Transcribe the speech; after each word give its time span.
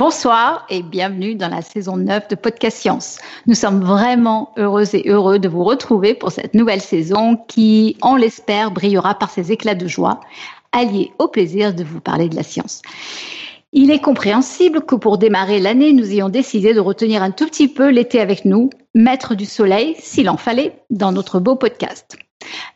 Bonsoir 0.00 0.64
et 0.70 0.84
bienvenue 0.84 1.34
dans 1.34 1.48
la 1.48 1.60
saison 1.60 1.96
9 1.96 2.28
de 2.28 2.36
Podcast 2.36 2.76
Science. 2.76 3.18
Nous 3.48 3.56
sommes 3.56 3.82
vraiment 3.82 4.52
heureux 4.56 4.94
et 4.94 5.08
heureux 5.08 5.40
de 5.40 5.48
vous 5.48 5.64
retrouver 5.64 6.14
pour 6.14 6.30
cette 6.30 6.54
nouvelle 6.54 6.80
saison 6.80 7.36
qui, 7.48 7.96
on 8.00 8.14
l'espère, 8.14 8.70
brillera 8.70 9.16
par 9.16 9.28
ses 9.28 9.50
éclats 9.50 9.74
de 9.74 9.88
joie, 9.88 10.20
alliés 10.70 11.10
au 11.18 11.26
plaisir 11.26 11.74
de 11.74 11.82
vous 11.82 12.00
parler 12.00 12.28
de 12.28 12.36
la 12.36 12.44
science. 12.44 12.80
Il 13.72 13.90
est 13.90 13.98
compréhensible 13.98 14.82
que 14.82 14.94
pour 14.94 15.18
démarrer 15.18 15.58
l'année, 15.58 15.92
nous 15.92 16.12
ayons 16.12 16.28
décidé 16.28 16.74
de 16.74 16.80
retenir 16.80 17.24
un 17.24 17.32
tout 17.32 17.46
petit 17.46 17.66
peu 17.66 17.90
l'été 17.90 18.20
avec 18.20 18.44
nous, 18.44 18.70
mettre 18.94 19.34
du 19.34 19.46
soleil, 19.46 19.96
s'il 19.98 20.30
en 20.30 20.36
fallait, 20.36 20.80
dans 20.90 21.10
notre 21.10 21.40
beau 21.40 21.56
podcast. 21.56 22.16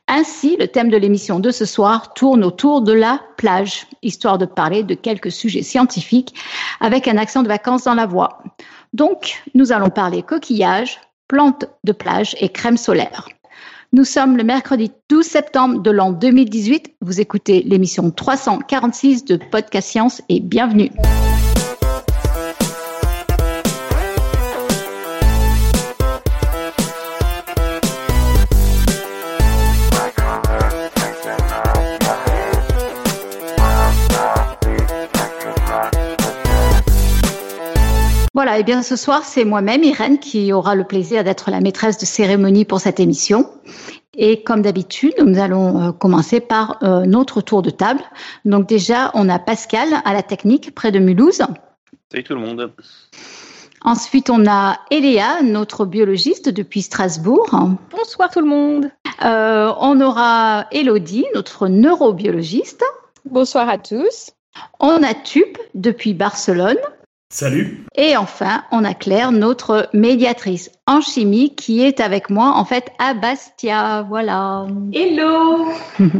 Ainsi, 0.08 0.56
le 0.58 0.68
thème 0.68 0.90
de 0.90 0.96
l'émission 0.96 1.40
de 1.40 1.50
ce 1.50 1.64
soir 1.64 2.14
tourne 2.14 2.44
autour 2.44 2.82
de 2.82 2.92
la 2.92 3.20
plage, 3.36 3.86
histoire 4.02 4.38
de 4.38 4.46
parler 4.46 4.82
de 4.82 4.94
quelques 4.94 5.32
sujets 5.32 5.62
scientifiques 5.62 6.34
avec 6.80 7.08
un 7.08 7.16
accent 7.16 7.42
de 7.42 7.48
vacances 7.48 7.84
dans 7.84 7.94
la 7.94 8.06
voix. 8.06 8.42
Donc, 8.92 9.42
nous 9.54 9.72
allons 9.72 9.90
parler 9.90 10.22
coquillages, 10.22 11.00
plantes 11.28 11.66
de 11.84 11.92
plage 11.92 12.36
et 12.40 12.48
crème 12.48 12.76
solaire. 12.76 13.28
Nous 13.94 14.04
sommes 14.04 14.38
le 14.38 14.44
mercredi 14.44 14.90
12 15.10 15.26
septembre 15.26 15.82
de 15.82 15.90
l'an 15.90 16.12
2018. 16.12 16.94
Vous 17.02 17.20
écoutez 17.20 17.62
l'émission 17.62 18.10
346 18.10 19.26
de 19.26 19.36
Podcast 19.36 19.88
Science 19.88 20.22
et 20.30 20.40
bienvenue. 20.40 20.90
Voilà, 38.44 38.58
et 38.58 38.64
bien 38.64 38.82
ce 38.82 38.96
soir, 38.96 39.22
c'est 39.22 39.44
moi-même, 39.44 39.84
Irène, 39.84 40.18
qui 40.18 40.52
aura 40.52 40.74
le 40.74 40.82
plaisir 40.82 41.22
d'être 41.22 41.52
la 41.52 41.60
maîtresse 41.60 41.96
de 41.96 42.04
cérémonie 42.04 42.64
pour 42.64 42.80
cette 42.80 42.98
émission. 42.98 43.48
Et 44.16 44.42
comme 44.42 44.62
d'habitude, 44.62 45.14
nous 45.24 45.38
allons 45.38 45.80
euh, 45.80 45.92
commencer 45.92 46.40
par 46.40 46.82
euh, 46.82 47.06
notre 47.06 47.40
tour 47.40 47.62
de 47.62 47.70
table. 47.70 48.00
Donc 48.44 48.66
déjà, 48.66 49.12
on 49.14 49.28
a 49.28 49.38
Pascal 49.38 49.90
à 50.04 50.12
la 50.12 50.24
technique 50.24 50.74
près 50.74 50.90
de 50.90 50.98
Mulhouse. 50.98 51.42
Salut 52.10 52.24
tout 52.24 52.34
le 52.34 52.40
monde. 52.40 52.72
Ensuite, 53.82 54.28
on 54.28 54.44
a 54.48 54.80
Eléa, 54.90 55.42
notre 55.44 55.84
biologiste 55.84 56.48
depuis 56.48 56.82
Strasbourg. 56.82 57.48
Bonsoir 57.92 58.28
tout 58.28 58.40
le 58.40 58.48
monde. 58.48 58.90
Euh, 59.24 59.72
on 59.78 60.00
aura 60.00 60.66
Elodie, 60.72 61.26
notre 61.36 61.68
neurobiologiste. 61.68 62.82
Bonsoir 63.24 63.68
à 63.68 63.78
tous. 63.78 64.32
On 64.80 65.00
a 65.04 65.14
Tup 65.14 65.58
depuis 65.74 66.12
Barcelone. 66.12 66.78
Salut. 67.32 67.86
Et 67.94 68.14
enfin, 68.14 68.62
on 68.72 68.84
a 68.84 68.92
Claire, 68.92 69.32
notre 69.32 69.88
médiatrice 69.94 70.70
en 70.86 71.00
chimie, 71.00 71.54
qui 71.54 71.82
est 71.82 71.98
avec 71.98 72.28
moi 72.28 72.52
en 72.54 72.66
fait 72.66 72.92
à 72.98 73.14
Bastia. 73.14 74.02
Voilà. 74.06 74.66
Hello. 74.92 75.66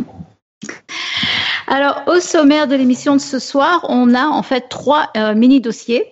Alors, 1.67 2.01
au 2.07 2.19
sommaire 2.19 2.67
de 2.67 2.77
l'émission 2.77 3.15
de 3.15 3.21
ce 3.21 3.39
soir, 3.39 3.85
on 3.91 4.15
a 4.15 4.25
en 4.25 4.43
fait 4.43 4.71
trois 4.71 5.11
euh, 5.19 5.35
mini 5.35 5.61
dossiers 5.61 6.03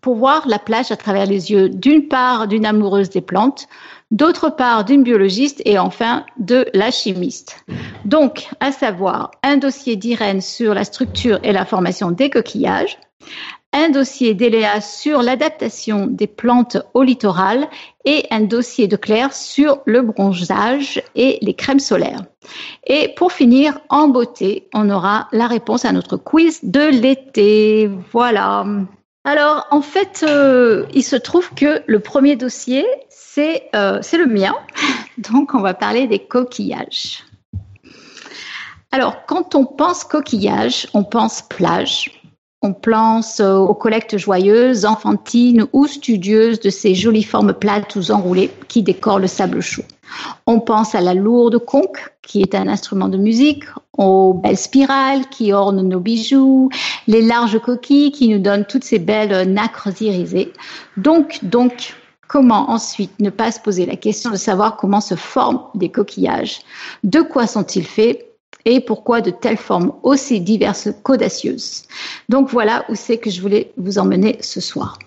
pour 0.00 0.16
voir 0.16 0.48
la 0.48 0.58
plage 0.58 0.90
à 0.90 0.96
travers 0.96 1.26
les 1.26 1.52
yeux 1.52 1.68
d'une 1.68 2.08
part 2.08 2.48
d'une 2.48 2.66
amoureuse 2.66 3.10
des 3.10 3.20
plantes, 3.20 3.68
d'autre 4.10 4.50
part 4.50 4.84
d'une 4.84 5.04
biologiste 5.04 5.62
et 5.64 5.78
enfin 5.78 6.26
de 6.38 6.66
la 6.74 6.90
chimiste. 6.90 7.64
Donc, 8.04 8.48
à 8.58 8.72
savoir 8.72 9.30
un 9.44 9.56
dossier 9.56 9.94
d'Irène 9.94 10.40
sur 10.40 10.74
la 10.74 10.82
structure 10.82 11.38
et 11.44 11.52
la 11.52 11.64
formation 11.64 12.10
des 12.10 12.28
coquillages, 12.28 12.98
un 13.72 13.88
dossier 13.88 14.34
d'Eléa 14.34 14.80
sur 14.80 15.22
l'adaptation 15.22 16.06
des 16.06 16.26
plantes 16.26 16.76
au 16.94 17.02
littoral 17.02 17.68
et 18.04 18.26
un 18.30 18.40
dossier 18.40 18.86
de 18.86 18.96
Claire 18.96 19.32
sur 19.32 19.80
le 19.86 20.02
bronzage 20.02 21.02
et 21.14 21.38
les 21.40 21.54
crèmes 21.54 21.80
solaires. 21.80 22.22
Et 22.86 23.14
pour 23.16 23.32
finir, 23.32 23.80
en 23.88 24.08
beauté, 24.08 24.68
on 24.74 24.90
aura 24.90 25.28
la 25.32 25.46
réponse 25.46 25.84
à 25.84 25.92
notre 25.92 26.16
quiz 26.16 26.60
de 26.62 26.80
l'été. 26.80 27.90
Voilà. 28.12 28.66
Alors, 29.24 29.66
en 29.70 29.82
fait, 29.82 30.24
euh, 30.28 30.84
il 30.92 31.04
se 31.04 31.16
trouve 31.16 31.54
que 31.54 31.82
le 31.86 32.00
premier 32.00 32.36
dossier, 32.36 32.84
c'est 33.08 33.68
euh, 33.74 34.00
le 34.12 34.26
mien. 34.26 34.54
Donc, 35.18 35.54
on 35.54 35.60
va 35.60 35.74
parler 35.74 36.06
des 36.06 36.18
coquillages. 36.18 37.24
Alors, 38.90 39.24
quand 39.26 39.54
on 39.54 39.64
pense 39.64 40.04
coquillage, 40.04 40.88
on 40.92 41.04
pense 41.04 41.40
plage. 41.40 42.21
On 42.64 42.72
pense 42.72 43.40
euh, 43.40 43.56
aux 43.56 43.74
collectes 43.74 44.16
joyeuses, 44.16 44.84
enfantines 44.84 45.66
ou 45.72 45.88
studieuses 45.88 46.60
de 46.60 46.70
ces 46.70 46.94
jolies 46.94 47.24
formes 47.24 47.52
plates 47.52 47.96
ou 47.96 48.12
enroulées 48.12 48.52
qui 48.68 48.84
décorent 48.84 49.18
le 49.18 49.26
sable 49.26 49.60
chaud. 49.60 49.82
On 50.46 50.60
pense 50.60 50.94
à 50.94 51.00
la 51.00 51.14
lourde 51.14 51.58
conque, 51.58 52.12
qui 52.22 52.40
est 52.40 52.54
un 52.54 52.68
instrument 52.68 53.08
de 53.08 53.18
musique, 53.18 53.64
aux 53.98 54.34
belles 54.34 54.58
spirales 54.58 55.28
qui 55.28 55.52
ornent 55.52 55.82
nos 55.82 55.98
bijoux, 55.98 56.68
les 57.08 57.22
larges 57.22 57.58
coquilles 57.58 58.12
qui 58.12 58.28
nous 58.28 58.38
donnent 58.38 58.66
toutes 58.66 58.84
ces 58.84 59.00
belles 59.00 59.52
nacres 59.52 59.88
irisées. 60.00 60.52
Donc, 60.96 61.40
donc, 61.42 61.94
comment 62.28 62.70
ensuite 62.70 63.18
ne 63.18 63.30
pas 63.30 63.50
se 63.50 63.60
poser 63.60 63.86
la 63.86 63.96
question 63.96 64.30
de 64.30 64.36
savoir 64.36 64.76
comment 64.76 65.00
se 65.00 65.16
forment 65.16 65.62
des 65.74 65.88
coquillages? 65.88 66.60
De 67.02 67.22
quoi 67.22 67.46
sont-ils 67.48 67.86
faits? 67.86 68.31
Et 68.64 68.80
pourquoi 68.80 69.20
de 69.20 69.30
telles 69.30 69.56
formes 69.56 69.92
aussi 70.02 70.40
diverses 70.40 70.88
qu'audacieuses. 71.02 71.82
Donc 72.28 72.50
voilà 72.50 72.84
où 72.88 72.94
c'est 72.94 73.18
que 73.18 73.30
je 73.30 73.40
voulais 73.40 73.72
vous 73.76 73.98
emmener 73.98 74.38
ce 74.40 74.60
soir. 74.60 74.98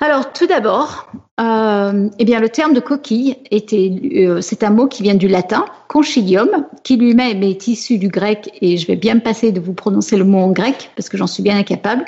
Alors 0.00 0.32
tout 0.32 0.46
d'abord, 0.46 1.10
euh, 1.40 2.08
eh 2.20 2.24
bien 2.24 2.38
le 2.38 2.48
terme 2.48 2.72
de 2.72 2.78
coquille 2.78 3.34
était, 3.50 3.90
euh, 4.16 4.40
c'est 4.40 4.62
un 4.62 4.70
mot 4.70 4.86
qui 4.86 5.02
vient 5.02 5.16
du 5.16 5.26
latin 5.26 5.64
concilium, 5.88 6.66
qui 6.84 6.96
lui-même 6.96 7.42
est 7.42 7.66
issu 7.66 7.98
du 7.98 8.06
grec 8.06 8.48
et 8.60 8.76
je 8.76 8.86
vais 8.86 8.94
bien 8.94 9.18
passer 9.18 9.50
de 9.50 9.58
vous 9.58 9.72
prononcer 9.72 10.16
le 10.16 10.22
mot 10.22 10.38
en 10.38 10.52
grec 10.52 10.92
parce 10.94 11.08
que 11.08 11.16
j'en 11.16 11.26
suis 11.26 11.42
bien 11.42 11.58
incapable. 11.58 12.04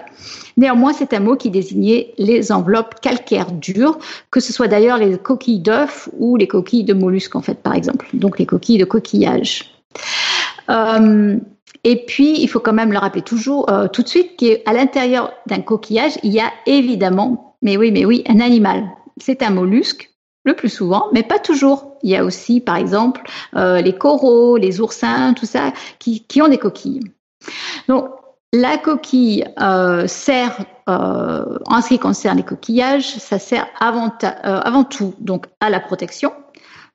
Néanmoins, 0.56 0.92
c'est 0.92 1.14
un 1.14 1.20
mot 1.20 1.34
qui 1.34 1.50
désignait 1.50 2.14
les 2.16 2.52
enveloppes 2.52 3.00
calcaires 3.00 3.50
dures, 3.50 3.98
que 4.30 4.38
ce 4.38 4.52
soit 4.52 4.68
d'ailleurs 4.68 4.98
les 4.98 5.18
coquilles 5.18 5.60
d'œufs 5.60 6.08
ou 6.16 6.36
les 6.36 6.46
coquilles 6.46 6.84
de 6.84 6.94
mollusques 6.94 7.34
en 7.34 7.42
fait 7.42 7.60
par 7.60 7.74
exemple, 7.74 8.08
donc 8.12 8.38
les 8.38 8.46
coquilles 8.46 8.78
de 8.78 8.84
coquillage. 8.84 9.79
Euh, 10.68 11.38
et 11.84 12.04
puis, 12.04 12.40
il 12.40 12.48
faut 12.48 12.60
quand 12.60 12.72
même 12.72 12.92
le 12.92 12.98
rappeler 12.98 13.22
toujours 13.22 13.70
euh, 13.70 13.88
tout 13.88 14.02
de 14.02 14.08
suite 14.08 14.36
qu'à 14.36 14.72
l'intérieur 14.72 15.32
d'un 15.46 15.60
coquillage, 15.60 16.18
il 16.22 16.32
y 16.32 16.40
a 16.40 16.52
évidemment, 16.66 17.56
mais 17.62 17.76
oui, 17.76 17.90
mais 17.90 18.04
oui, 18.04 18.22
un 18.28 18.40
animal. 18.40 18.84
C'est 19.16 19.42
un 19.42 19.50
mollusque, 19.50 20.10
le 20.44 20.54
plus 20.54 20.68
souvent, 20.68 21.06
mais 21.12 21.22
pas 21.22 21.38
toujours. 21.38 21.96
Il 22.02 22.10
y 22.10 22.16
a 22.16 22.24
aussi, 22.24 22.60
par 22.60 22.76
exemple, 22.76 23.22
euh, 23.56 23.80
les 23.80 23.94
coraux, 23.94 24.56
les 24.56 24.80
oursins, 24.80 25.34
tout 25.34 25.46
ça, 25.46 25.72
qui, 25.98 26.24
ont 26.40 26.48
des 26.48 26.58
coquilles. 26.58 27.00
Donc, 27.88 28.08
la 28.52 28.78
coquille 28.78 29.44
sert, 30.06 30.58
en 30.86 31.82
ce 31.82 31.88
qui 31.88 31.98
concerne 32.00 32.38
les 32.38 32.42
coquillages, 32.42 33.16
ça 33.16 33.38
sert 33.38 33.68
avant, 33.78 34.12
avant 34.42 34.82
tout 34.82 35.14
donc 35.20 35.46
à 35.60 35.70
la 35.70 35.78
protection, 35.78 36.32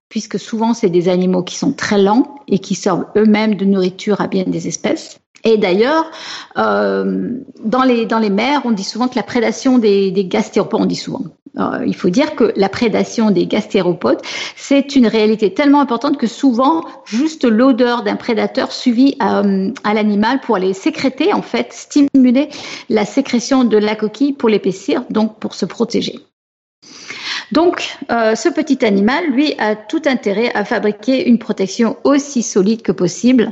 puisque 0.10 0.40
souvent 0.40 0.74
c'est 0.74 0.90
des 0.90 1.10
animaux 1.10 1.44
qui 1.44 1.56
sont 1.56 1.74
très 1.74 2.02
lents 2.02 2.36
et 2.48 2.60
qui 2.60 2.76
servent 2.76 3.06
eux-mêmes 3.16 3.56
de 3.56 3.66
nourriture 3.66 4.22
à 4.22 4.28
bien 4.28 4.44
des 4.46 4.68
espèces. 4.68 5.20
Et 5.44 5.58
d'ailleurs, 5.58 6.10
euh, 6.58 7.30
dans, 7.64 7.84
les, 7.84 8.08
dans 8.08 8.18
les 8.18 8.32
mers, 8.32 8.62
on 8.66 8.72
dit 8.72 8.84
souvent 8.84 9.08
que 9.08 9.16
la 9.16 9.24
prédation 9.24 9.78
des, 9.78 10.10
des 10.10 10.26
gastéropodes, 10.26 10.82
on 10.82 10.86
dit 10.88 10.96
souvent, 10.96 11.22
euh, 11.60 11.84
il 11.86 11.96
faut 11.96 12.10
dire 12.10 12.36
que 12.36 12.52
la 12.56 12.68
prédation 12.68 13.30
des 13.30 13.46
gastéropodes, 13.46 14.20
c'est 14.56 14.96
une 14.96 15.06
réalité 15.06 15.54
tellement 15.54 15.82
importante 15.82 16.18
que 16.18 16.28
souvent, 16.28 16.84
juste 17.06 17.46
l'odeur 17.46 18.02
d'un 18.02 18.16
prédateur 18.16 18.72
suffit 18.72 19.16
à, 19.20 19.42
euh, 19.42 19.72
à 19.84 19.94
l'animal 19.94 20.42
pour 20.42 20.56
aller 20.56 20.74
sécréter, 20.74 21.32
en 21.32 21.44
fait, 21.44 21.72
stimuler 21.72 22.50
la 22.90 23.06
sécrétion 23.06 23.64
de 23.64 23.78
la 23.78 23.96
coquille 23.96 24.34
pour 24.34 24.50
l'épaissir, 24.50 25.04
donc 25.12 25.40
pour 25.40 25.54
se 25.54 25.66
protéger. 25.66 26.20
Donc, 27.52 27.98
euh, 28.12 28.36
ce 28.36 28.50
petit 28.50 28.86
animal, 28.86 29.26
lui, 29.32 29.54
a 29.60 29.76
tout 29.76 30.02
intérêt 30.06 30.52
à 30.54 30.66
fabriquer 30.66 31.28
une 31.28 31.40
protection 31.40 31.98
aussi 32.04 32.44
solide 32.44 32.82
que 32.82 32.92
possible. 32.92 33.52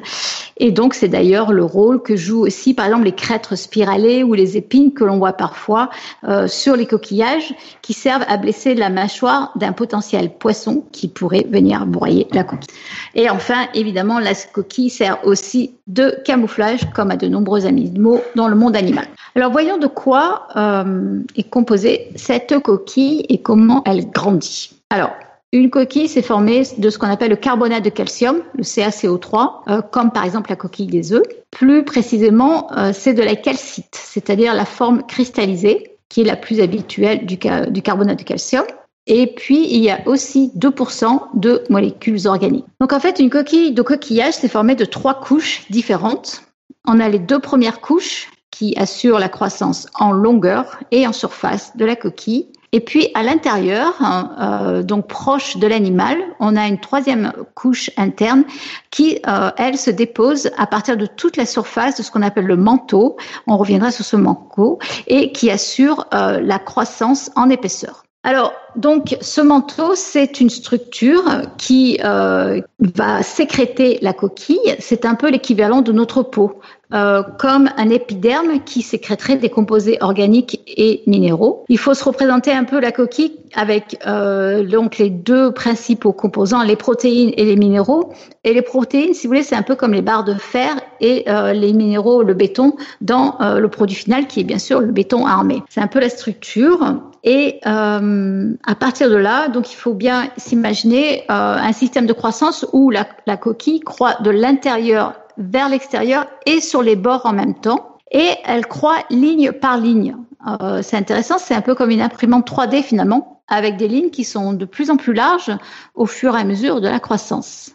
Et 0.57 0.71
donc, 0.71 0.93
c'est 0.93 1.07
d'ailleurs 1.07 1.51
le 1.51 1.63
rôle 1.63 2.01
que 2.01 2.15
jouent 2.15 2.45
aussi, 2.45 2.73
par 2.73 2.85
exemple, 2.85 3.05
les 3.05 3.15
crêtres 3.15 3.55
spiralées 3.55 4.23
ou 4.23 4.33
les 4.33 4.57
épines 4.57 4.93
que 4.93 5.03
l'on 5.03 5.17
voit 5.17 5.33
parfois 5.33 5.89
euh, 6.23 6.47
sur 6.47 6.75
les 6.75 6.85
coquillages, 6.85 7.53
qui 7.81 7.93
servent 7.93 8.25
à 8.27 8.37
blesser 8.37 8.75
la 8.75 8.89
mâchoire 8.89 9.51
d'un 9.55 9.73
potentiel 9.73 10.31
poisson 10.31 10.83
qui 10.91 11.07
pourrait 11.07 11.45
venir 11.49 11.85
broyer 11.85 12.27
la 12.31 12.43
coquille. 12.43 12.69
Et 13.15 13.29
enfin, 13.29 13.67
évidemment, 13.73 14.19
la 14.19 14.33
coquille 14.53 14.89
sert 14.89 15.25
aussi 15.25 15.75
de 15.87 16.15
camouflage, 16.23 16.89
comme 16.93 17.11
à 17.11 17.17
de 17.17 17.27
nombreux 17.27 17.65
animaux 17.65 18.21
dans 18.35 18.47
le 18.47 18.55
monde 18.55 18.75
animal. 18.75 19.05
Alors, 19.35 19.51
voyons 19.51 19.77
de 19.77 19.87
quoi 19.87 20.47
euh, 20.55 21.19
est 21.35 21.49
composée 21.49 22.09
cette 22.15 22.57
coquille 22.59 23.25
et 23.29 23.41
comment 23.41 23.82
elle 23.85 24.09
grandit. 24.09 24.71
Alors, 24.89 25.11
une 25.53 25.69
coquille, 25.69 26.07
c'est 26.07 26.23
formée 26.23 26.63
de 26.77 26.89
ce 26.89 26.97
qu'on 26.97 27.09
appelle 27.09 27.29
le 27.29 27.35
carbonate 27.35 27.83
de 27.83 27.89
calcium, 27.89 28.41
le 28.55 28.63
CaCO3, 28.63 29.51
euh, 29.67 29.81
comme 29.81 30.11
par 30.11 30.25
exemple 30.25 30.49
la 30.49 30.55
coquille 30.55 30.87
des 30.87 31.13
œufs. 31.13 31.23
Plus 31.51 31.85
précisément, 31.85 32.71
euh, 32.75 32.91
c'est 32.91 33.13
de 33.13 33.21
la 33.21 33.35
calcite, 33.35 33.93
c'est-à-dire 33.93 34.55
la 34.55 34.65
forme 34.65 35.03
cristallisée, 35.03 35.97
qui 36.09 36.21
est 36.21 36.25
la 36.25 36.35
plus 36.35 36.59
habituelle 36.59 37.25
du, 37.27 37.37
du 37.69 37.81
carbonate 37.83 38.17
de 38.17 38.23
calcium. 38.23 38.65
Et 39.05 39.27
puis, 39.27 39.67
il 39.69 39.83
y 39.83 39.91
a 39.91 39.99
aussi 40.07 40.51
2% 40.57 41.21
de 41.35 41.63
molécules 41.69 42.27
organiques. 42.27 42.65
Donc, 42.79 42.93
en 42.93 42.99
fait, 42.99 43.19
une 43.19 43.29
coquille 43.29 43.73
de 43.73 43.81
coquillage, 43.81 44.33
c'est 44.33 44.47
formé 44.47 44.75
de 44.75 44.85
trois 44.85 45.19
couches 45.19 45.65
différentes. 45.69 46.43
On 46.87 46.99
a 46.99 47.09
les 47.09 47.19
deux 47.19 47.39
premières 47.39 47.81
couches 47.81 48.29
qui 48.49 48.75
assurent 48.77 49.19
la 49.19 49.29
croissance 49.29 49.87
en 49.99 50.11
longueur 50.11 50.79
et 50.91 51.05
en 51.05 51.13
surface 51.13 51.75
de 51.75 51.85
la 51.85 51.95
coquille. 51.95 52.47
Et 52.73 52.79
puis 52.79 53.09
à 53.13 53.21
l'intérieur, 53.21 53.93
euh, 54.41 54.81
donc 54.81 55.07
proche 55.07 55.57
de 55.57 55.67
l'animal, 55.67 56.17
on 56.39 56.55
a 56.55 56.67
une 56.67 56.79
troisième 56.79 57.31
couche 57.53 57.91
interne 57.97 58.43
qui, 58.89 59.19
euh, 59.27 59.51
elle, 59.57 59.77
se 59.77 59.91
dépose 59.91 60.49
à 60.57 60.65
partir 60.65 60.97
de 60.97 61.05
toute 61.05 61.37
la 61.37 61.45
surface 61.45 61.97
de 61.97 62.03
ce 62.03 62.09
qu'on 62.09 62.23
appelle 62.23 62.47
le 62.47 62.57
manteau. 62.57 63.15
On 63.45 63.57
reviendra 63.57 63.91
sur 63.91 64.03
ce 64.03 64.15
manteau 64.15 64.79
et 65.05 65.31
qui 65.31 65.51
assure 65.51 66.07
euh, 66.15 66.41
la 66.41 66.57
croissance 66.57 67.29
en 67.35 67.51
épaisseur. 67.51 68.03
Alors, 68.23 68.53
donc, 68.75 69.17
ce 69.21 69.41
manteau, 69.41 69.95
c'est 69.95 70.41
une 70.41 70.49
structure 70.49 71.23
qui 71.57 71.99
euh, 72.03 72.61
va 72.79 73.21
sécréter 73.21 73.99
la 74.01 74.13
coquille. 74.13 74.75
C'est 74.79 75.05
un 75.05 75.15
peu 75.15 75.29
l'équivalent 75.29 75.81
de 75.81 75.91
notre 75.91 76.23
peau, 76.23 76.59
euh, 76.93 77.21
comme 77.39 77.69
un 77.77 77.89
épiderme 77.89 78.59
qui 78.65 78.81
sécréterait 78.81 79.35
des 79.35 79.49
composés 79.49 79.97
organiques 80.01 80.61
et 80.65 81.03
minéraux. 81.05 81.65
Il 81.69 81.77
faut 81.77 81.93
se 81.93 82.03
représenter 82.03 82.51
un 82.51 82.63
peu 82.63 82.79
la 82.79 82.91
coquille 82.91 83.33
avec 83.53 83.99
euh, 84.07 84.63
donc 84.63 84.97
les 84.97 85.11
deux 85.11 85.51
principaux 85.51 86.13
composants, 86.13 86.63
les 86.63 86.75
protéines 86.75 87.31
et 87.37 87.45
les 87.45 87.55
minéraux. 87.55 88.11
Et 88.43 88.53
les 88.53 88.63
protéines, 88.63 89.13
si 89.13 89.27
vous 89.27 89.33
voulez, 89.33 89.43
c'est 89.43 89.55
un 89.55 89.61
peu 89.61 89.75
comme 89.75 89.93
les 89.93 90.01
barres 90.01 90.23
de 90.23 90.33
fer 90.33 90.75
et 90.99 91.25
les 91.53 91.73
minéraux, 91.73 92.23
le 92.23 92.33
béton, 92.33 92.75
dans 93.01 93.37
le 93.39 93.67
produit 93.67 93.95
final, 93.95 94.27
qui 94.27 94.39
est 94.39 94.45
bien 94.45 94.59
sûr 94.59 94.79
le 94.79 94.91
béton 94.91 95.25
armé. 95.25 95.61
C'est 95.69 95.81
un 95.81 95.87
peu 95.87 95.99
la 95.99 96.09
structure. 96.09 96.95
Et 97.23 97.61
euh, 97.65 98.53
à 98.65 98.75
partir 98.75 99.09
de 99.09 99.15
là, 99.15 99.49
donc 99.49 99.71
il 99.71 99.75
faut 99.75 99.93
bien 99.93 100.29
s'imaginer 100.37 101.23
euh, 101.23 101.55
un 101.57 101.73
système 101.73 102.05
de 102.05 102.13
croissance 102.13 102.65
où 102.71 102.89
la, 102.89 103.05
la 103.27 103.35
coquille 103.37 103.81
croît 103.81 104.15
de 104.21 104.29
l'intérieur 104.29 105.13
vers 105.37 105.69
l'extérieur 105.69 106.27
et 106.45 106.61
sur 106.61 106.81
les 106.81 106.95
bords 106.95 107.25
en 107.25 107.33
même 107.33 107.55
temps. 107.55 107.97
Et 108.11 108.29
elle 108.45 108.67
croît 108.67 108.99
ligne 109.09 109.51
par 109.51 109.77
ligne. 109.77 110.15
Euh, 110.61 110.81
c'est 110.81 110.97
intéressant, 110.97 111.37
c'est 111.37 111.55
un 111.55 111.61
peu 111.61 111.75
comme 111.75 111.89
une 111.89 112.01
imprimante 112.01 112.49
3D 112.49 112.83
finalement, 112.83 113.43
avec 113.47 113.77
des 113.77 113.87
lignes 113.87 114.11
qui 114.11 114.23
sont 114.23 114.53
de 114.53 114.65
plus 114.65 114.89
en 114.89 114.97
plus 114.97 115.13
larges 115.13 115.51
au 115.95 116.05
fur 116.05 116.37
et 116.37 116.39
à 116.39 116.43
mesure 116.43 116.79
de 116.79 116.87
la 116.87 116.99
croissance. 116.99 117.71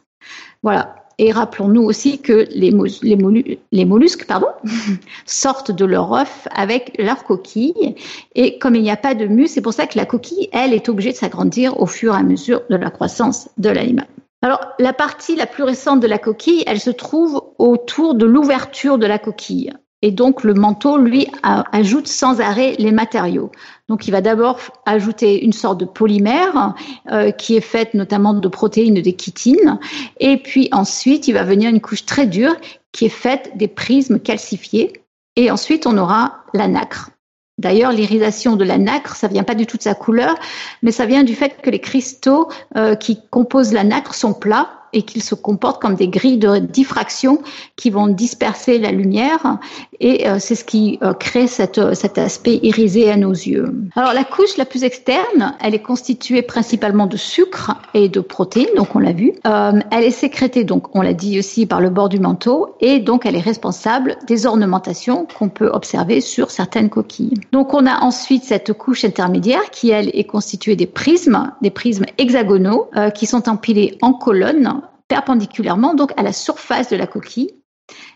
Voilà. 0.62 0.97
Et 1.18 1.32
rappelons-nous 1.32 1.82
aussi 1.82 2.20
que 2.20 2.46
les, 2.50 2.70
mollusques 2.70 4.26
sortent 5.26 5.72
de 5.72 5.84
leur 5.84 6.12
œuf 6.12 6.46
avec 6.52 6.92
leur 6.98 7.24
coquille. 7.24 7.96
Et 8.36 8.58
comme 8.58 8.76
il 8.76 8.82
n'y 8.82 8.90
a 8.90 8.96
pas 8.96 9.14
de 9.14 9.26
mus, 9.26 9.48
c'est 9.48 9.60
pour 9.60 9.72
ça 9.72 9.86
que 9.86 9.98
la 9.98 10.06
coquille, 10.06 10.48
elle, 10.52 10.72
est 10.72 10.88
obligée 10.88 11.10
de 11.10 11.16
s'agrandir 11.16 11.80
au 11.80 11.86
fur 11.86 12.14
et 12.14 12.18
à 12.18 12.22
mesure 12.22 12.62
de 12.70 12.76
la 12.76 12.90
croissance 12.90 13.48
de 13.58 13.68
l'animal. 13.68 14.06
Alors, 14.42 14.60
la 14.78 14.92
partie 14.92 15.34
la 15.34 15.46
plus 15.46 15.64
récente 15.64 15.98
de 15.98 16.06
la 16.06 16.18
coquille, 16.18 16.62
elle 16.68 16.80
se 16.80 16.90
trouve 16.90 17.42
autour 17.58 18.14
de 18.14 18.24
l'ouverture 18.24 18.96
de 18.96 19.06
la 19.06 19.18
coquille. 19.18 19.72
Et 20.00 20.12
donc 20.12 20.44
le 20.44 20.54
manteau, 20.54 20.96
lui, 20.96 21.26
ajoute 21.42 22.06
sans 22.06 22.40
arrêt 22.40 22.76
les 22.78 22.92
matériaux. 22.92 23.50
Donc 23.88 24.06
il 24.06 24.12
va 24.12 24.20
d'abord 24.20 24.60
ajouter 24.86 25.44
une 25.44 25.52
sorte 25.52 25.80
de 25.80 25.84
polymère 25.84 26.74
euh, 27.10 27.32
qui 27.32 27.56
est 27.56 27.60
faite 27.60 27.94
notamment 27.94 28.34
de 28.34 28.48
protéines 28.48 28.94
de 28.94 29.02
chitine. 29.02 29.80
Et 30.20 30.36
puis 30.36 30.68
ensuite, 30.70 31.26
il 31.26 31.32
va 31.32 31.42
venir 31.42 31.70
une 31.70 31.80
couche 31.80 32.06
très 32.06 32.26
dure 32.26 32.54
qui 32.92 33.06
est 33.06 33.10
faite 33.10 33.52
des 33.56 33.68
prismes 33.68 34.20
calcifiés. 34.20 34.92
Et 35.34 35.50
ensuite, 35.50 35.86
on 35.86 35.98
aura 35.98 36.44
la 36.54 36.68
nacre. 36.68 37.10
D'ailleurs, 37.58 37.90
l'irisation 37.90 38.54
de 38.54 38.64
la 38.64 38.78
nacre, 38.78 39.16
ça 39.16 39.26
vient 39.26 39.42
pas 39.42 39.56
du 39.56 39.66
tout 39.66 39.76
de 39.76 39.82
sa 39.82 39.94
couleur, 39.94 40.36
mais 40.82 40.92
ça 40.92 41.06
vient 41.06 41.24
du 41.24 41.34
fait 41.34 41.60
que 41.60 41.70
les 41.70 41.80
cristaux 41.80 42.48
euh, 42.76 42.94
qui 42.94 43.18
composent 43.30 43.72
la 43.72 43.82
nacre 43.82 44.14
sont 44.14 44.32
plats 44.32 44.77
et 44.92 45.02
qu'ils 45.02 45.22
se 45.22 45.34
comportent 45.34 45.80
comme 45.80 45.94
des 45.94 46.08
grilles 46.08 46.38
de 46.38 46.58
diffraction 46.58 47.42
qui 47.76 47.90
vont 47.90 48.08
disperser 48.08 48.78
la 48.78 48.90
lumière 48.90 49.58
et 50.00 50.28
euh, 50.28 50.38
c'est 50.38 50.54
ce 50.54 50.64
qui 50.64 50.98
euh, 51.02 51.12
crée 51.12 51.46
cette, 51.46 51.94
cet 51.94 52.18
aspect 52.18 52.60
irisé 52.62 53.10
à 53.10 53.16
nos 53.16 53.32
yeux. 53.32 53.66
Alors 53.96 54.12
la 54.12 54.24
couche 54.24 54.56
la 54.56 54.64
plus 54.64 54.84
externe, 54.84 55.54
elle 55.60 55.74
est 55.74 55.82
constituée 55.82 56.42
principalement 56.42 57.06
de 57.06 57.16
sucre 57.16 57.76
et 57.94 58.08
de 58.08 58.20
protéines, 58.20 58.68
donc 58.76 58.94
on 58.94 58.98
l'a 58.98 59.12
vu. 59.12 59.32
Euh, 59.46 59.72
elle 59.90 60.04
est 60.04 60.10
sécrétée, 60.10 60.64
donc 60.64 60.94
on 60.94 61.02
l'a 61.02 61.14
dit 61.14 61.38
aussi 61.38 61.66
par 61.66 61.80
le 61.80 61.90
bord 61.90 62.08
du 62.08 62.20
manteau 62.20 62.74
et 62.80 62.98
donc 63.00 63.26
elle 63.26 63.36
est 63.36 63.40
responsable 63.40 64.16
des 64.26 64.46
ornementations 64.46 65.26
qu'on 65.38 65.48
peut 65.48 65.70
observer 65.72 66.20
sur 66.20 66.50
certaines 66.50 66.90
coquilles. 66.90 67.34
Donc 67.52 67.74
on 67.74 67.86
a 67.86 68.00
ensuite 68.02 68.44
cette 68.44 68.72
couche 68.72 69.04
intermédiaire 69.04 69.70
qui 69.70 69.90
elle 69.90 70.10
est 70.14 70.24
constituée 70.24 70.76
des 70.76 70.86
prismes, 70.86 71.52
des 71.62 71.70
prismes 71.70 72.06
hexagonaux 72.18 72.90
qui 73.14 73.26
sont 73.26 73.48
empilés 73.48 73.98
en 74.02 74.12
colonnes 74.12 74.80
perpendiculairement 75.08 75.94
donc 75.94 76.12
à 76.16 76.22
la 76.22 76.32
surface 76.32 76.90
de 76.90 76.96
la 76.96 77.06
coquille 77.06 77.50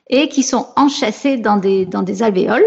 et 0.08 0.28
qui 0.28 0.42
sont 0.42 0.68
enchâssés 0.76 1.38
dans 1.38 1.56
des, 1.56 1.86
dans 1.86 2.02
des 2.02 2.22
alvéoles. 2.22 2.64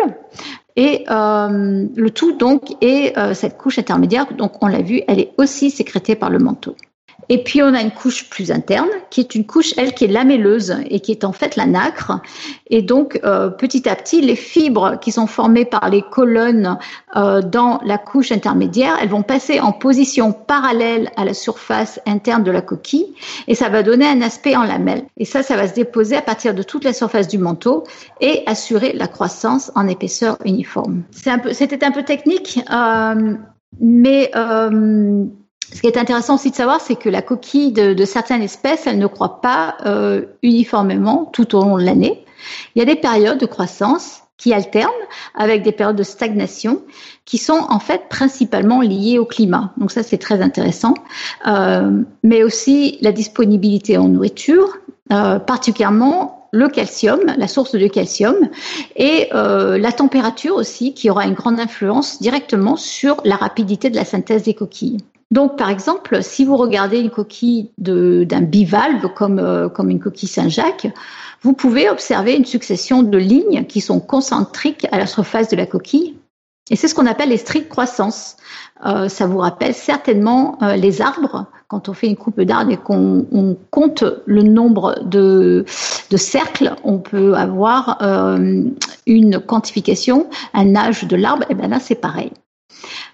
Et 0.76 1.06
euh, 1.10 1.86
le 1.96 2.10
tout 2.10 2.34
donc 2.34 2.76
est 2.82 3.18
euh, 3.18 3.34
cette 3.34 3.58
couche 3.58 3.80
intermédiaire, 3.80 4.34
donc 4.34 4.62
on 4.62 4.68
l'a 4.68 4.82
vu, 4.82 5.02
elle 5.08 5.20
est 5.20 5.32
aussi 5.38 5.72
sécrétée 5.72 6.16
par 6.16 6.30
le 6.30 6.40
manteau. 6.40 6.76
Et 7.30 7.44
puis 7.44 7.62
on 7.62 7.74
a 7.74 7.82
une 7.82 7.92
couche 7.92 8.30
plus 8.30 8.52
interne, 8.52 8.90
qui 9.10 9.22
est 9.22 9.36
une 9.36 9.46
couche, 9.46 9.74
elle, 9.78 9.94
qui 9.94 10.06
est 10.06 10.10
lamelleuse 10.10 10.78
et 10.90 11.00
qui 11.00 11.12
est 11.12 11.24
en 11.24 11.32
fait 11.32 11.56
la 11.56 11.66
nacre. 11.66 12.20
Et 12.70 12.82
donc 12.82 13.20
euh, 13.24 13.50
petit 13.50 13.88
à 13.90 13.96
petit, 13.96 14.22
les 14.22 14.36
fibres 14.36 15.00
qui 15.00 15.12
sont 15.12 15.28
formées 15.28 15.66
par 15.66 15.90
les 15.90 16.02
colonnes 16.02 16.78
euh, 17.16 17.42
dans 17.42 17.80
la 17.84 17.98
couche 17.98 18.32
intermédiaire, 18.32 18.98
elles 19.02 19.10
vont 19.10 19.24
passer 19.24 19.60
en 19.60 19.72
position 19.72 20.32
parallèle 20.32 21.12
à 21.16 21.26
la 21.26 21.34
surface 21.34 22.00
interne 22.06 22.44
de 22.44 22.52
la 22.52 22.62
coquille, 22.62 23.14
et 23.48 23.56
ça 23.56 23.70
va 23.70 23.84
donner 23.84 24.08
un 24.08 24.22
aspect 24.22 24.56
en 24.56 24.64
lamelle. 24.64 25.04
Et 25.18 25.26
ça, 25.26 25.44
ça 25.44 25.56
va 25.56 25.68
se 25.68 25.74
déposer 25.74 26.16
à 26.16 26.22
partir 26.22 26.54
de 26.54 26.64
toute 26.64 26.84
la 26.84 26.94
surface 26.94 27.28
du 27.28 27.38
manteau 27.38 27.84
et 28.22 28.44
assurer 28.46 28.94
la 28.94 29.08
croissance 29.08 29.72
en 29.76 29.88
épaisseur 29.88 30.38
uniforme. 30.46 31.04
C'est 31.12 31.30
un 31.30 31.40
c'était 31.54 31.84
un 31.84 31.92
peu 31.92 32.04
technique, 32.04 32.60
euh, 32.72 33.36
mais 33.80 34.32
euh, 34.36 35.26
ce 35.76 35.82
qui 35.82 35.88
est 35.88 35.98
intéressant 35.98 36.36
aussi 36.36 36.52
de 36.52 36.56
savoir, 36.56 36.80
c'est 36.80 36.96
que 36.96 37.10
la 37.10 37.22
coquille 37.22 37.74
de, 37.74 38.06
certaines 38.06 38.42
espèces, 38.42 38.88
elle 38.88 38.98
ne 38.98 39.08
croît 39.08 39.42
pas 39.42 39.76
euh, 39.86 40.22
uniformément 40.42 41.30
tout 41.34 41.54
au 41.54 41.64
long 41.64 41.78
de 41.78 41.84
l'année. 41.84 42.24
Il 42.74 42.80
y 42.80 42.82
a 42.82 42.86
des 42.86 42.96
périodes 42.96 43.40
de 43.40 43.46
croissance 43.46 44.22
qui 44.38 44.54
alternent 44.54 44.90
avec 45.34 45.64
des 45.64 45.74
périodes 45.74 45.98
de 45.98 46.04
stagnation 46.04 46.82
qui 47.26 47.38
sont 47.38 47.66
en 47.68 47.80
fait 47.80 48.08
principalement 48.08 48.80
liées 48.80 49.20
au 49.20 49.26
climat. 49.26 49.74
Donc 49.76 49.92
ça, 49.92 50.02
c'est 50.02 50.18
très 50.18 50.42
intéressant. 50.42 50.94
Euh, 51.46 52.04
mais 52.24 52.44
aussi 52.44 52.98
la 53.02 53.12
disponibilité 53.12 53.98
en 53.98 54.08
nourriture, 54.08 54.78
euh, 55.12 55.40
particulièrement 55.40 56.48
le 56.54 56.70
calcium, 56.70 57.20
la 57.38 57.50
source 57.50 57.74
de 57.74 57.88
calcium, 57.88 58.38
et 58.96 59.28
euh, 59.34 59.78
la 59.78 59.92
température 59.92 60.56
aussi, 60.56 60.94
qui 60.94 61.10
aura 61.10 61.26
une 61.26 61.34
grande 61.34 61.60
influence 61.60 62.22
directement 62.22 62.78
sur 62.78 63.18
la 63.26 63.36
rapidité 63.36 63.90
de 63.90 63.98
la 63.98 64.06
synthèse 64.06 64.44
des 64.44 64.54
coquilles. 64.54 65.00
Donc, 65.32 65.58
par 65.58 65.70
exemple, 65.70 66.22
si 66.22 66.46
vous 66.46 66.56
regardez 66.56 67.00
une 67.00 67.10
coquille 67.10 67.72
d'un 67.78 68.42
bivalve 68.42 69.08
comme, 69.16 69.40
euh, 69.40 69.70
comme 69.70 69.90
une 69.90 70.00
coquille 70.00 70.30
Saint-Jacques, 70.30 70.88
vous 71.42 71.54
pouvez 71.54 71.90
observer 71.90 72.36
une 72.36 72.46
succession 72.46 73.04
de 73.04 73.18
lignes 73.18 73.66
qui 73.66 73.82
sont 73.82 74.00
concentriques 74.00 74.88
à 74.92 74.98
la 74.98 75.08
surface 75.08 75.50
de 75.50 75.56
la 75.56 75.66
coquille. 75.66 76.16
Et 76.72 76.76
c'est 76.76 76.88
ce 76.88 76.96
qu'on 76.96 77.06
appelle 77.06 77.30
les 77.30 77.38
strictes 77.38 77.70
croissances. 77.70 78.38
Euh, 78.86 79.08
ça 79.08 79.28
vous 79.28 79.38
rappelle 79.38 79.74
certainement 79.74 80.58
euh, 80.62 80.76
les 80.76 81.02
arbres. 81.02 81.46
Quand 81.68 81.90
on 81.90 81.94
fait 81.94 82.08
une 82.08 82.16
coupe 82.16 82.42
d'arbres 82.42 82.72
et 82.72 82.78
qu'on 82.78 83.58
compte 83.72 84.04
le 84.26 84.44
nombre 84.44 84.96
de, 85.04 85.66
de, 86.12 86.18
cercles, 86.18 86.76
on 86.84 87.00
peut 87.00 87.34
avoir 87.34 87.98
une 89.08 89.40
quantification, 89.40 90.28
un 90.54 90.76
âge 90.76 91.06
de 91.06 91.16
l'arbre. 91.16 91.44
Et 91.50 91.56
bien 91.56 91.68
là, 91.68 91.80
c'est 91.80 91.96
pareil. 91.96 92.32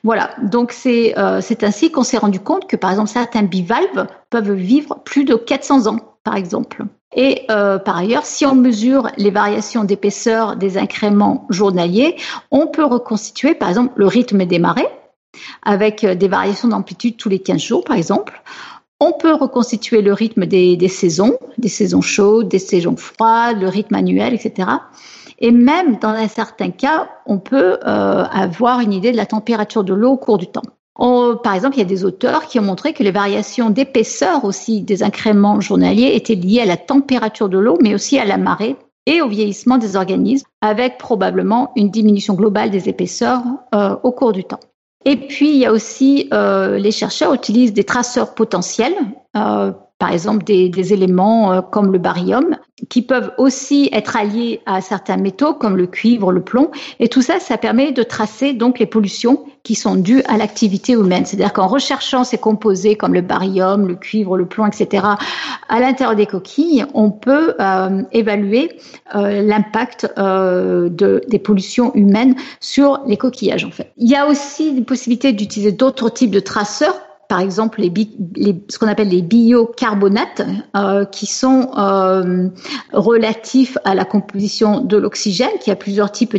Voilà, 0.03 0.31
donc 0.41 0.71
c'est 0.71 1.13
c'est 1.41 1.63
ainsi 1.63 1.91
qu'on 1.91 2.03
s'est 2.03 2.17
rendu 2.17 2.39
compte 2.39 2.67
que 2.67 2.75
par 2.75 2.89
exemple 2.89 3.09
certains 3.09 3.43
bivalves 3.43 4.07
peuvent 4.29 4.53
vivre 4.53 4.99
plus 5.03 5.25
de 5.25 5.35
400 5.35 5.87
ans, 5.87 5.99
par 6.23 6.35
exemple. 6.35 6.85
Et 7.13 7.43
euh, 7.51 7.77
par 7.77 7.97
ailleurs, 7.97 8.25
si 8.25 8.45
on 8.45 8.55
mesure 8.55 9.09
les 9.17 9.31
variations 9.31 9.83
d'épaisseur 9.83 10.55
des 10.55 10.77
incréments 10.77 11.45
journaliers, 11.49 12.15
on 12.51 12.67
peut 12.67 12.85
reconstituer 12.85 13.53
par 13.53 13.69
exemple 13.69 13.93
le 13.97 14.07
rythme 14.07 14.45
des 14.45 14.59
marées 14.59 14.87
avec 15.63 16.03
euh, 16.03 16.15
des 16.15 16.29
variations 16.29 16.69
d'amplitude 16.69 17.17
tous 17.17 17.27
les 17.27 17.39
15 17.39 17.61
jours 17.61 17.83
par 17.83 17.97
exemple. 17.97 18.41
On 19.01 19.13
peut 19.13 19.33
reconstituer 19.33 20.03
le 20.03 20.13
rythme 20.13 20.45
des, 20.45 20.87
saisons, 20.87 21.37
des 21.57 21.69
saisons 21.69 22.01
chaudes, 22.01 22.47
des 22.47 22.59
saisons 22.59 22.95
froides, 22.95 23.59
le 23.59 23.67
rythme 23.67 23.95
annuel, 23.95 24.35
etc. 24.35 24.69
Et 25.41 25.51
même 25.51 25.97
dans 25.97 26.09
un 26.09 26.27
certain 26.27 26.69
cas, 26.69 27.09
on 27.25 27.39
peut 27.39 27.77
euh, 27.85 28.23
avoir 28.31 28.79
une 28.79 28.93
idée 28.93 29.11
de 29.11 29.17
la 29.17 29.25
température 29.25 29.83
de 29.83 29.93
l'eau 29.93 30.11
au 30.11 30.17
cours 30.17 30.37
du 30.37 30.47
temps 30.47 30.61
par 31.43 31.55
exemple, 31.55 31.77
il 31.77 31.79
y 31.79 31.83
a 31.83 31.85
des 31.85 32.05
auteurs 32.05 32.45
qui 32.47 32.59
ont 32.59 32.63
montré 32.63 32.93
que 32.93 33.03
les 33.03 33.11
variations 33.11 33.69
d'épaisseur 33.69 34.45
aussi 34.45 34.81
des 34.81 35.03
incréments 35.03 35.59
journaliers 35.59 36.15
étaient 36.15 36.35
liées 36.35 36.61
à 36.61 36.65
la 36.65 36.77
température 36.77 37.49
de 37.49 37.57
l'eau, 37.57 37.77
mais 37.81 37.95
aussi 37.95 38.19
à 38.19 38.25
la 38.25 38.37
marée 38.37 38.75
et 39.07 39.21
au 39.21 39.27
vieillissement 39.27 39.79
des 39.79 39.95
organismes, 39.95 40.45
avec 40.61 40.99
probablement 40.99 41.71
une 41.75 41.89
diminution 41.89 42.35
globale 42.35 42.69
des 42.69 42.87
épaisseurs 42.87 43.41
euh, 43.73 43.95
au 44.03 44.11
cours 44.11 44.31
du 44.31 44.43
temps. 44.43 44.59
Et 45.05 45.15
puis, 45.15 45.49
il 45.49 45.57
y 45.57 45.65
a 45.65 45.71
aussi, 45.71 46.29
euh, 46.31 46.77
les 46.77 46.91
chercheurs 46.91 47.33
utilisent 47.33 47.73
des 47.73 47.83
traceurs 47.83 48.35
potentiels 48.35 48.93
par 50.01 50.11
exemple 50.11 50.43
des, 50.43 50.93
éléments 50.93 51.53
euh, 51.53 51.61
comme 51.61 51.91
le 51.91 51.99
barium, 51.99 52.57
qui 52.89 53.03
peuvent 53.03 53.31
aussi 53.37 53.87
être 53.93 54.17
alliés 54.17 54.61
à 54.65 54.81
certains 54.81 55.17
métaux 55.17 55.53
comme 55.53 55.77
le 55.77 55.85
cuivre, 55.85 56.31
le 56.31 56.41
plomb. 56.41 56.71
Et 56.99 57.07
tout 57.07 57.21
ça, 57.21 57.39
ça 57.39 57.59
permet 57.59 57.91
de 57.91 58.01
tracer 58.01 58.53
donc 58.53 58.79
les 58.79 58.87
pollutions 58.87 59.45
qui 59.61 59.75
sont 59.75 59.93
dues 59.93 60.23
à 60.23 60.37
l'activité 60.37 60.93
humaine. 60.93 61.27
C'est-à-dire 61.27 61.53
qu'en 61.53 61.67
recherchant 61.67 62.23
ces 62.23 62.39
composés 62.39 62.95
comme 62.95 63.13
le 63.13 63.21
barium, 63.21 63.87
le 63.87 63.93
cuivre, 63.93 64.37
le 64.37 64.47
plomb, 64.47 64.65
etc., 64.65 65.05
à 65.69 65.79
l'intérieur 65.79 66.15
des 66.15 66.25
coquilles, 66.25 66.83
on 66.95 67.11
peut 67.11 67.53
euh, 67.59 68.01
évaluer 68.11 68.71
euh, 69.13 69.43
l'impact 69.43 70.11
de, 70.17 71.21
des 71.27 71.39
pollutions 71.39 71.93
humaines 71.93 72.33
sur 72.59 73.01
les 73.05 73.17
coquillages. 73.17 73.65
En 73.65 73.71
fait, 73.71 73.91
il 73.97 74.09
y 74.09 74.15
a 74.15 74.25
aussi 74.25 74.73
des 74.73 74.81
possibilités 74.81 75.31
d'utiliser 75.31 75.71
d'autres 75.71 76.09
types 76.09 76.31
de 76.31 76.39
traceurs 76.39 76.95
par 77.31 77.39
exemple 77.39 77.81
ce 77.81 78.77
qu'on 78.77 78.89
appelle 78.89 79.07
les 79.07 79.21
biocarbonates, 79.21 80.41
euh, 80.75 81.05
qui 81.05 81.27
sont 81.27 81.69
euh, 81.77 82.49
relatifs 82.91 83.77
à 83.85 83.95
la 83.95 84.03
composition 84.03 84.81
de 84.81 84.97
l'oxygène, 84.97 85.57
qui 85.61 85.71
a 85.71 85.77
plusieurs 85.77 86.11
types 86.11 86.35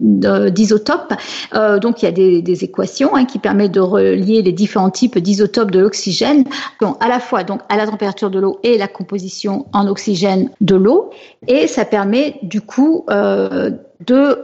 d'isotopes. 0.00 1.12
Euh, 1.54 1.78
donc 1.78 2.02
il 2.02 2.06
y 2.06 2.08
a 2.08 2.10
des, 2.10 2.64
équations 2.64 3.14
hein, 3.14 3.24
qui 3.24 3.38
permettent 3.38 3.70
de 3.70 3.78
relier 3.78 4.42
les 4.42 4.50
différents 4.50 4.90
types 4.90 5.16
d'isotopes 5.16 5.70
de 5.70 5.78
l'oxygène, 5.78 6.42
à 6.98 7.06
la 7.06 7.20
fois 7.20 7.44
donc 7.44 7.60
à 7.68 7.76
la 7.76 7.86
température 7.86 8.28
de 8.28 8.40
l'eau 8.40 8.58
et 8.64 8.78
la 8.78 8.88
composition 8.88 9.66
en 9.72 9.86
oxygène 9.86 10.50
de 10.60 10.74
l'eau, 10.74 11.10
et 11.46 11.68
ça 11.68 11.84
permet 11.84 12.40
du 12.42 12.62
coup 12.62 13.06
de 13.06 14.42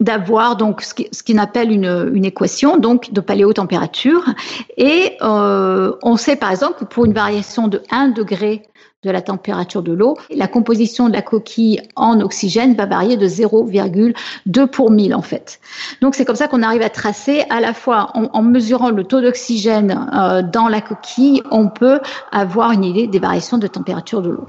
d'avoir 0.00 0.56
donc 0.56 0.82
ce 0.82 1.22
qu'on 1.22 1.38
appelle 1.38 1.70
une, 1.70 2.10
une, 2.14 2.24
équation 2.24 2.76
donc 2.76 3.12
de 3.12 3.20
paléotempérature 3.20 4.24
et 4.76 5.16
euh, 5.22 5.92
on 6.02 6.16
sait 6.16 6.36
par 6.36 6.50
exemple 6.50 6.80
que 6.80 6.84
pour 6.84 7.04
une 7.06 7.14
variation 7.14 7.68
de 7.68 7.82
1 7.90 8.08
degré 8.08 8.62
de 9.06 9.10
la 9.10 9.22
température 9.22 9.82
de 9.82 9.92
l'eau, 9.92 10.16
la 10.30 10.48
composition 10.48 11.08
de 11.08 11.14
la 11.14 11.22
coquille 11.22 11.80
en 11.94 12.20
oxygène 12.20 12.74
va 12.74 12.86
varier 12.86 13.16
de 13.16 13.26
0,2 13.26 14.66
pour 14.66 14.90
1000 14.90 15.14
en 15.14 15.22
fait. 15.22 15.60
Donc 16.02 16.14
c'est 16.14 16.24
comme 16.24 16.36
ça 16.36 16.48
qu'on 16.48 16.62
arrive 16.62 16.82
à 16.82 16.90
tracer 16.90 17.44
à 17.48 17.60
la 17.60 17.72
fois 17.72 18.10
en, 18.14 18.42
mesurant 18.42 18.90
le 18.90 19.04
taux 19.04 19.20
d'oxygène 19.20 20.08
euh, 20.14 20.42
dans 20.42 20.68
la 20.68 20.80
coquille, 20.80 21.42
on 21.50 21.68
peut 21.68 22.00
avoir 22.32 22.72
une 22.72 22.84
idée 22.84 23.06
des 23.06 23.18
variations 23.18 23.58
de 23.58 23.66
température 23.66 24.22
de 24.22 24.30
l'eau. 24.30 24.46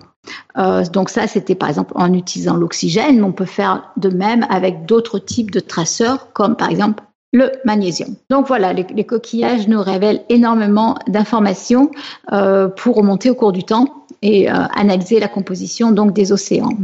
Euh, 0.57 0.83
donc 0.85 1.09
ça, 1.09 1.27
c'était 1.27 1.55
par 1.55 1.69
exemple 1.69 1.93
en 1.95 2.13
utilisant 2.13 2.55
l'oxygène, 2.55 3.23
on 3.23 3.31
peut 3.31 3.45
faire 3.45 3.91
de 3.97 4.09
même 4.09 4.45
avec 4.49 4.85
d'autres 4.85 5.19
types 5.19 5.51
de 5.51 5.59
traceurs, 5.59 6.33
comme 6.33 6.55
par 6.55 6.69
exemple 6.69 7.03
le 7.33 7.51
magnésium. 7.65 8.15
Donc 8.29 8.47
voilà, 8.47 8.73
les, 8.73 8.85
les 8.93 9.05
coquillages 9.05 9.67
nous 9.67 9.81
révèlent 9.81 10.23
énormément 10.29 10.97
d'informations 11.07 11.91
euh, 12.31 12.67
pour 12.67 12.95
remonter 12.95 13.29
au 13.29 13.35
cours 13.35 13.51
du 13.51 13.63
temps 13.63 14.05
et 14.21 14.49
euh, 14.49 14.53
analyser 14.75 15.19
la 15.19 15.27
composition 15.27 15.91
donc 15.91 16.13
des 16.13 16.31
océans. 16.31 16.77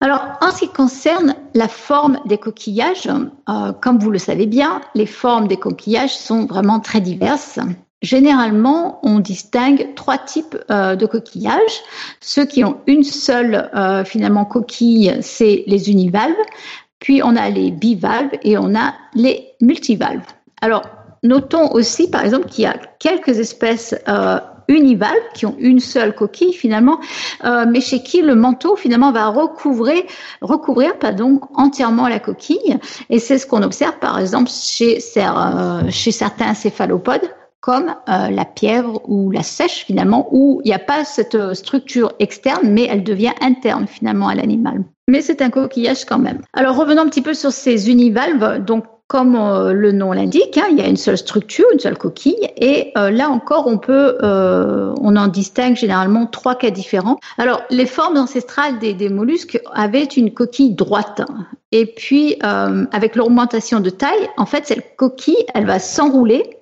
Alors, 0.00 0.22
en 0.40 0.50
ce 0.52 0.60
qui 0.60 0.68
concerne 0.68 1.34
la 1.54 1.66
forme 1.66 2.20
des 2.26 2.38
coquillages, 2.38 3.08
euh, 3.08 3.72
comme 3.72 3.98
vous 3.98 4.10
le 4.10 4.18
savez 4.18 4.46
bien, 4.46 4.80
les 4.94 5.06
formes 5.06 5.48
des 5.48 5.56
coquillages 5.56 6.16
sont 6.16 6.46
vraiment 6.46 6.78
très 6.78 7.00
diverses. 7.00 7.58
Généralement, 8.00 9.00
on 9.02 9.18
distingue 9.18 9.94
trois 9.96 10.18
types 10.18 10.56
euh, 10.70 10.94
de 10.94 11.04
coquillages. 11.04 11.82
Ceux 12.20 12.44
qui 12.44 12.62
ont 12.62 12.78
une 12.86 13.02
seule 13.02 13.70
finalement 14.06 14.44
coquille, 14.44 15.18
c'est 15.20 15.64
les 15.66 15.90
univalves. 15.90 16.36
Puis 17.00 17.22
on 17.24 17.34
a 17.36 17.50
les 17.50 17.70
bivalves 17.70 18.30
et 18.42 18.56
on 18.56 18.74
a 18.76 18.94
les 19.14 19.48
multivalves. 19.60 20.26
Alors, 20.60 20.82
notons 21.22 21.70
aussi, 21.72 22.10
par 22.10 22.24
exemple, 22.24 22.46
qu'il 22.46 22.64
y 22.64 22.66
a 22.66 22.76
quelques 22.98 23.38
espèces 23.38 23.94
euh, 24.08 24.38
univalves 24.68 25.14
qui 25.34 25.46
ont 25.46 25.56
une 25.58 25.80
seule 25.80 26.14
coquille 26.14 26.52
finalement, 26.52 27.00
euh, 27.44 27.64
mais 27.68 27.80
chez 27.80 28.02
qui 28.02 28.22
le 28.22 28.34
manteau 28.34 28.76
finalement 28.76 29.12
va 29.12 29.28
recouvrir, 29.28 30.02
recouvrir 30.42 30.98
pardon, 30.98 31.40
entièrement 31.54 32.08
la 32.08 32.18
coquille. 32.18 32.78
Et 33.10 33.18
c'est 33.18 33.38
ce 33.38 33.46
qu'on 33.46 33.62
observe 33.62 33.98
par 33.98 34.18
exemple 34.18 34.50
chez, 34.50 34.98
euh, 35.16 35.90
certains 35.90 36.54
céphalopodes 36.54 37.30
comme 37.60 37.96
la 38.06 38.44
pieuvre 38.44 39.02
ou 39.08 39.30
la 39.30 39.42
sèche 39.42 39.84
finalement, 39.84 40.28
où 40.30 40.62
il 40.64 40.68
n'y 40.68 40.74
a 40.74 40.78
pas 40.78 41.04
cette 41.04 41.54
structure 41.54 42.12
externe, 42.18 42.70
mais 42.70 42.86
elle 42.88 43.02
devient 43.02 43.32
interne 43.42 43.86
finalement 43.86 44.28
à 44.28 44.34
l'animal. 44.36 44.84
Mais 45.08 45.22
c'est 45.22 45.42
un 45.42 45.50
coquillage 45.50 46.04
quand 46.04 46.18
même. 46.18 46.42
Alors 46.52 46.76
revenons 46.76 47.02
un 47.02 47.08
petit 47.08 47.22
peu 47.22 47.34
sur 47.34 47.50
ces 47.50 47.90
univalves. 47.90 48.64
Donc 48.64 48.84
comme 49.08 49.36
euh, 49.36 49.72
le 49.72 49.90
nom 49.90 50.12
l'indique, 50.12 50.58
hein, 50.58 50.66
il 50.70 50.76
y 50.76 50.82
a 50.82 50.86
une 50.86 50.98
seule 50.98 51.16
structure, 51.16 51.64
une 51.72 51.80
seule 51.80 51.96
coquille, 51.96 52.48
et 52.58 52.92
euh, 52.98 53.10
là 53.10 53.30
encore, 53.30 53.66
on 53.66 53.78
peut, 53.78 54.18
euh, 54.22 54.94
on 55.00 55.16
en 55.16 55.28
distingue 55.28 55.76
généralement 55.76 56.26
trois 56.26 56.54
cas 56.54 56.70
différents. 56.70 57.18
Alors, 57.38 57.62
les 57.70 57.86
formes 57.86 58.18
ancestrales 58.18 58.78
des, 58.78 58.92
des 58.92 59.08
mollusques 59.08 59.60
avaient 59.72 60.04
une 60.04 60.32
coquille 60.32 60.74
droite, 60.74 61.22
et 61.72 61.86
puis 61.86 62.36
avec 62.40 63.16
l'augmentation 63.16 63.80
de 63.80 63.90
taille, 63.90 64.28
en 64.36 64.46
fait, 64.46 64.66
cette 64.66 64.96
coquille, 64.96 65.44
elle 65.54 65.66
va 65.66 65.78
s'enrouler 65.78 66.58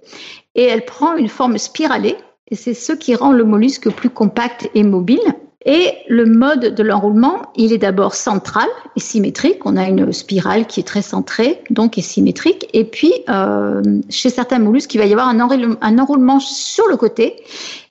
et 0.55 0.65
elle 0.65 0.85
prend 0.85 1.17
une 1.17 1.29
forme 1.29 1.59
spiralée, 1.59 2.17
et 2.49 2.55
c'est 2.55 2.75
ce 2.75 2.93
qui 2.93 3.15
rend 3.17 3.33
le 3.33 3.45
mollusque 3.45 3.91
plus 3.91 4.11
compact 4.11 4.71
et 4.75 4.85
mobile. 4.85 5.21
Et 5.69 5.95
le 6.09 6.27
mode 6.27 6.77
de 6.77 6.83
l'enroulement, 6.85 7.51
il 7.57 7.73
est 7.73 7.79
d'abord 7.79 8.15
central 8.15 8.69
et 8.95 9.01
symétrique. 9.01 9.67
On 9.67 9.77
a 9.77 9.89
une 9.89 10.13
spirale 10.13 10.69
qui 10.69 10.79
est 10.79 10.85
très 10.85 11.03
centrée, 11.03 11.61
donc 11.71 11.99
est 11.99 12.03
symétrique. 12.03 12.69
Et 12.73 12.85
puis, 12.85 13.13
euh, 13.29 13.83
chez 14.09 14.31
certains 14.31 14.61
mollusques, 14.61 14.95
il 14.95 14.99
va 14.99 15.07
y 15.07 15.13
avoir 15.13 15.29
un 15.29 15.99
enroulement, 15.99 16.39
sur 16.39 16.87
le 16.87 16.97
côté. 16.97 17.35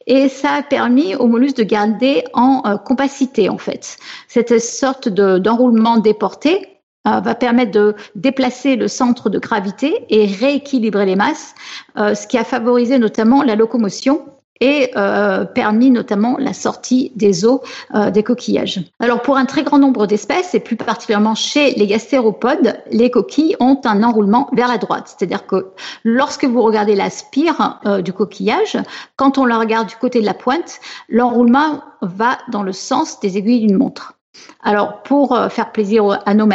Et 0.07 0.29
ça 0.29 0.53
a 0.53 0.63
permis 0.63 1.15
aux 1.15 1.27
mollusques 1.27 1.57
de 1.57 1.63
garder 1.63 2.23
en 2.33 2.61
euh, 2.65 2.77
compacité, 2.77 3.49
en 3.49 3.57
fait. 3.57 3.97
Cette 4.29 4.61
sorte 4.61 5.09
d'enroulement 5.09 5.97
déporté 5.97 6.79
euh, 7.07 7.19
va 7.19 7.35
permettre 7.35 7.71
de 7.71 7.93
déplacer 8.15 8.77
le 8.77 8.87
centre 8.87 9.29
de 9.29 9.37
gravité 9.37 10.05
et 10.09 10.27
rééquilibrer 10.27 11.05
les 11.05 11.17
masses, 11.17 11.53
ce 11.97 12.25
qui 12.25 12.37
a 12.37 12.45
favorisé 12.45 12.99
notamment 12.99 13.43
la 13.43 13.55
locomotion 13.55 14.21
et 14.61 14.91
euh, 14.95 15.45
permis 15.45 15.91
notamment 15.91 16.37
la 16.39 16.53
sortie 16.53 17.11
des 17.15 17.45
eaux 17.45 17.61
euh, 17.93 18.11
des 18.11 18.23
coquillages. 18.23 18.81
Alors 18.99 19.21
pour 19.21 19.37
un 19.37 19.45
très 19.45 19.63
grand 19.63 19.79
nombre 19.79 20.07
d'espèces, 20.07 20.53
et 20.55 20.59
plus 20.59 20.75
particulièrement 20.75 21.35
chez 21.35 21.71
les 21.71 21.87
gastéropodes, 21.87 22.77
les 22.91 23.11
coquilles 23.11 23.55
ont 23.59 23.79
un 23.83 24.03
enroulement 24.03 24.49
vers 24.53 24.67
la 24.67 24.77
droite. 24.77 25.13
C'est-à-dire 25.15 25.45
que 25.45 25.67
lorsque 26.03 26.45
vous 26.45 26.61
regardez 26.61 26.95
la 26.95 27.09
spire 27.09 27.79
euh, 27.85 28.01
du 28.01 28.13
coquillage, 28.13 28.77
quand 29.15 29.37
on 29.37 29.45
la 29.45 29.57
regarde 29.57 29.87
du 29.87 29.95
côté 29.95 30.21
de 30.21 30.25
la 30.25 30.33
pointe, 30.33 30.79
l'enroulement 31.09 31.83
va 32.01 32.37
dans 32.49 32.63
le 32.63 32.73
sens 32.73 33.19
des 33.19 33.37
aiguilles 33.37 33.67
d'une 33.67 33.77
montre. 33.77 34.14
Alors, 34.63 35.03
pour 35.03 35.35
euh, 35.35 35.49
faire 35.49 35.71
plaisir 35.71 36.21
à 36.25 36.33
nos 36.33 36.45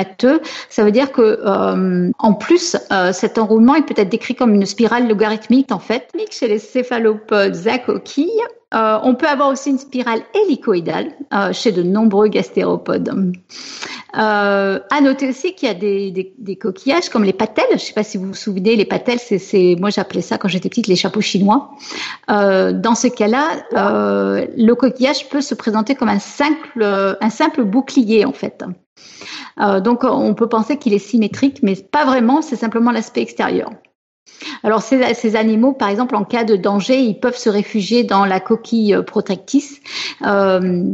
ça 0.69 0.85
veut 0.85 0.93
dire 0.93 1.13
que, 1.13 1.41
euh, 1.45 2.11
en 2.19 2.35
plus, 2.35 2.77
euh, 2.93 3.13
cet 3.13 3.39
enroulement 3.39 3.75
est 3.75 3.87
peut-être 3.87 4.09
décrit 4.09 4.35
comme 4.35 4.55
une 4.55 4.67
spirale 4.67 5.09
logarithmique, 5.09 5.73
en 5.73 5.79
fait, 5.79 6.09
chez 6.31 6.49
les 6.49 6.59
céphalopodes 6.59 7.67
à. 7.67 8.31
On 8.73 9.15
peut 9.15 9.27
avoir 9.27 9.49
aussi 9.49 9.71
une 9.71 9.79
spirale 9.79 10.21
hélicoïdale 10.35 11.13
chez 11.53 11.73
de 11.73 11.83
nombreux 11.83 12.29
gastéropodes. 12.29 13.33
Euh, 14.19 14.81
à 14.91 15.01
noter 15.01 15.29
aussi 15.29 15.55
qu'il 15.55 15.69
y 15.69 15.71
a 15.71 15.75
des, 15.75 16.35
des, 16.37 16.57
coquillages 16.57 17.09
comme 17.11 17.23
les 17.23 17.33
patelles. 17.33 17.65
Je 17.71 17.75
ne 17.75 17.79
sais 17.79 17.93
pas 17.93 18.03
si 18.03 18.19
vous 18.19 18.27
vous 18.27 18.35
souvenez, 18.35 18.75
les 18.75 18.85
patelles, 18.85 19.21
c'est, 19.21 19.77
moi 19.79 19.91
j'appelais 19.91 20.23
ça 20.23 20.37
quand 20.37 20.49
j'étais 20.49 20.69
petite 20.69 20.89
les 20.89 20.97
chapeaux 20.97 21.21
chinois. 21.21 21.71
Euh, 22.29 22.73
dans 22.73 22.97
ce 22.97 23.07
cas-là, 23.07 23.49
euh, 23.75 24.47
le 24.57 24.75
coquillage 24.75 25.29
peut 25.29 25.41
se 25.41 25.55
présenter 25.55 25.95
comme 25.95 26.09
un 26.09 26.19
simple, 26.19 26.83
un 26.83 27.31
simple 27.31 27.63
bouclier 27.63 28.25
en 28.25 28.33
fait. 28.33 28.65
donc 29.85 30.03
on 30.03 30.35
peut 30.35 30.49
penser 30.49 30.77
qu'il 30.77 30.93
est 30.93 30.99
symétrique, 30.99 31.61
mais 31.63 31.77
pas 31.77 32.05
vraiment, 32.05 32.43
c'est 32.43 32.57
simplement 32.57 32.91
l'aspect 32.91 33.23
extérieur. 33.23 33.71
Alors 34.63 34.83
ces, 34.83 35.37
animaux, 35.37 35.73
par 35.73 35.89
exemple, 35.89 36.17
en 36.17 36.25
cas 36.25 36.45
de 36.45 36.57
danger, 36.57 37.01
ils 37.01 37.19
peuvent 37.19 37.37
se 37.37 37.51
réfugier 37.51 38.05
dans 38.05 38.25
la 38.25 38.41
coquille 38.41 38.97
protectrice. 39.07 39.81
Euh, 40.27 40.85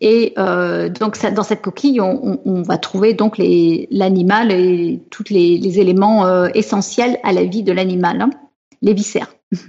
et 0.00 0.32
euh, 0.38 0.88
donc 0.88 1.18
dans 1.34 1.42
cette 1.42 1.60
coquille, 1.60 2.00
on, 2.00 2.62
va 2.62 2.78
trouver 2.78 3.12
donc 3.12 3.36
l'animal 3.38 4.50
et 4.50 5.00
tous 5.10 5.24
les, 5.30 5.78
éléments 5.78 6.26
euh, 6.26 6.48
essentiels 6.54 7.18
à 7.22 7.32
la 7.32 7.44
vie 7.44 7.62
de 7.62 7.72
l'animal, 7.72 8.22
hein, 8.22 8.30
les 8.82 8.94
viscères. 8.94 9.34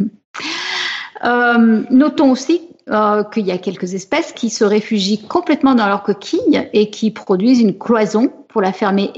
Euh, 1.23 1.83
notons 1.91 2.31
aussi 2.31 2.61
euh, 2.89 3.23
qu'il 3.23 3.45
y 3.45 3.51
a 3.51 3.59
quelques 3.59 3.93
espèces 3.93 4.31
qui 4.31 4.49
se 4.49 4.63
réfugient 4.63 5.21
complètement 5.21 5.75
dans 5.75 5.85
leur 5.85 6.01
coquille 6.01 6.67
et 6.73 6.89
qui 6.89 7.11
produisent 7.11 7.59
une 7.59 7.77
cloison 7.77 8.33
pour 8.47 8.59
la 8.59 8.73
fermer 8.73 9.11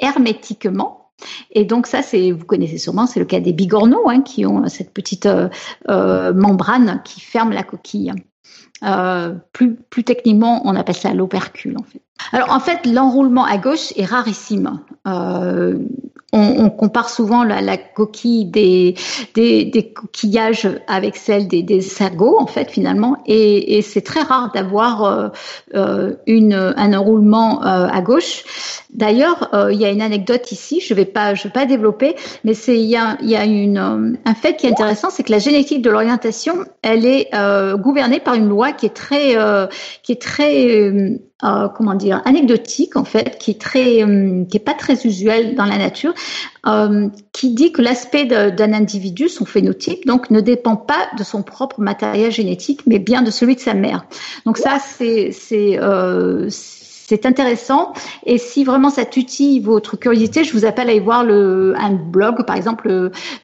hermétiquement 0.00 1.05
et 1.50 1.64
donc 1.64 1.86
ça, 1.86 2.02
c'est, 2.02 2.30
vous 2.30 2.44
connaissez 2.44 2.78
sûrement, 2.78 3.06
c'est 3.06 3.20
le 3.20 3.26
cas 3.26 3.40
des 3.40 3.52
bigorneaux 3.52 4.08
hein, 4.08 4.22
qui 4.22 4.44
ont 4.46 4.68
cette 4.68 4.92
petite 4.92 5.26
euh, 5.26 5.48
euh, 5.88 6.32
membrane 6.32 7.02
qui 7.04 7.20
ferme 7.20 7.52
la 7.52 7.62
coquille. 7.62 8.12
Euh, 8.84 9.34
plus, 9.52 9.74
plus 9.74 10.04
techniquement, 10.04 10.62
on 10.64 10.76
appelle 10.76 10.96
ça 10.96 11.14
l'opercule 11.14 11.76
en 11.78 11.82
fait. 11.82 12.00
Alors 12.32 12.52
en 12.52 12.60
fait, 12.60 12.86
l'enroulement 12.86 13.44
à 13.44 13.58
gauche 13.58 13.92
est 13.96 14.04
rarissime. 14.04 14.80
Euh, 15.06 15.78
on, 16.32 16.68
compare 16.68 17.08
souvent 17.08 17.44
la, 17.44 17.78
coquille 17.78 18.44
des, 18.44 18.94
des, 19.34 19.92
coquillages 19.94 20.68
avec 20.86 21.16
celle 21.16 21.48
des, 21.48 21.62
des 21.62 21.80
en 22.38 22.46
fait, 22.46 22.70
finalement, 22.70 23.16
et, 23.24 23.80
c'est 23.80 24.02
très 24.02 24.20
rare 24.20 24.52
d'avoir 24.52 25.04
euh, 25.04 25.28
euh, 25.74 26.12
un 26.76 26.92
enroulement 26.92 27.62
à 27.62 28.00
gauche. 28.02 28.44
D'ailleurs, 28.92 29.48
il 29.72 29.80
y 29.80 29.86
a 29.86 29.90
une 29.90 30.02
anecdote 30.02 30.52
ici, 30.52 30.82
je 30.86 30.92
vais 30.92 31.06
pas, 31.06 31.32
vais 31.32 31.48
pas 31.48 31.64
développer, 31.64 32.16
mais 32.44 32.52
il 32.52 32.84
y 32.84 32.96
a, 32.96 33.16
y 33.22 33.36
a 33.36 33.44
une, 33.46 34.18
un 34.22 34.34
fait 34.34 34.56
qui 34.56 34.66
est 34.66 34.72
intéressant, 34.72 35.08
c'est 35.08 35.22
que 35.22 35.32
la 35.32 35.38
génétique 35.38 35.80
de 35.80 35.88
l'orientation, 35.88 36.66
elle 36.82 37.06
est 37.06 37.30
gouvernée 37.78 38.20
par 38.20 38.34
une 38.34 38.48
loi 38.48 38.65
qui 38.72 38.86
est 38.86 38.94
très, 38.94 39.36
qui 40.02 40.12
est 40.12 40.22
très 40.22 41.18
euh, 41.44 41.68
comment 41.68 41.94
dire 41.94 42.22
anecdotique 42.24 42.96
en 42.96 43.04
fait, 43.04 43.36
qui 43.38 43.50
est 43.50 43.60
très, 43.60 44.02
euh, 44.02 44.44
qui 44.46 44.56
est 44.56 44.64
pas 44.64 44.72
très 44.72 45.06
usuel 45.06 45.54
dans 45.54 45.66
la 45.66 45.76
nature, 45.76 46.14
euh, 46.66 47.08
qui 47.32 47.50
dit 47.50 47.72
que 47.72 47.82
l'aspect 47.82 48.24
d'un 48.24 48.72
individu, 48.72 49.28
son 49.28 49.44
phénotype, 49.44 50.06
donc 50.06 50.30
ne 50.30 50.40
dépend 50.40 50.76
pas 50.76 51.08
de 51.18 51.22
son 51.24 51.42
propre 51.42 51.78
matériel 51.80 52.32
génétique, 52.32 52.80
mais 52.86 52.98
bien 52.98 53.20
de 53.20 53.30
celui 53.30 53.54
de 53.54 53.60
sa 53.60 53.74
mère. 53.74 54.06
Donc 54.46 54.56
ça, 54.56 54.78
c'est 54.80 55.30
euh, 55.78 56.48
c'est 57.06 57.24
intéressant. 57.24 57.92
Et 58.24 58.38
si 58.38 58.64
vraiment 58.64 58.90
ça 58.90 59.04
tutille 59.04 59.60
votre 59.60 59.96
curiosité, 59.96 60.42
je 60.42 60.52
vous 60.52 60.64
appelle 60.64 60.88
à 60.88 60.90
aller 60.90 61.00
voir 61.00 61.24
le, 61.24 61.74
un 61.78 61.92
blog, 61.92 62.44
par 62.44 62.56
exemple 62.56 62.88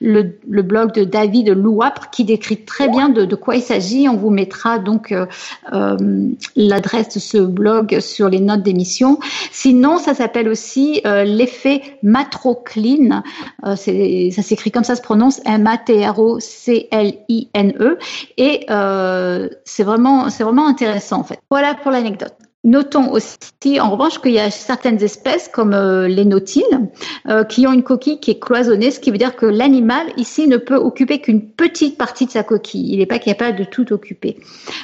le, 0.01 0.39
le, 0.49 0.63
blog 0.63 0.93
de 0.93 1.05
David 1.05 1.51
Louapre, 1.51 2.11
qui 2.11 2.25
décrit 2.25 2.65
très 2.65 2.89
bien 2.89 3.09
de, 3.09 3.25
de 3.25 3.37
quoi 3.37 3.55
il 3.57 3.63
s'agit. 3.63 4.09
On 4.09 4.17
vous 4.17 4.31
mettra 4.31 4.81
donc 4.81 5.13
euh, 5.13 5.27
euh, 5.73 5.97
l'adresse 6.57 7.15
de 7.15 7.21
ce 7.21 7.39
blog 7.39 8.01
sur 8.01 8.29
les 8.29 8.41
notes 8.41 8.63
d'émission. 8.63 9.21
Sinon, 9.53 9.99
ça 9.99 10.15
s'appelle 10.15 10.49
aussi 10.49 11.01
euh, 11.07 11.23
l'effet 11.23 11.83
matrocline. 12.03 13.23
Ça 13.63 13.77
s'écrit 13.77 14.73
comme 14.73 14.85
ça 14.85 14.97
se 14.97 15.03
prononce 15.03 15.41
M-A-T-R-O-C-L-I-N-E. 15.45 16.39
Et 18.39 18.67
c'est 19.65 19.85
vraiment, 19.85 20.31
c'est 20.31 20.43
vraiment 20.43 20.67
intéressant 20.67 21.21
en 21.21 21.25
fait. 21.25 21.39
Voilà 21.51 21.75
pour 21.75 21.93
l'anecdote. 21.93 22.35
Notons 22.65 23.11
aussi, 23.11 23.81
en 23.81 23.91
revanche, 23.91 24.21
qu'il 24.21 24.31
y 24.31 24.39
a 24.39 24.49
certaines 24.53 25.03
espèces, 25.03 25.49
comme 25.53 25.75
euh, 25.75 26.07
les 26.07 26.25
nautiles, 26.25 26.63
euh, 27.29 27.43
qui 27.43 27.67
ont 27.67 27.73
une 27.73 27.83
coquille 27.83 28.21
qui 28.21 28.31
est 28.31 28.39
cloisonnée, 28.39 28.93
ce 28.93 29.01
qui 29.01 29.11
veut 29.11 29.19
dire 29.19 29.35
que 29.35 29.47
l'animal, 29.47 30.07
ici, 30.17 30.47
ne 30.47 30.59
peut 30.59 30.77
occuper 30.77 31.21
qu'une 31.21 31.43
petite 31.43 31.99
partie 31.99 32.27
de 32.27 32.31
sa 32.31 32.45
coquille. 32.45 32.93
Il 32.93 33.01
n'est 33.01 33.07
pas 33.07 33.19
capable 33.19 33.59
de 33.59 33.65
tout 33.65 33.93
occuper. 33.93 34.39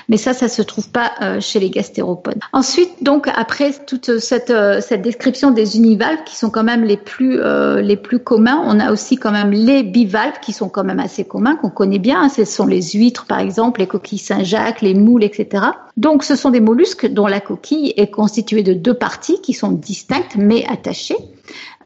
Mais 0.09 0.17
ça, 0.17 0.35
ça 0.35 0.49
se 0.49 0.61
trouve 0.61 0.91
pas 0.91 1.13
euh, 1.23 1.41
chez 1.41 1.61
les 1.61 1.71
gastéropodes. 1.71 2.41
Ensuite, 2.53 2.91
donc, 3.03 3.29
après 3.33 3.71
toute 3.87 4.19
cette, 4.19 4.53
cette 4.81 5.03
description 5.03 5.53
des 5.53 5.77
univalves, 5.77 6.25
qui 6.27 6.35
sont 6.35 6.51
quand 6.51 6.65
même 6.65 6.83
les 6.83 6.97
plus, 6.97 7.39
les 7.81 7.97
plus 7.97 8.19
communs, 8.19 8.61
on 8.65 8.81
a 8.81 8.91
aussi 8.91 9.17
quand 9.17 9.31
même 9.31 9.53
les 9.53 9.85
bivalves, 9.85 10.41
qui 10.43 10.53
sont 10.53 10.69
quand 10.69 10.83
même 10.83 10.99
assez 10.99 11.25
communs, 11.25 11.55
qu'on 11.55 11.71
connaît 11.71 12.01
bien. 12.01 12.23
Hein. 12.23 12.29
Ce 12.29 12.45
sont 12.45 12.67
les 12.67 12.83
huîtres, 12.83 13.27
par 13.27 13.39
exemple, 13.39 13.79
les 13.81 13.87
coquilles 13.87 14.19
Saint-Jacques, 14.19 14.83
les 14.83 14.95
moules, 14.95 15.23
etc. 15.23 15.65
Donc, 15.97 16.25
ce 16.25 16.35
sont 16.35 16.51
des 16.51 16.61
mollusques 16.61 17.07
dont 17.07 17.27
la 17.27 17.41
coquille 17.41 17.68
est 17.75 18.11
constituée 18.11 18.63
de 18.63 18.73
deux 18.73 18.95
parties 18.95 19.41
qui 19.41 19.53
sont 19.53 19.73
distinctes 19.73 20.37
mais 20.37 20.65
attachées. 20.67 21.17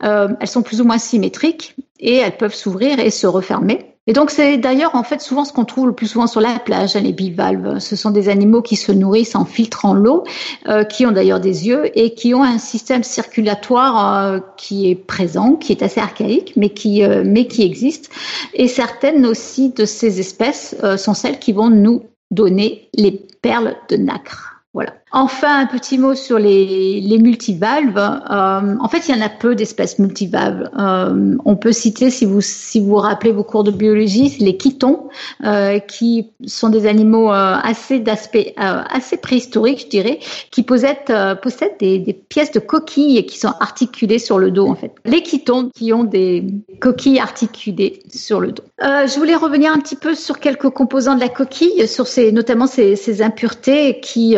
Euh, 0.05 0.29
elles 0.41 0.49
sont 0.49 0.63
plus 0.63 0.81
ou 0.81 0.85
moins 0.85 0.99
symétriques 0.99 1.77
et 2.01 2.17
elles 2.17 2.37
peuvent 2.37 2.55
s'ouvrir 2.55 2.99
et 2.99 3.11
se 3.11 3.27
refermer. 3.27 3.87
Et 4.09 4.13
donc 4.13 4.33
c'est 4.33 4.59
d'ailleurs 4.59 4.97
en 4.97 5.05
fait 5.05 5.21
souvent 5.21 5.45
ce 5.45 5.53
qu'on 5.53 5.65
trouve 5.65 5.87
le 5.87 5.93
plus 5.93 6.09
souvent 6.09 6.27
sur 6.27 6.41
la 6.41 6.59
plage, 6.59 6.97
hein, 6.97 7.01
les 7.01 7.13
bivalves. 7.13 7.79
Ce 7.79 7.95
sont 7.95 8.11
des 8.11 8.29
animaux 8.29 8.61
qui 8.61 8.75
se 8.75 8.91
nourrissent 8.91 9.37
en 9.37 9.45
filtrant 9.45 9.95
l'eau, 9.95 10.25
euh, 10.69 10.83
qui 10.83 11.07
ont 11.07 11.13
d'ailleurs 11.13 11.39
des 11.39 11.69
yeux 11.69 11.97
et 11.97 12.15
qui 12.15 12.35
ont 12.35 12.43
un 12.43 12.59
système 12.59 13.05
circulatoire 13.05 14.25
euh, 14.25 14.41
qui 14.57 14.91
est 14.91 14.97
présent, 14.97 15.55
qui 15.55 15.71
est 15.71 15.85
assez 15.85 16.01
archaïque, 16.01 16.55
mais 16.57 16.71
qui 16.71 17.05
mais 17.25 17.47
qui 17.47 17.63
existe. 17.63 18.11
Et 18.55 18.67
certaines 18.67 19.25
aussi 19.25 19.71
de 19.71 19.85
ces 19.85 20.19
espèces 20.19 20.75
sont 20.97 21.15
celles 21.15 21.39
qui 21.39 21.53
vont 21.53 21.71
nous 21.71 22.03
donner 22.33 22.89
les 22.95 23.13
perles 23.41 23.77
de 23.89 23.97
nacre. 23.97 24.65
Voilà. 24.75 24.95
Enfin, 25.15 25.61
un 25.61 25.67
petit 25.67 25.99
mot 25.99 26.15
sur 26.15 26.39
les, 26.39 27.01
les 27.01 27.19
multivalves. 27.19 27.99
Euh, 27.99 28.77
en 28.81 28.89
fait, 28.89 29.09
il 29.09 29.15
y 29.15 29.19
en 29.19 29.25
a 29.25 29.29
peu 29.29 29.55
d'espèces 29.55 29.99
multivalves. 29.99 30.71
Euh, 30.79 31.37
on 31.45 31.57
peut 31.57 31.73
citer, 31.73 32.09
si 32.09 32.25
vous 32.25 32.41
si 32.41 32.81
vous, 32.81 32.97
rappelez 32.97 33.33
vos 33.33 33.45
cours 33.45 33.63
de 33.63 33.71
biologie, 33.71 34.35
les 34.41 34.59
chitons, 34.59 35.09
euh, 35.45 35.79
qui 35.81 36.31
sont 36.47 36.71
des 36.71 36.87
animaux 36.87 37.31
euh, 37.31 37.57
assez 37.63 38.01
d'aspect 38.01 38.55
euh, 38.59 38.83
assez 38.89 39.19
préhistorique, 39.19 39.81
je 39.81 39.89
dirais, 39.89 40.19
qui 40.51 40.63
possèdent, 40.63 41.39
possèdent 41.43 41.77
des, 41.79 41.99
des, 41.99 42.15
pièces 42.15 42.53
de 42.53 42.61
coquilles 42.61 43.27
qui 43.27 43.39
sont 43.39 43.53
articulées 43.61 44.19
sur 44.19 44.39
le 44.39 44.51
dos, 44.51 44.67
en 44.67 44.75
fait. 44.75 44.95
Les 45.05 45.23
chitons 45.23 45.69
qui 45.75 45.93
ont 45.93 46.05
des 46.05 46.47
coquilles 46.81 47.19
articulées 47.19 48.03
sur 48.11 48.41
le 48.41 48.53
dos. 48.53 48.65
je 48.81 49.19
voulais 49.19 49.37
revenir 49.37 49.73
un 49.73 49.79
petit 49.79 49.97
peu 49.97 50.15
sur 50.15 50.41
quelques 50.41 50.71
composants 50.71 51.15
de 51.15 51.21
la 51.21 51.29
coquille, 51.29 51.87
sur 51.87 52.07
ces, 52.07 52.33
notamment 52.33 52.67
ces, 52.67 52.97
ces 52.97 53.21
impuretés 53.21 54.01
qui 54.01 54.37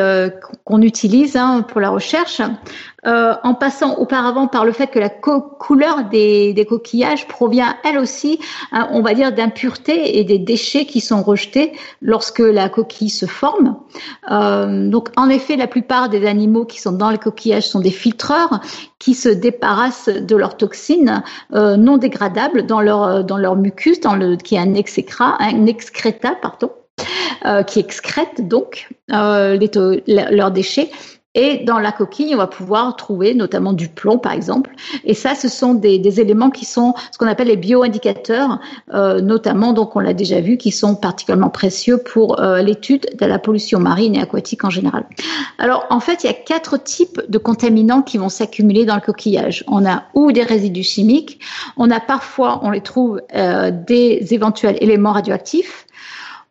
qu'on 0.64 0.80
utilise 0.80 1.36
hein, 1.36 1.62
pour 1.62 1.80
la 1.80 1.90
recherche, 1.90 2.40
euh, 3.06 3.34
en 3.42 3.52
passant 3.52 3.98
auparavant 3.98 4.46
par 4.46 4.64
le 4.64 4.72
fait 4.72 4.86
que 4.86 4.98
la 4.98 5.10
couleur 5.10 6.04
des, 6.04 6.66
coquillages 6.66 7.28
provient 7.28 7.76
elle 7.84 7.98
aussi, 7.98 8.40
hein, 8.72 8.88
on 8.90 9.02
va 9.02 9.12
dire, 9.12 9.32
d'impuretés 9.32 10.18
et 10.18 10.24
des 10.24 10.38
déchets 10.38 10.86
qui 10.86 11.00
sont 11.00 11.22
rejetés 11.22 11.72
lorsque 12.00 12.38
la 12.38 12.70
coquille 12.70 13.10
se 13.10 13.26
forme. 13.26 13.76
Euh, 14.30 14.88
donc, 14.88 15.10
en 15.18 15.28
effet, 15.28 15.56
la 15.56 15.66
plupart 15.66 16.08
des 16.08 16.26
animaux 16.26 16.64
qui 16.64 16.80
sont 16.80 16.92
dans 16.92 17.10
les 17.10 17.18
coquillages 17.18 17.68
sont 17.68 17.80
des 17.80 17.90
filtreurs 17.90 18.60
qui 18.98 19.12
se 19.12 19.28
débarrassent 19.28 20.08
de 20.08 20.34
leurs 20.34 20.56
toxines 20.56 21.22
euh, 21.52 21.76
non 21.76 21.98
dégradables 21.98 22.64
dans 22.64 22.80
leur 22.80 23.22
dans 23.22 23.36
leur 23.36 23.56
mucus, 23.56 24.00
dans 24.00 24.16
le 24.16 24.36
qui 24.36 24.54
est 24.54 24.58
un 24.58 24.72
excréta, 24.72 25.36
un 25.40 25.66
excréta, 25.66 26.34
pardon. 26.40 26.70
Euh, 27.46 27.62
qui 27.62 27.78
excrètent 27.78 28.48
donc 28.48 28.88
euh, 29.12 29.58
leurs 30.06 30.50
déchets. 30.50 30.90
Et 31.34 31.64
dans 31.64 31.78
la 31.80 31.92
coquille, 31.92 32.32
on 32.34 32.38
va 32.38 32.46
pouvoir 32.46 32.94
trouver 32.96 33.34
notamment 33.34 33.72
du 33.72 33.88
plomb, 33.88 34.18
par 34.18 34.32
exemple. 34.32 34.70
Et 35.04 35.14
ça, 35.14 35.34
ce 35.34 35.48
sont 35.48 35.74
des, 35.74 36.20
éléments 36.20 36.48
qui 36.48 36.64
sont 36.64 36.94
ce 37.10 37.18
qu'on 37.18 37.26
appelle 37.26 37.48
les 37.48 37.56
bioindicateurs, 37.56 38.60
euh, 38.94 39.20
notamment, 39.20 39.72
donc 39.72 39.96
on 39.96 40.00
l'a 40.00 40.14
déjà 40.14 40.40
vu, 40.40 40.56
qui 40.56 40.70
sont 40.70 40.94
particulièrement 40.94 41.50
précieux 41.50 41.98
pour 41.98 42.40
l'étude 42.40 43.08
de 43.20 43.26
la 43.26 43.40
pollution 43.40 43.80
marine 43.80 44.14
et 44.14 44.22
aquatique 44.22 44.64
en 44.64 44.70
général. 44.70 45.06
Alors, 45.58 45.86
en 45.90 46.00
fait, 46.00 46.22
il 46.22 46.28
y 46.28 46.30
a 46.30 46.34
quatre 46.34 46.82
types 46.82 47.20
de 47.28 47.38
contaminants 47.38 48.02
qui 48.02 48.16
vont 48.16 48.28
s'accumuler 48.28 48.86
dans 48.86 48.94
le 48.94 49.00
coquillage. 49.00 49.64
On 49.66 49.84
a 49.84 50.04
ou 50.14 50.30
des 50.30 50.44
résidus 50.44 50.84
chimiques, 50.84 51.40
on 51.76 51.90
a 51.90 51.98
parfois, 51.98 52.60
on 52.62 52.70
les 52.70 52.80
trouve, 52.80 53.20
des 53.32 54.28
éventuels 54.30 54.78
éléments 54.80 55.12
radioactifs, 55.12 55.84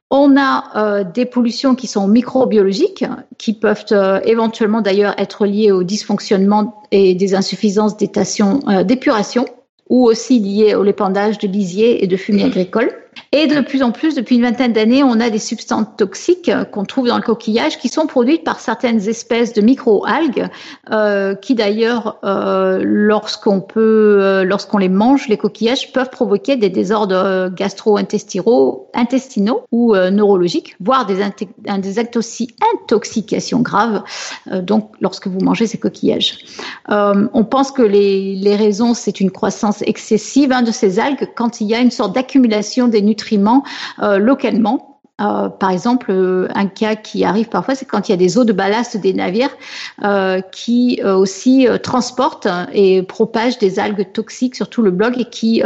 on 0.10 0.38
a 0.38 0.72
euh, 0.76 1.04
des 1.04 1.26
pollutions 1.26 1.76
qui 1.76 1.88
sont 1.88 2.08
microbiologiques, 2.08 3.06
qui 3.38 3.54
peuvent 3.54 3.86
euh, 3.92 4.20
éventuellement 4.24 4.82
d'ailleurs 4.82 5.16
être 5.18 5.46
liées 5.46 5.72
au 5.72 5.84
dysfonctionnement 5.84 6.84
et 6.92 7.16
des 7.16 7.34
insuffisances 7.34 7.96
euh, 7.98 8.84
d'épuration, 8.84 9.46
ou 9.90 10.06
aussi 10.06 10.40
liées 10.40 10.76
au 10.76 10.84
l'épandage 10.84 11.40
de 11.40 11.48
lisiers 11.48 12.04
et 12.04 12.08
de 12.08 12.16
fumier 12.16 12.44
agricole. 12.52 12.92
Et 13.36 13.48
de 13.48 13.62
plus 13.62 13.82
en 13.82 13.92
plus, 13.92 14.14
depuis 14.14 14.36
une 14.36 14.44
vingtaine 14.44 14.74
d'années, 14.74 15.02
on 15.04 15.20
a 15.20 15.32
des 15.32 15.40
substances 15.40 15.88
toxiques 15.98 16.52
qu'on 16.72 16.86
trouve 16.86 17.08
dans 17.08 17.16
le 17.16 17.24
coquillage 17.24 17.80
qui 17.80 17.90
sont 17.90 18.06
produites 18.06 18.44
par 18.44 18.60
certaines 18.60 19.10
espèces 19.10 19.54
de 19.54 19.62
micro-algues, 19.62 20.48
euh, 20.92 21.34
qui 21.34 21.56
d'ailleurs, 21.56 22.20
euh, 22.24 22.84
lorsqu'on 22.84 23.60
peut, 23.60 24.20
euh, 24.22 24.44
lorsqu'on 24.44 24.78
les 24.78 24.88
mange, 24.88 25.28
les 25.30 25.38
coquillages 25.38 25.92
peuvent 25.94 26.12
provoquer 26.12 26.58
des 26.58 26.70
désordres 26.70 27.50
gastro-intestinaux 27.50 28.92
intestinaux 28.94 29.64
ou 29.72 29.96
neurologiques, 29.96 30.76
voire 30.80 31.08
des, 31.08 31.16
des 31.80 32.00
intoxications 32.00 33.62
graves. 33.62 34.04
donc, 34.62 34.92
lorsque 35.02 35.26
vous 35.26 35.40
mangez 35.40 35.66
ces 35.66 35.80
coquillages, 35.80 36.38
on 36.88 37.44
pense 37.44 37.72
que 37.72 37.82
les, 37.82 38.36
les 38.36 38.56
raisons, 38.56 38.94
c'est 38.94 39.20
une 39.20 39.32
croissance 39.32 39.82
excessive 39.82 40.54
de 40.64 40.72
ces 40.72 41.00
algues 41.00 41.28
quand 41.36 41.62
il 41.62 41.68
y 41.68 41.74
a 41.74 41.80
une 41.80 41.90
sorte 41.90 42.14
d'accumulation 42.14 42.88
des 42.88 43.02
nutriments 43.02 43.23
localement 44.00 44.94
euh, 45.22 45.50
par 45.50 45.70
exemple, 45.70 46.08
euh, 46.10 46.48
un 46.56 46.66
cas 46.66 46.96
qui 46.96 47.24
arrive 47.24 47.48
parfois, 47.48 47.76
c'est 47.76 47.86
quand 47.86 48.10
il 48.10 48.12
y 48.12 48.16
a 48.16 48.18
des 48.18 48.38
eaux 48.38 48.46
de 48.46 48.54
ballast 48.54 48.98
des 48.98 49.14
navires 49.14 49.56
euh, 50.04 50.42
qui 50.52 51.02
aussi 51.04 51.68
transportent 51.84 52.48
et 52.74 53.04
propagent 53.04 53.60
des 53.60 53.80
algues 53.80 54.12
toxiques 54.12 54.56
sur 54.56 54.70
tout 54.70 54.82
le 54.82 54.90
bloc 54.90 55.18
et 55.18 55.26
qui, 55.26 55.62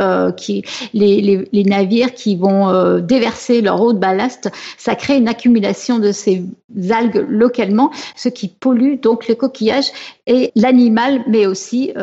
les, 0.93 1.63
navires 1.65 2.13
qui 2.13 2.35
vont 2.35 2.99
déverser 2.99 3.61
leur 3.61 3.81
eau 3.81 3.93
de 3.93 3.99
ballast, 3.99 4.49
ça 4.77 4.95
crée 4.95 5.17
une 5.17 5.27
accumulation 5.27 5.99
de 5.99 6.11
ces 6.11 6.43
algues 6.89 7.25
localement, 7.27 7.91
ce 8.15 8.29
qui 8.29 8.49
pollue 8.49 8.99
donc 9.01 9.27
les 9.27 9.37
coquillages 9.37 9.91
et 10.25 10.51
l'animal, 10.55 11.21
mais 11.27 11.45
aussi 11.45 11.93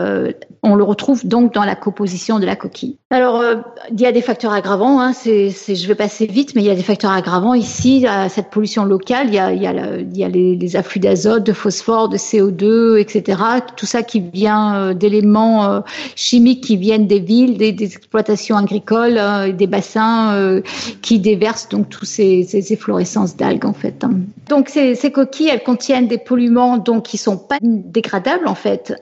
on 0.62 0.74
le 0.74 0.84
retrouve 0.84 1.26
donc 1.26 1.52
dans 1.52 1.64
la 1.64 1.76
composition 1.76 2.38
de 2.38 2.46
la 2.46 2.56
coquille. 2.56 2.98
Alors, 3.14 3.42
il 3.90 4.00
y 4.00 4.06
a 4.06 4.12
des 4.12 4.22
facteurs 4.22 4.52
aggravants. 4.52 5.00
Hein, 5.00 5.12
c'est, 5.12 5.50
je 5.50 5.86
vais 5.86 5.94
passer 5.94 6.26
vite, 6.26 6.54
mais 6.54 6.62
il 6.62 6.66
y 6.66 6.70
a 6.70 6.74
des 6.74 6.82
facteurs 6.82 7.12
aggravants 7.12 7.34
avant, 7.34 7.54
ici, 7.54 8.06
à 8.06 8.28
cette 8.28 8.50
pollution 8.50 8.84
locale, 8.84 9.26
il 9.28 9.34
y 9.34 9.38
a, 9.38 9.46
a 9.46 10.28
les, 10.28 10.76
afflux 10.76 11.00
d'azote, 11.00 11.42
de 11.42 11.52
phosphore, 11.52 12.08
de 12.08 12.16
CO2, 12.16 12.98
etc. 12.98 13.42
Tout 13.76 13.86
ça 13.86 14.02
qui 14.02 14.20
vient 14.20 14.76
euh, 14.76 14.94
d'éléments 14.94 15.66
euh, 15.66 15.80
chimiques 16.14 16.62
qui 16.62 16.76
viennent 16.76 17.06
des 17.06 17.18
villes, 17.18 17.58
des, 17.58 17.74
exploitations 17.82 18.56
agricoles, 18.56 19.18
euh, 19.18 19.52
des 19.52 19.66
bassins 19.66 20.60
qui 21.02 21.18
déversent 21.18 21.68
donc 21.68 21.88
tous 21.88 22.04
ces, 22.04 22.44
ces 22.44 22.72
efflorescences 22.72 23.36
d'algues 23.36 23.66
en 23.66 23.72
fait. 23.72 24.04
Hein. 24.04 24.12
Donc 24.48 24.68
ces, 24.68 24.94
coquilles, 25.10 25.48
elles 25.48 25.62
contiennent 25.62 26.06
des 26.06 26.18
polluants 26.18 26.78
donc 26.78 27.04
qui 27.04 27.18
sont 27.18 27.36
pas 27.36 27.58
dégradables 27.60 28.46
en 28.46 28.54
fait. 28.54 28.94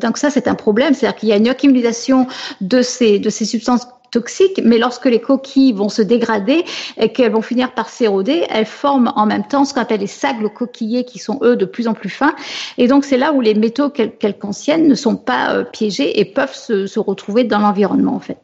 donc 0.00 0.18
ça 0.18 0.30
c'est 0.30 0.48
un 0.48 0.54
problème, 0.54 0.94
c'est-à-dire 0.94 1.18
qu'il 1.18 1.28
y 1.28 1.32
a 1.32 1.36
une 1.36 1.48
accumulation 1.48 2.26
de 2.60 2.82
ces 2.82 3.18
substances 3.50 3.86
toxiques, 4.10 4.60
mais 4.64 4.78
lorsque 4.78 5.06
les 5.06 5.20
coquilles 5.20 5.72
vont 5.72 5.88
se 5.88 6.02
dégrader 6.02 6.64
et 6.96 7.12
qu'elles 7.12 7.32
vont 7.32 7.42
finir 7.42 7.72
par 7.74 7.88
s'éroder, 7.88 8.44
elles 8.50 8.66
forment 8.66 9.12
en 9.16 9.26
même 9.26 9.46
temps 9.46 9.64
ce 9.64 9.74
qu'on 9.74 9.80
appelle 9.80 10.00
les 10.00 10.06
sagles 10.06 10.50
coquillés 10.50 11.04
qui 11.04 11.18
sont 11.18 11.38
eux 11.42 11.56
de 11.56 11.64
plus 11.64 11.88
en 11.88 11.94
plus 11.94 12.10
fins. 12.10 12.34
Et 12.78 12.88
donc 12.88 13.04
c'est 13.04 13.18
là 13.18 13.32
où 13.32 13.40
les 13.40 13.54
métaux 13.54 13.90
qu'elles 13.90 14.38
contiennent 14.38 14.88
ne 14.88 14.94
sont 14.94 15.16
pas 15.16 15.54
euh, 15.54 15.64
piégés 15.64 16.20
et 16.20 16.24
peuvent 16.24 16.54
se, 16.54 16.98
retrouver 16.98 17.44
dans 17.44 17.60
l'environnement 17.60 18.14
en 18.14 18.20
fait. 18.20 18.38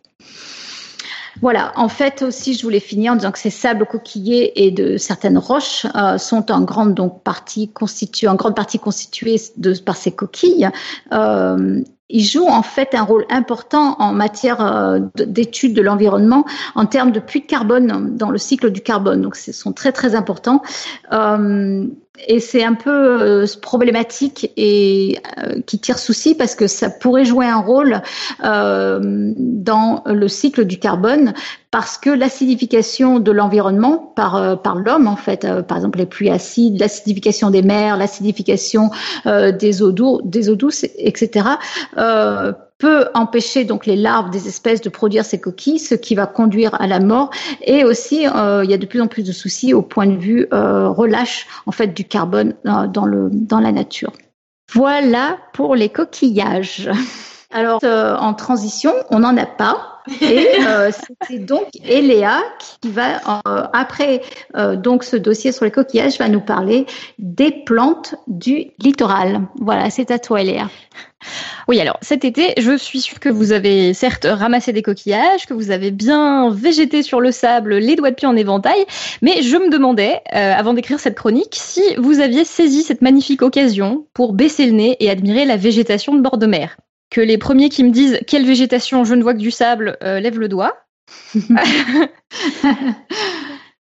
Voilà, 1.43 1.73
en 1.77 1.91
fait 1.91 2.23
aussi, 2.23 2.55
je 2.55 2.63
voulais 2.63 2.81
finir 2.81 3.13
en 3.13 3.17
disant 3.17 3.31
que 3.31 3.39
ces 3.39 3.51
sables 3.51 3.85
coquillés 3.85 4.65
et 4.65 4.71
de 4.71 4.97
certaines 4.97 5.37
roches 5.37 5.85
euh, 5.95 6.17
sont 6.17 6.51
en 6.51 6.63
grande 6.63 6.95
donc 6.95 7.23
partie 7.23 7.69
constitués, 7.69 8.27
en 8.27 8.37
grande 8.37 8.57
partie 8.57 8.79
de, 8.79 9.79
par 9.81 9.97
ces 9.97 10.13
coquilles. 10.13 10.71
Euh, 11.13 11.83
ils 12.09 12.25
jouent 12.25 12.49
en 12.49 12.63
fait 12.63 12.95
un 12.95 13.03
rôle 13.03 13.27
important 13.31 13.97
en 13.99 14.13
matière 14.13 14.61
euh, 14.61 15.01
d'étude 15.17 15.75
de 15.75 15.83
l'environnement 15.83 16.45
en 16.75 16.87
termes 16.87 17.11
de 17.11 17.21
puits 17.21 17.41
de 17.41 17.47
carbone 17.47 18.17
dans 18.17 18.31
le 18.31 18.39
cycle 18.39 18.71
du 18.71 18.81
carbone. 18.81 19.23
Donc, 19.23 19.37
ce 19.37 19.53
sont 19.53 19.73
très 19.73 19.93
très 19.93 20.15
importants. 20.15 20.63
Euh, 21.13 21.87
et 22.27 22.41
c'est 22.41 22.65
un 22.65 22.75
peu 22.75 22.91
euh, 23.23 23.47
problématique 23.61 24.53
et 24.57 25.19
euh, 25.39 25.61
qui 25.67 25.79
tire 25.79 25.99
souci 25.99 26.35
parce 26.35 26.55
que 26.55 26.67
ça 26.67 26.91
pourrait 26.91 27.25
jouer 27.25 27.47
un 27.47 27.61
rôle 27.61 28.03
euh, 28.45 29.01
dans 29.37 30.03
le 30.07 30.29
cycle 30.29 30.65
du 30.65 30.79
carbone 30.79 31.35
parce 31.71 31.99
que 31.99 32.11
l'acidification 32.11 33.19
de 33.19 33.33
l'environnement 33.33 34.13
par 34.17 34.61
par 34.63 34.77
l'homme 34.77 35.09
en 35.09 35.17
fait 35.17 35.47
par 35.63 35.77
exemple 35.77 35.99
les 35.99 36.07
pluies 36.07 36.31
acides 36.31 36.79
l'acidification 36.81 37.51
des 37.51 37.63
mers 37.63 37.97
l'acidification 37.97 38.91
des 39.25 39.83
eaux 39.83 40.21
des 40.25 40.49
eaux 40.49 40.57
douces 40.57 40.87
etc 40.97 41.49
peut 42.79 43.09
empêcher 43.15 43.65
donc 43.65 43.87
les 43.87 43.97
larves 43.97 44.31
des 44.31 44.49
espèces 44.49 44.81
de 44.81 44.89
produire 44.89 45.25
ces 45.25 45.41
coquilles, 45.41 45.79
ce 45.79 45.95
qui 45.95 46.15
va 46.15 46.27
conduire 46.27 46.79
à 46.81 46.87
la 46.87 47.01
mort. 47.01 47.31
Et 47.63 47.85
aussi, 47.85 48.27
euh, 48.27 48.65
il 48.65 48.71
y 48.71 48.75
a 48.75 48.79
de 48.79 48.87
plus 48.87 49.01
en 49.01 49.07
plus 49.07 49.23
de 49.23 49.33
soucis 49.33 49.73
au 49.73 49.83
point 49.83 50.07
de 50.07 50.17
vue 50.17 50.47
euh, 50.53 50.89
relâche 50.89 51.47
en 51.67 51.73
fait 51.73 51.89
du 51.89 52.05
carbone 52.05 52.55
euh, 52.67 52.87
dans 52.87 53.07
le 53.07 53.29
dans 53.33 53.61
la 53.61 53.73
nature. 53.73 54.13
Voilà 54.73 55.39
pour 55.53 55.75
les 55.75 55.89
coquillages. 55.89 56.91
Alors 57.53 57.81
en 57.85 58.35
transition, 58.35 58.93
on 59.11 59.21
n'en 59.21 59.37
a 59.37 59.47
pas. 59.47 59.96
Et 60.21 60.49
euh, 60.67 60.91
c'est 61.27 61.39
donc 61.39 61.69
Eléa 61.85 62.41
qui 62.59 62.91
va, 62.91 63.21
après 63.73 64.23
donc 64.75 65.05
ce 65.05 65.17
dossier 65.17 65.53
sur 65.53 65.65
les 65.65 65.71
coquillages, 65.71 66.19
va 66.19 66.29
nous 66.29 66.41
parler 66.41 66.87
des 67.19 67.51
plantes 67.51 68.15
du 68.27 68.67
littoral. 68.79 69.43
Voilà, 69.61 69.91
c'est 69.91 70.11
à 70.11 70.19
toi 70.19 70.41
Eléa. 70.41 70.69
Oui, 71.69 71.81
alors 71.81 71.99
cet 72.01 72.25
été, 72.25 72.55
je 72.59 72.77
suis 72.77 73.01
sûre 73.01 73.19
que 73.19 73.29
vous 73.29 73.53
avez 73.53 73.95
certes 73.95 74.27
ramassé 74.29 74.73
des 74.73 74.83
coquillages, 74.83 75.47
que 75.47 75.55
vous 75.55 75.71
avez 75.71 75.91
bien 75.91 76.51
végété 76.51 77.03
sur 77.03 77.21
le 77.21 77.33
sable, 77.33 77.77
les 77.77 77.97
doigts 77.97 78.11
de 78.11 78.15
pied 78.15 78.29
en 78.29 78.37
éventail, 78.37 78.85
mais 79.23 79.43
je 79.43 79.57
me 79.57 79.71
demandais, 79.71 80.21
euh, 80.35 80.53
avant 80.53 80.75
d'écrire 80.75 81.01
cette 81.01 81.17
chronique, 81.17 81.57
si 81.57 81.83
vous 81.97 82.21
aviez 82.21 82.45
saisi 82.45 82.83
cette 82.83 83.03
magnifique 83.03 83.43
occasion 83.43 84.07
pour 84.15 84.33
baisser 84.33 84.67
le 84.67 84.73
nez 84.73 84.97
et 85.01 85.11
admirer 85.11 85.45
la 85.45 85.57
végétation 85.57 86.15
de 86.15 86.21
bord 86.21 86.39
de 86.39 86.47
mer. 86.47 86.77
Que 87.11 87.21
les 87.21 87.39
premiers 87.39 87.69
qui 87.69 87.85
me 87.85 87.91
disent 87.91 88.21
quelle 88.27 88.45
végétation, 88.45 89.05
je 89.05 89.15
ne 89.15 89.23
vois 89.23 89.35
que 89.35 89.39
du 89.39 89.51
sable, 89.51 89.97
euh, 90.03 90.21
lèvent 90.21 90.41
le 90.41 90.49
doigt. 90.49 90.77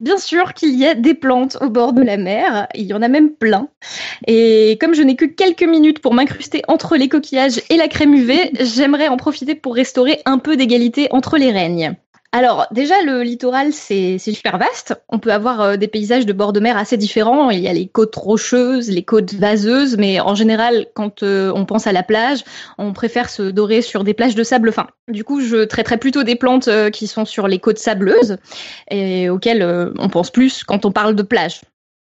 Bien 0.01 0.19
sûr 0.19 0.53
qu'il 0.55 0.75
y 0.75 0.85
a 0.87 0.95
des 0.95 1.15
plantes 1.15 1.57
au 1.61 1.71
bord 1.71 1.93
de 1.93 2.03
la 2.03 2.17
mer, 2.17 2.67
il 2.75 2.85
y 2.85 2.93
en 2.93 3.01
a 3.01 3.09
même 3.09 3.31
plein. 3.31 3.69
Et 4.27 4.77
comme 4.81 4.93
je 4.93 5.03
n'ai 5.03 5.17
que 5.17 5.25
quelques 5.25 5.63
minutes 5.63 6.01
pour 6.01 6.13
m'incruster 6.13 6.63
entre 6.69 6.97
les 6.97 7.09
coquillages 7.09 7.63
et 7.71 7.77
la 7.77 7.89
crème 7.89 8.13
UV, 8.13 8.51
j'aimerais 8.61 9.09
en 9.09 9.17
profiter 9.17 9.55
pour 9.55 9.75
restaurer 9.75 10.21
un 10.27 10.39
peu 10.39 10.57
d'égalité 10.57 11.09
entre 11.11 11.39
les 11.39 11.53
règnes. 11.53 11.97
Alors 12.37 12.67
déjà, 12.73 13.01
le 13.01 13.23
littoral, 13.23 13.73
c'est 13.73 14.19
super 14.19 14.59
vaste. 14.59 15.01
On 15.09 15.21
peut 15.21 15.33
avoir 15.33 15.61
euh, 15.61 15.77
des 15.77 15.87
paysages 15.87 16.27
de 16.27 16.33
bord 16.33 16.53
de 16.53 16.59
mer 16.59 16.77
assez 16.77 16.97
différents. 16.97 17.51
Il 17.51 17.61
y 17.61 17.69
a 17.69 17.73
les 17.73 17.87
côtes 17.87 18.17
rocheuses, 18.17 18.91
les 18.91 19.05
côtes 19.05 19.35
vaseuses, 19.35 19.97
mais 19.99 20.19
en 20.19 20.35
général, 20.35 20.87
quand 20.95 21.23
euh, 21.23 21.53
on 21.55 21.65
pense 21.65 21.87
à 21.87 21.93
la 21.93 22.03
plage, 22.03 22.43
on 22.77 22.93
préfère 22.93 23.31
se 23.31 23.43
dorer 23.43 23.83
sur 23.83 24.03
des 24.03 24.15
plages 24.15 24.35
de 24.35 24.43
sable 24.43 24.73
fin. 24.73 24.89
Du 25.07 25.23
coup, 25.23 25.43
je 25.43 25.63
traiterai 25.63 25.97
plutôt 25.97 26.25
des 26.25 26.35
plantes 26.35 26.67
euh, 26.67 26.91
qui 26.91 27.07
sont 27.07 27.25
sur 27.25 27.47
les 27.47 27.61
côtes 27.61 27.79
sableuses 27.79 28.37
et 28.91 29.29
auxquelles 29.29 29.93
on 30.01 30.09
pense 30.09 30.33
plus 30.33 30.65
quand 30.65 30.85
on 30.87 30.91
parle 30.91 31.15
de 31.15 31.23
plage 31.23 31.61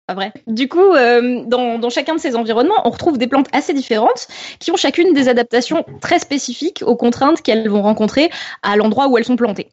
pas 0.08 0.13
vrai. 0.13 0.32
Du 0.48 0.70
coup, 0.70 0.93
euh, 0.93 1.43
dans, 1.46 1.80
dans, 1.80 1.89
chacun 1.89 2.15
de 2.15 2.20
ces 2.20 2.38
environnements, 2.38 2.82
on 2.86 2.89
retrouve 2.89 3.17
des 3.17 3.28
plantes 3.28 3.48
assez 3.52 3.74
différentes 3.74 4.28
qui 4.58 4.72
ont 4.72 4.78
chacune 4.78 5.13
des 5.13 5.28
adaptations 5.28 5.86
très 6.00 6.20
spécifiques 6.20 6.82
aux 6.86 6.96
contraintes 6.96 7.41
qu'elles 7.41 7.67
vont 7.67 7.82
rencontrer 7.82 8.30
à 8.63 8.78
l'endroit 8.78 9.10
où 9.10 9.17
elles 9.17 9.26
sont 9.26 9.36
plantées. 9.36 9.67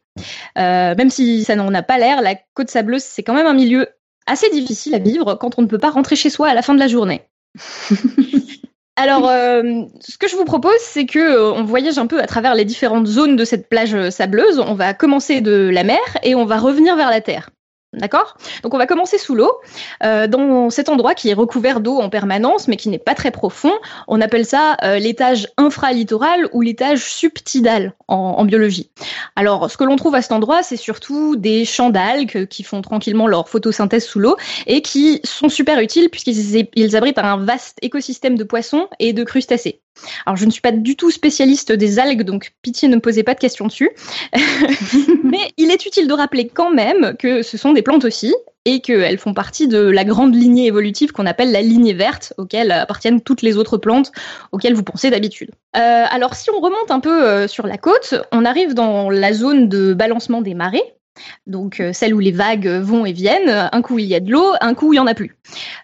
Euh, 0.57 0.93
même 0.95 1.09
si 1.09 1.45
ça 1.45 1.55
n'en 1.55 1.73
a 1.73 1.81
pas 1.83 1.97
l'air, 1.97 2.21
la 2.21 2.35
côte 2.53 2.69
sableuse, 2.69 3.03
c'est 3.03 3.23
quand 3.23 3.33
même 3.33 3.47
un 3.47 3.53
milieu 3.53 3.87
assez 4.27 4.49
difficile 4.49 4.93
à 4.93 4.99
vivre 4.99 5.35
quand 5.35 5.57
on 5.57 5.61
ne 5.61 5.67
peut 5.67 5.77
pas 5.77 5.89
rentrer 5.89 6.17
chez 6.17 6.29
soi 6.29 6.49
à 6.49 6.53
la 6.53 6.61
fin 6.61 6.73
de 6.73 6.79
la 6.79 6.87
journée. 6.87 7.21
Alors, 8.97 9.29
euh, 9.29 9.83
ce 10.01 10.17
que 10.17 10.27
je 10.27 10.35
vous 10.35 10.45
propose, 10.45 10.79
c'est 10.79 11.05
que 11.05 11.19
euh, 11.19 11.53
on 11.53 11.63
voyage 11.63 11.97
un 11.97 12.07
peu 12.07 12.21
à 12.21 12.27
travers 12.27 12.55
les 12.55 12.65
différentes 12.65 13.07
zones 13.07 13.37
de 13.37 13.45
cette 13.45 13.69
plage 13.69 14.09
sableuse. 14.09 14.59
On 14.59 14.73
va 14.73 14.93
commencer 14.93 15.39
de 15.39 15.69
la 15.69 15.83
mer 15.83 15.99
et 16.23 16.35
on 16.35 16.45
va 16.45 16.57
revenir 16.57 16.97
vers 16.97 17.09
la 17.09 17.21
terre. 17.21 17.49
D'accord? 17.95 18.35
Donc 18.61 18.73
on 18.73 18.77
va 18.77 18.87
commencer 18.87 19.17
sous 19.17 19.35
l'eau. 19.35 19.51
Euh, 20.03 20.27
dans 20.27 20.69
cet 20.69 20.89
endroit 20.89 21.15
qui 21.15 21.29
est 21.29 21.33
recouvert 21.33 21.79
d'eau 21.79 21.99
en 21.99 22.09
permanence, 22.09 22.67
mais 22.67 22.75
qui 22.75 22.89
n'est 22.89 22.99
pas 22.99 23.15
très 23.15 23.31
profond, 23.31 23.71
on 24.07 24.19
appelle 24.19 24.45
ça 24.45 24.75
euh, 24.83 24.99
l'étage 24.99 25.47
infralittoral 25.57 26.49
ou 26.51 26.61
l'étage 26.61 27.05
subtidal 27.05 27.93
en, 28.07 28.45
biologie. 28.45 28.91
Alors 29.35 29.71
ce 29.71 29.77
que 29.77 29.83
l'on 29.83 29.95
trouve 29.95 30.15
à 30.15 30.21
cet 30.21 30.33
endroit, 30.33 30.61
c'est 30.61 30.77
surtout 30.77 31.35
des 31.35 31.65
champs 31.65 31.89
d'algues 31.89 32.47
qui 32.47 32.63
font 32.63 32.81
tranquillement 32.81 33.27
leur 33.27 33.49
photosynthèse 33.49 34.05
sous 34.05 34.19
l'eau 34.19 34.35
et 34.67 34.81
qui 34.81 35.21
sont 35.23 35.49
super 35.49 35.79
utiles 35.79 36.09
puisqu'ils 36.09 36.95
abritent 36.95 37.17
un 37.17 37.37
vaste 37.37 37.77
écosystème 37.81 38.37
de 38.37 38.43
poissons 38.43 38.87
et 38.99 39.13
de 39.13 39.23
crustacés. 39.23 39.81
Alors, 40.25 40.37
je 40.37 40.45
ne 40.45 40.51
suis 40.51 40.61
pas 40.61 40.71
du 40.71 40.95
tout 40.95 41.11
spécialiste 41.11 41.71
des 41.71 41.99
algues, 41.99 42.23
donc 42.23 42.53
pitié 42.61 42.87
ne 42.87 42.95
me 42.95 43.01
posez 43.01 43.23
pas 43.23 43.33
de 43.33 43.39
questions 43.39 43.67
dessus. 43.67 43.91
Mais 45.23 45.51
il 45.57 45.71
est 45.71 45.85
utile 45.85 46.07
de 46.07 46.13
rappeler 46.13 46.47
quand 46.47 46.71
même 46.71 47.15
que 47.17 47.41
ce 47.41 47.57
sont 47.57 47.73
des 47.73 47.81
plantes 47.81 48.05
aussi 48.05 48.33
et 48.65 48.81
qu'elles 48.81 49.19
font 49.19 49.33
partie 49.33 49.67
de 49.67 49.79
la 49.79 50.03
grande 50.03 50.33
lignée 50.33 50.65
évolutive 50.65 51.11
qu'on 51.11 51.27
appelle 51.27 51.51
la 51.51 51.61
lignée 51.61 51.93
verte, 51.93 52.33
auquel 52.37 52.71
appartiennent 52.71 53.21
toutes 53.21 53.43
les 53.43 53.57
autres 53.57 53.77
plantes 53.77 54.11
auxquelles 54.51 54.73
vous 54.73 54.83
pensez 54.83 55.11
d'habitude. 55.11 55.51
Euh, 55.77 56.05
alors, 56.09 56.33
si 56.33 56.49
on 56.49 56.59
remonte 56.59 56.89
un 56.89 56.99
peu 56.99 57.23
euh, 57.23 57.47
sur 57.47 57.67
la 57.67 57.77
côte, 57.77 58.15
on 58.31 58.43
arrive 58.43 58.73
dans 58.73 59.11
la 59.11 59.33
zone 59.33 59.69
de 59.69 59.93
balancement 59.93 60.41
des 60.41 60.55
marées, 60.55 60.95
donc 61.47 61.81
celle 61.93 62.13
où 62.13 62.19
les 62.19 62.31
vagues 62.31 62.67
vont 62.67 63.05
et 63.05 63.13
viennent. 63.13 63.69
Un 63.71 63.81
coup 63.81 63.99
il 63.99 64.05
y 64.05 64.15
a 64.15 64.19
de 64.19 64.31
l'eau, 64.31 64.53
un 64.61 64.73
coup 64.73 64.93
il 64.93 64.97
y 64.97 64.99
en 64.99 65.07
a 65.07 65.13
plus. 65.13 65.35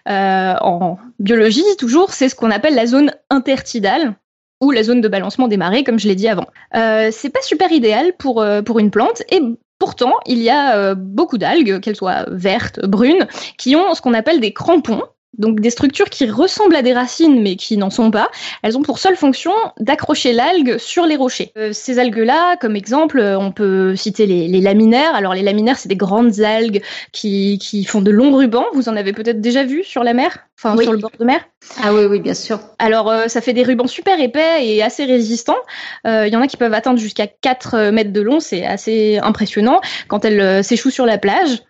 en 0.06 0.98
biologie, 1.18 1.64
toujours, 1.78 2.12
c'est 2.12 2.28
ce 2.28 2.34
qu'on 2.34 2.50
appelle 2.50 2.74
la 2.74 2.86
zone 2.86 3.12
intertidale 3.30 4.14
ou 4.60 4.70
la 4.70 4.82
zone 4.82 5.00
de 5.00 5.08
balancement 5.08 5.48
des 5.48 5.56
marées, 5.56 5.84
comme 5.84 5.98
je 5.98 6.08
l'ai 6.08 6.14
dit 6.14 6.28
avant. 6.28 6.46
c'est 6.72 7.32
pas 7.32 7.42
super 7.42 7.72
idéal 7.72 8.12
pour 8.18 8.44
pour 8.64 8.78
une 8.78 8.90
plante 8.90 9.22
et 9.30 9.40
Pourtant, 9.78 10.12
il 10.26 10.38
y 10.38 10.48
a 10.48 10.94
beaucoup 10.94 11.38
d'algues, 11.38 11.80
qu'elles 11.80 11.96
soient 11.96 12.24
vertes, 12.28 12.78
brunes, 12.86 13.26
qui 13.58 13.74
ont 13.74 13.94
ce 13.94 14.00
qu'on 14.00 14.14
appelle 14.14 14.38
des 14.38 14.52
crampons, 14.52 15.02
donc 15.38 15.60
des 15.60 15.70
structures 15.70 16.10
qui 16.10 16.30
ressemblent 16.30 16.76
à 16.76 16.82
des 16.82 16.92
racines 16.92 17.42
mais 17.42 17.56
qui 17.56 17.76
n'en 17.76 17.90
sont 17.90 18.10
pas, 18.10 18.30
elles 18.62 18.76
ont 18.76 18.82
pour 18.82 18.98
seule 18.98 19.16
fonction 19.16 19.52
d'accrocher 19.80 20.32
l'algue 20.32 20.78
sur 20.78 21.06
les 21.06 21.16
rochers. 21.16 21.52
Euh, 21.56 21.72
ces 21.72 21.98
algues-là, 21.98 22.56
comme 22.56 22.76
exemple, 22.76 23.18
euh, 23.18 23.38
on 23.38 23.50
peut 23.50 23.96
citer 23.96 24.26
les, 24.26 24.60
laminaires. 24.60 25.14
Alors 25.14 25.34
les 25.34 25.42
laminaires, 25.42 25.78
c'est 25.78 25.88
des 25.88 25.96
grandes 25.96 26.40
algues 26.40 26.82
qui, 27.12 27.58
qui 27.58 27.84
font 27.84 28.02
de 28.02 28.10
longs 28.10 28.36
rubans. 28.36 28.66
Vous 28.74 28.88
en 28.88 28.96
avez 28.96 29.12
peut-être 29.12 29.40
déjà 29.40 29.64
vu 29.64 29.82
sur 29.84 30.04
la 30.04 30.12
mer, 30.12 30.38
enfin 30.58 30.76
sur 30.76 30.92
le 30.92 30.98
bord 30.98 31.10
de 31.18 31.24
mer? 31.24 31.40
Ah 31.82 31.94
oui, 31.94 32.04
oui, 32.04 32.20
bien 32.20 32.34
sûr. 32.34 32.60
Alors 32.78 33.10
euh, 33.10 33.28
ça 33.28 33.40
fait 33.40 33.52
des 33.52 33.62
rubans 33.62 33.86
super 33.86 34.20
épais 34.20 34.66
et 34.66 34.82
assez 34.82 35.04
résistants. 35.04 35.56
Il 36.04 36.28
y 36.28 36.36
en 36.36 36.42
a 36.42 36.46
qui 36.46 36.56
peuvent 36.56 36.74
atteindre 36.74 36.98
jusqu'à 36.98 37.26
4 37.26 37.90
mètres 37.90 38.12
de 38.12 38.20
long, 38.20 38.40
c'est 38.40 38.64
assez 38.64 39.18
impressionnant 39.18 39.80
quand 40.08 40.24
elles 40.24 40.62
s'échouent 40.62 40.90
sur 40.90 41.06
la 41.06 41.18
plage. 41.18 41.62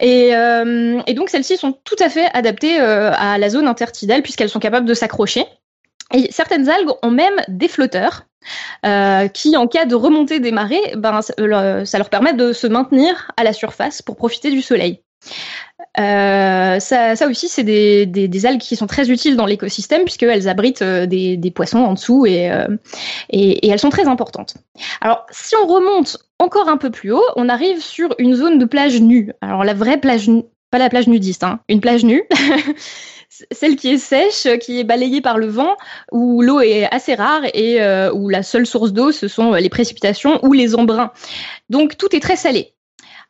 Et, 0.00 0.34
euh, 0.34 1.00
et 1.06 1.14
donc 1.14 1.30
celles-ci 1.30 1.56
sont 1.56 1.72
tout 1.72 1.96
à 2.00 2.08
fait 2.08 2.26
adaptées 2.34 2.80
euh, 2.80 3.12
à 3.14 3.38
la 3.38 3.48
zone 3.48 3.68
intertidale 3.68 4.22
puisqu'elles 4.22 4.48
sont 4.48 4.60
capables 4.60 4.86
de 4.86 4.94
s'accrocher. 4.94 5.44
Et 6.12 6.28
certaines 6.30 6.68
algues 6.68 6.92
ont 7.02 7.10
même 7.10 7.40
des 7.48 7.68
flotteurs 7.68 8.26
euh, 8.84 9.28
qui, 9.28 9.56
en 9.56 9.66
cas 9.66 9.86
de 9.86 9.94
remontée 9.94 10.40
des 10.40 10.52
marées, 10.52 10.94
ben, 10.96 11.22
ça 11.22 11.34
leur 11.38 12.10
permet 12.10 12.34
de 12.34 12.52
se 12.52 12.66
maintenir 12.66 13.30
à 13.36 13.44
la 13.44 13.52
surface 13.52 14.02
pour 14.02 14.16
profiter 14.16 14.50
du 14.50 14.60
soleil. 14.60 15.03
Euh, 16.00 16.80
ça, 16.80 17.28
aussi, 17.28 17.48
c'est 17.48 17.62
des, 17.62 18.46
algues 18.46 18.60
qui 18.60 18.76
sont 18.76 18.86
très 18.86 19.10
utiles 19.10 19.36
dans 19.36 19.46
l'écosystème 19.46 20.02
puisqu'elles 20.02 20.48
abritent 20.48 20.82
euh, 20.82 21.06
des, 21.06 21.52
poissons 21.54 21.78
en 21.78 21.94
dessous 21.94 22.26
et, 22.26 22.50
euh, 22.50 22.66
et, 23.30 23.68
elles 23.68 23.78
sont 23.78 23.90
très 23.90 24.08
importantes. 24.08 24.54
Alors, 25.00 25.26
si 25.30 25.54
on 25.56 25.66
remonte 25.66 26.18
encore 26.38 26.68
un 26.68 26.76
peu 26.76 26.90
plus 26.90 27.12
haut, 27.12 27.24
on 27.36 27.48
arrive 27.48 27.80
sur 27.80 28.14
une 28.18 28.34
zone 28.34 28.58
de 28.58 28.64
plage 28.64 29.00
nue. 29.00 29.32
Alors, 29.40 29.64
la 29.64 29.74
vraie 29.74 29.98
plage, 29.98 30.28
pas 30.70 30.78
la 30.78 30.88
plage 30.88 31.06
nudiste, 31.06 31.44
hein, 31.44 31.60
une 31.68 31.80
plage 31.80 32.04
nue. 32.04 32.24
celle 33.50 33.74
qui 33.74 33.90
est 33.90 33.98
sèche, 33.98 34.46
qui 34.60 34.78
est 34.78 34.84
balayée 34.84 35.20
par 35.20 35.38
le 35.38 35.46
vent, 35.46 35.76
où 36.12 36.40
l'eau 36.40 36.60
est 36.60 36.86
assez 36.92 37.14
rare 37.14 37.42
et 37.52 37.80
où 38.12 38.28
la 38.28 38.44
seule 38.44 38.64
source 38.64 38.92
d'eau, 38.92 39.10
ce 39.10 39.26
sont 39.26 39.54
les 39.54 39.68
précipitations 39.68 40.38
ou 40.44 40.52
les 40.52 40.76
embruns. 40.76 41.10
Donc 41.68 41.96
tout 41.96 42.14
est 42.14 42.20
très 42.20 42.36
salé. 42.36 42.74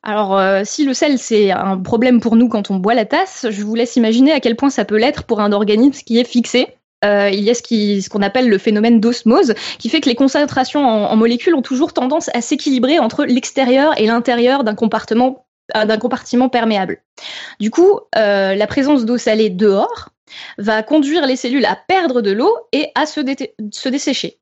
Alors, 0.07 0.39
euh, 0.39 0.63
si 0.65 0.85
le 0.85 0.93
sel, 0.93 1.19
c'est 1.19 1.51
un 1.51 1.79
problème 1.79 2.21
pour 2.21 2.37
nous 2.37 2.51
quand 2.51 2.71
on 2.71 2.77
boit 2.77 2.93
la 2.93 3.07
tasse, 3.07 3.47
je 3.49 3.63
vous 3.63 3.75
laisse 3.75 3.97
imaginer 3.97 4.33
à 4.33 4.41
quel 4.41 4.55
point 4.55 4.69
ça 4.69 4.85
peut 4.85 4.99
l'être 4.99 5.25
pour 5.25 5.41
un 5.41 5.51
organisme 5.51 6.05
qui 6.05 6.19
est 6.19 6.29
fixé. 6.29 6.77
Euh, 7.07 7.31
il 7.31 7.41
y 7.41 7.49
a 7.49 7.55
ce 7.55 8.09
qu'on 8.11 8.21
appelle 8.21 8.51
le 8.51 8.59
phénomène 8.59 9.01
d'osmose, 9.01 9.55
qui 9.79 9.89
fait 9.89 10.03
que 10.03 10.09
les 10.09 10.15
concentrations 10.15 10.87
en, 10.87 11.17
molécules 11.17 11.55
ont 11.55 11.63
toujours 11.63 11.95
tendance 11.95 12.29
à 12.35 12.43
s'équilibrer 12.43 12.99
entre 12.99 13.25
l'extérieur 13.25 13.99
et 13.99 14.07
l'intérieur 14.07 14.63
d'un 14.63 14.75
compartiment, 14.75 15.47
euh, 15.75 15.87
d'un 15.87 15.99
compartiment 15.99 16.51
perméable. 16.51 16.99
Du 17.59 17.71
coup, 17.71 17.99
la 18.15 18.67
présence 18.67 19.07
d'eau 19.07 19.17
salée 19.17 19.49
dehors 19.49 20.11
va 20.59 20.83
conduire 20.83 21.27
les 21.27 21.37
cellules 21.37 21.65
à 21.65 21.77
perdre 21.77 22.21
de 22.21 22.31
l'eau 22.31 22.55
et 22.73 22.89
à 22.95 23.07
se 23.07 23.21
dessécher. 23.89 24.39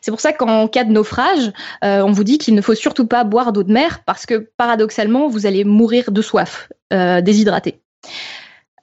C'est 0.00 0.10
pour 0.10 0.20
ça 0.20 0.32
qu'en 0.32 0.68
cas 0.68 0.84
de 0.84 0.92
naufrage, 0.92 1.52
euh, 1.84 2.02
on 2.02 2.12
vous 2.12 2.24
dit 2.24 2.38
qu'il 2.38 2.54
ne 2.54 2.60
faut 2.60 2.74
surtout 2.74 3.06
pas 3.06 3.24
boire 3.24 3.52
d'eau 3.52 3.62
de 3.62 3.72
mer 3.72 4.04
parce 4.04 4.26
que 4.26 4.50
paradoxalement, 4.56 5.28
vous 5.28 5.46
allez 5.46 5.64
mourir 5.64 6.10
de 6.10 6.22
soif, 6.22 6.68
euh, 6.92 7.20
déshydraté. 7.20 7.80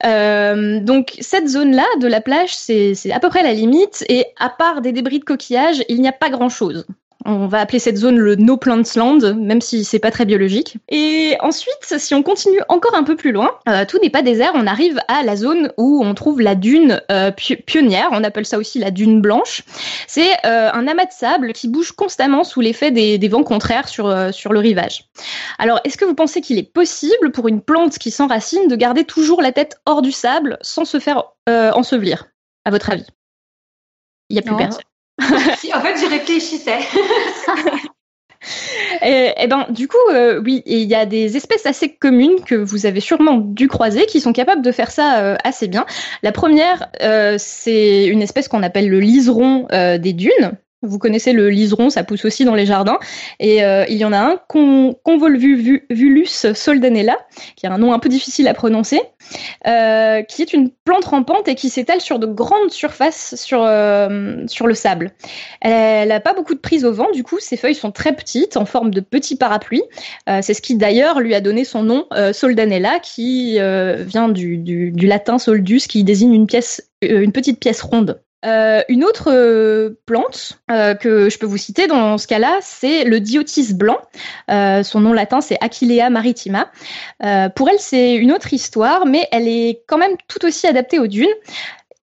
Euh, 0.06 0.80
donc 0.80 1.16
cette 1.20 1.48
zone-là 1.48 1.86
de 2.00 2.08
la 2.08 2.22
plage, 2.22 2.56
c'est 2.56 3.12
à 3.12 3.20
peu 3.20 3.30
près 3.30 3.44
la 3.44 3.54
limite, 3.54 4.04
et 4.10 4.26
à 4.40 4.50
part 4.50 4.82
des 4.82 4.92
débris 4.92 5.20
de 5.20 5.26
coquillages, 5.26 5.84
il 5.90 6.02
n'y 6.02 6.08
a 6.08 6.14
pas 6.14 6.30
grand-chose. 6.30 6.86
On 7.26 7.48
va 7.48 7.60
appeler 7.60 7.80
cette 7.80 7.98
zone 7.98 8.18
le 8.18 8.36
No 8.36 8.58
Plants 8.58 8.82
Land, 8.96 9.36
même 9.36 9.62
si 9.62 9.84
c'est 9.84 10.00
pas 10.00 10.12
très 10.12 10.26
biologique. 10.26 10.78
Et 10.90 11.36
ensuite, 11.42 11.98
si 11.98 12.16
on 12.16 12.24
continue 12.24 12.62
encore 12.68 12.96
un 12.96 13.04
peu 13.04 13.16
plus 13.16 13.32
loin, 13.32 13.52
euh, 13.70 13.86
tout 13.86 14.00
n'est 14.02 14.10
pas 14.10 14.22
désert, 14.22 14.52
on 14.56 14.66
arrive 14.66 15.00
à 15.08 15.24
la 15.24 15.36
zone 15.36 15.72
où 15.78 16.04
on 16.04 16.14
trouve 16.14 16.42
la 16.42 16.56
dune 16.56 17.02
euh, 17.12 17.32
pionnière, 17.32 18.10
on 18.12 18.24
appelle 18.24 18.46
ça 18.46 18.58
aussi 18.58 18.80
la 18.80 18.92
dune 18.92 19.22
blanche. 19.22 19.64
C'est 20.08 20.32
euh, 20.46 20.72
un 20.74 20.88
amas 20.88 21.06
de 21.06 21.12
sable 21.12 21.54
qui 21.54 21.68
bouge 21.68 21.92
constamment 21.92 22.44
sous 22.44 22.62
l'effet 22.62 22.92
des, 22.92 23.18
des, 23.18 23.28
vents 23.28 23.44
contraires 23.44 23.88
sur, 23.88 24.34
sur 24.34 24.52
le 24.52 24.60
rivage. 24.60 25.06
Alors, 25.60 25.80
est-ce 25.84 25.98
que 25.98 26.06
vous 26.06 26.16
pensez 26.16 26.42
qu'il 26.42 26.58
est 26.58 26.72
possible 26.72 27.32
pour 27.32 27.48
une 27.48 27.62
plante 27.62 28.00
qui 28.00 28.12
s'enracine 28.12 28.68
de 28.68 28.76
garder 28.76 29.04
toujours 29.04 29.42
la 29.42 29.52
tête 29.52 29.80
hors 29.86 30.02
du 30.02 30.12
sable 30.12 30.58
sans 30.62 30.86
se 30.86 31.00
faire 31.00 31.24
ensevelir, 31.48 32.28
à 32.66 32.72
votre 32.72 32.90
avis? 32.90 33.06
Il 34.30 34.34
n'y 34.34 34.40
a 34.40 34.44
plus 34.44 34.56
personne. 34.56 34.82
en 35.74 35.82
fait, 35.82 35.98
j'y 35.98 36.08
réfléchissais. 36.08 36.80
et, 39.02 39.48
ben, 39.48 39.68
du 39.70 39.88
coup, 39.88 39.98
euh, 40.12 40.42
oui, 40.44 40.64
il 40.66 40.84
y 40.84 40.96
a 40.96 41.06
des 41.06 41.38
espèces 41.38 41.66
assez 41.66 41.94
communes 41.96 42.44
que 42.46 42.56
vous 42.56 42.86
avez 42.86 43.00
sûrement 43.00 43.38
dû 43.38 43.68
croiser 43.68 44.06
qui 44.06 44.20
sont 44.20 44.34
capables 44.34 44.62
de 44.62 44.72
faire 44.72 44.92
ça 44.92 45.20
euh, 45.20 45.36
assez 45.44 45.68
bien. 45.68 45.86
La 46.24 46.32
première, 46.32 46.90
euh, 47.02 47.36
c'est 47.38 48.06
une 48.06 48.22
espèce 48.22 48.48
qu'on 48.48 48.64
appelle 48.64 48.90
le 48.90 49.00
liseron 49.00 49.68
des 49.72 50.14
dunes. 50.14 50.58
Vous 50.84 50.98
connaissez 50.98 51.32
le 51.32 51.52
liseron, 51.52 51.92
ça 51.92 52.04
pousse 52.04 52.26
aussi 52.26 52.44
dans 52.44 52.56
les 52.56 52.66
jardins. 52.66 52.98
Et 53.40 53.64
euh, 53.64 53.86
il 53.88 53.98
y 53.98 54.06
en 54.06 54.14
a 54.14 54.18
un, 54.18 54.40
Convolvulus 54.48 56.56
soldanella, 56.56 57.20
qui 57.56 57.68
a 57.68 57.72
un 57.72 57.78
nom 57.78 57.94
un 57.94 58.00
peu 58.00 58.10
difficile 58.10 58.48
à 58.48 58.56
prononcer, 58.56 59.00
euh, 59.68 60.24
qui 60.24 60.42
est 60.42 60.54
une 60.54 60.72
plante 60.72 61.06
rampante 61.06 61.48
et 61.48 61.54
qui 61.54 61.70
s'étale 61.70 62.02
sur 62.02 62.18
de 62.18 62.26
grandes 62.26 62.72
surfaces 62.72 63.36
sur, 63.36 63.64
euh, 63.64 64.44
sur 64.48 64.66
le 64.66 64.74
sable. 64.74 65.12
Elle 65.62 66.10
n'a 66.10 66.20
pas 66.20 66.34
beaucoup 66.34 66.56
de 66.56 66.60
prise 66.60 66.84
au 66.84 66.92
vent, 66.92 67.12
du 67.12 67.24
coup, 67.24 67.38
ses 67.40 67.58
feuilles 67.58 67.76
sont 67.76 67.92
très 67.92 68.14
petites, 68.14 68.58
en 68.58 68.66
forme 68.66 68.90
de 68.90 69.02
petits 69.02 69.36
parapluies. 69.36 69.84
C'est 70.42 70.56
ce 70.56 70.62
qui 70.62 70.76
d'ailleurs 70.76 71.20
lui 71.20 71.36
a 71.36 71.42
donné 71.42 71.64
son 71.64 71.84
nom, 71.84 72.08
soldanella, 72.34 73.00
qui 73.00 73.60
vient 73.60 74.30
du, 74.30 74.58
du, 74.58 74.92
du 74.92 75.06
latin 75.06 75.38
soldus, 75.38 75.88
qui 75.88 76.04
désigne 76.04 76.34
une 76.34 76.48
pièce, 76.48 76.90
une 77.02 77.32
petite 77.32 77.60
pièce 77.60 77.82
ronde. 77.82 78.20
Euh, 78.44 78.82
une 78.90 79.04
autre 79.04 79.32
euh, 79.32 80.00
plante 80.06 80.60
euh, 80.72 80.96
que 80.96 81.30
je 81.30 81.38
peux 81.38 81.46
vous 81.46 81.58
citer 81.58 81.86
dans 81.88 82.18
ce 82.18 82.26
cas-là, 82.26 82.58
c'est 82.62 83.04
le 83.04 83.20
diotis 83.20 83.74
blanc. 83.74 84.00
son 84.48 85.00
nom 85.00 85.14
latin, 85.14 85.42
c'est 85.42 85.58
Achillea 85.62 86.10
maritima. 86.10 86.72
pour 87.56 87.70
elle, 87.70 87.80
c'est 87.80 88.16
une 88.16 88.32
autre 88.32 88.54
histoire, 88.54 89.06
mais 89.06 89.28
elle 89.32 89.48
est 89.48 89.84
quand 89.88 89.98
même 89.98 90.16
tout 90.28 90.46
aussi 90.46 90.68
adaptée 90.68 91.00
aux 91.00 91.08
dunes. 91.08 91.28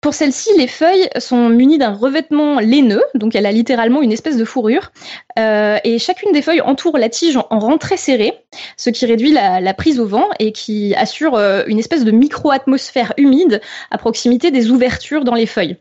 Pour 0.05 0.13
celle-ci, 0.13 0.51
les 0.59 0.67
feuilles 0.67 1.09
sont 1.17 1.49
munies 1.49 1.79
d'un 1.79 1.95
revêtement 1.95 2.61
laineux, 2.61 3.03
donc 3.15 3.35
elle 3.35 3.47
a 3.47 3.53
littéralement 3.53 4.03
une 4.03 4.13
espèce 4.13 4.37
de 4.37 4.45
fourrure, 4.45 4.93
euh, 5.39 5.79
et 5.83 5.99
chacune 5.99 6.31
des 6.31 6.43
feuilles 6.43 6.61
entoure 6.61 6.99
la 6.99 7.09
tige 7.09 7.39
en, 7.39 7.59
rang 7.59 7.79
très 7.79 7.97
serré, 7.97 8.35
ce 8.77 8.91
qui 8.91 9.07
réduit 9.07 9.33
la, 9.33 9.73
prise 9.73 9.99
au 10.01 10.05
vent 10.05 10.29
et 10.39 10.53
qui 10.53 10.95
assure 10.95 11.37
euh, 11.37 11.63
une 11.69 11.79
espèce 11.79 12.05
de 12.05 12.11
micro-atmosphère 12.11 13.15
humide 13.17 13.63
à 13.91 13.97
proximité 13.97 14.51
des 14.51 14.71
ouvertures 14.71 15.25
dans 15.25 15.33
les 15.33 15.47
feuilles. 15.47 15.79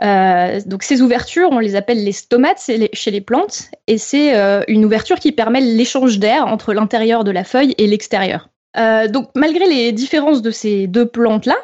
Euh, 0.00 0.60
donc 0.64 0.84
ces 0.84 1.02
ouvertures, 1.02 1.48
on 1.50 1.58
les 1.58 1.74
appelle 1.74 2.04
les 2.04 2.12
stomates 2.12 2.70
chez 2.92 3.10
les 3.10 3.20
plantes, 3.20 3.72
et 3.88 3.98
c'est 3.98 4.32
une 4.68 4.84
ouverture 4.84 5.18
qui 5.18 5.32
permet 5.32 5.60
l'échange 5.60 6.20
d'air 6.20 6.46
entre 6.46 6.72
l'intérieur 6.72 7.24
de 7.24 7.32
la 7.32 7.42
feuille 7.42 7.74
et 7.78 7.88
l'extérieur. 7.88 8.48
Euh, 8.78 9.08
donc 9.08 9.30
malgré 9.34 9.66
les 9.66 9.92
différences 9.92 10.42
de 10.42 10.50
ces 10.50 10.86
deux 10.86 11.06
plantes-là, 11.06 11.56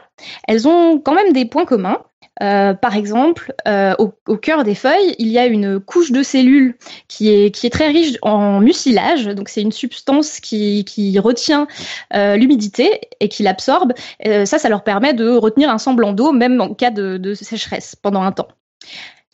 elles 0.48 0.66
ont 0.68 0.98
quand 0.98 1.14
même 1.14 1.33
des 1.33 1.44
points 1.44 1.64
communs. 1.64 2.03
Euh, 2.42 2.72
par 2.72 2.96
exemple, 2.96 3.53
euh, 3.68 3.94
au, 3.98 4.37
cœur 4.37 4.64
des 4.64 4.75
feuilles, 4.75 5.14
il 5.18 5.29
y 5.29 5.38
a 5.38 5.46
une 5.46 5.79
couche 5.79 6.11
de 6.12 6.22
cellules 6.22 6.77
qui 7.07 7.29
est, 7.29 7.70
très 7.70 7.88
riche 7.88 8.16
en 8.22 8.61
mucilage. 8.61 9.27
Donc, 9.27 9.51
c'est 9.51 9.61
une 9.61 9.70
substance 9.70 10.40
qui, 10.40 11.18
retient 11.18 11.66
l'humidité 12.12 13.01
et 13.20 13.29
qui 13.29 13.42
l'absorbe. 13.42 13.92
ça, 14.25 14.59
ça 14.59 14.68
leur 14.70 14.83
permet 14.83 15.12
de 15.12 15.29
retenir 15.29 15.70
un 15.70 15.79
semblant 15.79 16.12
d'eau, 16.12 16.33
même 16.33 16.61
en 16.61 16.75
cas 16.75 16.90
de 16.90 17.35
sécheresse 17.35 17.94
pendant 17.96 18.22
un 18.22 18.33
temps. 18.33 18.48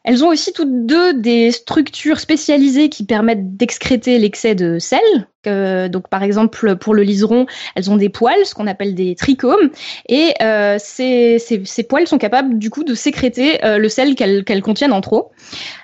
Elles 0.09 0.25
ont 0.25 0.29
aussi 0.29 0.55
toutes 0.55 0.87
deux 0.87 1.13
des 1.13 1.51
structures 1.51 2.19
spécialisées 2.19 2.89
qui 2.89 3.05
permettent 3.05 3.59
d'excréter 3.59 4.19
l'excès 4.19 4.55
de 4.55 4.79
sel. 4.79 5.03
donc, 5.45 6.09
par 6.09 6.23
exemple, 6.23 6.77
pour 6.77 6.95
le 6.95 7.03
liseron, 7.03 7.45
elles 7.75 7.91
ont 7.91 7.97
des 7.97 8.09
poils, 8.09 8.47
ce 8.47 8.55
qu'on 8.55 8.67
appelle 8.67 8.95
des 8.95 9.15
trichomes, 9.17 9.69
et 10.09 10.33
euh, 10.41 10.79
ces, 10.79 11.39
poils 11.87 12.07
sont 12.07 12.17
capables 12.17 12.59
du 12.59 12.71
coup 12.71 12.85
de 12.85 12.95
sécréter 12.95 13.63
euh, 13.67 13.77
le 13.77 13.91
sel 13.91 14.15
qu'elles 14.15 14.63
contiennent 14.63 14.95
en 14.95 15.03
trop. 15.03 15.31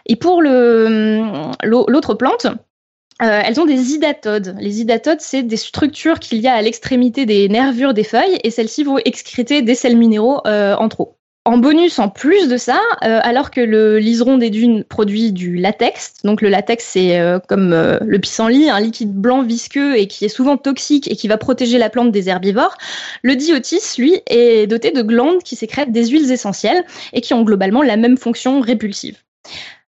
Et 0.07 0.17
pour 0.17 0.41
l'autre 0.41 2.15
plante, 2.15 2.47
euh, 2.47 3.43
elles 3.45 3.61
ont 3.61 3.67
des 3.67 3.93
hydatodes. 3.93 4.57
Les 4.59 4.81
hydatodes, 4.81 5.21
c'est 5.21 5.43
des 5.43 5.59
structures 5.59 6.19
qu'il 6.19 6.39
y 6.41 6.49
a 6.49 6.55
à 6.55 6.63
l'extrémité 6.63 7.27
des 7.27 7.51
nervures 7.51 7.93
des 7.93 8.05
feuilles, 8.05 8.39
et 8.43 8.51
celles-ci 8.51 8.85
vont 8.85 8.97
excréter 9.05 9.61
des 9.61 9.75
sels 9.75 9.99
minéraux 9.99 10.41
en 10.47 10.89
trop. 10.89 11.19
En 11.47 11.59
bonus, 11.59 11.99
en 11.99 12.09
plus 12.09 12.49
de 12.49 12.57
ça, 12.57 12.81
euh, 13.05 13.21
alors 13.23 13.51
que 13.51 13.61
le 13.61 13.99
liseron 13.99 14.39
des 14.39 14.49
dunes 14.49 14.83
produit 14.83 15.31
du 15.31 15.57
latex, 15.57 16.15
donc 16.25 16.41
le 16.41 16.49
latex 16.49 16.87
c'est 16.87 17.21
euh, 17.21 17.39
comme 17.39 17.75
euh, 17.75 17.99
le 18.01 18.19
pissenlit, 18.19 18.71
un 18.71 18.81
liquide 18.81 19.13
blanc 19.13 19.43
visqueux 19.43 19.99
et 19.99 20.07
qui 20.07 20.25
est 20.25 20.31
souvent 20.31 20.57
toxique 20.57 21.11
et 21.11 21.17
qui 21.17 21.29
va 21.29 21.37
protéger 21.37 21.77
la 21.77 21.91
plante 21.91 22.11
des 22.13 22.31
herbivores, 22.31 22.79
le 23.23 23.37
diotis, 23.37 23.83
lui, 23.99 24.23
est 24.27 24.67
doté 24.67 24.91
de 24.91 25.03
glandes 25.03 25.43
qui 25.43 25.55
sécrètent 25.55 25.93
des 25.93 26.07
huiles 26.07 26.33
essentielles 26.33 26.83
et 27.13 27.21
qui 27.21 27.35
ont 27.35 27.43
globalement 27.43 27.83
la 27.83 27.99
même 27.99 28.17
fonction 28.17 28.61
répulsive. 28.61 29.19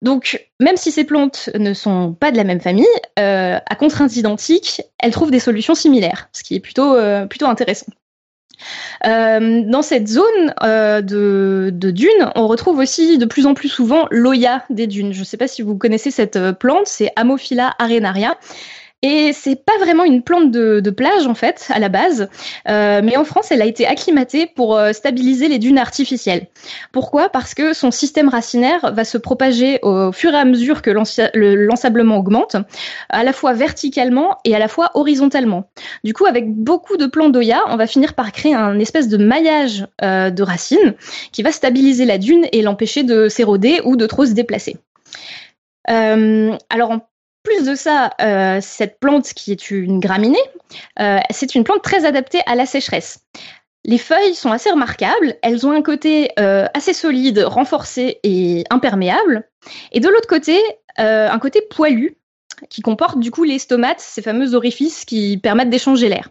Donc, 0.01 0.49
même 0.59 0.79
si 0.79 0.91
ces 0.91 1.05
plantes 1.05 1.51
ne 1.55 1.75
sont 1.75 2.15
pas 2.15 2.33
de 2.33 2.39
la 2.39 2.45
même 2.45 2.61
famille, 2.61 2.87
à 3.17 3.75
contraintes 3.79 4.17
identiques, 4.17 4.81
elles 4.99 5.13
trouvent 5.13 5.31
des 5.31 5.39
solutions 5.39 5.77
similaires, 5.77 6.29
ce 6.33 6.43
qui 6.43 6.57
est 6.57 6.61
plutôt, 6.61 6.97
plutôt 7.29 7.47
intéressant. 7.47 7.87
Euh, 9.07 9.63
dans 9.67 9.83
cette 9.83 10.09
zone 10.09 10.55
euh, 10.63 11.01
de, 11.01 11.71
de, 11.73 11.91
dunes, 11.91 12.31
on 12.35 12.47
retrouve 12.47 12.79
aussi 12.79 13.19
de 13.19 13.27
plus 13.27 13.47
en 13.47 13.55
plus 13.55 13.69
souvent 13.69 14.07
l'oya 14.11 14.65
des 14.71 14.87
dunes. 14.87 15.13
Je 15.13 15.21
ne 15.21 15.25
sais 15.25 15.37
pas 15.37 15.49
si 15.49 15.63
vous 15.63 15.77
connaissez 15.77 16.11
cette 16.11 16.37
euh, 16.37 16.53
plante, 16.53 16.87
c'est 16.87 17.11
Ammophila 17.17 17.75
arenaria. 17.79 18.37
Et 19.05 19.33
c'est 19.33 19.57
pas 19.57 19.77
vraiment 19.81 20.05
une 20.05 20.23
plante 20.23 20.53
de, 20.53 20.91
plage 20.91 21.27
en 21.27 21.35
fait 21.35 21.69
à 21.71 21.81
la 21.81 21.89
base, 21.89 22.29
euh, 22.69 23.01
mais 23.03 23.17
en 23.17 23.25
France 23.25 23.51
elle 23.51 23.63
a 23.63 23.65
été 23.65 23.85
acclimatée 23.85 24.47
pour 24.47 24.77
euh, 24.77 24.93
stabiliser 24.93 25.49
les 25.49 25.59
dunes 25.59 25.79
artificielles. 25.79 26.47
Pourquoi? 26.93 27.29
Parce 27.29 27.55
que 27.55 27.73
son 27.73 27.91
système 27.91 28.29
racinaire 28.29 28.93
va 28.93 29.05
se 29.05 29.19
propager 29.19 29.81
au 29.83 30.13
fur 30.13 30.33
et 30.33 30.37
à 30.37 30.45
mesure 30.45 30.83
que 30.83 30.91
l'ensablement 30.91 32.19
augmente, 32.19 32.57
à 33.09 33.25
la 33.25 33.33
fois 33.33 33.55
verticalement 33.55 34.39
et 34.45 34.55
à 34.55 34.61
la 34.61 34.69
fois 34.69 34.91
horizontalement. 34.95 35.69
Du 36.05 36.13
coup, 36.13 36.27
avec 36.27 36.53
beaucoup 36.53 36.97
de 36.97 37.07
plants 37.07 37.31
d'Oya, 37.31 37.61
on 37.69 37.77
va 37.77 37.89
finir 37.89 38.15
par 38.15 38.31
créer 38.31 38.55
un 38.55 38.79
espèce 38.79 39.09
de 39.09 39.17
maillage 39.17 39.87
euh, 40.03 40.31
de 40.31 40.43
racines 40.45 40.95
qui 41.33 41.43
va 41.43 41.51
stabiliser 41.51 42.05
la 42.05 42.19
dune 42.19 42.47
et 42.53 42.63
l'empêcher 42.63 43.03
de 43.03 43.29
s'éroder 43.29 43.81
ou 43.85 43.97
de 43.97 44.07
trop 44.07 44.27
se 44.27 44.33
déplacer. 44.33 44.77
Alors 45.89 46.93
plus 47.43 47.65
de 47.65 47.75
ça, 47.75 48.13
euh, 48.21 48.59
cette 48.61 48.99
plante 48.99 49.33
qui 49.35 49.53
est 49.53 49.71
une 49.71 50.01
graminée, 50.01 50.43
euh, 51.01 51.19
c'est 51.31 51.55
une 51.55 51.65
plante 51.65 51.83
très 51.83 52.05
adaptée 52.05 52.41
à 52.47 52.55
la 52.55 52.67
sécheresse. 52.67 53.21
Les 53.85 53.99
feuilles 53.99 54.35
sont 54.35 54.53
assez 54.53 54.71
remarquables, 54.71 55.35
elles 55.43 55.67
ont 55.67 55.73
un 55.73 55.83
côté 55.83 56.31
euh, 56.39 56.67
assez 56.73 56.93
solide, 56.93 57.41
renforcé 57.41 58.21
et 58.23 58.65
imperméable, 58.71 59.49
et 59.91 59.99
de 59.99 60.09
l'autre 60.09 60.29
côté, 60.29 60.61
un 60.99 61.39
côté 61.39 61.63
poilu, 61.63 62.17
qui 62.69 62.81
comporte 62.81 63.19
du 63.19 63.31
coup 63.31 63.45
les 63.45 63.59
stomates, 63.59 64.01
ces 64.01 64.23
fameux 64.23 64.55
orifices 64.55 65.05
qui 65.05 65.39
permettent 65.39 65.71
d'échanger 65.71 66.09
l'air. 66.09 66.29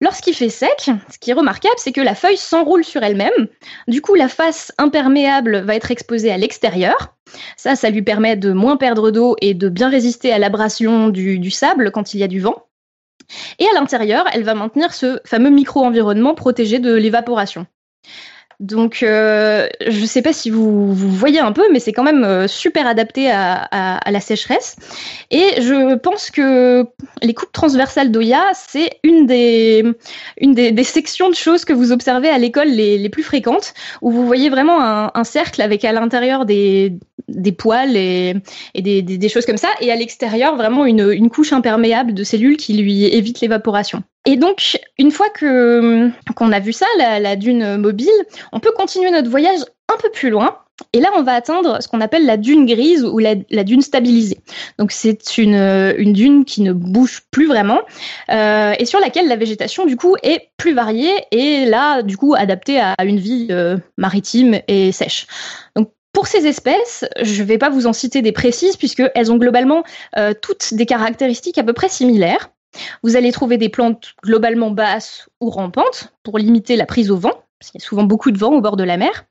Lorsqu'il 0.00 0.34
fait 0.34 0.48
sec, 0.48 0.90
ce 1.10 1.18
qui 1.18 1.30
est 1.30 1.34
remarquable, 1.34 1.74
c'est 1.78 1.92
que 1.92 2.00
la 2.00 2.14
feuille 2.14 2.36
s'enroule 2.36 2.84
sur 2.84 3.02
elle-même. 3.02 3.48
Du 3.88 4.00
coup, 4.00 4.14
la 4.14 4.28
face 4.28 4.72
imperméable 4.78 5.58
va 5.58 5.74
être 5.74 5.90
exposée 5.90 6.30
à 6.30 6.36
l'extérieur. 6.36 7.16
Ça, 7.56 7.74
ça 7.74 7.90
lui 7.90 8.02
permet 8.02 8.36
de 8.36 8.52
moins 8.52 8.76
perdre 8.76 9.10
d'eau 9.10 9.34
et 9.40 9.54
de 9.54 9.68
bien 9.68 9.88
résister 9.88 10.32
à 10.32 10.38
l'abrasion 10.38 11.08
du, 11.08 11.50
sable 11.50 11.90
quand 11.90 12.14
il 12.14 12.20
y 12.20 12.22
a 12.22 12.28
du 12.28 12.38
vent. 12.38 12.66
Et 13.58 13.66
à 13.66 13.74
l'intérieur, 13.74 14.24
elle 14.32 14.44
va 14.44 14.54
maintenir 14.54 14.94
ce 14.94 15.20
fameux 15.26 15.50
micro-environnement 15.50 16.34
protégé 16.34 16.78
de 16.78 16.94
l'évaporation. 16.94 17.66
Donc, 18.60 19.04
euh, 19.04 19.68
je 19.86 20.00
ne 20.00 20.06
sais 20.06 20.20
pas 20.20 20.32
si 20.32 20.50
vous, 20.50 20.92
vous, 20.92 21.10
voyez 21.10 21.38
un 21.38 21.52
peu, 21.52 21.62
mais 21.72 21.78
c'est 21.78 21.92
quand 21.92 22.02
même 22.02 22.24
euh, 22.24 22.48
super 22.48 22.88
adapté 22.88 23.30
à, 23.30 23.54
à, 23.70 23.98
à, 23.98 24.10
la 24.10 24.20
sécheresse. 24.20 24.74
Et 25.30 25.62
je 25.62 25.94
pense 25.94 26.32
que 26.32 26.84
les 27.22 27.34
coupes 27.34 27.52
transversales 27.52 28.10
d'Oya, 28.10 28.42
c'est 28.54 28.98
une, 29.04 29.26
des, 29.26 29.84
une 30.40 30.54
des, 30.54 30.72
des, 30.72 30.84
sections 30.84 31.30
de 31.30 31.36
choses 31.36 31.64
que 31.64 31.72
vous 31.72 31.92
observez 31.92 32.28
à 32.30 32.38
l'école 32.38 32.68
les, 32.68 32.98
les, 32.98 33.08
plus 33.08 33.22
fréquentes, 33.22 33.74
où 34.02 34.10
vous 34.10 34.26
voyez 34.26 34.50
vraiment 34.50 34.82
un, 34.82 35.12
un 35.14 35.24
cercle 35.24 35.62
avec 35.62 35.84
à 35.84 35.92
l'intérieur 35.92 36.44
des, 36.44 36.94
des 37.28 37.52
poils 37.52 37.96
et, 37.96 38.34
et 38.74 38.82
des, 38.82 39.02
des, 39.02 39.28
choses 39.28 39.46
comme 39.46 39.56
ça, 39.56 39.68
et 39.80 39.92
à 39.92 39.94
l'extérieur 39.94 40.56
vraiment 40.56 40.84
une, 40.84 41.12
une 41.12 41.30
couche 41.30 41.52
imperméable 41.52 42.12
de 42.12 42.24
cellules 42.24 42.56
qui 42.56 42.74
lui 42.74 43.04
évite 43.04 43.40
l'évaporation. 43.40 44.02
Et 44.28 44.36
donc, 44.36 44.78
une 44.98 45.10
fois 45.10 45.30
que 45.30 46.10
qu'on 46.36 46.52
a 46.52 46.60
vu 46.60 46.74
ça, 46.74 46.84
la, 46.98 47.34
dune 47.34 47.78
mobile, 47.78 48.10
on 48.52 48.60
peut 48.60 48.72
continuer 48.76 49.10
notre 49.10 49.30
voyage 49.30 49.60
un 49.88 49.96
peu 49.96 50.10
plus 50.10 50.28
loin. 50.28 50.58
Et 50.92 51.00
là, 51.00 51.08
on 51.16 51.22
va 51.22 51.32
atteindre 51.32 51.82
ce 51.82 51.88
qu'on 51.88 52.02
appelle 52.02 52.26
la 52.26 52.36
dune 52.36 52.66
grise 52.66 53.06
ou 53.06 53.18
la, 53.18 53.36
la 53.48 53.64
dune 53.64 53.80
stabilisée. 53.80 54.38
Donc, 54.78 54.92
c'est 54.92 55.38
une, 55.38 55.54
une, 55.96 56.12
dune 56.12 56.44
qui 56.44 56.60
ne 56.60 56.74
bouge 56.74 57.22
plus 57.30 57.46
vraiment 57.46 57.80
euh, 58.30 58.74
et 58.78 58.84
sur 58.84 59.00
laquelle 59.00 59.28
la 59.28 59.36
végétation, 59.36 59.86
du 59.86 59.96
coup, 59.96 60.14
est 60.22 60.50
plus 60.58 60.74
variée 60.74 61.14
et 61.30 61.64
là, 61.64 62.02
du 62.02 62.18
coup, 62.18 62.34
adaptée 62.34 62.78
à 62.80 62.96
une 63.04 63.18
vie 63.18 63.48
euh, 63.50 63.78
maritime 63.96 64.60
et 64.68 64.92
sèche. 64.92 65.26
Donc, 65.74 65.90
pour 66.12 66.26
ces 66.26 66.46
espèces, 66.46 67.06
je 67.22 67.42
ne 67.42 67.46
vais 67.48 67.58
pas 67.58 67.70
vous 67.70 67.86
en 67.86 67.94
citer 67.94 68.20
des 68.20 68.32
précises 68.32 68.76
puisqu'elles 68.76 69.32
ont 69.32 69.38
globalement 69.38 69.84
euh, 70.18 70.34
toutes 70.38 70.74
des 70.74 70.84
caractéristiques 70.84 71.56
à 71.56 71.62
peu 71.62 71.72
près 71.72 71.88
similaires. 71.88 72.50
Vous 73.02 73.16
allez 73.16 73.32
trouver 73.32 73.58
des 73.58 73.68
plantes 73.68 74.14
globalement 74.22 74.70
basses 74.70 75.28
ou 75.40 75.50
rampantes 75.50 76.12
pour 76.22 76.38
limiter 76.38 76.76
la 76.76 76.86
prise 76.86 77.10
au 77.10 77.16
vent, 77.16 77.42
parce 77.58 77.70
qu'il 77.70 77.80
y 77.80 77.84
a 77.84 77.86
souvent 77.86 78.04
beaucoup 78.04 78.30
de 78.30 78.38
vent 78.38 78.52
au 78.52 78.60
bord 78.60 78.76
de 78.76 78.84
la 78.84 78.96
mer. 78.96 79.24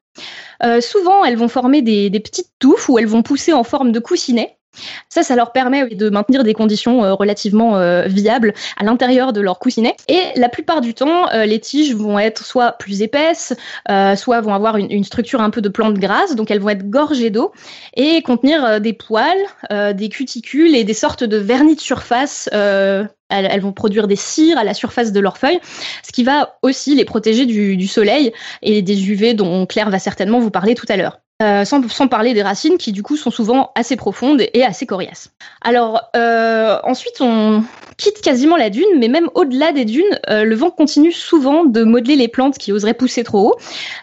Euh, 0.64 0.82
souvent, 0.82 1.24
elles 1.24 1.38
vont 1.38 1.48
former 1.48 1.82
des, 1.82 2.10
petites 2.20 2.52
touffes 2.60 2.90
ou 2.90 3.00
elles 3.00 3.08
vont 3.08 3.24
pousser 3.24 3.54
en 3.54 3.64
forme 3.64 3.92
de 3.92 4.00
coussinet. 4.00 4.58
Ça, 5.10 5.24
ça 5.24 5.36
leur 5.36 5.54
permet 5.54 5.88
de 5.88 6.10
maintenir 6.10 6.44
des 6.44 6.54
conditions 6.54 7.04
euh, 7.04 7.14
relativement 7.16 7.78
euh, 7.78 8.04
viables 8.06 8.54
à 8.78 8.84
l'intérieur 8.84 9.34
de 9.34 9.42
leur 9.42 9.58
coussinet. 9.58 9.96
Et 10.08 10.22
la 10.36 10.50
plupart 10.50 10.82
du 10.82 10.94
temps, 10.94 11.26
les 11.32 11.60
tiges 11.60 11.96
vont 11.96 12.20
être 12.20 12.46
soit 12.46 12.74
plus 12.74 13.02
épaisses, 13.02 13.56
soit 14.16 14.42
vont 14.42 14.54
avoir 14.54 14.78
une, 14.78 15.04
structure 15.04 15.42
un 15.42 15.50
peu 15.50 15.62
de 15.62 15.70
plante 15.70 15.96
grasse, 15.96 16.36
donc 16.36 16.52
elles 16.52 16.60
vont 16.60 16.70
être 16.70 16.88
gorgées 16.88 17.32
d'eau 17.32 17.52
et 17.96 18.22
contenir 18.22 18.80
des 18.80 18.94
poils, 18.94 19.38
des 19.72 20.10
cuticules 20.10 20.76
et 20.76 20.84
des 20.84 20.94
sortes 20.94 21.24
de 21.24 21.38
vernis 21.38 21.76
de 21.76 21.82
surface 21.82 22.50
elles, 23.30 23.62
vont 23.62 23.74
produire 23.74 24.08
des 24.08 24.16
cires 24.16 24.58
à 24.58 24.64
la 24.64 24.74
surface 24.74 25.12
de 25.12 25.20
leurs 25.20 25.38
feuilles, 25.38 25.60
ce 26.04 26.12
qui 26.12 26.24
va 26.24 26.58
aussi 26.62 26.96
les 26.96 27.06
protéger 27.06 27.46
du, 27.46 27.88
soleil 27.88 28.34
et 28.62 28.82
des 28.82 29.10
UV 29.10 29.34
dont 29.34 29.66
Claire 29.66 29.90
va 29.90 30.00
certainement 30.00 30.40
vous 30.40 30.52
parler 30.52 30.76
tout 30.76 30.86
à 30.90 30.98
l'heure. 30.98 31.20
Euh, 31.44 31.66
sans, 31.66 32.08
parler 32.08 32.34
des 32.34 32.42
racines 32.42 32.80
qui 32.80 32.92
du 32.92 33.04
coup 33.04 33.16
sont 33.16 33.30
souvent 33.30 33.72
assez 33.76 33.96
profondes 33.96 34.42
et 34.56 34.64
assez 34.64 34.88
coriaces. 34.88 35.30
Alors 35.62 36.02
euh, 36.16 36.80
ensuite 36.84 37.22
on 37.22 37.64
quitte 37.96 38.22
quasiment 38.22 38.58
la 38.58 38.72
dune, 38.72 38.88
mais 38.98 39.08
même 39.08 39.30
au-delà 39.36 39.72
des 39.72 39.86
dunes, 39.86 40.20
euh, 40.32 40.46
le 40.46 40.56
vent 40.56 40.72
continue 40.72 41.12
souvent 41.12 41.64
de 41.64 41.84
modeler 41.84 42.16
les 42.16 42.28
plantes 42.28 42.58
qui 42.58 42.72
oseraient 42.72 42.96
pousser 42.96 43.24
trop 43.24 43.50
haut. 43.50 43.56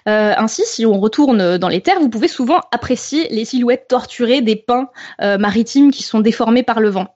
Ainsi, 0.07 0.63
si 0.65 0.87
on 0.87 1.01
retourne 1.01 1.59
dans 1.59 1.69
les 1.69 1.81
terres, 1.81 1.99
vous 1.99 2.09
pouvez 2.09 2.29
souvent 2.29 2.61
apprécier 2.71 3.27
les 3.31 3.45
silhouettes 3.45 3.89
torturées 3.89 4.41
des 4.41 4.55
pins 4.55 4.89
maritimes 5.21 5.91
qui 5.91 6.05
sont 6.05 6.21
déformés 6.21 6.63
par 6.63 6.79
le 6.79 6.91
vent. 6.91 7.09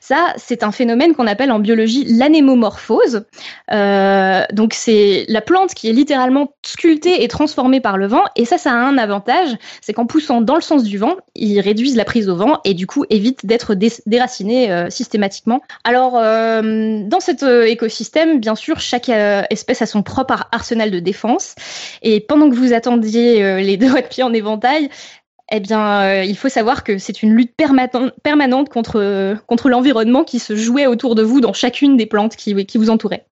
Ça, 0.00 0.32
c'est 0.36 0.62
un 0.62 0.72
phénomène 0.72 1.14
qu'on 1.14 1.26
appelle 1.26 1.50
en 1.50 1.58
biologie 1.58 2.04
l'anémomorphose. 2.04 3.24
Euh, 3.72 4.42
donc, 4.52 4.74
c'est 4.74 5.24
la 5.28 5.40
plante 5.40 5.74
qui 5.74 5.88
est 5.88 5.92
littéralement 5.92 6.52
sculptée 6.64 7.22
et 7.22 7.28
transformée 7.28 7.80
par 7.80 7.96
le 7.96 8.06
vent. 8.06 8.22
Et 8.36 8.44
ça, 8.44 8.58
ça 8.58 8.72
a 8.72 8.74
un 8.74 8.98
avantage, 8.98 9.56
c'est 9.80 9.92
qu'en 9.92 10.06
poussant 10.06 10.40
dans 10.40 10.54
le 10.54 10.60
sens 10.60 10.84
du 10.84 10.98
vent, 10.98 11.16
ils 11.34 11.60
réduisent 11.60 11.96
la 11.96 12.04
prise 12.04 12.28
au 12.28 12.36
vent 12.36 12.60
et 12.64 12.74
du 12.74 12.86
coup 12.86 13.04
évitent 13.10 13.46
d'être 13.46 13.74
dé 13.74 13.92
déracinés 14.06 14.70
euh, 14.70 14.90
systématiquement. 14.90 15.62
Alors, 15.84 16.16
euh, 16.16 17.02
dans 17.04 17.20
cet 17.20 17.42
écosystème, 17.42 18.40
bien 18.40 18.54
sûr, 18.54 18.80
chaque 18.80 19.08
espèce 19.08 19.82
a 19.82 19.86
son 19.86 20.02
propre 20.02 20.48
arsenal 20.52 20.90
de 20.90 21.00
défense. 21.00 21.54
Et 22.02 22.20
pendant 22.20 22.50
que 22.50 22.54
vous 22.54 22.72
attendiez 22.72 23.62
les 23.62 23.76
deux 23.76 23.86
de 23.86 24.08
pied 24.08 24.22
en 24.22 24.32
éventail, 24.32 24.90
eh 25.52 25.60
bien, 25.60 26.02
euh, 26.02 26.24
il 26.24 26.36
faut 26.36 26.48
savoir 26.48 26.84
que 26.84 26.98
c'est 26.98 27.22
une 27.22 27.34
lutte 27.34 27.54
permanente 27.56 28.68
contre, 28.68 29.36
contre 29.46 29.68
l'environnement 29.68 30.24
qui 30.24 30.38
se 30.38 30.56
jouait 30.56 30.86
autour 30.86 31.14
de 31.14 31.22
vous 31.22 31.40
dans 31.40 31.52
chacune 31.52 31.96
des 31.96 32.06
plantes 32.06 32.36
qui, 32.36 32.66
qui 32.66 32.78
vous 32.78 32.90
entouraient. 32.90 33.26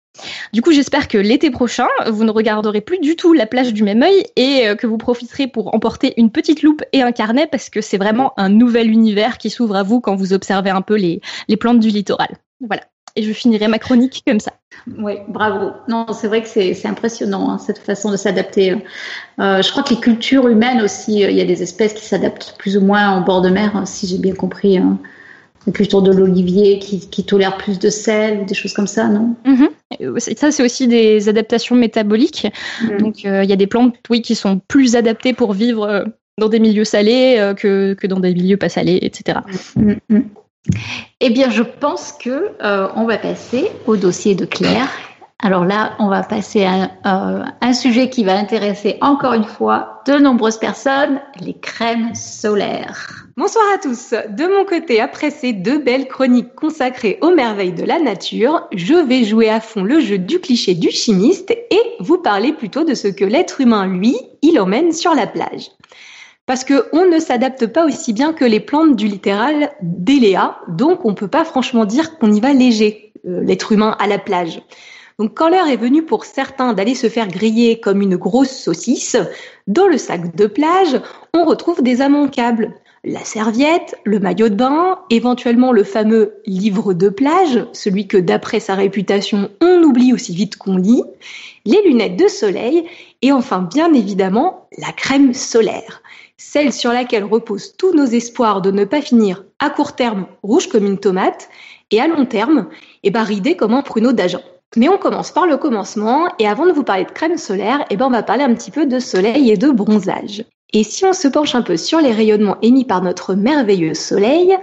Du 0.53 0.61
coup, 0.61 0.73
j'espère 0.73 1.09
que 1.09 1.17
l'été 1.17 1.51
prochain, 1.51 1.89
vous 2.07 2.25
ne 2.25 2.31
regarderez 2.31 2.81
plus 2.81 2.99
du 2.99 3.17
tout 3.17 3.33
la 3.33 3.47
plage 3.47 3.73
du 3.73 3.83
même 3.83 4.03
œil 4.03 4.25
et 4.37 4.69
euh, 4.69 4.75
que 4.75 4.87
vous 4.87 4.99
profiterez 4.99 5.47
pour 5.47 5.75
emporter 5.75 6.13
une 6.19 6.31
petite 6.31 6.63
loupe 6.63 6.83
et 6.93 7.03
un 7.03 7.13
carnet 7.13 7.47
parce 7.47 7.71
que 7.71 7.81
c'est 7.81 7.97
vraiment 7.97 8.35
un 8.37 8.51
nouvel 8.51 8.91
univers 8.91 9.39
qui 9.39 9.51
s'ouvre 9.51 9.77
à 9.77 9.83
vous 9.83 10.01
quand 10.01 10.15
vous 10.15 10.33
observez 10.33 10.71
un 10.71 10.83
peu 10.83 10.97
les, 10.97 11.21
les 11.49 11.57
plantes 11.57 11.81
du 11.81 11.89
littoral. 11.89 12.29
Voilà 12.61 12.83
et 13.17 13.23
je 13.23 13.33
finirai 13.33 13.69
ma 13.69 13.79
chronique 13.79 14.23
comme 14.27 14.41
ça. 14.41 14.53
Oui, 14.99 15.15
bravo. 15.29 15.71
Non, 15.89 16.07
c'est 16.13 16.27
vrai 16.29 16.43
que 16.43 16.49
c'est 16.49 16.87
impressionnant, 16.87 17.51
hein, 17.51 17.59
cette 17.59 17.79
façon 17.79 18.11
de 18.11 18.17
s'adapter. 18.17 18.73
Euh, 19.39 19.63
je 19.63 19.71
crois 19.71 19.83
que 19.83 19.91
les 19.91 20.01
cultures 20.01 20.49
humaines 20.49 20.83
aussi, 20.83 21.25
euh, 21.25 21.31
il 21.31 21.37
y 21.37 21.41
a 21.41 21.45
des 21.45 21.63
espèces 21.63 21.93
qui 21.93 22.05
s'adaptent 22.05 22.57
plus 22.59 22.77
ou 22.77 22.81
moins 22.81 23.11
en 23.11 23.21
bord 23.21 23.43
de 23.43 23.49
mer, 23.49 23.77
hein, 23.77 23.87
si 23.87 24.07
j'ai 24.07 24.19
bien 24.19 24.35
compris. 24.35 24.79
Hein. 24.79 24.99
La 25.67 25.73
culture 25.73 26.03
de 26.03 26.13
l'olivier 26.13 26.81
qui, 26.81 27.09
qui, 27.09 27.25
tolère 27.25 27.57
plus 27.57 27.79
de 27.79 27.89
sel 27.89 28.41
ou 28.41 28.45
des 28.45 28.55
choses 28.55 28.73
comme 28.73 28.89
ça, 28.89 29.07
non? 29.07 29.37
Mm 29.45 29.55
-hmm. 29.55 30.37
Ça, 30.37 30.51
c'est 30.51 30.65
aussi 30.65 30.89
des 30.89 31.29
adaptations 31.29 31.77
métaboliques. 31.77 32.49
Mm. 32.83 32.97
Donc, 32.99 33.25
euh, 33.25 33.45
il 33.45 33.51
y 33.51 33.53
a 33.53 33.57
des 33.57 33.69
plantes, 33.69 33.95
oui, 34.11 34.23
qui 34.23 34.35
sont 34.35 34.61
plus 34.67 34.97
adaptées 34.97 35.35
pour 35.35 35.53
vivre 35.53 36.07
dans 36.41 36.49
des 36.49 36.59
milieux 36.59 36.85
salés 36.85 37.53
que, 37.57 37.95
que 37.95 38.09
dans 38.09 38.19
des 38.19 38.35
milieux 38.35 38.57
pas 38.57 38.69
salés, 38.69 38.99
etc. 39.03 39.39
Mm 39.77 40.23
eh 41.21 41.31
bien, 41.31 41.51
je 41.51 41.63
pense 41.63 42.13
que 42.13 42.51
euh, 42.63 42.89
on 42.97 43.05
va 43.05 43.19
passer 43.19 43.71
au 43.87 43.97
dossier 43.97 44.35
de 44.35 44.45
Claire 44.45 44.89
Alors 45.41 45.65
là, 45.65 45.95
on 45.99 46.09
va 46.09 46.23
passer 46.23 46.65
à 46.65 46.85
euh, 47.07 47.45
un 47.61 47.73
sujet 47.73 48.09
qui 48.09 48.23
va 48.23 48.37
intéresser 48.37 48.97
encore 49.01 49.33
une 49.33 49.45
fois 49.45 50.03
de 50.07 50.15
nombreuses 50.15 50.59
personnes, 50.59 51.21
les 51.41 51.55
crèmes 51.55 52.15
solaires. 52.15 53.27
Bonsoir 53.37 53.65
à 53.75 53.79
tous. 53.79 54.15
De 54.31 54.47
mon 54.47 54.65
côté, 54.65 55.01
après 55.01 55.31
ces 55.31 55.53
deux 55.53 55.79
belles 55.79 56.07
chroniques 56.07 56.55
consacrées 56.55 57.19
aux 57.23 57.35
merveilles 57.35 57.73
de 57.73 57.85
la 57.85 57.99
nature, 57.99 58.69
je 58.73 58.95
vais 58.95 59.25
jouer 59.25 59.49
à 59.49 59.61
fond 59.61 59.83
le 59.83 60.01
jeu 60.01 60.19
du 60.19 60.39
cliché 60.39 60.75
du 60.75 60.91
chimiste 60.91 61.51
et 61.51 61.83
vous 61.99 62.19
parler 62.19 62.53
plutôt 62.53 62.85
de 62.85 62.95
ce 62.95 63.09
que 63.09 63.25
l'être 63.25 63.61
humain, 63.61 63.87
lui, 63.87 64.17
il 64.43 64.61
emmène 64.61 64.93
sur 64.93 65.15
la 65.15 65.27
plage. 65.27 65.71
Parce 66.53 66.65
que 66.65 66.85
on 66.93 67.07
ne 67.07 67.19
s'adapte 67.19 67.67
pas 67.67 67.87
aussi 67.87 68.13
bien 68.13 68.35
que 68.35 68.45
les 68.45 68.61
plantes 68.61 68.95
du 68.95 69.07
littéral 69.09 69.71
d'Eléa, 69.81 70.59
donc 70.69 71.07
on 71.07 71.15
peut 71.15 71.27
pas 71.27 71.47
franchement 71.47 71.87
dire 71.87 72.19
qu'on 72.19 72.31
y 72.31 72.41
va 72.41 72.53
léger, 72.53 73.15
euh, 73.27 73.41
l'être 73.43 73.73
humain 73.73 73.97
à 73.99 74.07
la 74.07 74.19
plage. 74.19 74.61
Donc 75.19 75.33
quand 75.35 75.49
l'heure 75.49 75.69
est 75.69 75.79
venue 75.79 76.03
pour 76.03 76.27
certains 76.27 76.75
d'aller 76.75 76.95
se 76.95 77.09
faire 77.09 77.29
griller 77.29 77.81
comme 77.81 78.03
une 78.03 78.17
grosse 78.17 78.51
saucisse, 78.51 79.17
dans 79.67 79.87
le 79.87 79.97
sac 79.97 80.37
de 80.37 80.45
plage, 80.45 81.01
on 81.33 81.47
retrouve 81.47 81.83
des 81.83 82.01
immanquables. 82.01 82.75
La 83.03 83.25
serviette, 83.25 83.97
le 84.05 84.21
maillot 84.21 84.51
de 84.51 84.55
bain, 84.55 84.99
éventuellement 85.09 85.73
le 85.73 85.85
fameux 85.85 86.35
livre 86.45 86.93
de 86.93 87.09
plage, 87.09 87.67
celui 87.73 88.09
que 88.09 88.19
d'après 88.19 88.61
sa 88.61 88.75
réputation 88.75 89.49
on 89.63 89.83
oublie 89.85 90.13
aussi 90.13 90.35
vite 90.35 90.57
qu'on 90.57 90.77
lit, 90.77 91.03
les 91.65 91.83
lunettes 91.87 92.19
de 92.19 92.29
soleil 92.29 92.85
et 93.23 93.33
enfin 93.33 93.63
bien 93.63 93.95
évidemment 93.95 94.69
la 94.79 94.93
crème 94.93 95.33
solaire, 95.35 96.02
celle 96.43 96.73
sur 96.73 96.93
laquelle 96.93 97.25
reposent 97.25 97.77
tous 97.77 97.95
nos 97.95 98.05
espoirs 98.05 98.63
de 98.63 98.71
ne 98.71 98.85
pas 98.85 99.01
finir 99.01 99.45
à 99.59 99.71
court 99.71 99.95
terme 99.95 100.27
rouge 100.43 100.69
comme 100.69 100.87
une 100.87 100.99
tomate 100.99 101.49
et 101.91 102.01
à 102.01 102.09
long 102.09 102.27
terme 102.27 102.69
et 103.05 103.11
baridé 103.11 103.57
comme 103.57 103.75
un 103.75 103.83
pruneau 103.83 104.13
d'agent. 104.13 104.43
Mais 104.77 104.89
on 104.89 104.99
commence 104.99 105.31
par 105.31 105.47
le 105.47 105.57
commencement 105.57 106.29
et 106.39 106.49
avant 106.49 106.67
de 106.67 106.73
vous 106.73 106.83
parler 106.83 107.05
de 107.05 107.11
crème 107.11 107.39
solaire, 107.39 107.85
eh 107.91 107.97
ben 107.97 108.07
on 108.07 108.11
va 108.11 108.23
parler 108.23 108.43
un 108.43 108.55
petit 108.55 108.71
peu 108.71 108.87
de 108.87 108.99
soleil 108.99 109.51
et 109.51 109.57
de 109.57 109.71
bronzage. 109.71 110.45
Et 110.73 110.85
si 110.85 111.05
on 111.05 111.13
se 111.13 111.29
penche 111.29 111.55
un 111.55 111.63
peu 111.63 111.77
sur 111.77 112.01
les 112.01 112.13
rayonnements 112.13 112.57
émis 112.63 112.85
par 112.85 113.03
notre 113.03 113.35
merveilleux 113.35 113.95
soleil, 113.95 114.57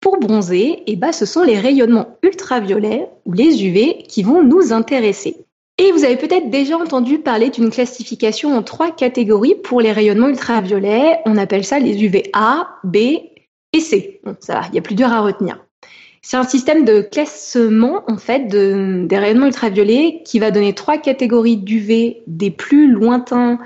pour 0.00 0.18
bronzer, 0.18 0.82
eh 0.86 0.96
ben 0.96 1.12
ce 1.12 1.26
sont 1.26 1.42
les 1.42 1.58
rayonnements 1.58 2.16
ultraviolets 2.22 3.08
ou 3.26 3.32
les 3.32 3.64
UV 3.64 4.04
qui 4.08 4.22
vont 4.22 4.42
nous 4.42 4.72
intéresser. 4.72 5.44
Et 5.80 5.92
vous 5.92 6.04
avez 6.04 6.16
peut-être 6.16 6.50
déjà 6.50 6.76
entendu 6.76 7.20
parler 7.20 7.48
d'une 7.48 7.70
classification 7.70 8.54
en 8.54 8.62
trois 8.62 8.90
catégories 8.90 9.54
pour 9.54 9.80
les 9.80 9.92
rayonnements 9.92 10.28
ultraviolets. 10.28 11.20
On 11.24 11.38
appelle 11.38 11.64
ça 11.64 11.78
les 11.78 12.04
UV 12.04 12.24
A, 12.34 12.68
B 12.84 12.96
et 12.96 13.80
C. 13.80 14.20
Bon, 14.22 14.36
ça 14.40 14.56
va, 14.56 14.66
il 14.68 14.74
y 14.74 14.78
a 14.78 14.82
plus 14.82 14.94
dur 14.94 15.10
à 15.10 15.22
retenir. 15.22 15.64
C'est 16.20 16.36
un 16.36 16.44
système 16.44 16.84
de 16.84 17.00
classement 17.00 18.02
en 18.08 18.18
fait 18.18 18.40
de, 18.40 19.06
des 19.06 19.16
rayonnements 19.16 19.46
ultraviolets 19.46 20.20
qui 20.22 20.38
va 20.38 20.50
donner 20.50 20.74
trois 20.74 20.98
catégories 20.98 21.56
d'UV 21.56 22.24
des 22.26 22.50
plus 22.50 22.92
lointains 22.92 23.58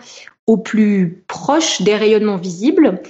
aux 0.47 0.59
plus 0.59 1.25
proches 1.27 1.83
des 1.83 1.97
rayonnements 1.97 2.37
visibles, 2.37 3.03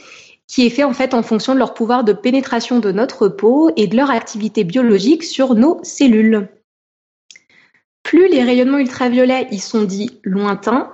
qui 0.49 0.65
est 0.65 0.71
fait 0.71 0.85
en 0.85 0.95
fait 0.95 1.13
en 1.13 1.23
fonction 1.23 1.53
de 1.53 1.59
leur 1.59 1.75
pouvoir 1.75 2.05
de 2.05 2.15
pénétration 2.15 2.81
de 2.81 2.91
notre 2.91 3.29
peau 3.29 3.71
et 3.77 3.87
de 3.87 3.99
leur 3.99 4.11
activité 4.11 4.65
biologique 4.65 5.25
sur 5.25 5.55
nos 5.55 5.79
cellules. 5.83 6.49
Plus 8.05 8.29
les 8.29 8.45
rayonnements 8.45 8.79
ultraviolets 8.79 9.49
ils 9.51 9.61
sont 9.61 9.83
dits 9.83 10.21
lointains, 10.23 10.93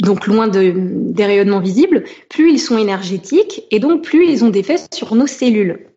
donc 0.00 0.26
loin 0.26 0.48
de, 0.48 0.72
des 0.74 1.26
rayonnements 1.26 1.60
visibles, 1.60 2.04
plus 2.30 2.52
ils 2.52 2.58
sont 2.58 2.78
énergétiques 2.78 3.64
et 3.70 3.78
donc 3.78 4.02
plus 4.02 4.26
ils 4.26 4.44
ont 4.44 4.48
des 4.48 4.60
effets 4.60 4.78
sur 4.92 5.14
nos 5.14 5.26
cellules 5.26 5.88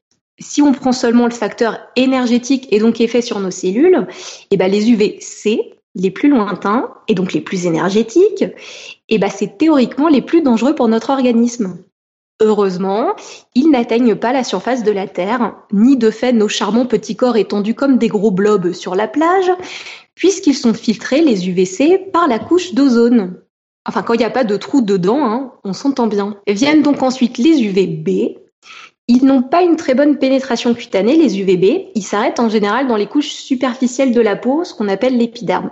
si 0.41 0.61
on 0.61 0.73
prend 0.73 0.91
seulement 0.91 1.25
le 1.25 1.31
facteur 1.31 1.79
énergétique 1.95 2.67
et 2.71 2.79
donc 2.79 2.99
effet 2.99 3.21
sur 3.21 3.39
nos 3.39 3.51
cellules, 3.51 4.07
eh 4.49 4.57
ben 4.57 4.69
les 4.69 4.91
UVC, 4.91 5.73
les 5.95 6.11
plus 6.11 6.29
lointains 6.29 6.89
et 7.07 7.15
donc 7.15 7.33
les 7.33 7.41
plus 7.41 7.65
énergétiques, 7.65 8.45
eh 9.09 9.17
ben 9.17 9.29
c'est 9.29 9.57
théoriquement 9.57 10.09
les 10.09 10.21
plus 10.21 10.41
dangereux 10.41 10.75
pour 10.75 10.87
notre 10.87 11.11
organisme. 11.11 11.77
Heureusement, 12.41 13.13
ils 13.53 13.69
n'atteignent 13.69 14.15
pas 14.15 14.33
la 14.33 14.43
surface 14.43 14.81
de 14.81 14.91
la 14.91 15.07
Terre, 15.07 15.53
ni 15.71 15.95
de 15.95 16.09
fait 16.09 16.33
nos 16.33 16.47
charmants 16.47 16.87
petits 16.87 17.15
corps 17.15 17.37
étendus 17.37 17.75
comme 17.75 17.99
des 17.99 18.07
gros 18.07 18.31
blobs 18.31 18.71
sur 18.71 18.95
la 18.95 19.07
plage, 19.07 19.51
puisqu'ils 20.15 20.55
sont 20.55 20.73
filtrés, 20.73 21.21
les 21.21 21.47
UVC, 21.47 21.99
par 22.11 22.27
la 22.27 22.39
couche 22.39 22.73
d'ozone. 22.73 23.35
Enfin, 23.85 24.01
quand 24.01 24.15
il 24.15 24.19
n'y 24.19 24.25
a 24.25 24.31
pas 24.31 24.43
de 24.43 24.57
trou 24.57 24.81
dedans, 24.81 25.23
hein, 25.23 25.53
on 25.63 25.73
s'entend 25.73 26.07
bien. 26.07 26.35
Viennent 26.47 26.81
donc 26.81 27.03
ensuite 27.03 27.37
les 27.37 27.61
UVB, 27.61 28.39
ils 29.07 29.23
n'ont 29.23 29.43
pas 29.43 29.61
une 29.61 29.75
très 29.75 29.93
bonne 29.93 30.17
pénétration 30.17 30.73
cutanée, 30.73 31.17
les 31.17 31.39
UVB. 31.39 31.91
Ils 31.93 32.03
s'arrêtent 32.03 32.39
en 32.39 32.49
général 32.49 32.87
dans 32.87 32.95
les 32.95 33.07
couches 33.07 33.33
superficielles 33.33 34.13
de 34.13 34.21
la 34.21 34.35
peau, 34.35 34.63
ce 34.63 34.73
qu'on 34.73 34.87
appelle 34.87 35.15
l'épiderme. 35.15 35.69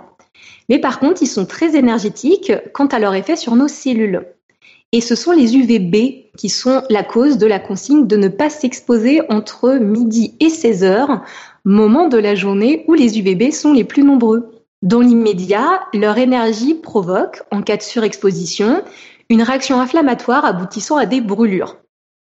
Mais 0.68 0.78
par 0.78 1.00
contre, 1.00 1.20
ils 1.22 1.26
sont 1.26 1.46
très 1.46 1.74
énergétiques 1.74 2.52
quant 2.74 2.86
à 2.86 3.00
leur 3.00 3.14
effet 3.14 3.34
sur 3.34 3.56
nos 3.56 3.66
cellules. 3.66 4.24
Et 4.92 5.00
ce 5.00 5.14
sont 5.14 5.30
les 5.30 5.56
UVB 5.56 6.32
qui 6.36 6.48
sont 6.48 6.82
la 6.90 7.04
cause 7.04 7.38
de 7.38 7.46
la 7.46 7.60
consigne 7.60 8.08
de 8.08 8.16
ne 8.16 8.26
pas 8.26 8.50
s'exposer 8.50 9.20
entre 9.30 9.74
midi 9.74 10.34
et 10.40 10.50
16 10.50 10.82
heures, 10.82 11.22
moment 11.64 12.08
de 12.08 12.18
la 12.18 12.34
journée 12.34 12.84
où 12.88 12.94
les 12.94 13.18
UVB 13.20 13.52
sont 13.52 13.72
les 13.72 13.84
plus 13.84 14.02
nombreux. 14.02 14.50
Dans 14.82 15.00
l'immédiat, 15.00 15.80
leur 15.94 16.18
énergie 16.18 16.74
provoque, 16.74 17.42
en 17.52 17.62
cas 17.62 17.76
de 17.76 17.82
surexposition, 17.82 18.82
une 19.28 19.42
réaction 19.42 19.80
inflammatoire 19.80 20.44
aboutissant 20.44 20.96
à 20.96 21.06
des 21.06 21.20
brûlures. 21.20 21.76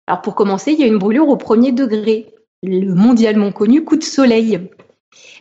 Alors 0.07 0.21
pour 0.21 0.35
commencer, 0.35 0.73
il 0.73 0.79
y 0.81 0.83
a 0.83 0.87
une 0.87 0.97
brûlure 0.97 1.29
au 1.29 1.37
premier 1.37 1.71
degré, 1.71 2.33
le 2.61 2.93
mondialement 2.93 3.53
connu 3.53 3.85
coup 3.85 3.95
de 3.95 4.03
soleil. 4.03 4.59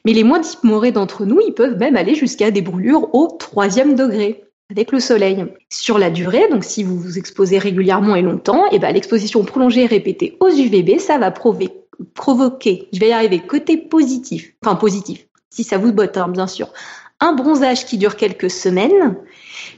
Mais 0.04 0.12
les 0.12 0.22
moins 0.22 0.40
timorés 0.40 0.92
d'entre 0.92 1.24
nous, 1.24 1.40
ils 1.44 1.54
peuvent 1.54 1.78
même 1.78 1.96
aller 1.96 2.14
jusqu'à 2.14 2.52
des 2.52 2.62
brûlures 2.62 3.12
au 3.12 3.26
troisième 3.26 3.96
degré 3.96 4.47
avec 4.70 4.92
le 4.92 5.00
soleil. 5.00 5.46
Sur 5.70 5.98
la 5.98 6.10
durée, 6.10 6.48
donc 6.50 6.64
si 6.64 6.82
vous 6.82 6.98
vous 6.98 7.18
exposez 7.18 7.58
régulièrement 7.58 8.14
et 8.16 8.22
longtemps, 8.22 8.66
et 8.66 8.76
eh 8.76 8.78
ben 8.78 8.92
l'exposition 8.92 9.44
prolongée 9.44 9.84
et 9.84 9.86
répétée 9.86 10.36
aux 10.40 10.50
UVB, 10.50 10.98
ça 10.98 11.18
va 11.18 11.30
provoquer, 11.30 12.88
je 12.92 13.00
vais 13.00 13.08
y 13.08 13.12
arriver, 13.12 13.40
côté 13.40 13.76
positif, 13.76 14.54
enfin 14.64 14.76
positif, 14.76 15.26
si 15.50 15.64
ça 15.64 15.78
vous 15.78 15.92
botte, 15.92 16.16
hein, 16.16 16.28
bien 16.28 16.46
sûr, 16.46 16.72
un 17.20 17.32
bronzage 17.32 17.86
qui 17.86 17.98
dure 17.98 18.16
quelques 18.16 18.50
semaines. 18.50 19.16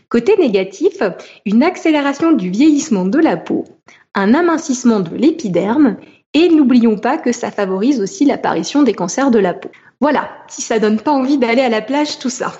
Côté 0.09 0.37
négatif, 0.37 1.03
une 1.47 1.63
accélération 1.63 2.33
du 2.33 2.51
vieillissement 2.51 3.05
de 3.05 3.19
la 3.19 3.37
peau, 3.37 3.65
un 4.15 4.35
amincissement 4.35 5.01
de 5.01 5.15
l'épiderme 5.17 5.97
et 6.35 6.49
n'oublions 6.49 6.99
pas 6.99 7.17
que 7.17 7.33
ça 7.33 7.51
favorise 7.51 8.01
aussi 8.01 8.25
l'apparition 8.25 8.83
des 8.83 8.93
cancers 8.93 9.31
de 9.31 9.39
la 9.39 9.55
peau. 9.55 9.71
Voilà, 10.01 10.31
si 10.49 10.63
ça 10.63 10.79
donne 10.79 10.99
pas 10.99 11.11
envie 11.11 11.37
d'aller 11.37 11.61
à 11.61 11.69
la 11.69 11.83
plage, 11.83 12.19
tout 12.19 12.31
ça. 12.31 12.53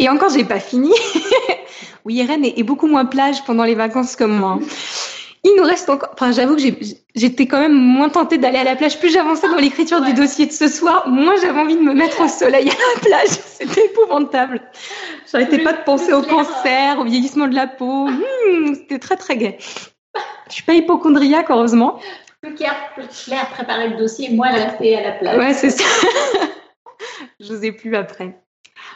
Et 0.00 0.08
encore, 0.08 0.30
j'ai 0.30 0.44
pas 0.44 0.58
fini. 0.58 0.90
oui, 2.04 2.14
Irène 2.14 2.44
est, 2.44 2.62
beaucoup 2.64 2.88
moins 2.88 3.04
plage 3.04 3.44
pendant 3.44 3.62
les 3.62 3.76
vacances 3.76 4.16
comme 4.16 4.36
moi. 4.36 4.58
Il 5.44 5.54
nous 5.56 5.62
reste 5.62 5.88
encore. 5.88 6.08
Enfin, 6.14 6.32
j'avoue 6.32 6.56
que 6.56 6.62
j'étais 7.14 7.46
quand 7.46 7.60
même 7.60 7.74
moins 7.74 8.08
tentée 8.08 8.38
d'aller 8.38 8.58
à 8.58 8.64
la 8.64 8.74
plage. 8.74 8.98
Plus 8.98 9.12
j'avançais 9.12 9.48
dans 9.48 9.58
l'écriture 9.58 10.00
du 10.00 10.14
dossier 10.14 10.46
de 10.46 10.52
ce 10.52 10.66
soir, 10.66 11.08
moins 11.08 11.36
j'avais 11.40 11.60
envie 11.60 11.76
de 11.76 11.82
me 11.82 11.94
mettre 11.94 12.20
au 12.20 12.26
soleil 12.26 12.68
à 12.68 12.72
la 12.72 13.00
plage. 13.00 13.28
C'était 13.60 13.84
épouvantable. 13.84 14.62
J'arrêtais 15.30 15.58
pas 15.58 15.74
de 15.74 15.84
penser 15.84 16.12
au 16.12 16.22
cancer, 16.22 16.98
au 16.98 17.04
vieillissement 17.04 17.46
de 17.46 17.54
la 17.54 17.68
peau. 17.68 18.08
Hmm, 18.08 18.74
c'était 18.74 18.98
très 18.98 19.16
très 19.16 19.36
gai. 19.36 19.58
Je 20.48 20.54
suis 20.54 20.64
pas 20.64 20.74
hypochondriaque, 20.74 21.50
heureusement. 21.50 22.00
Claire 22.54 23.50
préparer 23.50 23.88
le 23.88 23.96
dossier, 23.96 24.30
moi, 24.30 24.48
fait 24.78 24.96
à 24.96 25.02
la 25.02 25.12
place. 25.12 25.38
Ouais, 25.38 25.54
c'est 25.54 25.70
ça. 25.70 25.84
je 27.40 27.52
vous 27.52 27.64
ai 27.64 27.72
plus 27.72 27.94
après. 27.96 28.36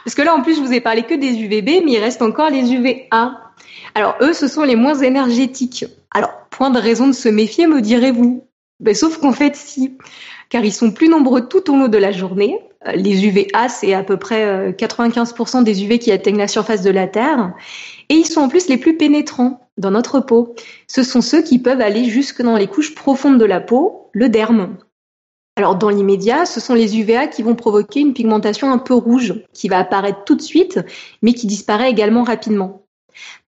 Parce 0.03 0.15
que 0.15 0.21
là, 0.21 0.33
en 0.33 0.41
plus, 0.41 0.55
je 0.55 0.61
vous 0.61 0.73
ai 0.73 0.81
parlé 0.81 1.03
que 1.03 1.13
des 1.13 1.39
UVB, 1.39 1.83
mais 1.85 1.93
il 1.93 1.99
reste 1.99 2.21
encore 2.21 2.49
les 2.49 2.71
UVA. 2.73 3.39
Alors, 3.95 4.15
eux, 4.21 4.33
ce 4.33 4.47
sont 4.47 4.63
les 4.63 4.75
moins 4.75 4.95
énergétiques. 4.95 5.85
Alors, 6.11 6.31
point 6.49 6.69
de 6.69 6.79
raison 6.79 7.07
de 7.07 7.13
se 7.13 7.29
méfier, 7.29 7.67
me 7.67 7.81
direz-vous? 7.81 8.47
Ben, 8.79 8.95
sauf 8.95 9.17
qu'en 9.17 9.31
fait, 9.31 9.55
si. 9.55 9.97
Car 10.49 10.65
ils 10.65 10.73
sont 10.73 10.91
plus 10.91 11.07
nombreux 11.07 11.47
tout 11.47 11.71
au 11.71 11.77
long 11.77 11.87
de 11.87 11.97
la 11.97 12.11
journée. 12.11 12.59
Euh, 12.87 12.93
les 12.93 13.25
UVA, 13.25 13.69
c'est 13.69 13.93
à 13.93 14.03
peu 14.03 14.17
près 14.17 14.71
95% 14.71 15.59
euh, 15.59 15.63
des 15.63 15.83
UV 15.83 15.99
qui 15.99 16.11
atteignent 16.11 16.39
la 16.39 16.47
surface 16.47 16.81
de 16.81 16.89
la 16.89 17.07
Terre. 17.07 17.53
Et 18.11 18.15
ils 18.15 18.25
sont 18.25 18.41
en 18.41 18.49
plus 18.49 18.67
les 18.67 18.75
plus 18.75 18.97
pénétrants 18.97 19.69
dans 19.77 19.89
notre 19.89 20.19
peau. 20.19 20.53
Ce 20.85 21.01
sont 21.01 21.21
ceux 21.21 21.41
qui 21.41 21.59
peuvent 21.59 21.79
aller 21.79 22.03
jusque 22.03 22.41
dans 22.41 22.57
les 22.57 22.67
couches 22.67 22.93
profondes 22.93 23.39
de 23.39 23.45
la 23.45 23.61
peau, 23.61 24.09
le 24.11 24.27
derme. 24.27 24.75
Alors 25.55 25.77
dans 25.77 25.87
l'immédiat, 25.87 26.45
ce 26.45 26.59
sont 26.59 26.73
les 26.73 26.99
UVA 26.99 27.27
qui 27.27 27.41
vont 27.41 27.55
provoquer 27.55 28.01
une 28.01 28.13
pigmentation 28.13 28.69
un 28.69 28.79
peu 28.79 28.93
rouge, 28.93 29.35
qui 29.53 29.69
va 29.69 29.77
apparaître 29.77 30.25
tout 30.25 30.35
de 30.35 30.41
suite, 30.41 30.81
mais 31.21 31.31
qui 31.31 31.47
disparaît 31.47 31.89
également 31.89 32.23
rapidement. 32.23 32.80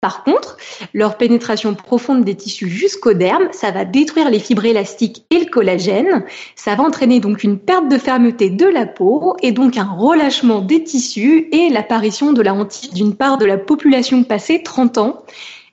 Par 0.01 0.25
contre, 0.25 0.57
leur 0.95 1.19
pénétration 1.19 1.75
profonde 1.75 2.25
des 2.25 2.35
tissus 2.35 2.69
jusqu'au 2.69 3.13
derme, 3.13 3.49
ça 3.53 3.71
va 3.71 3.85
détruire 3.85 4.31
les 4.31 4.39
fibres 4.39 4.65
élastiques 4.65 5.25
et 5.31 5.39
le 5.39 5.45
collagène. 5.45 6.25
Ça 6.57 6.75
va 6.75 6.85
entraîner 6.85 7.21
donc 7.21 7.45
une 7.45 7.59
perte 7.59 7.89
de 7.89 7.99
fermeté 7.99 8.49
de 8.49 8.67
la 8.67 8.87
peau 8.87 9.37
et 9.43 9.53
donc 9.53 9.77
un 9.77 9.85
relâchement 9.85 10.61
des 10.61 10.83
tissus 10.83 11.49
et 11.53 11.69
l'apparition 11.69 12.33
de 12.33 12.41
la 12.41 12.55
hantise 12.55 12.93
d'une 12.93 13.15
part 13.15 13.37
de 13.37 13.45
la 13.45 13.59
population 13.59 14.25
passée 14.25 14.63
30 14.63 14.99
ans, 14.99 15.23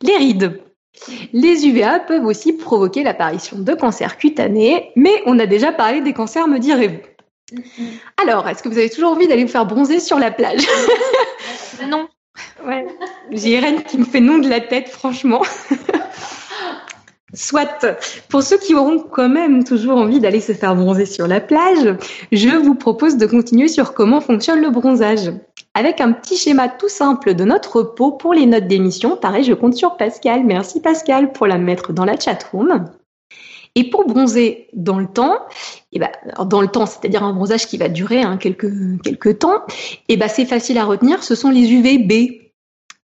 les 0.02 0.18
rides. 0.18 0.62
Les 1.32 1.68
UVA 1.68 2.00
peuvent 2.00 2.26
aussi 2.26 2.54
provoquer 2.54 3.04
l'apparition 3.04 3.60
de 3.60 3.74
cancers 3.74 4.18
cutanés, 4.18 4.92
mais 4.96 5.22
on 5.26 5.40
a 5.40 5.46
déjà 5.46 5.72
parlé 5.72 6.02
des 6.02 6.14
cancers, 6.14 6.48
me 6.48 6.60
direz-vous. 6.60 7.00
Alors, 8.22 8.48
est-ce 8.50 8.62
que 8.62 8.68
vous 8.68 8.78
avez 8.78 8.90
toujours 8.90 9.12
envie 9.12 9.28
d'aller 9.28 9.46
vous 9.46 9.52
faire 9.52 9.66
bronzer 9.66 10.00
sur 10.00 10.20
la 10.20 10.32
plage? 10.32 10.68
Non. 11.88 12.08
Ouais. 12.66 12.86
J'ai 13.32 13.62
qui 13.88 13.98
me 13.98 14.06
fait 14.06 14.20
non 14.20 14.38
de 14.40 14.50
la 14.50 14.60
tête, 14.60 14.90
franchement. 14.90 15.42
Soit, 17.34 17.86
pour 18.30 18.42
ceux 18.42 18.58
qui 18.58 18.74
auront 18.74 19.00
quand 19.00 19.28
même 19.28 19.64
toujours 19.66 19.98
envie 19.98 20.20
d'aller 20.20 20.40
se 20.40 20.54
faire 20.54 20.76
bronzer 20.76 21.06
sur 21.06 21.28
la 21.28 21.42
plage, 21.42 21.96
je 22.32 22.50
vous 22.50 22.74
propose 22.74 23.18
de 23.18 23.26
continuer 23.26 23.68
sur 23.68 23.94
comment 23.94 24.22
fonctionne 24.22 24.62
le 24.62 24.70
bronzage. 24.70 25.34
Avec 25.74 26.00
un 26.00 26.14
petit 26.14 26.38
schéma 26.38 26.70
tout 26.70 26.90
simple 26.90 27.36
de 27.36 27.44
notre 27.44 27.84
peau 27.84 28.14
pour 28.14 28.34
les 28.34 28.46
notes 28.46 28.68
d'émission, 28.68 29.18
pareil, 29.18 29.44
je 29.44 29.54
compte 29.54 29.76
sur 29.76 29.98
Pascal. 29.98 30.46
Merci 30.46 30.82
Pascal 30.82 31.34
pour 31.34 31.48
la 31.48 31.58
mettre 31.58 31.92
dans 31.92 32.06
la 32.06 32.18
chatroom. 32.18 32.86
Et 33.78 33.92
pour 33.92 34.08
bronzer 34.08 34.70
dans 34.74 34.98
le 34.98 35.06
temps, 35.06 35.36
et 35.92 35.98
eh 35.98 36.00
ben, 36.00 36.10
dans 36.48 36.62
le 36.62 36.68
temps, 36.68 36.88
c'est-à-dire 36.88 37.22
un 37.22 37.32
bronzage 37.32 37.68
qui 37.68 37.78
va 37.78 37.90
durer 37.90 38.24
hein, 38.24 38.38
quelques, 38.38 38.72
quelques 39.04 39.38
temps, 39.38 39.66
et 40.10 40.14
eh 40.14 40.18
ben, 40.18 40.28
c'est 40.28 40.46
facile 40.46 40.80
à 40.80 40.84
retenir, 40.84 41.24
ce 41.24 41.36
sont 41.36 41.52
les 41.52 41.72
UVB. 41.72 42.42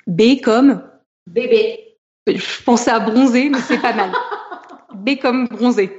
B 0.08 0.42
comme 0.44 0.82
bébé. 1.28 2.00
Je 2.26 2.64
pensais 2.64 2.90
à 2.90 3.00
bronzer, 3.00 3.50
mais 3.52 3.60
c'est 3.60 3.80
pas 3.80 3.94
mal. 3.94 4.14
B 4.96 5.12
comme 5.22 5.48
bronzer. 5.48 5.92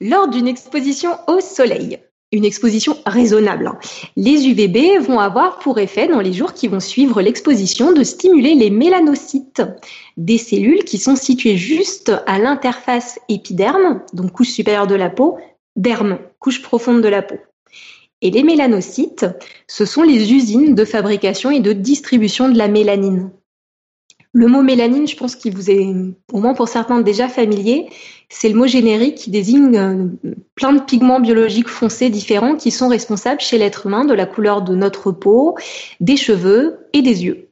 Lors 0.00 0.26
d'une 0.26 0.48
exposition 0.48 1.16
au 1.28 1.38
soleil, 1.38 2.00
une 2.32 2.44
exposition 2.44 2.96
raisonnable. 3.06 3.72
Les 4.16 4.48
UVB 4.48 4.98
vont 5.06 5.20
avoir 5.20 5.58
pour 5.58 5.78
effet, 5.78 6.08
dans 6.08 6.20
les 6.20 6.32
jours 6.32 6.54
qui 6.54 6.66
vont 6.66 6.80
suivre 6.80 7.20
l'exposition, 7.20 7.92
de 7.92 8.02
stimuler 8.02 8.54
les 8.54 8.70
mélanocytes, 8.70 9.62
des 10.16 10.38
cellules 10.38 10.84
qui 10.84 10.98
sont 10.98 11.16
situées 11.16 11.56
juste 11.56 12.12
à 12.26 12.38
l'interface 12.38 13.20
épiderme, 13.28 14.02
donc 14.14 14.32
couche 14.32 14.50
supérieure 14.50 14.86
de 14.86 14.94
la 14.94 15.10
peau, 15.10 15.38
derme, 15.76 16.18
couche 16.38 16.62
profonde 16.62 17.02
de 17.02 17.08
la 17.08 17.22
peau. 17.22 17.36
Et 18.22 18.30
les 18.30 18.44
mélanocytes, 18.44 19.26
ce 19.66 19.84
sont 19.84 20.02
les 20.02 20.32
usines 20.32 20.74
de 20.74 20.84
fabrication 20.84 21.50
et 21.50 21.60
de 21.60 21.72
distribution 21.72 22.48
de 22.48 22.56
la 22.56 22.68
mélanine. 22.68 23.30
Le 24.34 24.46
mot 24.46 24.62
mélanine, 24.62 25.06
je 25.06 25.16
pense 25.16 25.36
qu'il 25.36 25.54
vous 25.54 25.70
est, 25.70 25.94
au 26.32 26.40
moins 26.40 26.54
pour 26.54 26.68
certains, 26.68 27.00
déjà 27.02 27.28
familier. 27.28 27.90
C'est 28.30 28.48
le 28.48 28.54
mot 28.54 28.66
générique 28.66 29.16
qui 29.16 29.30
désigne 29.30 29.76
euh, 29.76 30.06
plein 30.54 30.72
de 30.72 30.80
pigments 30.80 31.20
biologiques 31.20 31.68
foncés 31.68 32.08
différents 32.08 32.56
qui 32.56 32.70
sont 32.70 32.88
responsables 32.88 33.40
chez 33.40 33.58
l'être 33.58 33.86
humain 33.86 34.06
de 34.06 34.14
la 34.14 34.24
couleur 34.24 34.62
de 34.62 34.74
notre 34.74 35.12
peau, 35.12 35.56
des 36.00 36.16
cheveux 36.16 36.88
et 36.94 37.02
des 37.02 37.24
yeux. 37.24 37.50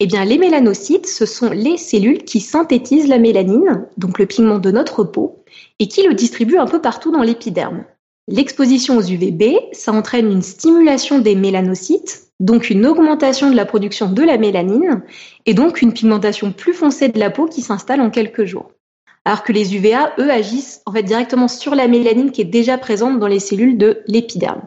Eh 0.00 0.06
bien, 0.06 0.24
les 0.24 0.38
mélanocytes, 0.38 1.06
ce 1.06 1.24
sont 1.24 1.50
les 1.50 1.76
cellules 1.76 2.24
qui 2.24 2.40
synthétisent 2.40 3.06
la 3.06 3.18
mélanine, 3.18 3.86
donc 3.96 4.18
le 4.18 4.26
pigment 4.26 4.58
de 4.58 4.72
notre 4.72 5.04
peau, 5.04 5.44
et 5.78 5.86
qui 5.86 6.02
le 6.02 6.14
distribuent 6.14 6.58
un 6.58 6.66
peu 6.66 6.80
partout 6.80 7.12
dans 7.12 7.22
l'épiderme. 7.22 7.84
L'exposition 8.26 8.96
aux 8.96 9.02
UVB, 9.02 9.56
ça 9.70 9.92
entraîne 9.92 10.32
une 10.32 10.42
stimulation 10.42 11.20
des 11.20 11.36
mélanocytes, 11.36 12.31
donc 12.42 12.68
une 12.68 12.84
augmentation 12.84 13.50
de 13.50 13.56
la 13.56 13.64
production 13.64 14.10
de 14.10 14.22
la 14.22 14.36
mélanine, 14.36 15.02
et 15.46 15.54
donc 15.54 15.80
une 15.80 15.94
pigmentation 15.94 16.52
plus 16.52 16.74
foncée 16.74 17.08
de 17.08 17.18
la 17.18 17.30
peau 17.30 17.46
qui 17.46 17.62
s'installe 17.62 18.02
en 18.02 18.10
quelques 18.10 18.44
jours 18.44 18.70
alors 19.24 19.44
que 19.44 19.52
les 19.52 19.76
UVA, 19.76 20.14
eux, 20.18 20.30
agissent 20.30 20.82
en 20.86 20.92
fait 20.92 21.02
directement 21.02 21.48
sur 21.48 21.74
la 21.74 21.86
mélanine 21.86 22.32
qui 22.32 22.40
est 22.40 22.44
déjà 22.44 22.78
présente 22.78 23.20
dans 23.20 23.28
les 23.28 23.38
cellules 23.38 23.78
de 23.78 24.02
l'épiderme. 24.06 24.62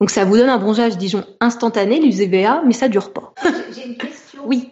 Donc 0.00 0.10
ça 0.10 0.24
vous 0.24 0.36
donne 0.36 0.48
un 0.48 0.58
bronzage, 0.58 0.98
disons, 0.98 1.24
instantané, 1.40 2.00
les 2.00 2.22
UVA, 2.22 2.62
mais 2.66 2.72
ça 2.72 2.88
dure 2.88 3.12
pas. 3.12 3.32
J'ai 3.72 3.86
une 3.86 3.96
question. 3.96 4.42
Oui. 4.44 4.70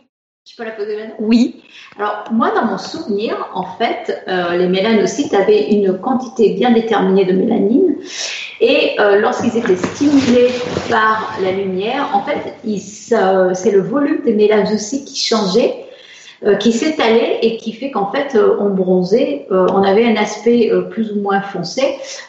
Oui. 1.19 1.63
Alors 1.97 2.25
moi, 2.31 2.53
dans 2.55 2.65
mon 2.65 2.79
souvenir, 2.79 3.49
en 3.55 3.65
fait, 3.77 4.23
euh, 4.29 4.57
les 4.57 4.69
mélanocytes 4.69 5.35
avaient 5.35 5.71
une 5.71 5.99
quantité 5.99 6.55
bien 6.55 6.73
déterminée 6.73 7.25
de 7.25 7.33
mélanine. 7.33 7.97
Et 8.61 8.97
euh, 9.01 9.21
lorsqu'ils 9.21 9.57
étaient 9.57 9.77
stimulés 9.77 10.51
par 10.91 11.35
la 11.43 11.53
lumière, 11.53 12.11
en 12.13 12.23
fait, 12.23 12.55
c'est 13.55 13.71
le 13.71 13.81
volume 13.81 14.23
des 14.23 14.35
mélanocytes 14.35 15.07
qui 15.07 15.17
changeait 15.17 15.87
euh, 16.47 16.57
qui 16.57 16.73
s'étalait 16.73 17.39
et 17.43 17.59
qui 17.59 17.75
fait 17.75 17.91
qu'en 17.91 18.11
fait 18.11 18.35
euh, 18.35 18.57
on 18.61 18.71
bronzait, 18.71 19.47
euh, 19.51 19.67
on 19.75 19.83
avait 19.83 20.07
un 20.07 20.17
aspect 20.17 20.73
plus 20.91 21.13
ou 21.13 21.21
moins 21.21 21.43
foncé 21.43 21.83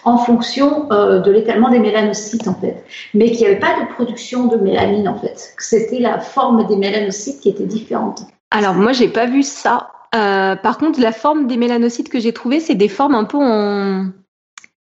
en 0.03 0.17
fonction 0.17 0.89
de 0.89 1.31
l'étalement 1.31 1.69
des 1.69 1.79
mélanocytes 1.79 2.45
en 2.47 2.55
fait, 2.55 2.83
mais 3.13 3.31
qu'il 3.31 3.39
n'y 3.39 3.45
avait 3.45 3.59
pas 3.59 3.79
de 3.79 3.93
production 3.93 4.47
de 4.47 4.57
mélanine 4.57 5.07
en 5.07 5.15
fait, 5.15 5.53
c'était 5.57 5.99
la 5.99 6.19
forme 6.19 6.67
des 6.67 6.75
mélanocytes 6.75 7.39
qui 7.39 7.49
était 7.49 7.65
différente. 7.65 8.23
Alors 8.51 8.73
moi 8.73 8.91
j'ai 8.91 9.07
pas 9.07 9.27
vu 9.27 9.43
ça. 9.43 9.91
par 10.11 10.77
contre 10.77 10.99
la 10.99 11.13
forme 11.13 11.47
des 11.47 11.55
mélanocytes 11.55 12.09
que 12.09 12.19
j'ai 12.19 12.33
trouvé 12.33 12.59
c'est 12.59 12.75
des 12.75 12.89
formes 12.89 13.15
un 13.15 13.23
peu 13.23 13.37
en 13.37 14.07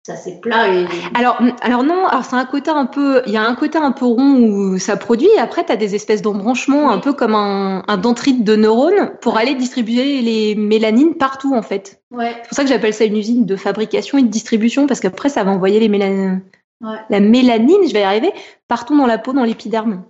ça 0.08 0.16
c'est 0.16 0.40
plat 0.40 0.70
et... 0.70 0.88
alors 1.16 1.38
alors 1.60 1.84
non 1.84 2.08
alors 2.08 2.24
c'est 2.24 2.38
un 2.38 2.46
côté 2.46 2.72
un 2.72 2.86
peu 2.86 3.22
il 3.26 3.34
y 3.34 3.38
a 3.38 3.44
un 3.44 3.56
côté 3.56 3.78
un 3.78 3.92
peu 3.92 4.06
rond 4.06 4.40
où 4.40 4.80
ça 4.80 4.96
produit. 4.96 5.28
Et 5.36 5.40
après 5.40 5.66
tu 5.66 5.72
as 5.74 5.76
des 5.76 5.96
espèces 5.96 6.22
d'embranchements 6.22 6.92
un 6.92 7.00
peu 7.00 7.12
comme 7.12 7.36
un, 7.36 7.84
un 7.90 7.98
dendrite 7.98 8.46
de 8.46 8.56
neurones 8.56 9.12
pour 9.20 9.36
aller 9.36 9.54
distribuer 9.54 10.22
les 10.22 10.56
mélanines 10.56 11.16
partout 11.16 11.54
en 11.54 11.62
fait. 11.62 12.02
Ouais. 12.12 12.32
C'est 12.44 12.48
pour 12.48 12.56
ça 12.56 12.64
que 12.64 12.70
j'appelle 12.70 12.94
ça 12.94 13.04
une 13.04 13.18
usine 13.18 13.46
de 13.46 13.58
fabrication 13.58 14.18
et 14.18 14.24
de 14.24 14.30
distribution 14.30 14.88
parce 14.88 15.02
qu'après 15.02 15.28
ça 15.28 15.44
va 15.44 15.52
envoyer 15.52 15.82
les 15.82 15.90
mélanines 15.90 16.42
ouais. 16.80 17.00
la 17.10 17.20
mélanine 17.20 17.86
je 17.86 17.92
vais 17.92 18.00
y 18.00 18.04
arriver 18.04 18.32
partout 18.70 18.98
dans 18.98 19.08
la 19.08 19.18
peau 19.18 19.34
dans 19.34 19.44
l'épiderme. 19.44 20.06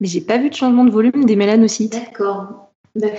Mais 0.00 0.08
j'ai 0.08 0.22
pas 0.22 0.38
vu 0.38 0.50
de 0.50 0.54
changement 0.56 0.84
de 0.84 0.90
volume 0.90 1.24
des 1.24 1.36
mélanocytes. 1.36 1.92
D'accord. 1.92 2.72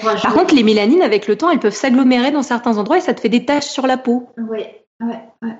Par 0.03 0.33
contre 0.33 0.53
les 0.53 0.63
mélanines 0.63 1.03
avec 1.03 1.25
le 1.27 1.37
temps 1.37 1.49
elles 1.49 1.59
peuvent 1.59 1.73
s'agglomérer 1.73 2.31
dans 2.31 2.43
certains 2.43 2.77
endroits 2.77 2.97
et 2.97 3.01
ça 3.01 3.13
te 3.13 3.21
fait 3.21 3.29
des 3.29 3.45
taches 3.45 3.67
sur 3.67 3.87
la 3.87 3.95
peau. 3.95 4.27
Ouais 4.37 4.75
Ouais, 5.01 5.19
ouais, 5.41 5.57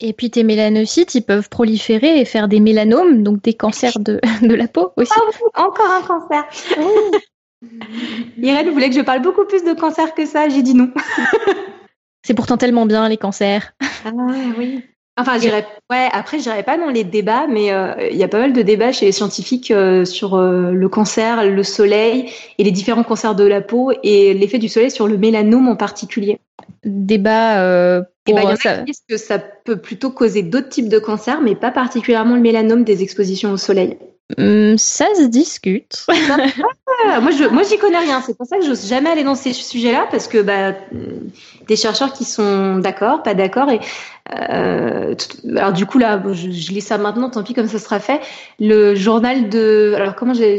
Et 0.00 0.12
puis 0.12 0.30
tes 0.30 0.42
mélanocytes, 0.42 1.14
ils 1.14 1.22
peuvent 1.22 1.48
proliférer 1.48 2.20
et 2.20 2.24
faire 2.24 2.48
des 2.48 2.60
mélanomes, 2.60 3.22
donc 3.22 3.42
des 3.42 3.54
cancers 3.54 3.98
de, 3.98 4.20
de 4.42 4.54
la 4.54 4.68
peau 4.68 4.92
aussi. 4.96 5.12
Oh, 5.16 5.48
encore 5.54 5.90
un 5.90 6.02
cancer. 6.02 6.44
Irène 8.38 8.70
voulait 8.70 8.90
que 8.90 8.96
je 8.96 9.00
parle 9.00 9.22
beaucoup 9.22 9.44
plus 9.46 9.64
de 9.64 9.72
cancer 9.72 10.14
que 10.14 10.26
ça, 10.26 10.48
j'ai 10.48 10.62
dit 10.62 10.74
non. 10.74 10.90
C'est 12.22 12.34
pourtant 12.34 12.56
tellement 12.56 12.86
bien 12.86 13.08
les 13.08 13.18
cancers. 13.18 13.74
Ah 14.04 14.10
oui. 14.56 14.82
Enfin, 15.16 15.38
j'irai. 15.38 15.64
Ouais, 15.90 16.08
après, 16.12 16.40
j'irai 16.40 16.64
pas 16.64 16.76
dans 16.76 16.88
les 16.88 17.04
débats, 17.04 17.46
mais 17.46 17.72
euh, 17.72 18.08
il 18.10 18.16
y 18.16 18.24
a 18.24 18.28
pas 18.28 18.40
mal 18.40 18.52
de 18.52 18.62
débats 18.62 18.90
chez 18.90 19.06
les 19.06 19.12
scientifiques 19.12 19.70
euh, 19.70 20.04
sur 20.04 20.34
euh, 20.34 20.72
le 20.72 20.88
cancer, 20.88 21.44
le 21.44 21.62
soleil 21.62 22.32
et 22.58 22.64
les 22.64 22.72
différents 22.72 23.04
cancers 23.04 23.36
de 23.36 23.44
la 23.44 23.60
peau 23.60 23.92
et 24.02 24.34
l'effet 24.34 24.58
du 24.58 24.68
soleil 24.68 24.90
sur 24.90 25.06
le 25.06 25.16
mélanome 25.16 25.68
en 25.68 25.76
particulier. 25.76 26.40
Débat. 26.84 27.60
Euh, 27.60 28.02
pour, 28.24 28.38
et 28.38 28.42
ben, 28.42 28.56
ça... 28.56 28.78
qui 28.78 28.84
disent 28.84 29.02
que 29.08 29.16
ça 29.16 29.38
peut 29.38 29.76
plutôt 29.76 30.10
causer 30.10 30.42
d'autres 30.42 30.68
types 30.68 30.88
de 30.88 30.98
cancers, 30.98 31.40
mais 31.40 31.54
pas 31.54 31.70
particulièrement 31.70 32.36
le 32.36 32.40
mélanome 32.40 32.84
des 32.84 33.02
expositions 33.02 33.52
au 33.52 33.56
soleil. 33.56 33.98
Hum, 34.38 34.78
ça 34.78 35.04
se 35.14 35.24
discute. 35.24 36.06
ah, 36.08 37.20
moi, 37.20 37.30
je, 37.30 37.44
moi, 37.44 37.62
j'y 37.62 37.76
connais 37.76 37.98
rien. 37.98 38.22
C'est 38.22 38.36
pour 38.36 38.46
ça 38.46 38.58
que 38.58 38.64
j'ose 38.64 38.88
jamais 38.88 39.10
aller 39.10 39.22
dans 39.22 39.34
ces 39.34 39.52
sujets-là 39.52 40.08
parce 40.10 40.28
que 40.28 40.40
bah, 40.40 40.74
des 41.68 41.76
chercheurs 41.76 42.12
qui 42.14 42.24
sont 42.24 42.78
d'accord, 42.78 43.22
pas 43.22 43.34
d'accord. 43.34 43.70
Et 43.70 43.80
euh, 44.50 45.14
alors 45.56 45.74
du 45.74 45.84
coup 45.84 45.98
là, 45.98 46.22
je, 46.32 46.50
je, 46.50 46.72
lis 46.72 46.80
ça 46.80 46.96
maintenant. 46.96 47.28
Tant 47.28 47.42
pis, 47.42 47.52
comme 47.52 47.68
ça 47.68 47.78
sera 47.78 48.00
fait. 48.00 48.20
Le 48.58 48.94
journal 48.94 49.50
de, 49.50 49.92
alors 49.94 50.14
comment 50.14 50.32
j'ai, 50.32 50.58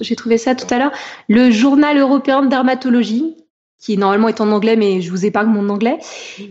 j'ai 0.00 0.16
trouvé 0.16 0.36
ça 0.36 0.56
tout 0.56 0.66
à 0.74 0.78
l'heure? 0.78 0.92
Le 1.28 1.52
journal 1.52 1.96
européen 1.96 2.42
de 2.42 2.48
dermatologie 2.48 3.36
qui 3.80 3.96
normalement 3.96 4.28
est 4.28 4.42
en 4.42 4.52
anglais, 4.52 4.76
mais 4.76 5.00
je 5.00 5.10
vous 5.10 5.24
épargne 5.24 5.48
mon 5.48 5.70
anglais. 5.70 5.98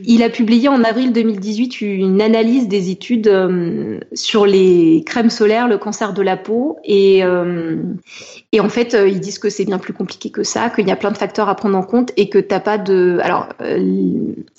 Il 0.03 0.23
a 0.23 0.29
publié 0.29 0.67
en 0.67 0.83
avril 0.83 1.13
2018 1.13 1.79
une 1.81 2.21
analyse 2.23 2.67
des 2.67 2.89
études 2.89 3.27
euh, 3.27 3.99
sur 4.13 4.47
les 4.47 5.03
crèmes 5.05 5.29
solaires, 5.29 5.67
le 5.67 5.77
cancer 5.77 6.13
de 6.13 6.23
la 6.23 6.37
peau, 6.37 6.79
et, 6.83 7.23
euh, 7.23 7.77
et 8.51 8.59
en 8.59 8.69
fait, 8.69 8.95
euh, 8.95 9.07
ils 9.07 9.19
disent 9.19 9.37
que 9.37 9.51
c'est 9.51 9.65
bien 9.65 9.77
plus 9.77 9.93
compliqué 9.93 10.31
que 10.31 10.41
ça, 10.41 10.71
qu'il 10.71 10.87
y 10.87 10.91
a 10.91 10.95
plein 10.95 11.11
de 11.11 11.17
facteurs 11.17 11.49
à 11.49 11.55
prendre 11.55 11.77
en 11.77 11.83
compte, 11.83 12.11
et 12.17 12.29
que 12.29 12.39
t'as 12.39 12.59
pas 12.59 12.79
de. 12.79 13.19
Alors, 13.21 13.49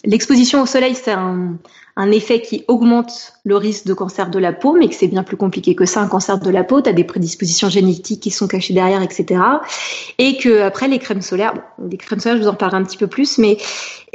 l'exposition 0.04 0.62
au 0.62 0.66
soleil, 0.66 0.94
c'est 0.94 1.10
un, 1.10 1.58
un 1.96 2.10
effet 2.12 2.40
qui 2.40 2.64
augmente 2.68 3.34
le 3.45 3.57
risque 3.57 3.86
de 3.86 3.95
cancer 3.95 4.30
de 4.30 4.38
la 4.38 4.53
peau, 4.53 4.74
mais 4.74 4.88
que 4.88 4.95
c'est 4.95 5.09
bien 5.09 5.22
plus 5.22 5.36
compliqué 5.36 5.74
que 5.74 5.86
ça. 5.86 6.01
Un 6.01 6.09
cancer 6.09 6.38
de 6.38 6.51
la 6.51 6.64
peau, 6.64 6.82
tu 6.82 6.91
as 6.91 6.93
des 6.93 7.05
prédispositions 7.05 7.68
génétiques 7.68 8.20
qui 8.20 8.30
sont 8.30 8.49
cachées 8.49 8.74
derrière, 8.74 9.03
etc. 9.03 9.41
Et 10.18 10.36
que 10.36 10.62
après 10.62 10.88
les 10.88 10.99
crèmes 10.99 11.22
solaires, 11.22 11.55
bon, 11.55 11.88
les 11.91 11.97
crèmes 11.97 12.20
solaires, 12.20 12.38
je 12.38 12.43
vous 12.43 12.49
en 12.49 12.55
parlerai 12.55 12.78
un 12.78 12.84
petit 12.84 12.99
peu 12.99 13.07
plus, 13.07 13.38
mais 13.38 13.57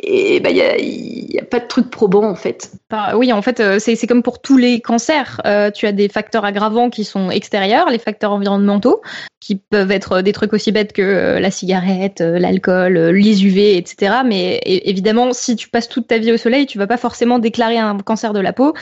il 0.03 0.41
bah, 0.41 0.51
n'y 0.51 0.61
a, 0.61 0.77
y 0.77 1.39
a 1.39 1.45
pas 1.45 1.59
de 1.59 1.67
truc 1.67 1.89
probant 1.89 2.29
en 2.29 2.35
fait. 2.35 2.71
Oui, 3.15 3.31
en 3.33 3.41
fait, 3.41 3.59
euh, 3.59 3.79
c'est 3.79 4.07
comme 4.07 4.23
pour 4.23 4.41
tous 4.41 4.57
les 4.57 4.81
cancers. 4.81 5.41
Euh, 5.45 5.71
tu 5.71 5.87
as 5.87 5.91
des 5.91 6.09
facteurs 6.09 6.45
aggravants 6.45 6.89
qui 6.89 7.03
sont 7.03 7.31
extérieurs, 7.31 7.89
les 7.89 7.99
facteurs 7.99 8.31
environnementaux, 8.31 9.01
qui 9.45 9.55
peuvent 9.55 9.91
être 9.91 10.23
des 10.23 10.31
trucs 10.31 10.53
aussi 10.53 10.71
bêtes 10.71 10.91
que 10.91 11.03
euh, 11.03 11.39
la 11.39 11.51
cigarette, 11.51 12.21
euh, 12.21 12.39
l'alcool, 12.39 12.97
euh, 12.97 13.11
les 13.11 13.45
UV, 13.45 13.77
etc. 13.77 14.21
Mais 14.25 14.59
évidemment, 14.65 15.33
si 15.33 15.55
tu 15.55 15.69
passes 15.69 15.87
toute 15.87 16.07
ta 16.07 16.17
vie 16.17 16.31
au 16.31 16.37
soleil, 16.37 16.65
tu 16.65 16.79
vas 16.79 16.87
pas 16.87 16.97
forcément 16.97 17.37
déclarer 17.37 17.77
un 17.77 17.95
cancer 17.99 18.33
de 18.33 18.39
la 18.39 18.53
peau. 18.53 18.73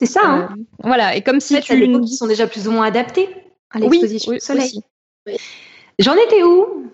C'est 0.00 0.06
ça. 0.06 0.22
Hein. 0.24 0.56
Voilà. 0.82 1.16
Et 1.16 1.22
comme 1.22 1.40
si 1.40 1.54
en 1.54 1.58
fait, 1.58 1.62
tu 1.62 1.76
les 1.76 1.92
peaux 1.92 2.00
qui 2.00 2.16
sont 2.16 2.26
déjà 2.26 2.46
plus 2.46 2.68
ou 2.68 2.72
moins 2.72 2.86
adaptées 2.86 3.28
à 3.70 3.78
l'exposition 3.78 4.32
oui, 4.32 4.38
au 4.38 4.40
soleil. 4.40 4.80
Oui. 5.26 5.36
J'en 5.98 6.14
étais 6.14 6.42
où? 6.42 6.90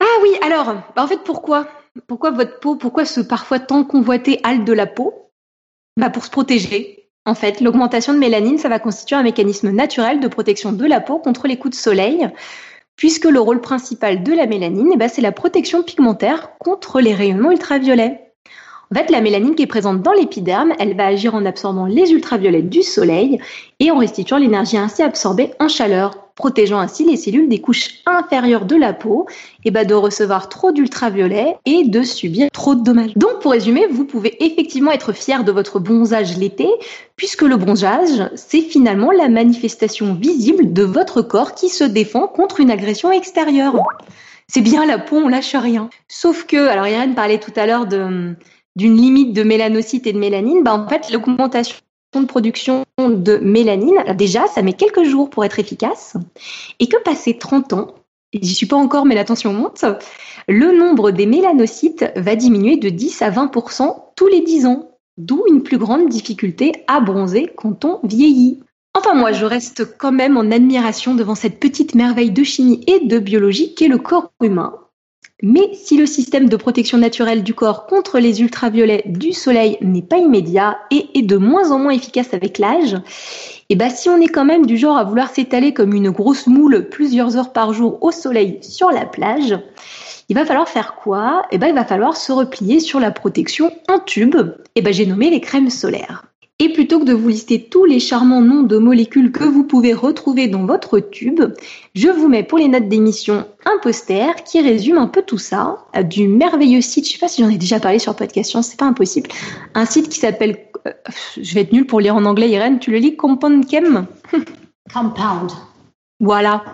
Ah 0.00 0.22
oui. 0.22 0.30
Alors, 0.42 0.74
bah, 0.96 1.04
en 1.04 1.06
fait, 1.06 1.22
pourquoi? 1.24 1.68
Pourquoi 2.06 2.30
votre 2.30 2.60
peau 2.60 2.76
Pourquoi 2.76 3.04
ce 3.04 3.20
parfois 3.20 3.58
tant 3.58 3.84
convoité 3.84 4.40
hâle 4.44 4.64
de 4.64 4.72
la 4.72 4.86
peau? 4.86 5.30
Bah 5.96 6.10
Pour 6.10 6.24
se 6.24 6.30
protéger. 6.30 7.10
En 7.24 7.34
fait, 7.34 7.60
l'augmentation 7.60 8.14
de 8.14 8.18
mélanine, 8.18 8.56
ça 8.56 8.70
va 8.70 8.78
constituer 8.78 9.16
un 9.16 9.22
mécanisme 9.22 9.70
naturel 9.70 10.20
de 10.20 10.28
protection 10.28 10.72
de 10.72 10.86
la 10.86 11.00
peau 11.00 11.18
contre 11.18 11.46
les 11.46 11.58
coups 11.58 11.76
de 11.76 11.80
soleil, 11.80 12.30
puisque 12.96 13.26
le 13.26 13.38
rôle 13.38 13.60
principal 13.60 14.22
de 14.22 14.32
la 14.32 14.46
mélanine, 14.46 14.90
eh 14.94 14.96
ben, 14.96 15.08
c'est 15.08 15.20
la 15.20 15.32
protection 15.32 15.82
pigmentaire 15.82 16.56
contre 16.58 17.00
les 17.00 17.14
rayonnements 17.14 17.50
ultraviolets. 17.50 18.27
En 18.90 18.98
fait, 18.98 19.10
la 19.10 19.20
mélanine 19.20 19.54
qui 19.54 19.64
est 19.64 19.66
présente 19.66 20.00
dans 20.00 20.12
l'épiderme, 20.12 20.72
elle 20.78 20.96
va 20.96 21.06
agir 21.06 21.34
en 21.34 21.44
absorbant 21.44 21.84
les 21.84 22.10
ultraviolets 22.10 22.62
du 22.62 22.82
soleil 22.82 23.38
et 23.80 23.90
en 23.90 23.98
restituant 23.98 24.38
l'énergie 24.38 24.78
ainsi 24.78 25.02
absorbée 25.02 25.50
en 25.60 25.68
chaleur, 25.68 26.30
protégeant 26.34 26.78
ainsi 26.78 27.04
les 27.04 27.18
cellules 27.18 27.50
des 27.50 27.60
couches 27.60 27.96
inférieures 28.06 28.64
de 28.64 28.76
la 28.76 28.94
peau 28.94 29.26
et 29.66 29.70
bah, 29.70 29.84
de 29.84 29.92
recevoir 29.92 30.48
trop 30.48 30.72
d'ultraviolets 30.72 31.56
et 31.66 31.84
de 31.84 32.02
subir 32.02 32.48
trop 32.50 32.74
de 32.74 32.82
dommages. 32.82 33.12
Donc, 33.14 33.40
pour 33.40 33.52
résumer, 33.52 33.86
vous 33.90 34.06
pouvez 34.06 34.42
effectivement 34.42 34.92
être 34.92 35.12
fier 35.12 35.44
de 35.44 35.52
votre 35.52 35.80
bronzage 35.80 36.38
l'été, 36.38 36.68
puisque 37.16 37.42
le 37.42 37.56
bronzage, 37.58 38.30
c'est 38.36 38.62
finalement 38.62 39.10
la 39.10 39.28
manifestation 39.28 40.14
visible 40.14 40.72
de 40.72 40.82
votre 40.82 41.20
corps 41.20 41.54
qui 41.54 41.68
se 41.68 41.84
défend 41.84 42.26
contre 42.26 42.60
une 42.60 42.70
agression 42.70 43.12
extérieure. 43.12 43.74
C'est 44.46 44.62
bien 44.62 44.86
la 44.86 44.98
peau, 44.98 45.16
on 45.16 45.28
lâche 45.28 45.54
rien. 45.54 45.90
Sauf 46.08 46.46
que, 46.46 46.68
alors 46.68 46.88
Irène 46.88 47.14
parlait 47.14 47.38
tout 47.38 47.52
à 47.54 47.66
l'heure 47.66 47.84
de 47.84 48.34
d'une 48.78 48.96
limite 48.96 49.32
de 49.32 49.42
mélanocytes 49.42 50.06
et 50.06 50.12
de 50.12 50.20
mélanine, 50.20 50.62
bah, 50.62 50.72
en 50.72 50.88
fait, 50.88 51.10
l'augmentation 51.10 51.76
de 52.14 52.26
production 52.26 52.84
de 52.96 53.38
mélanine, 53.38 54.04
déjà, 54.16 54.46
ça 54.46 54.62
met 54.62 54.72
quelques 54.72 55.02
jours 55.02 55.28
pour 55.30 55.44
être 55.44 55.58
efficace, 55.58 56.16
et 56.78 56.86
que 56.86 56.96
passé 57.02 57.36
30 57.36 57.72
ans, 57.72 57.94
j'y 58.32 58.54
suis 58.54 58.66
pas 58.66 58.76
encore, 58.76 59.04
mais 59.04 59.16
l'attention 59.16 59.52
monte, 59.52 59.84
le 60.46 60.78
nombre 60.78 61.10
des 61.10 61.26
mélanocytes 61.26 62.06
va 62.14 62.36
diminuer 62.36 62.76
de 62.76 62.88
10 62.88 63.20
à 63.22 63.30
20% 63.30 63.96
tous 64.14 64.28
les 64.28 64.42
10 64.42 64.66
ans, 64.66 64.92
d'où 65.16 65.42
une 65.50 65.64
plus 65.64 65.78
grande 65.78 66.08
difficulté 66.08 66.84
à 66.86 67.00
bronzer 67.00 67.50
quand 67.56 67.84
on 67.84 67.98
vieillit. 68.04 68.60
Enfin, 68.94 69.14
moi, 69.14 69.32
je 69.32 69.44
reste 69.44 69.96
quand 69.98 70.12
même 70.12 70.36
en 70.36 70.52
admiration 70.52 71.16
devant 71.16 71.34
cette 71.34 71.58
petite 71.58 71.96
merveille 71.96 72.30
de 72.30 72.44
chimie 72.44 72.84
et 72.86 73.00
de 73.00 73.18
biologie 73.18 73.74
qu'est 73.74 73.88
le 73.88 73.98
corps 73.98 74.30
humain, 74.40 74.72
mais 75.42 75.70
si 75.74 75.96
le 75.96 76.06
système 76.06 76.48
de 76.48 76.56
protection 76.56 76.98
naturelle 76.98 77.42
du 77.42 77.54
corps 77.54 77.86
contre 77.86 78.18
les 78.18 78.40
ultraviolets 78.42 79.04
du 79.06 79.32
soleil 79.32 79.78
n'est 79.80 80.02
pas 80.02 80.18
immédiat 80.18 80.78
et 80.90 81.06
est 81.14 81.22
de 81.22 81.36
moins 81.36 81.70
en 81.70 81.78
moins 81.78 81.92
efficace 81.92 82.34
avec 82.34 82.58
l'âge, 82.58 82.94
et 83.70 83.74
eh 83.74 83.76
ben 83.76 83.90
si 83.90 84.08
on 84.08 84.20
est 84.20 84.28
quand 84.28 84.46
même 84.46 84.64
du 84.64 84.78
genre 84.78 84.96
à 84.96 85.04
vouloir 85.04 85.30
s'étaler 85.30 85.74
comme 85.74 85.92
une 85.92 86.10
grosse 86.10 86.46
moule 86.46 86.88
plusieurs 86.88 87.36
heures 87.36 87.52
par 87.52 87.74
jour 87.74 87.98
au 88.02 88.10
soleil 88.10 88.58
sur 88.62 88.90
la 88.90 89.04
plage, 89.04 89.58
il 90.30 90.34
va 90.34 90.44
falloir 90.44 90.68
faire 90.68 90.94
quoi? 90.94 91.42
Et 91.50 91.56
eh 91.56 91.58
ben 91.58 91.68
il 91.68 91.74
va 91.74 91.84
falloir 91.84 92.16
se 92.16 92.32
replier 92.32 92.80
sur 92.80 92.98
la 92.98 93.10
protection 93.10 93.70
en 93.88 93.98
tube. 93.98 94.36
Et 94.36 94.76
eh 94.76 94.82
ben 94.82 94.92
j'ai 94.92 95.06
nommé 95.06 95.30
les 95.30 95.40
crèmes 95.40 95.70
solaires. 95.70 96.24
Et 96.60 96.72
plutôt 96.72 96.98
que 96.98 97.04
de 97.04 97.12
vous 97.12 97.28
lister 97.28 97.68
tous 97.68 97.84
les 97.84 98.00
charmants 98.00 98.40
noms 98.40 98.64
de 98.64 98.78
molécules 98.78 99.30
que 99.30 99.44
vous 99.44 99.62
pouvez 99.62 99.94
retrouver 99.94 100.48
dans 100.48 100.66
votre 100.66 100.98
tube, 100.98 101.40
je 101.94 102.08
vous 102.08 102.26
mets 102.26 102.42
pour 102.42 102.58
les 102.58 102.66
notes 102.66 102.88
d'émission 102.88 103.46
un 103.64 103.78
poster 103.80 104.42
qui 104.42 104.60
résume 104.60 104.98
un 104.98 105.06
peu 105.06 105.22
tout 105.22 105.38
ça 105.38 105.86
du 106.02 106.26
merveilleux 106.26 106.80
site, 106.80 107.06
je 107.06 107.12
sais 107.12 107.18
pas 107.18 107.28
si 107.28 107.42
j'en 107.42 107.48
ai 107.48 107.58
déjà 107.58 107.78
parlé 107.78 108.00
sur 108.00 108.16
Podcast 108.16 108.60
c'est 108.62 108.78
pas 108.78 108.86
impossible, 108.86 109.30
un 109.74 109.84
site 109.84 110.08
qui 110.08 110.18
s'appelle, 110.18 110.58
euh, 110.88 110.92
je 111.40 111.54
vais 111.54 111.60
être 111.60 111.72
nulle 111.72 111.86
pour 111.86 112.00
lire 112.00 112.16
en 112.16 112.24
anglais 112.24 112.50
Irène, 112.50 112.80
tu 112.80 112.90
le 112.90 112.98
lis 112.98 113.14
Compound 113.14 113.64
Chem 113.70 114.06
Compound. 114.92 115.52
Voilà. 116.18 116.64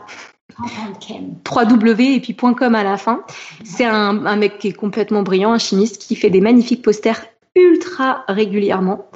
www 0.59 2.15
et 2.15 2.21
puis 2.21 2.35
.com 2.35 2.75
à 2.75 2.85
la 2.85 2.97
fin. 2.97 3.23
C'est 3.65 3.85
un, 3.85 4.25
un 4.25 4.37
mec 4.37 4.59
qui 4.59 4.69
est 4.69 4.73
complètement 4.73 5.23
brillant, 5.23 5.53
un 5.53 5.59
chimiste 5.59 6.01
qui 6.01 6.17
fait 6.17 6.31
des 6.31 6.41
magnifiques 6.41 6.81
posters 6.81 7.21
ultra 7.55 8.25
régulièrement 8.29 9.09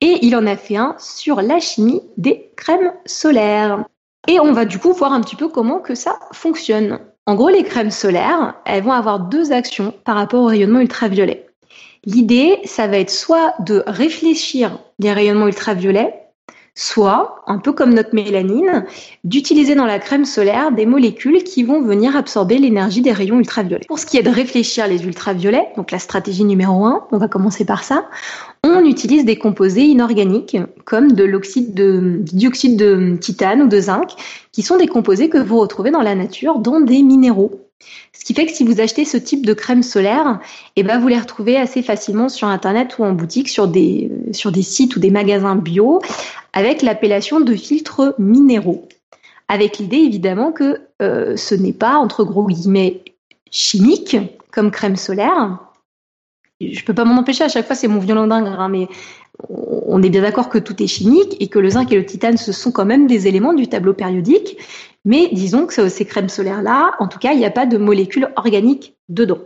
et 0.00 0.18
il 0.22 0.36
en 0.36 0.46
a 0.46 0.56
fait 0.56 0.76
un 0.76 0.94
sur 0.98 1.42
la 1.42 1.60
chimie 1.60 2.02
des 2.16 2.50
crèmes 2.56 2.92
solaires. 3.06 3.84
Et 4.28 4.40
on 4.40 4.52
va 4.52 4.64
du 4.64 4.78
coup 4.78 4.92
voir 4.92 5.12
un 5.12 5.20
petit 5.20 5.36
peu 5.36 5.48
comment 5.48 5.78
que 5.78 5.94
ça 5.94 6.18
fonctionne. 6.32 6.98
En 7.26 7.34
gros, 7.34 7.48
les 7.48 7.62
crèmes 7.62 7.90
solaires, 7.90 8.54
elles 8.66 8.82
vont 8.82 8.92
avoir 8.92 9.20
deux 9.20 9.52
actions 9.52 9.94
par 10.04 10.16
rapport 10.16 10.42
au 10.42 10.46
rayonnement 10.46 10.80
ultraviolet. 10.80 11.46
L'idée, 12.04 12.58
ça 12.64 12.86
va 12.86 12.98
être 12.98 13.10
soit 13.10 13.54
de 13.60 13.82
réfléchir 13.86 14.78
les 14.98 15.12
rayonnements 15.12 15.46
ultraviolets, 15.46 16.14
soit, 16.74 17.42
un 17.46 17.58
peu 17.58 17.72
comme 17.72 17.94
notre 17.94 18.14
mélanine, 18.14 18.84
d'utiliser 19.22 19.74
dans 19.74 19.86
la 19.86 19.98
crème 19.98 20.24
solaire 20.24 20.72
des 20.72 20.86
molécules 20.86 21.44
qui 21.44 21.62
vont 21.62 21.80
venir 21.80 22.16
absorber 22.16 22.58
l'énergie 22.58 23.00
des 23.00 23.12
rayons 23.12 23.38
ultraviolets. 23.38 23.86
Pour 23.86 23.98
ce 23.98 24.06
qui 24.06 24.18
est 24.18 24.22
de 24.22 24.30
réfléchir 24.30 24.86
les 24.88 25.04
ultraviolets, 25.04 25.68
donc 25.76 25.92
la 25.92 25.98
stratégie 25.98 26.44
numéro 26.44 26.84
un, 26.84 27.06
on 27.12 27.18
va 27.18 27.28
commencer 27.28 27.64
par 27.64 27.84
ça, 27.84 28.06
on 28.64 28.84
utilise 28.84 29.24
des 29.24 29.36
composés 29.36 29.82
inorganiques 29.82 30.56
comme 30.84 31.12
de 31.12 31.24
l'oxyde 31.24 31.74
de 31.74 32.20
dioxyde 32.22 32.78
de 32.78 33.16
titane 33.20 33.62
ou 33.62 33.68
de 33.68 33.80
zinc, 33.80 34.10
qui 34.52 34.62
sont 34.62 34.76
des 34.76 34.86
composés 34.86 35.28
que 35.28 35.38
vous 35.38 35.58
retrouvez 35.58 35.90
dans 35.90 36.00
la 36.00 36.14
nature 36.14 36.58
dans 36.58 36.80
des 36.80 37.02
minéraux. 37.02 37.60
Ce 38.12 38.24
qui 38.24 38.32
fait 38.32 38.46
que 38.46 38.52
si 38.52 38.64
vous 38.64 38.80
achetez 38.80 39.04
ce 39.04 39.18
type 39.18 39.44
de 39.44 39.52
crème 39.52 39.82
solaire, 39.82 40.40
eh 40.76 40.82
ben 40.82 40.98
vous 40.98 41.08
les 41.08 41.18
retrouvez 41.18 41.56
assez 41.56 41.82
facilement 41.82 42.30
sur 42.30 42.48
internet 42.48 42.96
ou 42.98 43.04
en 43.04 43.12
boutique 43.12 43.48
sur 43.50 43.68
des 43.68 44.10
sites 44.62 44.96
ou 44.96 45.00
des 45.00 45.10
magasins 45.10 45.56
bio 45.56 46.00
avec 46.54 46.80
l'appellation 46.80 47.40
de 47.40 47.54
filtres 47.54 48.14
minéraux. 48.18 48.88
Avec 49.48 49.78
l'idée 49.78 49.98
évidemment 49.98 50.52
que 50.52 50.80
euh, 51.02 51.36
ce 51.36 51.54
n'est 51.54 51.74
pas 51.74 51.96
entre 51.96 52.24
gros 52.24 52.46
guillemets 52.46 53.02
chimique 53.50 54.16
comme 54.50 54.70
crème 54.70 54.96
solaire, 54.96 55.58
je 56.72 56.84
peux 56.84 56.94
pas 56.94 57.04
m'en 57.04 57.18
empêcher, 57.18 57.44
à 57.44 57.48
chaque 57.48 57.66
fois 57.66 57.76
c'est 57.76 57.88
mon 57.88 57.98
violon 57.98 58.26
dingue, 58.26 58.46
hein, 58.46 58.68
mais 58.68 58.88
on 59.48 60.02
est 60.02 60.10
bien 60.10 60.22
d'accord 60.22 60.48
que 60.48 60.58
tout 60.58 60.82
est 60.82 60.86
chimique 60.86 61.36
et 61.40 61.48
que 61.48 61.58
le 61.58 61.70
zinc 61.70 61.90
et 61.92 61.96
le 61.96 62.06
titane, 62.06 62.36
ce 62.36 62.52
sont 62.52 62.72
quand 62.72 62.84
même 62.84 63.06
des 63.06 63.26
éléments 63.26 63.52
du 63.52 63.68
tableau 63.68 63.92
périodique. 63.92 64.56
Mais 65.04 65.28
disons 65.32 65.66
que 65.66 65.88
ces 65.88 66.04
crèmes 66.04 66.28
solaires-là, 66.28 66.92
en 66.98 67.08
tout 67.08 67.18
cas, 67.18 67.32
il 67.32 67.38
n'y 67.38 67.44
a 67.44 67.50
pas 67.50 67.66
de 67.66 67.76
molécules 67.76 68.28
organiques 68.36 68.96
dedans. 69.08 69.40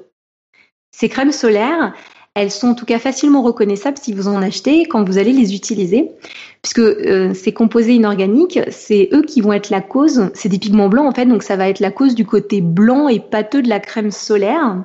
Ces 0.92 1.08
crèmes 1.08 1.32
solaires, 1.32 1.94
elles 2.34 2.50
sont 2.50 2.68
en 2.68 2.74
tout 2.74 2.84
cas 2.84 2.98
facilement 2.98 3.42
reconnaissables 3.42 3.98
si 3.98 4.12
vous 4.12 4.28
en 4.28 4.40
achetez 4.42 4.84
quand 4.84 5.02
vous 5.04 5.18
allez 5.18 5.32
les 5.32 5.54
utiliser, 5.54 6.10
puisque 6.62 6.78
euh, 6.78 7.34
ces 7.34 7.52
composés 7.52 7.94
inorganiques, 7.94 8.60
c'est 8.70 9.08
eux 9.12 9.22
qui 9.22 9.40
vont 9.40 9.52
être 9.52 9.70
la 9.70 9.80
cause, 9.80 10.30
c'est 10.34 10.48
des 10.48 10.58
pigments 10.58 10.88
blancs 10.88 11.06
en 11.06 11.12
fait, 11.12 11.26
donc 11.26 11.42
ça 11.42 11.56
va 11.56 11.68
être 11.68 11.80
la 11.80 11.90
cause 11.90 12.14
du 12.14 12.24
côté 12.24 12.60
blanc 12.60 13.08
et 13.08 13.18
pâteux 13.18 13.62
de 13.62 13.68
la 13.68 13.80
crème 13.80 14.12
solaire 14.12 14.84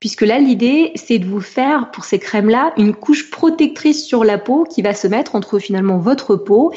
puisque 0.00 0.22
là, 0.22 0.38
l'idée, 0.38 0.92
c'est 0.96 1.18
de 1.18 1.26
vous 1.26 1.40
faire, 1.40 1.90
pour 1.90 2.04
ces 2.04 2.18
crèmes-là, 2.18 2.72
une 2.78 2.94
couche 2.94 3.30
protectrice 3.30 4.04
sur 4.04 4.24
la 4.24 4.38
peau 4.38 4.64
qui 4.64 4.82
va 4.82 4.94
se 4.94 5.06
mettre 5.06 5.34
entre 5.34 5.58
finalement 5.58 5.98
votre 5.98 6.36
peau 6.36 6.72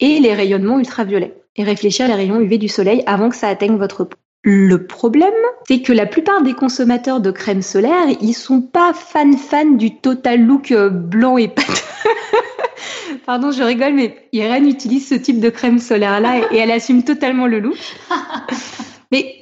et 0.00 0.18
les 0.18 0.34
rayonnements 0.34 0.78
ultraviolets, 0.78 1.34
et 1.56 1.62
réfléchir 1.62 2.08
les 2.08 2.14
rayons 2.14 2.40
UV 2.40 2.58
du 2.58 2.68
soleil 2.68 3.02
avant 3.06 3.28
que 3.28 3.36
ça 3.36 3.48
atteigne 3.48 3.76
votre 3.76 4.04
peau. 4.04 4.16
Le 4.44 4.86
problème, 4.86 5.32
c'est 5.68 5.82
que 5.82 5.92
la 5.92 6.06
plupart 6.06 6.42
des 6.42 6.54
consommateurs 6.54 7.20
de 7.20 7.30
crème 7.30 7.62
solaire, 7.62 8.08
ils 8.20 8.34
sont 8.34 8.60
pas 8.60 8.92
fans 8.92 9.36
fans 9.36 9.70
du 9.70 9.96
total 9.98 10.40
look 10.40 10.72
euh, 10.72 10.88
blanc 10.88 11.36
et 11.36 11.46
pâteux. 11.46 11.70
Pardon, 13.26 13.52
je 13.52 13.62
rigole, 13.62 13.94
mais 13.94 14.16
Irène 14.32 14.66
utilise 14.66 15.08
ce 15.08 15.14
type 15.14 15.38
de 15.38 15.48
crème 15.48 15.78
solaire-là 15.78 16.48
et 16.50 16.56
elle 16.56 16.72
assume 16.72 17.04
totalement 17.04 17.46
le 17.46 17.60
look. 17.60 17.78
Mais 19.12 19.41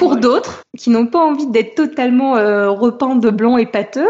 pour 0.00 0.16
d'autres 0.16 0.62
qui 0.78 0.88
n'ont 0.88 1.06
pas 1.06 1.18
envie 1.18 1.46
d'être 1.46 1.74
totalement 1.74 2.38
euh, 2.38 2.70
repeints 2.70 3.16
de 3.16 3.28
blanc 3.28 3.58
et 3.58 3.66
pâteux, 3.66 4.08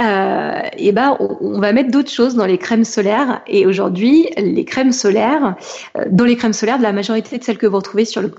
euh, 0.00 0.60
et 0.78 0.90
ben 0.90 1.18
on, 1.20 1.60
va 1.60 1.74
mettre 1.74 1.90
d'autres 1.90 2.10
choses 2.10 2.34
dans 2.34 2.46
les 2.46 2.56
crèmes 2.56 2.84
solaires. 2.84 3.42
Et 3.46 3.66
aujourd'hui, 3.66 4.30
les 4.38 4.64
crèmes 4.64 4.90
solaires, 4.90 5.54
euh, 5.98 6.04
dans 6.10 6.24
les 6.24 6.36
crèmes 6.36 6.54
solaires, 6.54 6.78
de 6.78 6.82
la 6.82 6.94
majorité 6.94 7.36
de 7.36 7.44
celles 7.44 7.58
que 7.58 7.66
vous 7.66 7.76
retrouvez 7.76 8.06
sur 8.06 8.22
le 8.22 8.32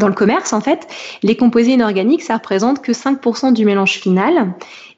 dans 0.00 0.08
le 0.08 0.14
commerce, 0.14 0.52
en 0.52 0.60
fait, 0.60 0.86
les 1.22 1.36
composés 1.36 1.72
inorganiques, 1.72 2.22
ça 2.22 2.34
représente 2.34 2.80
que 2.82 2.92
5% 2.92 3.52
du 3.52 3.64
mélange 3.64 3.94
final. 3.94 4.54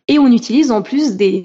Et 0.09 0.19
on 0.19 0.29
utilise 0.29 0.71
en 0.71 0.81
plus 0.81 1.17
des, 1.17 1.43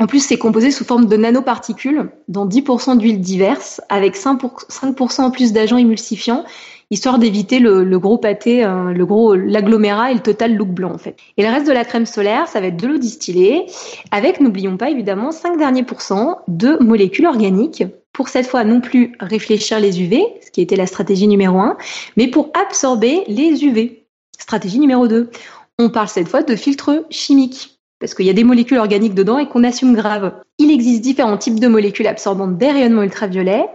en 0.00 0.06
plus, 0.06 0.24
c'est 0.24 0.38
composé 0.38 0.70
sous 0.70 0.84
forme 0.84 1.04
de 1.04 1.16
nanoparticules 1.16 2.10
dans 2.28 2.48
10% 2.48 2.96
d'huiles 2.96 3.20
diverses, 3.20 3.82
avec 3.90 4.16
5%, 4.16 5.20
en 5.20 5.30
plus 5.30 5.52
d'agents 5.52 5.76
émulsifiants 5.76 6.44
histoire 6.90 7.18
d'éviter 7.18 7.60
le, 7.60 7.98
gros 7.98 8.18
pâté, 8.18 8.64
euh, 8.64 8.92
le 8.92 9.06
gros 9.06 9.34
l'agglomérat 9.34 10.10
et 10.10 10.14
le 10.14 10.20
total 10.20 10.56
look 10.56 10.68
blanc 10.68 10.92
en 10.92 10.98
fait. 10.98 11.16
Et 11.36 11.42
le 11.42 11.48
reste 11.48 11.66
de 11.66 11.72
la 11.72 11.84
crème 11.84 12.06
solaire, 12.06 12.48
ça 12.48 12.60
va 12.60 12.66
être 12.66 12.76
de 12.76 12.86
l'eau 12.86 12.98
distillée, 12.98 13.66
avec 14.10 14.40
n'oublions 14.40 14.76
pas 14.76 14.90
évidemment 14.90 15.30
5 15.30 15.56
derniers 15.56 15.84
pourcents 15.84 16.38
de 16.48 16.76
molécules 16.82 17.26
organiques 17.26 17.84
pour 18.12 18.28
cette 18.28 18.46
fois 18.46 18.64
non 18.64 18.80
plus 18.80 19.12
réfléchir 19.20 19.78
les 19.78 20.02
UV, 20.02 20.24
ce 20.44 20.50
qui 20.50 20.60
était 20.60 20.76
la 20.76 20.86
stratégie 20.86 21.28
numéro 21.28 21.58
1, 21.58 21.76
mais 22.16 22.28
pour 22.28 22.50
absorber 22.54 23.22
les 23.28 23.64
UV. 23.64 24.04
Stratégie 24.38 24.80
numéro 24.80 25.06
2. 25.06 25.30
On 25.78 25.90
parle 25.90 26.08
cette 26.08 26.28
fois 26.28 26.42
de 26.42 26.56
filtres 26.56 27.04
chimiques 27.10 27.80
parce 28.00 28.14
qu'il 28.14 28.26
y 28.26 28.30
a 28.30 28.34
des 28.34 28.44
molécules 28.44 28.78
organiques 28.78 29.14
dedans 29.14 29.38
et 29.38 29.46
qu'on 29.46 29.62
assume 29.62 29.94
grave. 29.94 30.32
Il 30.58 30.70
existe 30.70 31.02
différents 31.02 31.36
types 31.36 31.60
de 31.60 31.68
molécules 31.68 32.06
absorbantes 32.06 32.56
des 32.56 32.70
rayonnements 32.70 33.02
ultraviolets. 33.02 33.66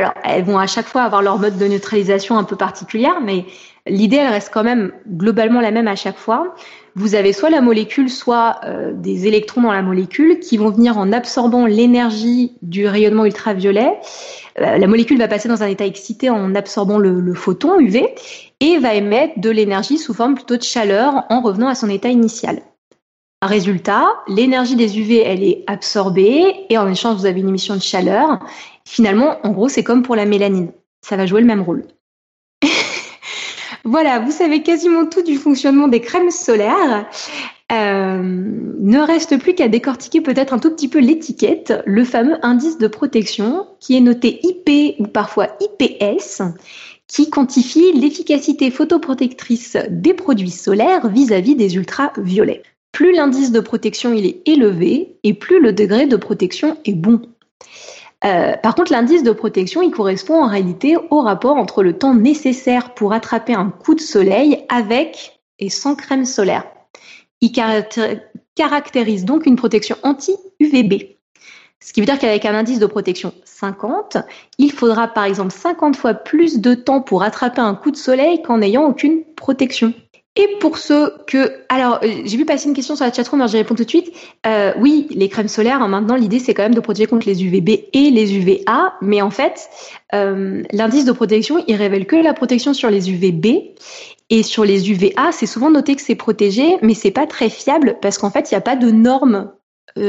Alors, 0.00 0.14
elles 0.24 0.44
vont 0.44 0.58
à 0.58 0.66
chaque 0.66 0.86
fois 0.86 1.02
avoir 1.02 1.20
leur 1.20 1.38
mode 1.38 1.58
de 1.58 1.66
neutralisation 1.66 2.38
un 2.38 2.44
peu 2.44 2.56
particulière, 2.56 3.20
mais 3.22 3.44
l'idée, 3.86 4.16
elle 4.16 4.30
reste 4.30 4.48
quand 4.50 4.64
même 4.64 4.92
globalement 5.06 5.60
la 5.60 5.72
même 5.72 5.88
à 5.88 5.94
chaque 5.94 6.16
fois. 6.16 6.54
vous 6.94 7.14
avez 7.14 7.34
soit 7.34 7.50
la 7.50 7.60
molécule, 7.60 8.08
soit 8.08 8.60
euh, 8.64 8.92
des 8.94 9.26
électrons 9.26 9.60
dans 9.60 9.72
la 9.72 9.82
molécule 9.82 10.40
qui 10.40 10.56
vont 10.56 10.70
venir 10.70 10.96
en 10.96 11.12
absorbant 11.12 11.66
l'énergie 11.66 12.56
du 12.62 12.86
rayonnement 12.86 13.26
ultraviolet. 13.26 13.92
Euh, 14.58 14.78
la 14.78 14.86
molécule 14.86 15.18
va 15.18 15.28
passer 15.28 15.50
dans 15.50 15.62
un 15.62 15.66
état 15.66 15.84
excité 15.84 16.30
en 16.30 16.54
absorbant 16.54 16.96
le, 16.96 17.20
le 17.20 17.34
photon 17.34 17.78
UV 17.78 18.08
et 18.60 18.78
va 18.78 18.94
émettre 18.94 19.38
de 19.38 19.50
l'énergie 19.50 19.98
sous 19.98 20.14
forme 20.14 20.34
plutôt 20.34 20.56
de 20.56 20.62
chaleur 20.62 21.24
en 21.28 21.42
revenant 21.42 21.68
à 21.68 21.74
son 21.74 21.90
état 21.90 22.08
initial. 22.08 22.62
Résultat, 23.42 24.06
l'énergie 24.28 24.76
des 24.76 24.98
UV, 24.98 25.22
elle 25.24 25.42
est 25.42 25.64
absorbée 25.66 26.66
et 26.68 26.76
en 26.76 26.86
échange, 26.86 27.16
vous 27.16 27.24
avez 27.24 27.40
une 27.40 27.48
émission 27.48 27.74
de 27.74 27.80
chaleur. 27.80 28.38
Finalement, 28.90 29.38
en 29.44 29.50
gros, 29.50 29.68
c'est 29.68 29.84
comme 29.84 30.02
pour 30.02 30.16
la 30.16 30.26
mélanine. 30.26 30.72
Ça 31.00 31.16
va 31.16 31.24
jouer 31.24 31.40
le 31.40 31.46
même 31.46 31.60
rôle. 31.60 31.84
voilà, 33.84 34.18
vous 34.18 34.32
savez 34.32 34.64
quasiment 34.64 35.06
tout 35.06 35.22
du 35.22 35.36
fonctionnement 35.36 35.86
des 35.86 36.00
crèmes 36.00 36.32
solaires. 36.32 37.08
Euh, 37.70 38.20
ne 38.20 38.98
reste 38.98 39.38
plus 39.38 39.54
qu'à 39.54 39.68
décortiquer 39.68 40.20
peut-être 40.20 40.52
un 40.52 40.58
tout 40.58 40.72
petit 40.72 40.88
peu 40.88 40.98
l'étiquette, 40.98 41.72
le 41.86 42.04
fameux 42.04 42.44
indice 42.44 42.78
de 42.78 42.88
protection 42.88 43.68
qui 43.78 43.96
est 43.96 44.00
noté 44.00 44.40
IP 44.42 44.96
ou 44.98 45.06
parfois 45.06 45.56
IPS, 45.60 46.42
qui 47.06 47.30
quantifie 47.30 47.92
l'efficacité 47.92 48.72
photoprotectrice 48.72 49.76
des 49.88 50.14
produits 50.14 50.50
solaires 50.50 51.06
vis-à-vis 51.06 51.54
des 51.54 51.76
ultraviolets. 51.76 52.64
Plus 52.90 53.12
l'indice 53.12 53.52
de 53.52 53.60
protection 53.60 54.12
est 54.14 54.42
élevé 54.48 55.14
et 55.22 55.34
plus 55.34 55.60
le 55.60 55.72
degré 55.72 56.06
de 56.06 56.16
protection 56.16 56.76
est 56.84 56.94
bon. 56.94 57.22
Euh, 58.24 58.56
par 58.56 58.74
contre, 58.74 58.92
l'indice 58.92 59.22
de 59.22 59.32
protection, 59.32 59.82
il 59.82 59.90
correspond 59.90 60.42
en 60.42 60.46
réalité 60.46 60.96
au 61.10 61.20
rapport 61.20 61.56
entre 61.56 61.82
le 61.82 61.96
temps 61.96 62.14
nécessaire 62.14 62.94
pour 62.94 63.12
attraper 63.12 63.54
un 63.54 63.70
coup 63.70 63.94
de 63.94 64.00
soleil 64.00 64.64
avec 64.68 65.40
et 65.58 65.70
sans 65.70 65.94
crème 65.94 66.24
solaire. 66.24 66.64
Il 67.40 67.52
caractérise 68.54 69.24
donc 69.24 69.46
une 69.46 69.56
protection 69.56 69.96
anti-UVB. 70.02 71.16
Ce 71.82 71.94
qui 71.94 72.00
veut 72.00 72.06
dire 72.06 72.18
qu'avec 72.18 72.44
un 72.44 72.54
indice 72.54 72.78
de 72.78 72.84
protection 72.84 73.32
50, 73.44 74.18
il 74.58 74.70
faudra 74.70 75.08
par 75.08 75.24
exemple 75.24 75.50
50 75.50 75.96
fois 75.96 76.12
plus 76.12 76.60
de 76.60 76.74
temps 76.74 77.00
pour 77.00 77.22
attraper 77.22 77.62
un 77.62 77.74
coup 77.74 77.90
de 77.90 77.96
soleil 77.96 78.42
qu'en 78.42 78.58
n'ayant 78.58 78.84
aucune 78.84 79.24
protection. 79.34 79.94
Et 80.40 80.56
pour 80.58 80.78
ceux 80.78 81.12
que, 81.26 81.52
alors 81.68 81.98
euh, 82.02 82.22
j'ai 82.24 82.38
vu 82.38 82.46
passer 82.46 82.66
une 82.66 82.74
question 82.74 82.96
sur 82.96 83.04
la 83.04 83.12
chatroom, 83.12 83.42
alors 83.42 83.50
j'y 83.50 83.58
réponds 83.58 83.74
tout 83.74 83.84
de 83.84 83.88
suite. 83.90 84.10
Euh, 84.46 84.72
oui, 84.78 85.06
les 85.10 85.28
crèmes 85.28 85.48
solaires, 85.48 85.82
hein, 85.82 85.88
maintenant 85.88 86.16
l'idée 86.16 86.38
c'est 86.38 86.54
quand 86.54 86.62
même 86.62 86.74
de 86.74 86.80
protéger 86.80 87.06
contre 87.06 87.26
les 87.26 87.44
UVB 87.44 87.68
et 87.92 88.10
les 88.10 88.34
UVA, 88.34 88.94
mais 89.02 89.20
en 89.20 89.28
fait 89.30 89.68
euh, 90.14 90.62
l'indice 90.72 91.04
de 91.04 91.12
protection 91.12 91.62
il 91.68 91.74
révèle 91.76 92.06
que 92.06 92.16
la 92.16 92.32
protection 92.32 92.72
sur 92.72 92.88
les 92.88 93.10
UVB 93.10 93.74
et 94.30 94.42
sur 94.42 94.64
les 94.64 94.90
UVA 94.90 95.30
c'est 95.32 95.44
souvent 95.44 95.70
noté 95.70 95.94
que 95.94 96.00
c'est 96.00 96.14
protégé, 96.14 96.78
mais 96.80 96.94
c'est 96.94 97.10
pas 97.10 97.26
très 97.26 97.50
fiable 97.50 97.98
parce 98.00 98.16
qu'en 98.16 98.30
fait 98.30 98.50
il 98.50 98.54
n'y 98.54 98.58
a 98.58 98.62
pas 98.62 98.76
de 98.76 98.90
normes 98.90 99.50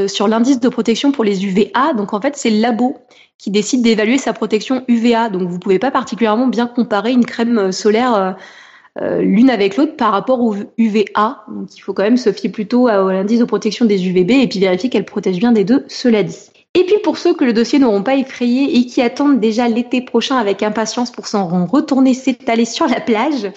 sur 0.07 0.29
l'indice 0.29 0.61
de 0.61 0.69
protection 0.69 1.11
pour 1.11 1.25
les 1.25 1.43
UVA, 1.43 1.93
donc 1.93 2.13
en 2.13 2.21
fait 2.21 2.38
c'est 2.38 2.51
le 2.51 2.61
labo 2.61 2.99
qui 3.38 3.51
décide 3.51 3.82
d'évaluer 3.82 4.17
sa 4.17 4.32
protection 4.32 4.86
UVA, 4.88 5.27
donc 5.27 5.49
vous 5.49 5.59
pouvez 5.59 5.79
pas 5.79 5.91
particulièrement 5.91 6.47
bien 6.47 6.67
comparer 6.67 7.11
une 7.11 7.25
crème 7.25 7.73
solaire 7.73 8.38
euh, 8.99 9.21
l'une 9.21 9.49
avec 9.49 9.77
l'autre 9.77 9.95
par 9.95 10.11
rapport 10.11 10.41
au 10.41 10.55
UVA. 10.77 11.45
Donc 11.49 11.75
il 11.75 11.79
faut 11.79 11.93
quand 11.93 12.03
même 12.03 12.17
se 12.17 12.31
fier 12.31 12.49
plutôt 12.49 12.87
à, 12.87 13.13
l'indice 13.13 13.39
de 13.39 13.45
protection 13.45 13.85
des 13.85 14.07
UVB 14.07 14.31
et 14.31 14.47
puis 14.47 14.59
vérifier 14.59 14.89
qu'elle 14.89 15.05
protège 15.05 15.37
bien 15.37 15.51
des 15.51 15.63
deux, 15.63 15.85
cela 15.87 16.23
dit. 16.23 16.51
Et 16.73 16.83
puis 16.83 16.97
pour 17.03 17.17
ceux 17.17 17.33
que 17.33 17.43
le 17.43 17.53
dossier 17.53 17.79
n'auront 17.79 18.03
pas 18.03 18.15
effrayé 18.15 18.77
et 18.77 18.85
qui 18.85 19.01
attendent 19.01 19.39
déjà 19.39 19.67
l'été 19.67 20.01
prochain 20.01 20.37
avec 20.37 20.63
impatience 20.63 21.11
pour 21.11 21.27
s'en 21.27 21.65
retourner 21.65 22.13
s'étaler 22.13 22.65
sur 22.65 22.87
la 22.87 23.01
plage, 23.01 23.51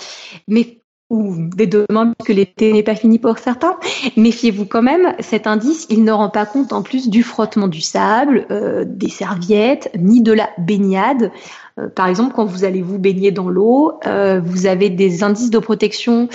mais 0.48 0.78
ou 1.10 1.36
dès 1.54 1.66
demain 1.66 2.14
que 2.24 2.32
l'été 2.32 2.72
n'est 2.72 2.82
pas 2.82 2.94
fini 2.94 3.18
pour 3.18 3.38
certains, 3.38 3.76
méfiez-vous 4.16 4.64
quand 4.64 4.82
même, 4.82 5.14
cet 5.20 5.46
indice, 5.46 5.86
il 5.90 6.02
ne 6.02 6.12
rend 6.12 6.30
pas 6.30 6.46
compte 6.46 6.72
en 6.72 6.82
plus 6.82 7.08
du 7.08 7.22
frottement 7.22 7.68
du 7.68 7.80
sable, 7.80 8.46
euh, 8.50 8.84
des 8.86 9.10
serviettes, 9.10 9.90
ni 9.96 10.22
de 10.22 10.32
la 10.32 10.50
baignade. 10.58 11.30
Euh, 11.78 11.88
par 11.88 12.06
exemple, 12.06 12.34
quand 12.34 12.44
vous 12.44 12.64
allez 12.64 12.82
vous 12.82 12.98
baigner 12.98 13.30
dans 13.30 13.48
l'eau, 13.48 13.98
euh, 14.06 14.40
vous 14.44 14.66
avez 14.66 14.90
des 14.90 15.22
indices 15.22 15.50
de 15.50 15.58
protection 15.58 16.28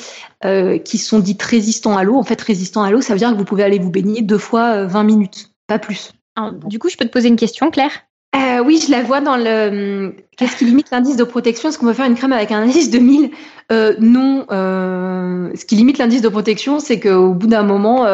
qui 0.86 0.98
sont 0.98 1.20
dits 1.20 1.38
résistants 1.40 1.98
à 1.98 2.04
l'eau. 2.04 2.16
En 2.16 2.24
fait, 2.24 2.40
résistants 2.42 2.84
à 2.84 2.92
l'eau, 2.92 3.02
ça 3.02 3.14
veut 3.14 3.20
dire 3.20 3.32
que 3.32 3.38
vous 3.38 3.44
pouvez 3.44 3.64
aller 3.64 3.78
vous 3.78 3.92
baigner 3.92 4.22
deux 4.22 4.38
fois 4.38 4.86
20 4.86 5.04
minutes, 5.04 5.52
pas 5.68 5.80
plus. 5.80 6.14
du 6.66 6.80
coup, 6.80 6.88
je 6.88 6.96
peux 6.96 7.04
te 7.04 7.12
poser 7.12 7.28
une 7.28 7.36
question, 7.36 7.72
Claire? 7.72 7.92
Euh, 8.36 8.64
oui, 8.64 8.80
je 8.86 8.92
la 8.92 9.02
vois 9.02 9.22
dans 9.22 9.38
le. 9.38 10.14
Qu'est-ce 10.38 10.56
qui 10.56 10.66
limite 10.66 10.92
l'indice 10.92 11.16
de 11.16 11.24
protection? 11.24 11.70
Est-ce 11.70 11.80
qu'on 11.80 11.88
peut 11.88 11.94
faire 11.94 12.06
une 12.06 12.16
crème 12.16 12.32
avec 12.32 12.52
un 12.52 12.62
indice 12.62 12.92
de 12.92 13.00
1000 13.00 13.32
euh, 13.72 13.96
Non. 14.00 14.46
Euh, 14.52 15.50
ce 15.56 15.66
qui 15.66 15.76
limite 15.76 15.98
l'indice 15.98 16.22
de 16.22 16.30
protection, 16.30 16.80
c'est 16.80 17.00
qu'au 17.00 17.34
bout 17.34 17.48
d'un 17.48 17.64
moment, 17.64 18.06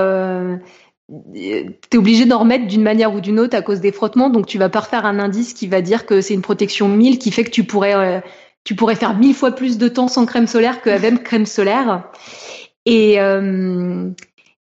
euh, 1.11 1.23
tu 1.35 1.69
es 1.93 1.97
obligé 1.97 2.25
d'en 2.25 2.39
remettre 2.39 2.67
d'une 2.67 2.81
manière 2.81 3.13
ou 3.13 3.21
d'une 3.21 3.39
autre 3.39 3.55
à 3.55 3.61
cause 3.61 3.79
des 3.79 3.91
frottements. 3.91 4.29
Donc, 4.29 4.47
tu 4.47 4.57
vas 4.57 4.69
pas 4.69 4.81
refaire 4.81 5.05
un 5.05 5.19
indice 5.19 5.53
qui 5.53 5.67
va 5.67 5.81
dire 5.81 6.05
que 6.05 6.21
c'est 6.21 6.33
une 6.33 6.41
protection 6.41 6.87
1000 6.87 7.19
qui 7.19 7.31
fait 7.31 7.43
que 7.43 7.51
tu 7.51 7.63
pourrais, 7.63 7.95
euh, 7.95 8.19
tu 8.63 8.75
pourrais 8.75 8.95
faire 8.95 9.15
mille 9.17 9.35
fois 9.35 9.51
plus 9.51 9.77
de 9.77 9.87
temps 9.87 10.07
sans 10.07 10.25
crème 10.25 10.47
solaire 10.47 10.81
qu'avec 10.81 11.23
crème 11.23 11.45
solaire. 11.45 12.09
Et, 12.85 13.19
euh, 13.19 14.09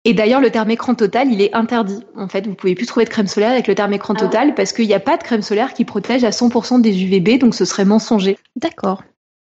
et 0.06 0.14
d'ailleurs, 0.14 0.42
le 0.42 0.50
terme 0.50 0.72
écran 0.72 0.96
total, 0.96 1.32
il 1.32 1.42
est 1.42 1.54
interdit. 1.56 2.04
En 2.16 2.28
fait, 2.28 2.46
vous 2.46 2.56
pouvez 2.56 2.76
plus 2.76 2.86
trouver 2.86 3.06
de 3.06 3.10
crème 3.10 3.28
solaire 3.28 3.52
avec 3.52 3.68
le 3.68 3.76
terme 3.76 3.94
écran 3.94 4.14
ah 4.18 4.20
total 4.20 4.56
parce 4.56 4.74
qu'il 4.74 4.88
n'y 4.88 4.94
a 4.94 5.00
pas 5.00 5.18
de 5.18 5.24
crème 5.24 5.42
solaire 5.42 5.74
qui 5.74 5.86
protège 5.86 6.26
à 6.26 6.32
100% 6.32 6.82
des 6.82 7.04
UVB, 7.04 7.40
donc 7.40 7.56
ce 7.56 7.64
serait 7.64 7.86
mensonger. 7.86 8.38
D'accord. 8.58 9.04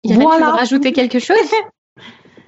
Il 0.03 0.15
voilà. 0.15 0.51
rajouter 0.51 0.91
quelque 0.91 1.19
chose? 1.19 1.37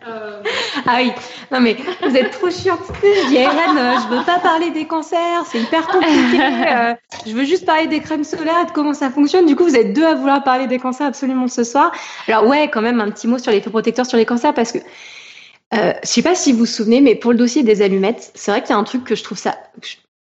euh... 0.08 0.41
Ah 0.86 0.97
oui, 0.97 1.12
non 1.52 1.60
mais 1.60 1.76
vous 2.02 2.16
êtes 2.16 2.32
trop 2.32 2.49
chiante. 2.49 2.80
Je 3.02 3.28
dis 3.30 3.36
Hélène, 3.36 3.78
euh, 3.78 3.93
je 4.02 4.16
veux 4.16 4.26
pas 4.26 4.39
parler 4.39 4.72
des 4.72 4.86
cancers, 4.86 5.45
c'est 5.45 5.60
hyper 5.60 5.88
compliqué. 5.88 6.39
Euh, 6.72 6.93
je 7.26 7.34
veux 7.34 7.43
juste 7.43 7.66
parler 7.66 7.88
des 7.88 7.99
crèmes 7.99 8.24
solaires, 8.24 8.66
de 8.66 8.72
comment 8.72 8.93
ça 8.93 9.10
fonctionne. 9.10 9.45
Du 9.45 9.56
coup, 9.56 9.64
vous 9.64 9.76
êtes 9.76 9.93
deux 9.93 10.06
à 10.06 10.16
vouloir 10.16 10.43
parler 10.43 10.68
des 10.68 10.80
cancers 10.80 11.08
absolument 11.08 11.47
ce 11.47 11.64
soir. 11.64 11.91
Alors 12.28 12.47
ouais, 12.47 12.70
quand 12.70 12.82
même 12.82 13.02
un 13.02 13.12
petit 13.12 13.28
mot 13.28 13.38
sur 13.38 13.52
l'effet 13.52 13.70
protecteur 13.70 14.06
sur 14.06 14.18
les 14.18 14.26
cancers 14.26 14.54
parce 14.54 14.72
que 14.72 14.80
euh, 15.74 15.93
je 16.04 16.08
sais 16.08 16.22
pas 16.22 16.36
si 16.36 16.52
vous 16.52 16.60
vous 16.60 16.66
souvenez, 16.66 17.02
mais 17.02 17.16
pour 17.16 17.32
le 17.32 17.38
dossier 17.38 17.64
des 17.64 17.82
allumettes, 17.82 18.32
c'est 18.36 18.52
vrai 18.52 18.62
qu'il 18.62 18.72
y 18.72 18.74
a 18.74 18.78
un 18.78 18.84
truc 18.84 19.04
que 19.04 19.16
je 19.16 19.24
trouve 19.24 19.38
ça. 19.38 19.58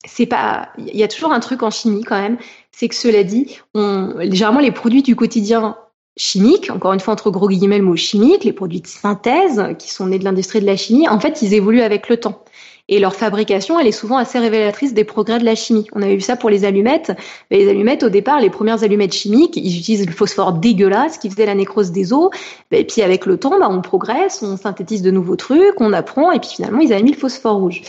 C'est 0.05 0.25
pas. 0.25 0.69
Il 0.77 0.95
y 0.95 1.03
a 1.03 1.07
toujours 1.07 1.33
un 1.33 1.39
truc 1.39 1.63
en 1.63 1.71
chimie 1.71 2.03
quand 2.03 2.19
même. 2.19 2.37
C'est 2.71 2.87
que 2.87 2.95
cela 2.95 3.23
dit, 3.23 3.59
on, 3.73 4.15
généralement 4.21 4.59
les 4.59 4.71
produits 4.71 5.03
du 5.03 5.15
quotidien 5.15 5.77
chimiques, 6.17 6.69
encore 6.69 6.93
une 6.93 6.99
fois 6.99 7.13
entre 7.13 7.31
gros 7.31 7.47
guillemets 7.47 7.77
le 7.77 7.83
mot 7.83 7.95
chimique, 7.95 8.43
les 8.43 8.53
produits 8.53 8.81
de 8.81 8.87
synthèse 8.87 9.63
qui 9.79 9.91
sont 9.91 10.07
nés 10.07 10.19
de 10.19 10.23
l'industrie 10.23 10.59
de 10.59 10.65
la 10.65 10.75
chimie, 10.75 11.07
en 11.07 11.19
fait, 11.19 11.41
ils 11.41 11.53
évoluent 11.53 11.81
avec 11.81 12.09
le 12.09 12.17
temps. 12.17 12.43
Et 12.89 12.99
leur 12.99 13.15
fabrication, 13.15 13.77
elle 13.79 13.87
est 13.87 13.91
souvent 13.91 14.17
assez 14.17 14.39
révélatrice 14.39 14.93
des 14.93 15.03
progrès 15.03 15.39
de 15.39 15.45
la 15.45 15.55
chimie. 15.55 15.87
On 15.91 16.01
avait 16.01 16.15
vu 16.15 16.21
ça 16.21 16.37
pour 16.37 16.49
les 16.49 16.63
allumettes. 16.63 17.11
les 17.51 17.69
allumettes, 17.69 18.03
au 18.03 18.09
départ, 18.09 18.39
les 18.39 18.49
premières 18.49 18.83
allumettes 18.83 19.13
chimiques, 19.13 19.57
ils 19.57 19.77
utilisent 19.77 20.05
le 20.05 20.13
phosphore 20.13 20.53
dégueulasse 20.53 21.17
qui 21.17 21.29
faisait 21.29 21.45
la 21.45 21.55
nécrose 21.55 21.91
des 21.91 22.13
os. 22.13 22.29
Et 22.71 22.85
puis 22.85 23.01
avec 23.01 23.25
le 23.25 23.37
temps, 23.37 23.59
bah, 23.59 23.67
on 23.69 23.81
progresse, 23.81 24.41
on 24.41 24.55
synthétise 24.55 25.01
de 25.01 25.11
nouveaux 25.11 25.35
trucs, 25.35 25.81
on 25.81 25.91
apprend, 25.91 26.31
et 26.31 26.39
puis 26.39 26.51
finalement, 26.55 26.79
ils 26.79 26.93
avaient 26.93 27.03
mis 27.03 27.11
le 27.11 27.17
phosphore 27.17 27.57
rouge. 27.57 27.81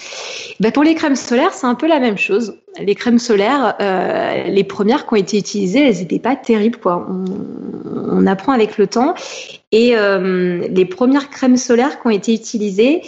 Bah, 0.58 0.72
pour 0.72 0.82
les 0.82 0.96
crèmes 0.96 1.16
solaires, 1.16 1.52
c'est 1.52 1.66
un 1.66 1.76
peu 1.76 1.86
la 1.86 2.00
même 2.00 2.18
chose. 2.18 2.56
Les 2.80 2.96
crèmes 2.96 3.18
solaires, 3.20 3.76
euh, 3.80 4.44
les 4.48 4.64
premières 4.64 5.06
qui 5.06 5.14
ont 5.14 5.16
été 5.16 5.38
utilisées, 5.38 5.88
elles 5.88 5.98
n'étaient 5.98 6.18
pas 6.18 6.34
terribles. 6.34 6.78
Quoi. 6.78 7.06
On, 7.08 7.24
on, 8.18 8.26
apprend 8.26 8.52
avec 8.52 8.78
le 8.78 8.86
temps. 8.86 9.14
Et 9.70 9.96
euh, 9.96 10.66
les 10.68 10.84
premières 10.84 11.30
crèmes 11.30 11.56
solaires 11.56 12.00
qui 12.00 12.06
ont 12.06 12.10
été 12.10 12.32
utilisées, 12.34 13.02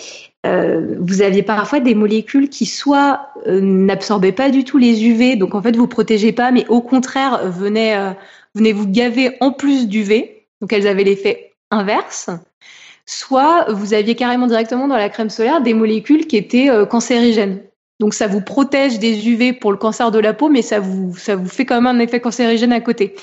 euh, 0.47 0.97
vous 0.99 1.21
aviez 1.21 1.43
parfois 1.43 1.81
des 1.81 1.95
molécules 1.95 2.49
qui 2.49 2.65
soit 2.65 3.29
euh, 3.47 3.61
n'absorbaient 3.61 4.33
pas 4.33 4.51
du 4.51 4.65
tout 4.65 4.79
les 4.79 5.05
UV, 5.05 5.37
donc 5.37 5.55
en 5.55 5.61
fait 5.61 5.77
vous 5.77 5.87
protégez 5.87 6.33
pas, 6.33 6.51
mais 6.51 6.67
au 6.69 6.81
contraire 6.81 7.51
venaient, 7.51 7.97
euh, 7.97 8.13
venaient 8.55 8.73
vous 8.73 8.87
gaver 8.87 9.37
en 9.41 9.53
plus 9.53 9.87
d'UV, 9.87 10.47
donc 10.61 10.73
elles 10.73 10.87
avaient 10.87 11.05
l'effet 11.05 11.53
inverse. 11.71 12.31
Soit 13.05 13.67
vous 13.71 13.93
aviez 13.93 14.15
carrément 14.15 14.47
directement 14.47 14.89
dans 14.89 14.97
la 14.97 15.09
crème 15.11 15.31
solaire 15.31 15.61
des 15.61 15.75
molécules 15.75 16.27
qui 16.27 16.37
étaient 16.37 16.71
euh, 16.71 16.87
cancérigènes. 16.87 17.61
Donc 17.99 18.15
ça 18.15 18.27
vous 18.27 18.41
protège 18.41 18.99
des 18.99 19.29
UV 19.29 19.53
pour 19.53 19.73
le 19.73 19.77
cancer 19.77 20.11
de 20.11 20.19
la 20.19 20.33
peau, 20.33 20.49
mais 20.49 20.63
ça 20.63 20.81
vous 20.81 21.15
ça 21.19 21.37
vous 21.37 21.49
fait 21.49 21.67
quand 21.67 21.75
même 21.75 21.87
un 21.87 21.99
effet 21.99 22.21
cancérigène 22.21 22.73
à 22.73 22.81
côté. 22.81 23.15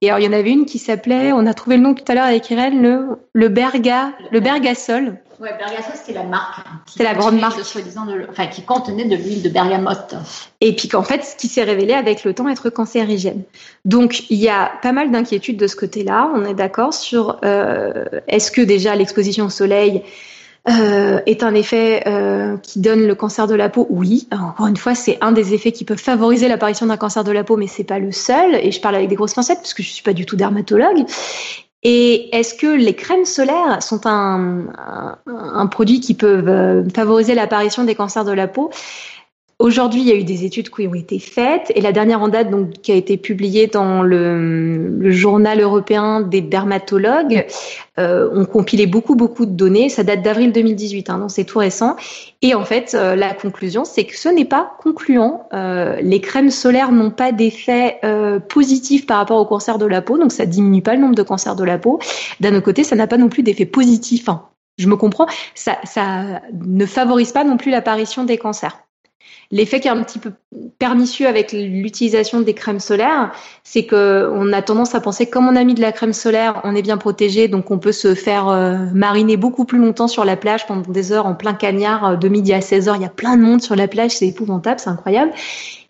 Et 0.00 0.08
alors 0.08 0.18
il 0.18 0.24
y 0.24 0.28
en 0.28 0.32
avait 0.32 0.50
une 0.50 0.66
qui 0.66 0.80
s'appelait, 0.80 1.30
on 1.30 1.46
a 1.46 1.54
trouvé 1.54 1.76
le 1.76 1.82
nom 1.82 1.94
tout 1.94 2.04
à 2.08 2.14
l'heure 2.14 2.24
avec 2.24 2.50
Irène, 2.50 2.82
le 2.82 3.06
le 3.32 3.48
berga, 3.48 4.12
le 4.32 4.40
bergasol. 4.40 5.18
Ouais, 5.40 5.50
Bergasso, 5.58 5.90
c'était 5.94 6.12
la 6.12 6.24
marque. 6.24 6.64
C'était 6.86 7.04
la 7.04 7.14
grande 7.14 7.40
marque. 7.40 7.56
De, 7.56 8.30
enfin, 8.30 8.46
qui 8.46 8.62
contenait 8.62 9.04
de 9.04 9.16
l'huile 9.16 9.42
de 9.42 9.48
bergamote. 9.48 10.14
Et 10.60 10.74
puis 10.74 10.88
qu'en 10.88 11.02
fait, 11.02 11.24
ce 11.24 11.36
qui 11.36 11.48
s'est 11.48 11.64
révélé 11.64 11.92
avec 11.92 12.24
le 12.24 12.34
temps 12.34 12.48
être 12.48 12.70
cancérigène. 12.70 13.42
Donc, 13.84 14.30
il 14.30 14.38
y 14.38 14.48
a 14.48 14.72
pas 14.82 14.92
mal 14.92 15.10
d'inquiétudes 15.10 15.56
de 15.56 15.66
ce 15.66 15.76
côté-là. 15.76 16.30
On 16.34 16.44
est 16.44 16.54
d'accord 16.54 16.94
sur 16.94 17.38
euh, 17.44 18.04
est-ce 18.28 18.50
que 18.50 18.60
déjà 18.60 18.94
l'exposition 18.94 19.46
au 19.46 19.50
soleil 19.50 20.02
euh, 20.66 21.20
est 21.26 21.42
un 21.42 21.54
effet 21.54 22.04
euh, 22.06 22.56
qui 22.58 22.80
donne 22.80 23.06
le 23.06 23.14
cancer 23.14 23.46
de 23.46 23.54
la 23.54 23.68
peau? 23.68 23.86
Oui, 23.90 24.28
encore 24.30 24.66
une 24.66 24.76
fois, 24.76 24.94
c'est 24.94 25.18
un 25.20 25.32
des 25.32 25.52
effets 25.52 25.72
qui 25.72 25.84
peuvent 25.84 25.98
favoriser 25.98 26.48
l'apparition 26.48 26.86
d'un 26.86 26.96
cancer 26.96 27.24
de 27.24 27.32
la 27.32 27.44
peau, 27.44 27.56
mais 27.56 27.66
c'est 27.66 27.84
pas 27.84 27.98
le 27.98 28.12
seul. 28.12 28.54
Et 28.54 28.70
je 28.70 28.80
parle 28.80 28.94
avec 28.94 29.08
des 29.08 29.16
grosses 29.16 29.34
pincettes 29.34 29.58
parce 29.58 29.74
que 29.74 29.82
je 29.82 29.90
suis 29.90 30.02
pas 30.02 30.14
du 30.14 30.24
tout 30.24 30.36
dermatologue. 30.36 31.04
Et 31.84 32.34
est-ce 32.34 32.54
que 32.54 32.66
les 32.66 32.94
crèmes 32.94 33.26
solaires 33.26 33.82
sont 33.82 34.06
un, 34.06 35.66
produit 35.70 36.00
qui 36.00 36.14
peut 36.14 36.42
euh, 36.46 36.82
favoriser 36.94 37.34
l'apparition 37.34 37.84
des 37.84 37.94
cancers 37.94 38.24
de 38.24 38.32
la 38.32 38.48
peau? 38.48 38.70
Aujourd'hui, 39.60 40.00
il 40.00 40.08
y 40.08 40.12
a 40.12 40.16
eu 40.16 40.24
des 40.24 40.44
études 40.44 40.68
qui 40.68 40.88
ont 40.88 40.94
été 40.94 41.20
faites 41.20 41.70
et 41.76 41.80
la 41.80 41.92
dernière 41.92 42.20
en 42.20 42.28
date, 42.28 42.50
donc, 42.50 42.72
qui 42.82 42.90
a 42.90 42.96
été 42.96 43.16
publiée 43.16 43.68
dans 43.68 44.02
le, 44.02 45.10
journal 45.12 45.60
européen 45.60 46.22
des 46.22 46.40
dermatologues, 46.40 47.46
euh, 47.98 48.28
ont 48.32 48.46
compilé 48.46 48.86
beaucoup 48.86 49.14
beaucoup 49.14 49.46
de 49.46 49.52
données. 49.52 49.88
Ça 49.88 50.02
date 50.02 50.22
d'avril 50.22 50.50
2018, 50.52 51.08
hein, 51.08 51.18
donc 51.18 51.30
c'est 51.30 51.44
tout 51.44 51.60
récent. 51.60 51.94
Et 52.42 52.54
en 52.54 52.64
fait, 52.64 52.94
euh, 52.94 53.14
la 53.14 53.32
conclusion, 53.32 53.84
c'est 53.84 54.04
que 54.04 54.18
ce 54.18 54.28
n'est 54.28 54.44
pas 54.44 54.76
concluant. 54.82 55.48
Euh, 55.54 56.00
les 56.02 56.20
crèmes 56.20 56.50
solaires 56.50 56.90
n'ont 56.90 57.12
pas 57.12 57.30
d'effet 57.30 57.98
euh, 58.04 58.40
positif 58.40 59.06
par 59.06 59.18
rapport 59.18 59.40
au 59.40 59.46
cancer 59.46 59.78
de 59.78 59.86
la 59.86 60.02
peau, 60.02 60.18
donc 60.18 60.32
ça 60.32 60.46
diminue 60.46 60.82
pas 60.82 60.94
le 60.94 61.00
nombre 61.00 61.14
de 61.14 61.22
cancers 61.22 61.54
de 61.54 61.64
la 61.64 61.78
peau. 61.78 62.00
D'un 62.40 62.54
autre 62.54 62.64
côté, 62.64 62.82
ça 62.82 62.96
n'a 62.96 63.06
pas 63.06 63.18
non 63.18 63.28
plus 63.28 63.44
d'effet 63.44 63.66
positif. 63.66 64.28
Hein. 64.28 64.42
Je 64.78 64.88
me 64.88 64.96
comprends, 64.96 65.26
ça, 65.54 65.78
ça 65.84 66.42
ne 66.52 66.84
favorise 66.86 67.30
pas 67.30 67.44
non 67.44 67.56
plus 67.56 67.70
l'apparition 67.70 68.24
des 68.24 68.36
cancers. 68.36 68.84
L'effet 69.50 69.80
qui 69.80 69.88
est 69.88 69.90
un 69.90 70.02
petit 70.02 70.18
peu 70.18 70.32
pernicieux 70.78 71.26
avec 71.26 71.52
l'utilisation 71.52 72.40
des 72.40 72.54
crèmes 72.54 72.80
solaires, 72.80 73.32
c'est 73.62 73.84
que 73.84 74.30
on 74.32 74.52
a 74.52 74.62
tendance 74.62 74.94
à 74.94 75.00
penser 75.00 75.26
que 75.26 75.32
comme 75.32 75.46
on 75.46 75.56
a 75.56 75.64
mis 75.64 75.74
de 75.74 75.80
la 75.80 75.92
crème 75.92 76.12
solaire, 76.12 76.60
on 76.64 76.74
est 76.74 76.82
bien 76.82 76.96
protégé, 76.96 77.48
donc 77.48 77.70
on 77.70 77.78
peut 77.78 77.92
se 77.92 78.14
faire 78.14 78.48
euh, 78.48 78.78
mariner 78.94 79.36
beaucoup 79.36 79.64
plus 79.64 79.78
longtemps 79.78 80.08
sur 80.08 80.24
la 80.24 80.36
plage 80.36 80.66
pendant 80.66 80.90
des 80.90 81.12
heures 81.12 81.26
en 81.26 81.34
plein 81.34 81.54
cagnard, 81.54 82.04
euh, 82.04 82.16
de 82.16 82.28
midi 82.28 82.52
à 82.52 82.60
16 82.60 82.88
heures. 82.88 82.96
Il 82.96 83.02
y 83.02 83.06
a 83.06 83.10
plein 83.10 83.36
de 83.36 83.42
monde 83.42 83.62
sur 83.62 83.76
la 83.76 83.88
plage, 83.88 84.12
c'est 84.12 84.28
épouvantable, 84.28 84.80
c'est 84.80 84.90
incroyable. 84.90 85.32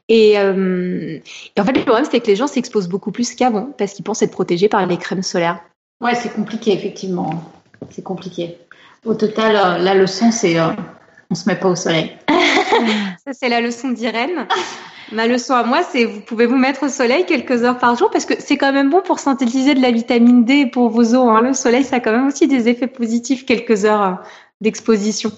Et, 0.08 0.38
euh, 0.38 1.18
et, 1.56 1.60
en 1.60 1.64
fait, 1.64 1.72
le 1.72 1.82
problème, 1.82 2.04
c'est 2.10 2.20
que 2.20 2.26
les 2.26 2.36
gens 2.36 2.46
s'exposent 2.46 2.88
beaucoup 2.88 3.10
plus 3.10 3.34
qu'avant 3.34 3.70
parce 3.78 3.94
qu'ils 3.94 4.04
pensent 4.04 4.22
être 4.22 4.32
protégés 4.32 4.68
par 4.68 4.84
les 4.86 4.98
crèmes 4.98 5.22
solaires. 5.22 5.60
Ouais, 6.02 6.14
c'est 6.14 6.32
compliqué, 6.32 6.72
effectivement. 6.72 7.42
C'est 7.90 8.02
compliqué. 8.02 8.58
Au 9.06 9.14
total, 9.14 9.82
la 9.82 9.94
leçon, 9.94 10.30
c'est 10.30 10.56
on 11.30 11.34
se 11.34 11.48
met 11.48 11.56
pas 11.56 11.68
au 11.68 11.76
soleil. 11.76 12.16
Ça, 13.26 13.32
c'est 13.32 13.48
la 13.48 13.62
leçon 13.62 13.88
d'Irène. 13.88 14.46
Ma 15.10 15.26
leçon 15.26 15.54
à 15.54 15.62
moi, 15.62 15.82
c'est 15.82 16.04
vous 16.04 16.20
pouvez 16.20 16.44
vous 16.44 16.58
mettre 16.58 16.82
au 16.82 16.88
soleil 16.90 17.24
quelques 17.24 17.62
heures 17.62 17.78
par 17.78 17.96
jour 17.96 18.10
parce 18.10 18.26
que 18.26 18.34
c'est 18.38 18.58
quand 18.58 18.70
même 18.70 18.90
bon 18.90 19.00
pour 19.00 19.18
synthétiser 19.18 19.72
de 19.72 19.80
la 19.80 19.92
vitamine 19.92 20.44
D 20.44 20.66
pour 20.66 20.90
vos 20.90 21.14
os. 21.14 21.28
Hein. 21.28 21.40
Le 21.40 21.54
soleil, 21.54 21.84
ça 21.84 21.96
a 21.96 22.00
quand 22.00 22.12
même 22.12 22.26
aussi 22.26 22.48
des 22.48 22.68
effets 22.68 22.86
positifs, 22.86 23.46
quelques 23.46 23.86
heures 23.86 24.02
euh, 24.02 24.12
d'exposition. 24.60 25.32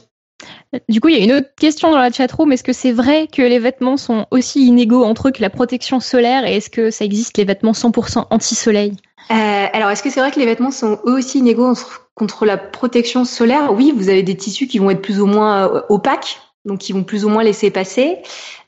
Du 0.88 1.00
coup, 1.00 1.08
il 1.08 1.16
y 1.16 1.20
a 1.20 1.24
une 1.24 1.32
autre 1.32 1.48
question 1.56 1.92
dans 1.92 1.98
la 1.98 2.10
chatroom. 2.10 2.50
Est-ce 2.50 2.64
que 2.64 2.72
c'est 2.72 2.90
vrai 2.90 3.28
que 3.28 3.42
les 3.42 3.60
vêtements 3.60 3.96
sont 3.96 4.26
aussi 4.32 4.66
inégaux 4.66 5.04
entre 5.04 5.28
eux 5.28 5.30
que 5.30 5.40
la 5.40 5.50
protection 5.50 6.00
solaire 6.00 6.44
et 6.44 6.56
est-ce 6.56 6.70
que 6.70 6.90
ça 6.90 7.04
existe 7.04 7.38
les 7.38 7.44
vêtements 7.44 7.70
100% 7.70 8.26
anti-soleil? 8.30 8.96
Euh, 9.30 9.66
Alors, 9.72 9.90
est-ce 9.90 10.02
que 10.02 10.10
c'est 10.10 10.20
vrai 10.20 10.32
que 10.32 10.40
les 10.40 10.46
vêtements 10.46 10.72
sont 10.72 10.98
eux 11.06 11.18
aussi 11.18 11.38
inégaux 11.38 11.74
contre 12.16 12.46
la 12.46 12.56
protection 12.56 13.24
solaire? 13.24 13.72
Oui, 13.72 13.92
vous 13.96 14.08
avez 14.08 14.24
des 14.24 14.36
tissus 14.36 14.66
qui 14.66 14.80
vont 14.80 14.90
être 14.90 15.02
plus 15.02 15.20
ou 15.20 15.26
moins 15.26 15.68
euh, 15.68 15.82
opaques 15.88 16.40
donc 16.66 16.88
ils 16.88 16.92
vont 16.92 17.04
plus 17.04 17.24
ou 17.24 17.28
moins 17.28 17.42
laisser 17.42 17.70
passer. 17.70 18.18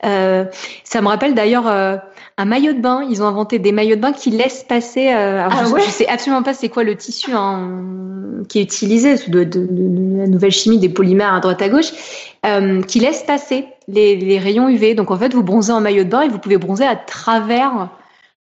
Euh, 0.05 0.45
ça 0.83 1.01
me 1.01 1.07
rappelle 1.07 1.35
d'ailleurs 1.35 1.67
euh, 1.67 1.97
un 2.37 2.45
maillot 2.45 2.73
de 2.73 2.79
bain. 2.79 3.05
Ils 3.09 3.21
ont 3.21 3.25
inventé 3.25 3.59
des 3.59 3.71
maillots 3.71 3.97
de 3.97 4.01
bain 4.01 4.13
qui 4.13 4.31
laissent 4.31 4.63
passer. 4.63 5.09
Euh, 5.13 5.45
ah 5.45 5.65
je, 5.65 5.91
sais 5.91 6.07
absolument 6.07 6.41
pas 6.41 6.53
c'est 6.53 6.69
quoi 6.69 6.83
le 6.83 6.95
tissu 6.95 7.31
hein, 7.33 7.69
qui 8.47 8.59
est 8.59 8.63
utilisé 8.63 9.15
de, 9.27 9.43
de, 9.43 9.67
de, 9.69 10.17
la 10.19 10.27
nouvelle 10.27 10.51
chimie 10.51 10.79
des 10.79 10.89
polymères 10.89 11.33
à 11.33 11.41
droite 11.41 11.61
à 11.61 11.69
gauche, 11.69 11.91
euh, 12.45 12.81
qui 12.81 13.01
laisse 13.01 13.23
passer 13.23 13.65
les, 13.89 14.15
les, 14.15 14.39
rayons 14.39 14.69
UV. 14.69 14.95
Donc 14.95 15.11
en 15.11 15.17
fait, 15.17 15.33
vous 15.33 15.43
bronzez 15.43 15.73
en 15.73 15.81
maillot 15.81 16.05
de 16.05 16.09
bain 16.09 16.21
et 16.21 16.29
vous 16.29 16.39
pouvez 16.39 16.57
bronzer 16.57 16.85
à 16.85 16.95
travers 16.95 17.89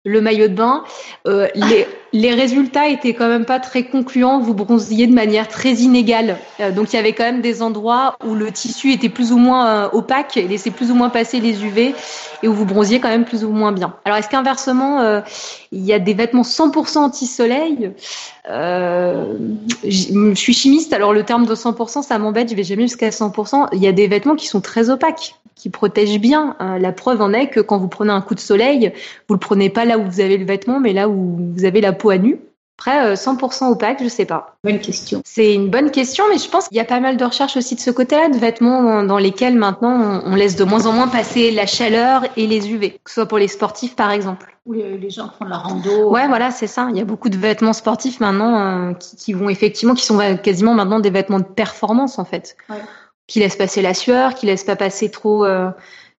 le 0.04 0.20
maillot 0.20 0.48
de 0.48 0.54
bain. 0.54 0.84
Euh, 1.26 1.48
les, 1.54 1.86
les, 2.12 2.34
résultats 2.34 2.88
étaient 2.88 3.14
quand 3.14 3.28
même 3.28 3.44
pas 3.44 3.60
très 3.60 3.84
concluants. 3.84 4.40
Vous 4.40 4.54
bronziez 4.54 5.06
de 5.06 5.14
manière 5.14 5.48
très 5.48 5.74
inégale. 5.74 6.38
Euh, 6.60 6.70
donc 6.70 6.92
il 6.92 6.96
y 6.96 6.98
avait 6.98 7.12
quand 7.12 7.24
même 7.24 7.40
des 7.40 7.62
endroits 7.62 8.16
où 8.26 8.34
le 8.34 8.50
tissu 8.50 8.92
était 8.92 9.08
plus 9.08 9.32
ou 9.32 9.38
moins 9.38 9.66
euh, 9.66 9.88
opaque 9.92 10.36
et 10.36 10.46
laissait 10.46 10.70
plus 10.70 10.90
ou 10.90 10.94
moins 10.94 11.10
passer 11.10 11.40
les 11.40 11.64
UV 11.64 11.94
et 12.42 12.48
où 12.48 12.52
vous 12.52 12.64
bronziez 12.64 13.00
quand 13.00 13.08
même 13.08 13.24
plus 13.24 13.44
ou 13.44 13.50
moins 13.50 13.72
bien. 13.72 13.94
Alors 14.04 14.18
est-ce 14.18 14.28
qu'inversement, 14.28 15.00
euh, 15.00 15.20
il 15.72 15.84
y 15.84 15.92
a 15.92 15.98
des 15.98 16.14
vêtements 16.14 16.42
100% 16.42 16.98
anti-soleil? 16.98 17.92
Je 18.50 20.32
suis 20.34 20.54
chimiste, 20.54 20.92
alors 20.92 21.12
le 21.12 21.22
terme 21.22 21.44
de 21.46 21.54
100%, 21.54 22.02
ça 22.02 22.18
m'embête. 22.18 22.50
Je 22.50 22.54
vais 22.54 22.64
jamais 22.64 22.82
jusqu'à 22.82 23.10
100%. 23.10 23.68
Il 23.72 23.82
y 23.82 23.86
a 23.86 23.92
des 23.92 24.08
vêtements 24.08 24.36
qui 24.36 24.46
sont 24.46 24.60
très 24.60 24.90
opaques 24.90 25.34
qui 25.58 25.70
protège 25.70 26.18
bien. 26.20 26.56
Euh, 26.60 26.78
la 26.78 26.92
preuve 26.92 27.20
en 27.20 27.32
est 27.32 27.48
que 27.48 27.60
quand 27.60 27.78
vous 27.78 27.88
prenez 27.88 28.12
un 28.12 28.20
coup 28.20 28.34
de 28.34 28.40
soleil, 28.40 28.92
vous 29.28 29.34
le 29.34 29.40
prenez 29.40 29.68
pas 29.68 29.84
là 29.84 29.98
où 29.98 30.04
vous 30.04 30.20
avez 30.20 30.38
le 30.38 30.44
vêtement, 30.44 30.78
mais 30.80 30.92
là 30.92 31.08
où 31.08 31.36
vous 31.54 31.64
avez 31.64 31.80
la 31.80 31.92
peau 31.98 32.10
à 32.10 32.18
nu. 32.18 32.40
Après, 32.78 33.14
100% 33.14 33.64
euh, 33.64 33.66
opaque, 33.70 33.98
je 34.00 34.08
sais 34.08 34.24
pas. 34.24 34.56
Bonne 34.62 34.78
question. 34.78 35.20
C'est 35.24 35.52
une 35.52 35.68
bonne 35.68 35.90
question, 35.90 36.24
mais 36.30 36.38
je 36.38 36.48
pense 36.48 36.68
qu'il 36.68 36.76
y 36.76 36.80
a 36.80 36.84
pas 36.84 37.00
mal 37.00 37.16
de 37.16 37.24
recherches 37.24 37.56
aussi 37.56 37.74
de 37.74 37.80
ce 37.80 37.90
côté-là, 37.90 38.28
de 38.28 38.38
vêtements 38.38 39.02
dans 39.02 39.18
lesquels 39.18 39.56
maintenant 39.56 40.22
on 40.24 40.36
laisse 40.36 40.54
de 40.54 40.62
moins 40.62 40.86
en 40.86 40.92
moins 40.92 41.08
passer 41.08 41.50
la 41.50 41.66
chaleur 41.66 42.22
et 42.36 42.46
les 42.46 42.70
UV, 42.70 42.92
que 43.02 43.10
ce 43.10 43.14
soit 43.14 43.26
pour 43.26 43.38
les 43.38 43.48
sportifs 43.48 43.96
par 43.96 44.12
exemple. 44.12 44.56
Oui, 44.64 44.80
euh, 44.82 44.96
les 44.96 45.10
gens 45.10 45.28
font 45.36 45.44
de 45.44 45.50
la 45.50 45.56
rando. 45.56 46.10
Ouais, 46.10 46.28
voilà, 46.28 46.52
c'est 46.52 46.68
ça. 46.68 46.86
Il 46.90 46.96
y 46.96 47.00
a 47.00 47.04
beaucoup 47.04 47.30
de 47.30 47.36
vêtements 47.36 47.72
sportifs 47.72 48.20
maintenant 48.20 48.94
qui, 48.94 49.16
qui, 49.16 49.32
vont 49.32 49.48
effectivement, 49.48 49.94
qui 49.94 50.04
sont 50.04 50.20
quasiment 50.36 50.74
maintenant 50.74 51.00
des 51.00 51.10
vêtements 51.10 51.40
de 51.40 51.44
performance 51.44 52.20
en 52.20 52.24
fait. 52.24 52.56
Ouais 52.70 52.76
qui 53.28 53.38
laisse 53.40 53.54
passer 53.54 53.82
la 53.82 53.94
sueur, 53.94 54.34
qui 54.34 54.46
laisse 54.46 54.64
pas 54.64 54.74
passer 54.74 55.10
trop 55.10 55.44
euh, 55.44 55.70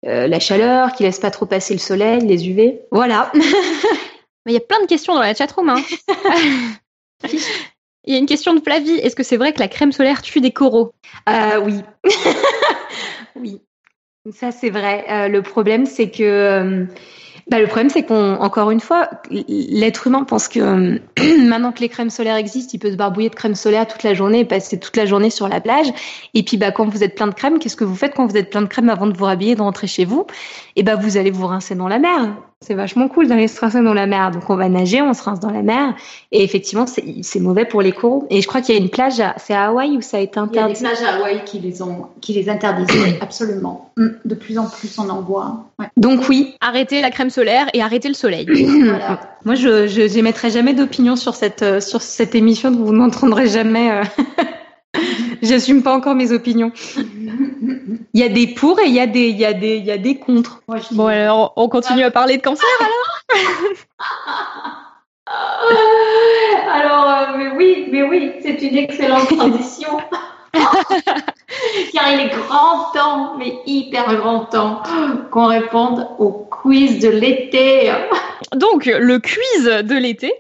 euh, 0.07 0.29
la 0.29 0.39
chaleur, 0.39 0.93
qui 0.93 1.03
laisse 1.03 1.19
pas 1.19 1.33
trop 1.33 1.47
passer 1.47 1.75
le 1.75 1.81
soleil, 1.81 2.21
les 2.21 2.49
UV. 2.49 2.83
Voilà. 2.93 3.33
Mais 4.49 4.55
il 4.55 4.57
y 4.57 4.63
a 4.63 4.67
plein 4.67 4.81
de 4.81 4.87
questions 4.87 5.15
dans 5.15 5.21
la 5.21 5.35
chatroom. 5.35 5.69
Hein. 5.69 5.83
Il 8.05 8.15
y 8.15 8.17
a 8.17 8.19
une 8.19 8.25
question 8.25 8.55
de 8.55 8.61
Flavie. 8.63 8.95
Est-ce 8.95 9.15
que 9.15 9.23
c'est 9.23 9.37
vrai 9.37 9.53
que 9.53 9.59
la 9.59 9.69
crème 9.69 9.93
solaire 9.93 10.23
tue 10.23 10.41
des 10.41 10.53
coraux? 10.53 10.95
Euh, 11.29 11.61
Oui. 11.61 11.83
oui. 13.37 13.61
Ça, 14.33 14.51
c'est 14.51 14.71
vrai. 14.71 15.29
le 15.29 15.43
problème, 15.43 15.85
c'est 15.85 16.11
que 16.11 16.87
bah, 17.51 17.59
le 17.61 17.67
problème, 17.67 17.89
c'est 17.89 18.05
qu'on, 18.05 18.35
encore 18.37 18.71
une 18.71 18.81
fois, 18.81 19.09
l'être 19.31 20.07
humain 20.07 20.25
pense 20.25 20.49
que 20.49 20.61
euh, 20.61 20.99
maintenant 21.47 21.73
que 21.73 21.81
les 21.81 21.89
crèmes 21.89 22.09
solaires 22.11 22.37
existent, 22.37 22.71
il 22.75 22.79
peut 22.79 22.91
se 22.91 22.97
barbouiller 22.97 23.31
de 23.31 23.35
crème 23.35 23.55
solaire 23.55 23.87
toute 23.87 24.03
la 24.03 24.13
journée 24.13 24.41
et 24.41 24.45
passer 24.45 24.79
toute 24.79 24.97
la 24.97 25.07
journée 25.07 25.31
sur 25.31 25.49
la 25.49 25.61
plage. 25.61 25.89
Et 26.35 26.43
puis, 26.43 26.59
bah, 26.59 26.73
quand 26.73 26.87
vous 26.87 27.03
êtes 27.03 27.15
plein 27.15 27.27
de 27.27 27.35
crème, 27.35 27.59
qu'est-ce 27.59 27.77
que 27.77 27.85
vous 27.85 27.97
faites 27.97 28.15
quand 28.15 28.27
vous 28.27 28.37
êtes 28.37 28.51
plein 28.51 28.63
de 28.63 28.67
crème 28.67 28.89
avant 28.91 29.07
de 29.07 29.17
vous 29.17 29.25
rhabiller 29.25 29.53
et 29.53 29.57
de 29.57 29.63
rentrer 29.63 29.87
chez 29.87 30.07
vous? 30.07 30.27
Et 30.77 30.83
bah, 30.83 30.97
vous 30.97 31.17
allez 31.17 31.31
vous 31.31 31.47
rincer 31.47 31.75
dans 31.75 31.89
la 31.89 31.99
mer. 31.99 32.35
C'est 32.61 32.75
vachement 32.75 33.07
cool 33.09 33.29
d'aller 33.29 33.47
se 33.47 33.61
rincer 33.61 33.83
dans 33.83 33.95
la 33.95 34.07
mer. 34.07 34.33
Donc 34.33 34.51
on 34.51 34.57
va 34.57 34.69
nager, 34.69 35.01
on 35.01 35.15
se 35.15 35.23
rince 35.23 35.39
dans 35.39 35.51
la 35.51 35.63
mer. 35.63 35.95
Et 36.33 36.43
effectivement, 36.43 36.87
c'est 36.87 37.41
mauvais 37.41 37.65
pour 37.65 37.83
les 37.83 37.93
coraux. 37.93 38.27
Et 38.31 38.43
je 38.43 38.49
crois 38.49 38.61
qu'il 38.61 38.75
y 38.75 38.79
a 38.79 38.81
une 38.81 38.91
plage, 38.91 39.23
c'est 39.37 39.55
à 39.55 39.67
Hawaï 39.67 39.97
où 39.97 40.01
ça 40.01 40.17
a 40.17 40.21
été 40.21 40.41
interdit. 40.41 40.75
Il 40.81 40.83
y 40.83 40.87
a 40.87 40.91
des 40.91 40.97
plages 40.97 41.09
à 41.09 41.17
Hawaï 41.17 41.45
qui 41.45 41.61
les 41.61 41.83
ont, 41.83 42.09
qui 42.21 42.33
les 42.33 42.49
interdisent. 42.49 43.17
absolument. 43.21 43.93
Mm. 43.97 44.09
De 44.25 44.35
plus 44.35 44.59
en 44.59 44.67
plus 44.69 44.99
on 44.99 45.09
en 45.09 45.23
voit. 45.23 45.67
Donc 45.97 46.29
oui. 46.29 46.57
Arrêtez 46.61 47.01
la 47.01 47.13
crème 47.13 47.31
solaire 47.31 47.69
et 47.75 47.81
arrêtez 47.81 48.09
le 48.09 48.15
soleil. 48.15 48.47
voilà. 48.85 49.21
Moi, 49.45 49.55
je, 49.55 49.87
je 49.87 50.09
j'émettrai 50.09 50.51
jamais 50.51 50.75
d'opinion 50.75 51.15
sur 51.15 51.37
cette, 51.37 51.63
euh, 51.63 51.81
sur 51.81 52.03
cette 52.03 52.35
émission. 52.35 52.73
Vous 52.73 52.93
n'entendrez 52.93 53.47
jamais. 53.47 53.93
Euh... 53.93 54.03
J'assume 55.49 55.83
pas 55.83 55.95
encore 55.95 56.15
mes 56.15 56.33
opinions. 56.33 56.73
Il 56.97 58.21
y 58.21 58.23
a 58.23 58.29
des 58.29 58.49
pour 58.49 58.79
et 58.81 58.87
il 58.87 58.93
y 58.93 59.01
a 59.01 59.07
des, 59.07 59.29
il 59.29 59.39
y 59.39 59.47
a 59.47 59.55
des, 59.55 59.77
il 59.77 59.85
y 59.85 59.91
a 59.91 59.97
des 59.97 60.17
contre. 60.17 60.63
bon, 60.93 61.07
alors, 61.07 61.55
on 61.57 61.69
continue 61.69 62.03
à 62.03 62.11
parler 62.11 62.37
de 62.37 62.43
cancer 62.43 62.67
alors 62.81 63.19
Alors, 66.71 67.09
euh, 67.09 67.39
mais 67.39 67.49
oui, 67.57 67.89
mais 67.91 68.03
oui, 68.03 68.33
c'est 68.43 68.61
une 68.63 68.77
excellente 68.77 69.29
transition. 69.37 69.99
Car 71.93 72.13
il 72.13 72.21
est 72.21 72.29
grand 72.29 72.91
temps, 72.93 73.37
mais 73.39 73.55
hyper 73.67 74.15
grand 74.17 74.45
temps, 74.47 74.83
qu'on 75.31 75.47
réponde 75.47 76.07
au 76.19 76.31
quiz 76.31 77.01
de 77.01 77.09
l'été. 77.09 77.93
Donc, 78.55 78.87
le 78.87 79.19
quiz 79.19 79.65
de 79.65 79.95
l'été, 79.95 80.33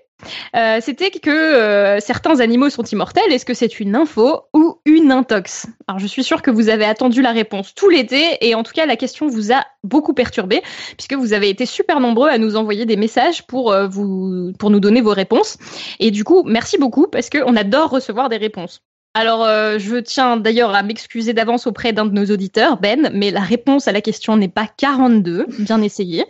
euh, 0.56 0.78
c'était 0.80 1.10
que 1.10 1.30
euh, 1.30 2.00
certains 2.00 2.40
animaux 2.40 2.70
sont 2.70 2.82
immortels. 2.82 3.32
Est-ce 3.32 3.44
que 3.44 3.54
c'est 3.54 3.80
une 3.80 3.96
info 3.96 4.42
ou 4.54 4.80
une 4.84 5.12
intox? 5.12 5.66
Alors 5.86 5.98
je 5.98 6.06
suis 6.06 6.24
sûre 6.24 6.42
que 6.42 6.50
vous 6.50 6.68
avez 6.68 6.84
attendu 6.84 7.22
la 7.22 7.32
réponse 7.32 7.74
tout 7.74 7.88
l'été 7.88 8.38
et 8.40 8.54
en 8.54 8.62
tout 8.62 8.72
cas 8.72 8.86
la 8.86 8.96
question 8.96 9.26
vous 9.28 9.52
a 9.52 9.64
beaucoup 9.84 10.14
perturbé 10.14 10.62
puisque 10.96 11.14
vous 11.14 11.32
avez 11.32 11.48
été 11.48 11.66
super 11.66 12.00
nombreux 12.00 12.28
à 12.28 12.38
nous 12.38 12.56
envoyer 12.56 12.86
des 12.86 12.96
messages 12.96 13.46
pour 13.46 13.72
euh, 13.72 13.88
nous 13.88 14.80
donner 14.80 15.00
vos 15.00 15.12
réponses. 15.12 15.58
Et 16.00 16.10
du 16.10 16.24
coup 16.24 16.42
merci 16.44 16.78
beaucoup 16.78 17.06
parce 17.06 17.30
qu'on 17.30 17.56
adore 17.56 17.90
recevoir 17.90 18.28
des 18.28 18.36
réponses. 18.38 18.80
Alors, 19.14 19.44
je 19.46 19.96
tiens 19.96 20.36
d'ailleurs 20.36 20.74
à 20.76 20.82
m'excuser 20.84 21.32
d'avance 21.32 21.66
auprès 21.66 21.92
d'un 21.92 22.04
de 22.06 22.12
nos 22.12 22.26
auditeurs, 22.26 22.76
Ben, 22.76 23.10
mais 23.12 23.32
la 23.32 23.40
réponse 23.40 23.88
à 23.88 23.92
la 23.92 24.00
question 24.00 24.36
n'est 24.36 24.48
pas 24.48 24.68
42, 24.76 25.46
bien 25.58 25.82
essayé. 25.82 26.24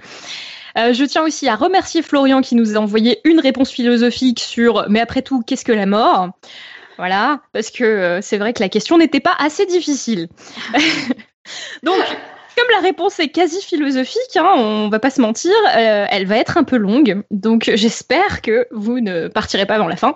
Euh, 0.78 0.92
je 0.92 1.04
tiens 1.04 1.24
aussi 1.24 1.48
à 1.48 1.56
remercier 1.56 2.02
Florian 2.02 2.40
qui 2.40 2.54
nous 2.54 2.76
a 2.76 2.78
envoyé 2.78 3.20
une 3.24 3.40
réponse 3.40 3.70
philosophique 3.70 4.40
sur 4.40 4.86
mais 4.88 5.00
après 5.00 5.22
tout, 5.22 5.42
qu'est-ce 5.42 5.64
que 5.64 5.72
la 5.72 5.86
mort? 5.86 6.30
Voilà, 6.98 7.40
parce 7.52 7.70
que 7.70 7.84
euh, 7.84 8.20
c'est 8.22 8.38
vrai 8.38 8.52
que 8.52 8.62
la 8.62 8.68
question 8.68 8.98
n'était 8.98 9.20
pas 9.20 9.34
assez 9.38 9.66
difficile. 9.66 10.28
Donc, 11.82 11.96
comme 12.56 12.66
la 12.72 12.80
réponse 12.80 13.18
est 13.20 13.28
quasi 13.28 13.62
philosophique, 13.62 14.36
hein, 14.36 14.52
on 14.56 14.88
va 14.88 14.98
pas 14.98 15.10
se 15.10 15.20
mentir, 15.20 15.52
euh, 15.76 16.06
elle 16.10 16.26
va 16.26 16.36
être 16.36 16.58
un 16.58 16.64
peu 16.64 16.76
longue. 16.76 17.22
Donc 17.30 17.70
j'espère 17.74 18.42
que 18.42 18.66
vous 18.70 19.00
ne 19.00 19.28
partirez 19.28 19.66
pas 19.66 19.76
avant 19.76 19.88
la 19.88 19.96
fin. 19.96 20.14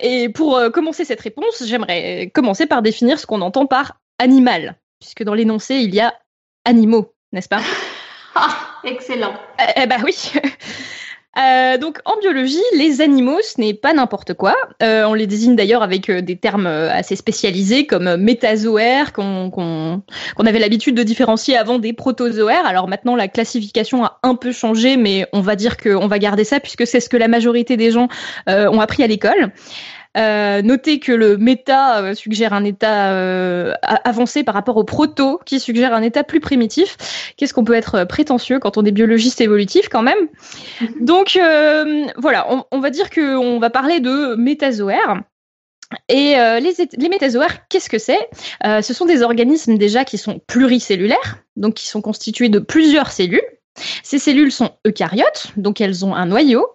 Et 0.00 0.28
pour 0.30 0.60
commencer 0.72 1.04
cette 1.04 1.20
réponse, 1.20 1.62
j'aimerais 1.64 2.30
commencer 2.34 2.66
par 2.66 2.82
définir 2.82 3.18
ce 3.18 3.26
qu'on 3.26 3.40
entend 3.40 3.66
par 3.66 3.98
animal, 4.18 4.76
puisque 5.00 5.22
dans 5.22 5.34
l'énoncé 5.34 5.76
il 5.76 5.94
y 5.94 6.00
a 6.00 6.14
animaux, 6.64 7.14
n'est-ce 7.32 7.48
pas? 7.48 7.60
excellent. 8.86 9.34
Eh, 9.76 9.86
ben 9.86 10.00
oui. 10.04 10.32
Euh, 11.38 11.76
donc 11.76 11.98
en 12.06 12.18
biologie, 12.18 12.62
les 12.76 13.02
animaux, 13.02 13.38
ce 13.42 13.60
n'est 13.60 13.74
pas 13.74 13.92
n'importe 13.92 14.32
quoi. 14.34 14.56
Euh, 14.82 15.04
on 15.04 15.12
les 15.12 15.26
désigne 15.26 15.54
d'ailleurs 15.54 15.82
avec 15.82 16.08
euh, 16.08 16.22
des 16.22 16.36
termes 16.36 16.66
assez 16.66 17.14
spécialisés 17.14 17.86
comme 17.86 18.16
métazoaires 18.16 19.12
qu'on 19.12 20.02
avait 20.38 20.58
l'habitude 20.58 20.94
de 20.94 21.02
différencier 21.02 21.56
avant 21.56 21.78
des 21.78 21.92
protozoaires. 21.92 22.64
Alors 22.64 22.88
maintenant, 22.88 23.16
la 23.16 23.28
classification 23.28 24.04
a 24.04 24.18
un 24.22 24.34
peu 24.34 24.50
changé, 24.50 24.96
mais 24.96 25.26
on 25.32 25.40
va 25.40 25.56
dire 25.56 25.76
qu'on 25.76 26.06
va 26.06 26.18
garder 26.18 26.44
ça 26.44 26.58
puisque 26.58 26.86
c'est 26.86 27.00
ce 27.00 27.10
que 27.10 27.18
la 27.18 27.28
majorité 27.28 27.76
des 27.76 27.90
gens 27.90 28.08
ont 28.46 28.80
appris 28.80 29.02
à 29.02 29.06
l'école. 29.06 29.52
Euh, 30.16 30.62
notez 30.62 30.98
que 30.98 31.12
le 31.12 31.36
méta 31.36 32.02
euh, 32.02 32.14
suggère 32.14 32.52
un 32.52 32.64
état 32.64 33.12
euh, 33.12 33.74
avancé 33.82 34.44
par 34.44 34.54
rapport 34.54 34.76
au 34.76 34.84
proto, 34.84 35.40
qui 35.44 35.60
suggère 35.60 35.92
un 35.92 36.02
état 36.02 36.24
plus 36.24 36.40
primitif. 36.40 36.96
Qu'est-ce 37.36 37.52
qu'on 37.52 37.64
peut 37.64 37.74
être 37.74 38.04
prétentieux 38.04 38.58
quand 38.58 38.78
on 38.78 38.84
est 38.84 38.92
biologiste 38.92 39.40
évolutif 39.40 39.88
quand 39.88 40.02
même? 40.02 40.28
Donc 41.00 41.36
euh, 41.36 42.06
voilà, 42.16 42.46
on, 42.50 42.64
on 42.70 42.80
va 42.80 42.90
dire 42.90 43.10
qu'on 43.10 43.58
va 43.58 43.70
parler 43.70 44.00
de 44.00 44.34
métazoaires. 44.36 45.22
Et 46.08 46.36
euh, 46.38 46.58
les, 46.58 46.80
ét- 46.80 46.98
les 47.00 47.08
métazoaires, 47.08 47.68
qu'est-ce 47.68 47.88
que 47.88 47.98
c'est? 47.98 48.28
Euh, 48.64 48.82
Ce 48.82 48.92
sont 48.92 49.04
des 49.06 49.22
organismes 49.22 49.78
déjà 49.78 50.04
qui 50.04 50.18
sont 50.18 50.40
pluricellulaires, 50.46 51.38
donc 51.54 51.74
qui 51.74 51.86
sont 51.86 52.00
constitués 52.00 52.48
de 52.48 52.58
plusieurs 52.58 53.12
cellules. 53.12 53.40
Ces 54.02 54.18
cellules 54.18 54.50
sont 54.50 54.70
eucaryotes, 54.86 55.48
donc 55.56 55.80
elles 55.80 56.04
ont 56.04 56.14
un 56.14 56.26
noyau, 56.26 56.66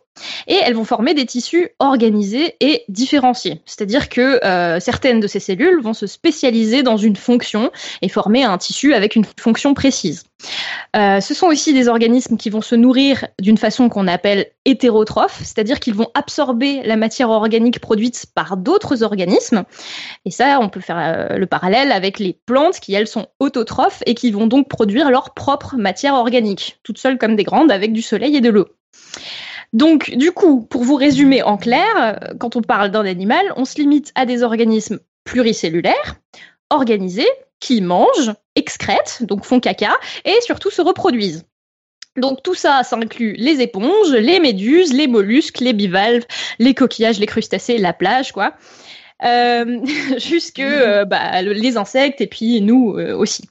et 0.48 0.56
elles 0.56 0.74
vont 0.74 0.86
former 0.86 1.14
des 1.14 1.26
tissus 1.26 1.70
organisés 1.80 2.56
et 2.60 2.84
différenciés. 2.90 3.62
C'est-à-dire 3.66 4.10
que 4.10 4.44
euh, 4.44 4.80
certaines 4.80 5.20
de 5.20 5.28
ces 5.28 5.40
cellules 5.40 5.82
vont 5.82 5.94
se 5.94 6.08
spécialiser 6.08 6.84
dans 6.84 6.98
une 6.98 7.16
fonction 7.16 7.72
et 8.02 8.10
former 8.10 8.44
un 8.44 8.58
tissu 8.58 8.94
avec 8.94 9.16
une 9.16 9.26
fonction 9.40 9.74
précise. 9.74 10.24
Euh, 10.96 11.22
ce 11.22 11.34
sont 11.34 11.48
aussi 11.48 11.74
des 11.74 11.88
organismes 11.88 12.38
qui 12.38 12.50
vont 12.50 12.62
se 12.62 12.76
nourrir 12.76 13.28
d'une 13.40 13.58
façon 13.58 13.90
qu'on 13.90 14.08
appelle 14.08 14.48
hétérotrophe, 14.66 15.40
c'est-à-dire 15.40 15.80
qu'ils 15.80 15.94
vont 15.94 16.10
absorber 16.14 16.82
la 16.84 16.96
matière 16.96 17.30
organique 17.30 17.80
produite 17.80 18.26
par 18.34 18.58
d'autres 18.58 19.04
organismes. 19.04 19.64
Et 20.26 20.32
ça, 20.32 20.60
on 20.62 20.70
peut 20.70 20.82
faire 20.82 20.98
euh, 21.00 21.38
le 21.38 21.46
parallèle 21.46 21.92
avec 21.92 22.20
les 22.20 22.38
plantes 22.46 22.80
qui, 22.80 22.94
elles, 22.94 23.08
sont 23.08 23.28
autotrophes 23.40 24.04
et 24.06 24.16
qui 24.16 24.32
vont 24.32 24.48
donc 24.48 24.68
produire 24.68 25.10
leur 25.10 25.34
propre 25.34 25.76
matière 25.78 26.16
organique, 26.16 26.80
toutes 26.84 26.98
seules 26.98 27.18
comme 27.18 27.36
des 27.36 27.44
grandes, 27.44 27.72
avec 27.72 27.94
du 27.94 28.02
soleil 28.02 28.36
et 28.36 28.42
de 28.42 28.50
l'eau. 28.50 28.68
Donc, 29.74 30.12
du 30.12 30.32
coup, 30.32 30.62
pour 30.62 30.84
vous 30.84 30.96
résumer 30.96 31.44
en 31.44 31.58
clair, 31.58 31.88
euh, 31.98 32.34
quand 32.40 32.56
on 32.56 32.62
parle 32.62 32.92
d'un 32.92 33.06
animal, 33.06 33.54
on 33.56 33.66
se 33.66 33.78
limite 33.80 34.12
à 34.16 34.26
des 34.26 34.44
organismes 34.44 35.00
pluricellulaires, 35.24 36.16
organisés, 36.70 37.28
qui 37.60 37.82
mangent, 37.82 38.34
excrètent, 38.56 39.20
donc 39.22 39.46
font 39.46 39.60
caca, 39.60 39.94
et 40.26 40.36
surtout 40.42 40.72
se 40.72 40.82
reproduisent. 40.82 41.46
Donc 42.18 42.44
tout 42.44 42.56
ça, 42.56 42.84
ça 42.84 42.98
inclut 42.98 43.34
les 43.38 43.62
éponges, 43.62 44.12
les 44.12 44.40
méduses, 44.42 44.92
les 44.92 45.08
mollusques, 45.08 45.60
les 45.62 45.72
bivalves, 45.74 46.26
les 46.60 46.74
coquillages, 46.74 47.20
les 47.20 47.26
crustacés, 47.28 47.78
la 47.78 47.94
plage, 47.94 48.34
quoi. 48.34 48.54
Euh, 49.24 49.80
jusque 50.18 50.60
euh, 50.60 51.06
bah, 51.06 51.42
le- 51.42 51.54
les 51.54 51.78
insectes 51.78 52.20
et 52.20 52.28
puis 52.28 52.60
nous 52.62 52.98
aussi. 53.18 53.48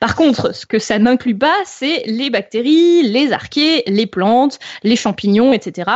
Par 0.00 0.16
contre, 0.16 0.54
ce 0.54 0.66
que 0.66 0.78
ça 0.78 0.98
n'inclut 0.98 1.36
pas, 1.36 1.56
c'est 1.64 2.02
les 2.06 2.30
bactéries, 2.30 3.02
les 3.02 3.32
archées, 3.32 3.82
les 3.86 4.06
plantes, 4.06 4.58
les 4.82 4.96
champignons, 4.96 5.52
etc. 5.52 5.90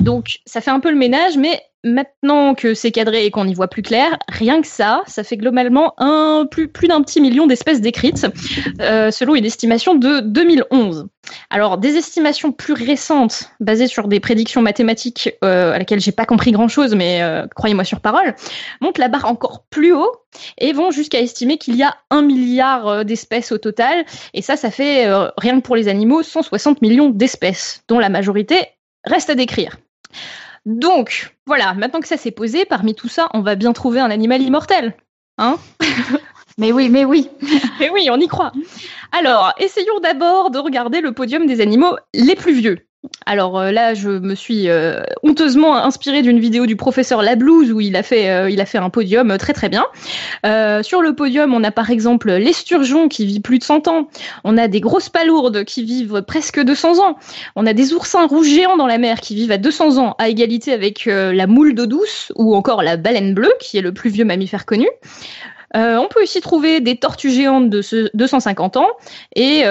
Donc 0.00 0.38
ça 0.46 0.60
fait 0.60 0.70
un 0.70 0.80
peu 0.80 0.90
le 0.90 0.96
ménage, 0.96 1.36
mais 1.36 1.60
maintenant 1.84 2.54
que 2.54 2.74
c'est 2.74 2.90
cadré 2.90 3.26
et 3.26 3.30
qu'on 3.30 3.46
y 3.46 3.54
voit 3.54 3.68
plus 3.68 3.82
clair, 3.82 4.18
rien 4.28 4.60
que 4.60 4.66
ça, 4.66 5.02
ça 5.06 5.22
fait 5.22 5.36
globalement 5.36 5.94
un, 5.98 6.46
plus, 6.50 6.68
d'un 6.88 7.02
petit 7.02 7.20
million 7.20 7.46
d'espèces 7.46 7.80
décrites, 7.80 8.26
euh, 8.80 9.10
selon 9.10 9.34
une 9.34 9.44
estimation 9.44 9.94
de 9.94 10.20
2011. 10.20 11.06
Alors, 11.50 11.78
des 11.78 11.96
estimations 11.96 12.52
plus 12.52 12.74
récentes, 12.74 13.50
basées 13.60 13.86
sur 13.86 14.08
des 14.08 14.20
prédictions 14.20 14.62
mathématiques 14.62 15.34
euh, 15.44 15.72
à 15.72 15.78
laquelle 15.78 16.00
j'ai 16.00 16.12
pas 16.12 16.26
compris 16.26 16.52
grand-chose, 16.52 16.94
mais 16.94 17.22
euh, 17.22 17.46
croyez-moi 17.54 17.84
sur 17.84 18.00
parole, 18.00 18.34
montent 18.80 18.98
la 18.98 19.08
barre 19.08 19.26
encore 19.26 19.64
plus 19.70 19.92
haut 19.92 20.12
et 20.58 20.72
vont 20.72 20.90
jusqu'à 20.90 21.20
estimer 21.20 21.58
qu'il 21.58 21.76
y 21.76 21.82
a 21.82 21.96
un 22.10 22.22
milliard 22.22 22.88
euh, 22.88 23.04
d'espèces 23.04 23.52
au 23.52 23.58
total. 23.58 24.04
Et 24.32 24.42
ça, 24.42 24.56
ça 24.56 24.70
fait, 24.70 25.06
euh, 25.06 25.28
rien 25.36 25.60
que 25.60 25.64
pour 25.64 25.76
les 25.76 25.88
animaux, 25.88 26.22
160 26.22 26.82
millions 26.82 27.10
d'espèces, 27.10 27.82
dont 27.88 27.98
la 27.98 28.08
majorité 28.08 28.68
reste 29.04 29.30
à 29.30 29.34
décrire. 29.34 29.76
Donc, 30.66 31.34
voilà, 31.46 31.74
maintenant 31.74 32.00
que 32.00 32.08
ça 32.08 32.16
s'est 32.16 32.30
posé, 32.30 32.64
parmi 32.64 32.94
tout 32.94 33.08
ça, 33.08 33.28
on 33.34 33.40
va 33.40 33.54
bien 33.54 33.72
trouver 33.72 34.00
un 34.00 34.10
animal 34.10 34.40
immortel. 34.42 34.94
Hein? 35.38 35.58
Mais 36.58 36.70
oui, 36.70 36.88
mais 36.88 37.04
oui. 37.04 37.28
Et 37.80 37.90
oui, 37.90 38.08
on 38.12 38.20
y 38.20 38.28
croit. 38.28 38.52
Alors, 39.10 39.52
essayons 39.58 39.98
d'abord 40.00 40.50
de 40.50 40.58
regarder 40.58 41.00
le 41.00 41.10
podium 41.12 41.46
des 41.46 41.60
animaux 41.60 41.96
les 42.14 42.36
plus 42.36 42.52
vieux. 42.52 42.78
Alors 43.26 43.58
euh, 43.58 43.70
là, 43.70 43.94
je 43.94 44.10
me 44.10 44.34
suis 44.34 44.68
euh, 44.68 45.02
honteusement 45.22 45.76
inspirée 45.76 46.22
d'une 46.22 46.38
vidéo 46.38 46.66
du 46.66 46.76
professeur 46.76 47.22
Lablouse 47.22 47.72
où 47.72 47.80
il 47.80 47.96
a 47.96 48.02
fait, 48.02 48.30
euh, 48.30 48.50
il 48.50 48.60
a 48.60 48.66
fait 48.66 48.78
un 48.78 48.90
podium 48.90 49.36
très 49.38 49.52
très 49.52 49.68
bien. 49.68 49.84
Sur 50.82 51.00
le 51.00 51.14
podium, 51.14 51.54
on 51.54 51.64
a 51.64 51.70
par 51.70 51.90
exemple 51.90 52.32
l'esturgeon 52.32 53.08
qui 53.08 53.26
vit 53.26 53.40
plus 53.40 53.58
de 53.58 53.64
100 53.64 53.88
ans. 53.88 54.08
On 54.44 54.58
a 54.58 54.68
des 54.68 54.80
grosses 54.80 55.08
palourdes 55.08 55.64
qui 55.64 55.84
vivent 55.84 56.22
presque 56.22 56.62
200 56.62 57.04
ans. 57.04 57.16
On 57.56 57.66
a 57.66 57.72
des 57.72 57.94
oursins 57.94 58.26
rouges 58.26 58.48
géants 58.48 58.76
dans 58.76 58.86
la 58.86 58.98
mer 58.98 59.20
qui 59.20 59.34
vivent 59.34 59.52
à 59.52 59.58
200 59.58 59.98
ans, 59.98 60.14
à 60.18 60.28
égalité 60.28 60.72
avec 60.72 61.06
la 61.06 61.46
moule 61.46 61.74
d'eau 61.74 61.86
douce 61.86 62.32
ou 62.36 62.54
encore 62.54 62.82
la 62.82 62.96
baleine 62.96 63.34
bleue 63.34 63.52
qui 63.60 63.78
est 63.78 63.82
le 63.82 63.92
plus 63.92 64.10
vieux 64.10 64.24
mammifère 64.24 64.66
connu. 64.66 64.88
On 65.74 66.08
peut 66.10 66.22
aussi 66.22 66.40
trouver 66.40 66.80
des 66.80 66.96
tortues 66.96 67.30
géantes 67.30 67.70
de 67.70 67.82
ce 67.82 68.10
250 68.14 68.76
ans. 68.76 68.90
Et 69.34 69.64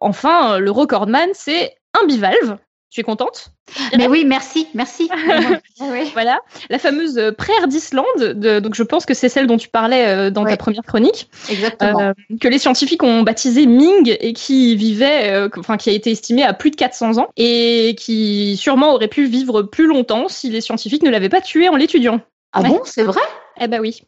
enfin, 0.00 0.58
le 0.58 0.70
recordman, 0.70 1.30
c'est 1.32 1.74
un 2.00 2.06
bivalve. 2.06 2.58
Tu 2.90 3.00
es 3.00 3.04
contente? 3.04 3.50
Mais 3.98 4.06
oui, 4.08 4.24
merci, 4.24 4.66
merci. 4.74 5.10
Voilà, 6.14 6.40
la 6.70 6.78
fameuse 6.78 7.18
euh, 7.18 7.32
praire 7.32 7.68
d'Islande. 7.68 8.06
de- 8.18 8.60
Donc 8.60 8.74
je 8.74 8.82
pense 8.82 9.04
que 9.06 9.12
c'est 9.14 9.28
celle 9.28 9.46
dont 9.46 9.58
tu 9.58 9.68
parlais 9.68 10.06
euh, 10.08 10.30
dans 10.30 10.44
ta 10.44 10.56
première 10.56 10.82
chronique, 10.82 11.28
Exactement. 11.50 12.00
euh, 12.00 12.12
que 12.40 12.48
les 12.48 12.58
scientifiques 12.58 13.02
ont 13.02 13.22
baptisé 13.22 13.66
Ming 13.66 14.16
et 14.20 14.32
qui 14.32 14.74
vivait, 14.74 15.30
euh, 15.32 15.48
enfin 15.58 15.76
qui 15.76 15.90
a 15.90 15.92
été 15.92 16.10
estimé 16.10 16.42
à 16.44 16.54
plus 16.54 16.70
de 16.70 16.76
400 16.76 17.18
ans 17.18 17.28
et 17.36 17.94
qui 17.98 18.56
sûrement 18.56 18.94
aurait 18.94 19.08
pu 19.08 19.26
vivre 19.26 19.62
plus 19.62 19.86
longtemps 19.86 20.28
si 20.28 20.48
les 20.48 20.60
scientifiques 20.62 21.02
ne 21.02 21.10
l'avaient 21.10 21.28
pas 21.28 21.42
tué 21.42 21.68
en 21.68 21.76
l'étudiant. 21.76 22.20
ah 22.54 22.62
bon, 22.62 22.80
c'est 22.84 23.02
vrai? 23.04 23.20
Eh 23.60 23.66
ben 23.68 23.80
oui, 23.80 24.02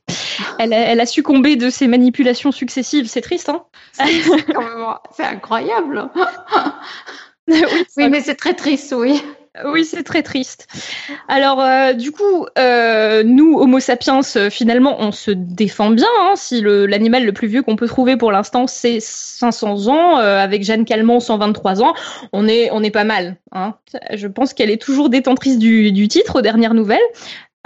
elle 0.59 0.73
a, 0.73 0.79
elle 0.79 1.01
a 1.01 1.07
succombé 1.07 1.57
de 1.57 1.71
ces 1.71 1.87
manipulations 1.89 2.53
successives. 2.53 3.09
C'est 3.09 3.21
triste, 3.21 3.49
hein? 3.51 3.65
C'est 5.13 5.25
incroyable. 5.25 6.09
Oui, 7.73 7.85
Oui, 7.97 8.09
mais 8.09 8.21
c'est 8.21 8.35
très 8.37 8.55
triste, 8.55 8.95
oui. 8.97 9.23
Oui, 9.65 9.85
c'est 9.85 10.05
très 10.05 10.23
triste. 10.23 10.69
Alors, 11.27 11.61
euh, 11.61 11.93
du 11.93 12.13
coup, 12.13 12.47
euh, 12.57 13.25
nous, 13.25 13.59
Homo 13.59 13.81
sapiens, 13.81 14.21
euh, 14.37 14.49
finalement, 14.49 14.97
on 15.01 15.11
se 15.11 15.33
défend 15.33 15.91
bien. 15.91 16.07
hein, 16.21 16.35
si 16.37 16.63
l'animal 16.63 17.25
le 17.25 17.33
plus 17.33 17.49
vieux 17.49 17.63
qu'on 17.63 17.75
peut 17.75 17.89
trouver 17.89 18.17
pour 18.17 18.31
l'instant, 18.31 18.69
c'est 18.69 18.99
500 19.01 19.89
ans, 19.89 20.17
avec 20.17 20.63
Jeanne 20.63 20.85
Calment, 20.85 21.19
123 21.19 21.83
ans, 21.83 21.95
on 22.33 22.47
est, 22.47 22.71
on 22.71 22.83
est 22.85 22.93
pas 22.93 23.03
mal. 23.05 23.37
Hein. 23.51 23.75
Je 24.15 24.29
pense 24.29 24.55
qu'elle 24.55 24.71
est 24.71 24.81
toujours 24.81 25.11
détentrice 25.11 25.59
du, 25.59 25.91
du 25.91 26.07
titre 26.07 26.39
aux 26.39 26.43
dernières 26.43 26.75
nouvelles. 26.75 26.99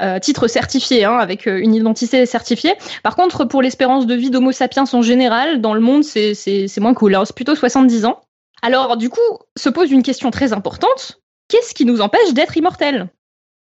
Euh, 0.00 0.18
titre 0.18 0.48
certifié, 0.48 1.04
hein, 1.04 1.18
avec 1.18 1.46
une 1.46 1.72
identité 1.72 2.26
certifiée. 2.26 2.72
Par 3.04 3.14
contre, 3.14 3.44
pour 3.44 3.62
l'espérance 3.62 4.06
de 4.06 4.14
vie 4.14 4.30
d'Homo 4.30 4.50
sapiens 4.50 4.84
en 4.92 5.02
général, 5.02 5.60
dans 5.60 5.72
le 5.72 5.80
monde, 5.80 6.02
c'est 6.02 6.66
moins 6.78 6.94
cool. 6.94 7.16
C'est 7.24 7.36
plutôt 7.36 7.54
70 7.54 8.04
ans. 8.06 8.20
Alors, 8.62 8.96
du 8.96 9.10
coup, 9.10 9.20
se 9.56 9.68
pose 9.68 9.90
une 9.90 10.02
question 10.02 10.30
très 10.30 10.52
importante 10.52 11.20
qu'est-ce 11.48 11.74
qui 11.74 11.84
nous 11.84 12.00
empêche 12.00 12.32
d'être 12.32 12.56
immortels? 12.56 13.08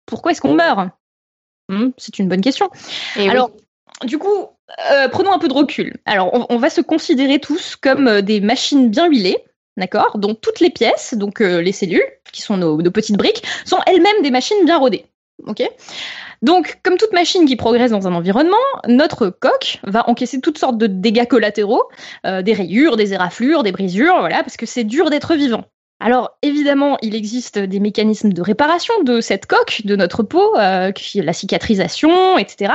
Pourquoi 0.07 0.33
est-ce 0.33 0.41
qu'on 0.41 0.55
meurt? 0.55 0.91
Hmm, 1.69 1.91
C'est 1.97 2.19
une 2.19 2.29
bonne 2.29 2.41
question. 2.41 2.71
Et 3.17 3.29
Alors, 3.29 3.51
du 4.05 4.19
coup, 4.19 4.49
euh, 4.91 5.09
prenons 5.09 5.33
un 5.33 5.39
peu 5.39 5.49
de 5.49 5.55
recul. 5.55 5.97
Alors, 6.07 6.33
on, 6.35 6.47
on 6.49 6.59
va 6.59 6.71
se 6.71 6.81
considérer 6.81 7.39
tous 7.39 7.77
comme 7.77 8.09
euh, 8.09 8.23
des 8.23 8.41
machines 8.41 8.91
bien 8.91 9.07
huilées, 9.09 9.39
d'accord? 9.77 10.19
Dont 10.19 10.35
toutes 10.35 10.61
les 10.61 10.71
pièces, 10.71 11.15
donc 11.15 11.41
euh, 11.41 11.61
les 11.61 11.73
cellules, 11.73 12.03
qui 12.33 12.43
sont 12.43 12.57
nos, 12.57 12.81
nos 12.81 12.91
petites 12.91 13.17
briques, 13.17 13.45
sont 13.65 13.79
elles-mêmes 13.87 14.23
des 14.23 14.31
machines 14.31 14.65
bien 14.65 14.79
rodées. 14.79 15.07
Ok 15.47 15.63
donc, 16.43 16.79
comme 16.85 16.97
toute 16.97 17.13
machine 17.13 17.47
qui 17.47 17.57
progresse 17.57 17.91
dans 17.91 18.07
un 18.07 18.15
environnement, 18.15 18.57
notre 18.87 19.29
coque 19.29 19.81
va 19.83 20.09
encaisser 20.09 20.41
toutes 20.41 20.59
sortes 20.59 20.79
de 20.79 20.87
dégâts 20.87 21.27
collatéraux, 21.27 21.89
euh, 22.27 22.43
des 22.43 22.53
rayures, 22.53 22.97
des 22.97 23.13
éraflures, 23.13 23.65
des 23.65 23.73
brisures, 23.73 24.19
voilà, 24.21 24.43
parce 24.45 24.57
que 24.57 24.67
c'est 24.67 24.85
dur 24.85 25.11
d'être 25.11 25.35
vivant. 25.35 25.65
Alors 26.01 26.39
évidemment, 26.43 26.97
il 27.03 27.17
existe 27.17 27.59
des 27.59 27.81
mécanismes 27.81 28.33
de 28.33 28.41
réparation 28.41 28.95
de 29.03 29.21
cette 29.21 29.47
coque, 29.47 29.83
de 29.85 29.97
notre 29.97 30.23
peau, 30.23 30.57
euh, 30.57 30.93
la 31.17 31.33
cicatrisation, 31.33 32.39
etc. 32.39 32.75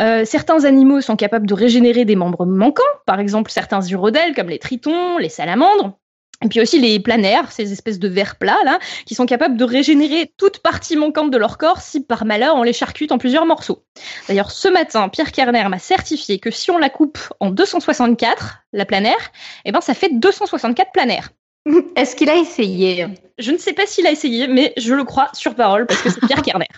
Euh, 0.00 0.24
certains 0.24 0.64
animaux 0.64 1.00
sont 1.00 1.14
capables 1.14 1.46
de 1.46 1.54
régénérer 1.54 2.04
des 2.04 2.16
membres 2.16 2.46
manquants, 2.46 2.82
par 3.06 3.20
exemple 3.20 3.52
certains 3.52 3.82
urodèles 3.82 4.34
comme 4.34 4.48
les 4.48 4.58
tritons, 4.58 5.18
les 5.18 5.28
salamandres. 5.28 5.98
Et 6.44 6.48
puis 6.48 6.60
aussi 6.60 6.78
les 6.78 7.00
planaires, 7.00 7.50
ces 7.50 7.72
espèces 7.72 7.98
de 7.98 8.08
vers 8.08 8.36
plats 8.36 8.62
là, 8.64 8.78
qui 9.06 9.14
sont 9.14 9.26
capables 9.26 9.56
de 9.56 9.64
régénérer 9.64 10.32
toute 10.36 10.60
partie 10.60 10.96
manquante 10.96 11.32
de 11.32 11.36
leur 11.36 11.58
corps 11.58 11.80
si 11.80 12.00
par 12.00 12.24
malheur 12.24 12.54
on 12.54 12.62
les 12.62 12.72
charcute 12.72 13.10
en 13.10 13.18
plusieurs 13.18 13.44
morceaux. 13.44 13.84
D'ailleurs, 14.28 14.52
ce 14.52 14.68
matin, 14.68 15.08
Pierre 15.08 15.32
Kerner 15.32 15.68
m'a 15.68 15.80
certifié 15.80 16.38
que 16.38 16.50
si 16.50 16.70
on 16.70 16.78
la 16.78 16.90
coupe 16.90 17.18
en 17.40 17.50
264, 17.50 18.60
la 18.72 18.84
planaire, 18.84 19.32
eh 19.64 19.72
ben 19.72 19.80
ça 19.80 19.94
fait 19.94 20.10
264 20.12 20.92
planaires. 20.92 21.30
Est-ce 21.96 22.14
qu'il 22.14 22.30
a 22.30 22.36
essayé? 22.36 23.08
Je 23.38 23.50
ne 23.50 23.58
sais 23.58 23.72
pas 23.72 23.86
s'il 23.86 24.06
a 24.06 24.12
essayé, 24.12 24.46
mais 24.46 24.72
je 24.76 24.94
le 24.94 25.04
crois 25.04 25.30
sur 25.32 25.54
parole 25.56 25.86
parce 25.86 26.02
que 26.02 26.10
c'est 26.10 26.24
Pierre 26.26 26.42
Kerner. 26.42 26.68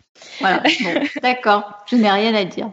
Voilà, 0.40 0.62
d'accord, 1.22 1.84
je 1.90 1.96
n'ai 1.96 2.11
rien 2.11 2.34
à 2.34 2.44
dire. 2.44 2.70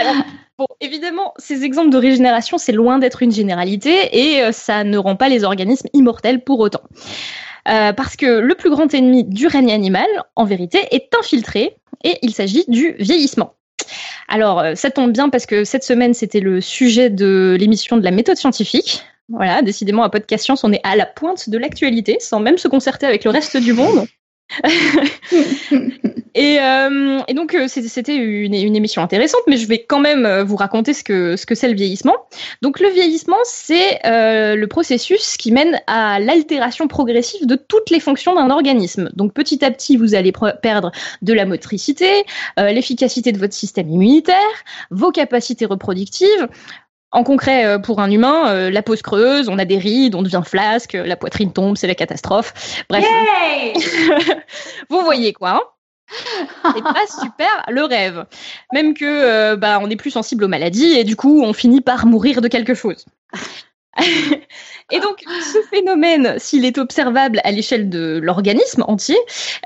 Alors, 0.00 0.22
bon, 0.58 0.66
évidemment, 0.80 1.34
ces 1.38 1.64
exemples 1.64 1.90
de 1.90 1.96
régénération, 1.96 2.58
c'est 2.58 2.72
loin 2.72 2.98
d'être 2.98 3.22
une 3.22 3.32
généralité 3.32 3.94
et 4.12 4.42
euh, 4.42 4.52
ça 4.52 4.84
ne 4.84 4.98
rend 4.98 5.16
pas 5.16 5.28
les 5.28 5.44
organismes 5.44 5.88
immortels 5.92 6.42
pour 6.42 6.60
autant. 6.60 6.82
Euh, 7.68 7.92
parce 7.92 8.16
que 8.16 8.26
le 8.26 8.54
plus 8.54 8.70
grand 8.70 8.92
ennemi 8.94 9.24
du 9.24 9.46
règne 9.46 9.72
animal, 9.72 10.06
en 10.36 10.44
vérité, 10.44 10.80
est 10.90 11.10
infiltré 11.18 11.76
et 12.04 12.18
il 12.22 12.34
s'agit 12.34 12.64
du 12.68 12.94
vieillissement. 12.98 13.54
Alors, 14.28 14.60
euh, 14.60 14.74
ça 14.74 14.90
tombe 14.90 15.12
bien 15.12 15.28
parce 15.28 15.46
que 15.46 15.64
cette 15.64 15.84
semaine, 15.84 16.14
c'était 16.14 16.40
le 16.40 16.60
sujet 16.60 17.10
de 17.10 17.56
l'émission 17.58 17.96
de 17.96 18.04
la 18.04 18.10
méthode 18.10 18.36
scientifique. 18.36 19.04
Voilà, 19.28 19.60
décidément, 19.62 20.02
à 20.02 20.08
Podcast 20.08 20.44
Science, 20.44 20.64
on 20.64 20.72
est 20.72 20.80
à 20.84 20.96
la 20.96 21.04
pointe 21.04 21.50
de 21.50 21.58
l'actualité, 21.58 22.16
sans 22.20 22.40
même 22.40 22.56
se 22.56 22.68
concerter 22.68 23.06
avec 23.06 23.24
le 23.24 23.30
reste 23.30 23.58
du 23.58 23.74
monde. 23.74 24.06
et, 26.34 26.58
euh, 26.60 27.20
et, 27.28 27.34
donc 27.34 27.54
euh, 27.54 27.68
c'était 27.68 28.16
une, 28.16 28.54
émission 28.54 29.02
intéressante, 29.02 29.42
mais 29.46 29.56
je 29.56 29.68
vais 29.68 29.84
quand 29.84 30.00
même 30.00 30.24
euh, 30.24 30.42
vous 30.42 30.56
raconter 30.56 30.94
ce 30.94 31.04
que 31.04 31.36
ce 31.36 31.44
que 31.46 31.54
c'est 31.54 31.68
le 31.68 31.74
vieillissement. 31.74 32.14
Donc 32.62 32.80
le 32.80 32.88
vieillissement, 32.88 33.36
c'est 33.44 34.00
le 34.04 34.66
processus 34.66 35.36
qui 35.36 35.52
mène 35.52 35.80
à 35.86 36.18
l'altération 36.18 36.88
progressive 36.88 37.46
de 37.46 37.56
toutes 37.56 37.90
les 37.90 38.00
fonctions 38.00 38.34
d'un 38.34 38.50
organisme. 38.50 39.10
Donc 39.14 39.34
petit 39.34 39.64
à 39.64 39.70
petit, 39.70 39.96
vous 39.96 40.14
allez 40.14 40.32
perdre 40.62 40.92
de 41.22 41.32
la 41.32 41.44
motricité, 41.44 42.24
l'efficacité 42.56 43.32
de 43.32 43.38
votre 43.38 43.54
système 43.54 43.90
immunitaire, 43.90 44.36
vos 44.90 45.10
capacités 45.10 45.66
reproductives. 45.66 46.48
En 47.10 47.24
concret, 47.24 47.64
euh, 47.64 47.78
pour 47.78 48.00
un 48.00 48.10
humain, 48.10 48.50
euh, 48.50 48.70
la 48.70 48.82
peau 48.82 48.94
se 48.94 49.02
creuse, 49.02 49.48
on 49.48 49.58
a 49.58 49.64
des 49.64 49.78
rides, 49.78 50.14
on 50.14 50.22
devient 50.22 50.42
flasque, 50.44 50.92
la 50.92 51.16
poitrine 51.16 51.52
tombe, 51.52 51.76
c'est 51.76 51.86
la 51.86 51.94
catastrophe. 51.94 52.84
Bref, 52.90 53.04
vous 54.90 55.00
voyez 55.00 55.32
quoi 55.32 55.50
hein? 55.50 55.62
C'est 56.74 56.82
pas 56.82 57.06
super 57.06 57.64
le 57.68 57.84
rêve. 57.84 58.24
Même 58.72 58.94
que 58.94 59.04
euh, 59.04 59.56
bah 59.56 59.78
on 59.82 59.90
est 59.90 59.96
plus 59.96 60.10
sensible 60.10 60.44
aux 60.44 60.48
maladies 60.48 60.98
et 60.98 61.04
du 61.04 61.16
coup 61.16 61.42
on 61.42 61.52
finit 61.52 61.82
par 61.82 62.06
mourir 62.06 62.40
de 62.40 62.48
quelque 62.48 62.74
chose. 62.74 63.04
et 64.90 65.00
donc, 65.00 65.22
ce 65.52 65.58
phénomène, 65.70 66.38
s'il 66.38 66.64
est 66.64 66.78
observable 66.78 67.40
à 67.44 67.50
l'échelle 67.50 67.88
de 67.88 68.20
l'organisme 68.22 68.84
entier, 68.86 69.16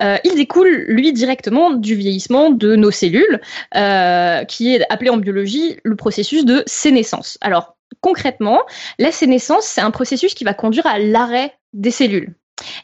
euh, 0.02 0.16
il 0.24 0.34
découle, 0.34 0.84
lui, 0.88 1.12
directement 1.12 1.70
du 1.70 1.94
vieillissement 1.94 2.50
de 2.50 2.76
nos 2.76 2.90
cellules, 2.90 3.40
euh, 3.76 4.44
qui 4.44 4.74
est 4.74 4.84
appelé 4.90 5.10
en 5.10 5.16
biologie 5.16 5.76
le 5.84 5.96
processus 5.96 6.44
de 6.44 6.62
sénescence. 6.66 7.38
Alors, 7.40 7.76
concrètement, 8.00 8.62
la 8.98 9.12
sénescence, 9.12 9.64
c'est 9.64 9.80
un 9.80 9.90
processus 9.90 10.34
qui 10.34 10.44
va 10.44 10.54
conduire 10.54 10.86
à 10.86 10.98
l'arrêt 10.98 11.54
des 11.72 11.90
cellules. 11.90 12.34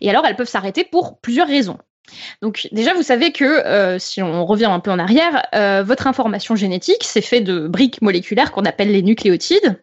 Et 0.00 0.10
alors, 0.10 0.26
elles 0.26 0.36
peuvent 0.36 0.48
s'arrêter 0.48 0.84
pour 0.84 1.20
plusieurs 1.20 1.48
raisons. 1.48 1.78
Donc 2.42 2.68
déjà, 2.72 2.94
vous 2.94 3.02
savez 3.02 3.32
que 3.32 3.44
euh, 3.44 3.98
si 3.98 4.22
on 4.22 4.46
revient 4.46 4.66
un 4.66 4.80
peu 4.80 4.90
en 4.90 4.98
arrière, 4.98 5.46
euh, 5.54 5.82
votre 5.82 6.06
information 6.06 6.56
génétique, 6.56 7.02
c'est 7.02 7.20
fait 7.20 7.40
de 7.40 7.68
briques 7.68 8.02
moléculaires 8.02 8.52
qu'on 8.52 8.64
appelle 8.64 8.90
les 8.90 9.02
nucléotides, 9.02 9.82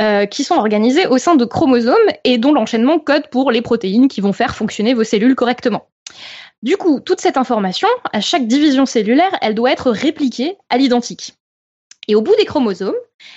euh, 0.00 0.26
qui 0.26 0.44
sont 0.44 0.54
organisés 0.54 1.06
au 1.06 1.18
sein 1.18 1.36
de 1.36 1.44
chromosomes 1.44 1.96
et 2.24 2.38
dont 2.38 2.52
l'enchaînement 2.52 2.98
code 2.98 3.28
pour 3.28 3.50
les 3.50 3.62
protéines 3.62 4.08
qui 4.08 4.20
vont 4.20 4.32
faire 4.32 4.54
fonctionner 4.54 4.94
vos 4.94 5.04
cellules 5.04 5.34
correctement. 5.34 5.88
Du 6.62 6.76
coup, 6.76 7.00
toute 7.00 7.20
cette 7.20 7.38
information, 7.38 7.88
à 8.12 8.20
chaque 8.20 8.46
division 8.46 8.84
cellulaire, 8.84 9.32
elle 9.40 9.54
doit 9.54 9.72
être 9.72 9.90
répliquée 9.90 10.56
à 10.68 10.76
l'identique. 10.76 11.34
Et 12.08 12.14
au 12.14 12.22
bout 12.22 12.34
des 12.36 12.44
chromosomes, 12.44 12.96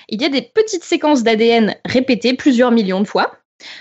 il 0.10 0.22
y 0.22 0.26
a 0.26 0.30
des 0.30 0.42
petites 0.42 0.84
séquences 0.84 1.24
d'ADN 1.24 1.76
répétées 1.86 2.34
plusieurs 2.34 2.72
millions 2.72 3.02
de 3.02 3.08
fois, 3.08 3.38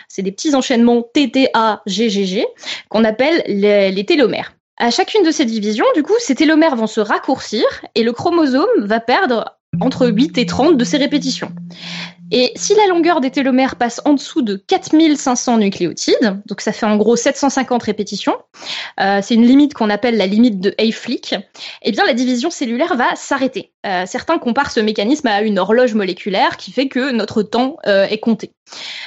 c'est 0.09 0.23
des 0.23 0.33
petits 0.33 0.55
enchaînements 0.55 1.03
TTA-GGG 1.15 2.45
qu'on 2.89 3.05
appelle 3.05 3.43
les, 3.47 4.05
télomères. 4.05 4.55
À 4.79 4.91
chacune 4.91 5.25
de 5.25 5.31
ces 5.31 5.45
divisions, 5.45 5.87
du 5.95 6.03
coup, 6.03 6.15
ces 6.19 6.35
télomères 6.35 6.77
vont 6.77 6.87
se 6.87 7.01
raccourcir 7.01 7.65
et 7.95 8.03
le 8.03 8.13
chromosome 8.13 8.67
va 8.79 9.01
perdre 9.01 9.59
entre 9.81 10.07
8 10.07 10.39
et 10.39 10.47
30 10.47 10.77
de 10.77 10.85
ces 10.85 10.97
répétitions. 10.97 11.53
Et 12.31 12.51
si 12.57 12.75
la 12.75 12.87
longueur 12.87 13.21
des 13.21 13.31
télomères 13.31 13.77
passe 13.77 14.01
en 14.07 14.15
dessous 14.15 14.41
de 14.41 14.57
4500 14.57 15.59
nucléotides, 15.59 16.41
donc 16.47 16.63
ça 16.63 16.73
fait 16.73 16.87
en 16.87 16.97
gros 16.97 17.15
750 17.15 17.83
répétitions, 17.83 18.37
euh, 19.01 19.21
c'est 19.23 19.35
une 19.35 19.47
limite 19.47 19.75
qu'on 19.75 19.91
appelle 19.91 20.17
la 20.17 20.27
limite 20.27 20.59
de 20.59 20.75
Hayflick, 20.79 21.35
eh 21.83 21.93
bien 21.93 22.05
la 22.07 22.15
division 22.15 22.51
cellulaire 22.51 22.97
va 22.97 23.15
s'arrêter. 23.17 23.72
Euh, 23.85 24.05
certains 24.07 24.39
comparent 24.39 24.71
ce 24.71 24.81
mécanisme 24.81 25.27
à 25.27 25.43
une 25.43 25.59
horloge 25.59 25.95
moléculaire 25.95 26.57
qui 26.57 26.71
fait 26.71 26.89
que 26.89 27.11
notre 27.11 27.43
temps 27.43 27.77
euh, 27.87 28.05
est 28.05 28.19
compté. 28.19 28.53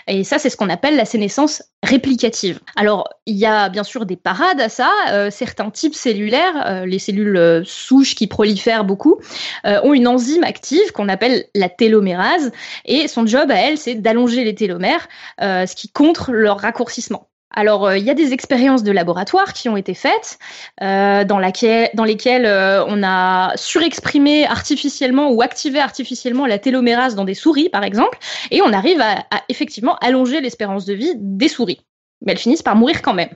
Et 0.08 0.24
ça, 0.24 0.38
c'est 0.38 0.50
ce 0.50 0.58
qu'on 0.58 0.70
appelle 0.70 0.98
la 0.98 1.06
sénescence 1.06 1.64
réplicative. 1.82 2.60
Alors, 2.76 3.08
il 3.26 3.36
y 3.36 3.46
a 3.46 3.70
bien 3.70 3.84
sûr 3.84 4.06
des 4.06 4.18
parades 4.18 4.60
à 4.60 4.70
ça. 4.70 4.92
Euh, 5.12 5.32
certains 5.32 5.70
types 5.70 5.96
cellulaires, 5.96 6.86
les 6.86 7.00
cellules 7.00 7.64
souches 7.66 8.16
qui 8.16 8.28
prolifèrent 8.28 8.84
beaucoup, 8.84 9.20
ont 9.64 9.94
une 9.94 10.08
enzyme 10.08 10.44
active 10.44 10.92
qu'on 10.92 11.10
appelle 11.10 11.46
la 11.56 11.70
télomérase. 11.70 12.52
Et 12.86 13.08
son 13.08 13.26
job 13.26 13.50
à 13.50 13.56
elle, 13.56 13.78
c'est 13.78 13.96
d'allonger 13.96 14.44
les 14.44 14.56
télomères, 14.56 15.08
ce 15.40 15.76
qui 15.76 15.90
contre 15.90 16.32
leur 16.32 16.60
raccourcissement. 16.60 17.28
Alors, 17.52 17.88
euh, 17.88 17.98
il 17.98 18.04
y 18.04 18.10
a 18.10 18.14
des 18.14 18.34
expériences 18.34 18.84
de 18.84 18.92
laboratoire 18.92 19.54
qui 19.54 19.70
ont 19.70 19.78
été 19.78 19.94
faites, 19.94 20.40
euh, 20.82 21.24
dans, 21.24 21.40
laquelle, 21.40 21.90
dans 21.94 22.04
lesquelles 22.04 22.46
euh, 22.46 22.84
on 22.88 23.02
a 23.04 23.56
surexprimé 23.56 24.46
artificiellement 24.46 25.32
ou 25.32 25.42
activé 25.42 25.80
artificiellement 25.80 26.46
la 26.46 26.60
télomérase 26.60 27.16
dans 27.16 27.24
des 27.24 27.34
souris, 27.34 27.70
par 27.70 27.84
exemple, 27.84 28.18
et 28.52 28.62
on 28.62 28.74
arrive 28.74 29.00
à, 29.00 29.26
à 29.32 29.42
effectivement 29.50 29.96
allonger 29.98 30.42
l'espérance 30.42 30.86
de 30.86 30.94
vie 30.94 31.14
des 31.16 31.48
souris. 31.48 31.82
Mais 32.22 32.34
elles 32.34 32.40
finissent 32.40 32.64
par 32.64 32.76
mourir 32.76 33.02
quand 33.02 33.14
même. 33.14 33.30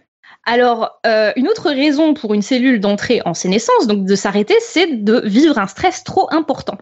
Alors, 0.45 0.99
euh, 1.05 1.31
une 1.35 1.47
autre 1.47 1.69
raison 1.69 2.13
pour 2.13 2.33
une 2.33 2.41
cellule 2.41 2.79
d'entrer 2.79 3.21
en 3.25 3.33
sénescence, 3.33 3.87
donc 3.87 4.05
de 4.05 4.15
s'arrêter, 4.15 4.55
c'est 4.61 5.03
de 5.03 5.21
vivre 5.25 5.59
un 5.59 5.67
stress 5.67 6.03
trop 6.03 6.27
important. 6.31 6.77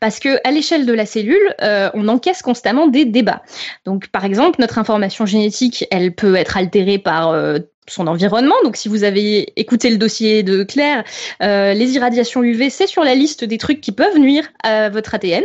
Parce 0.00 0.18
que 0.18 0.38
à 0.46 0.50
l'échelle 0.50 0.86
de 0.86 0.92
la 0.92 1.04
cellule, 1.04 1.54
euh, 1.60 1.90
on 1.94 2.08
encaisse 2.08 2.42
constamment 2.42 2.86
des 2.86 3.04
débats. 3.04 3.42
Donc, 3.84 4.08
par 4.08 4.24
exemple, 4.24 4.60
notre 4.60 4.78
information 4.78 5.26
génétique, 5.26 5.84
elle 5.90 6.14
peut 6.14 6.36
être 6.36 6.56
altérée 6.56 6.98
par 6.98 7.30
euh, 7.30 7.58
son 7.88 8.06
environnement. 8.06 8.54
Donc, 8.64 8.76
si 8.76 8.88
vous 8.88 9.02
avez 9.02 9.52
écouté 9.56 9.90
le 9.90 9.96
dossier 9.96 10.42
de 10.42 10.62
Claire, 10.62 11.04
euh, 11.42 11.74
les 11.74 11.92
irradiations 11.92 12.42
UV, 12.42 12.70
c'est 12.70 12.86
sur 12.86 13.02
la 13.02 13.14
liste 13.14 13.44
des 13.44 13.58
trucs 13.58 13.80
qui 13.80 13.92
peuvent 13.92 14.18
nuire 14.18 14.48
à 14.62 14.88
votre 14.88 15.14
ADN. 15.14 15.42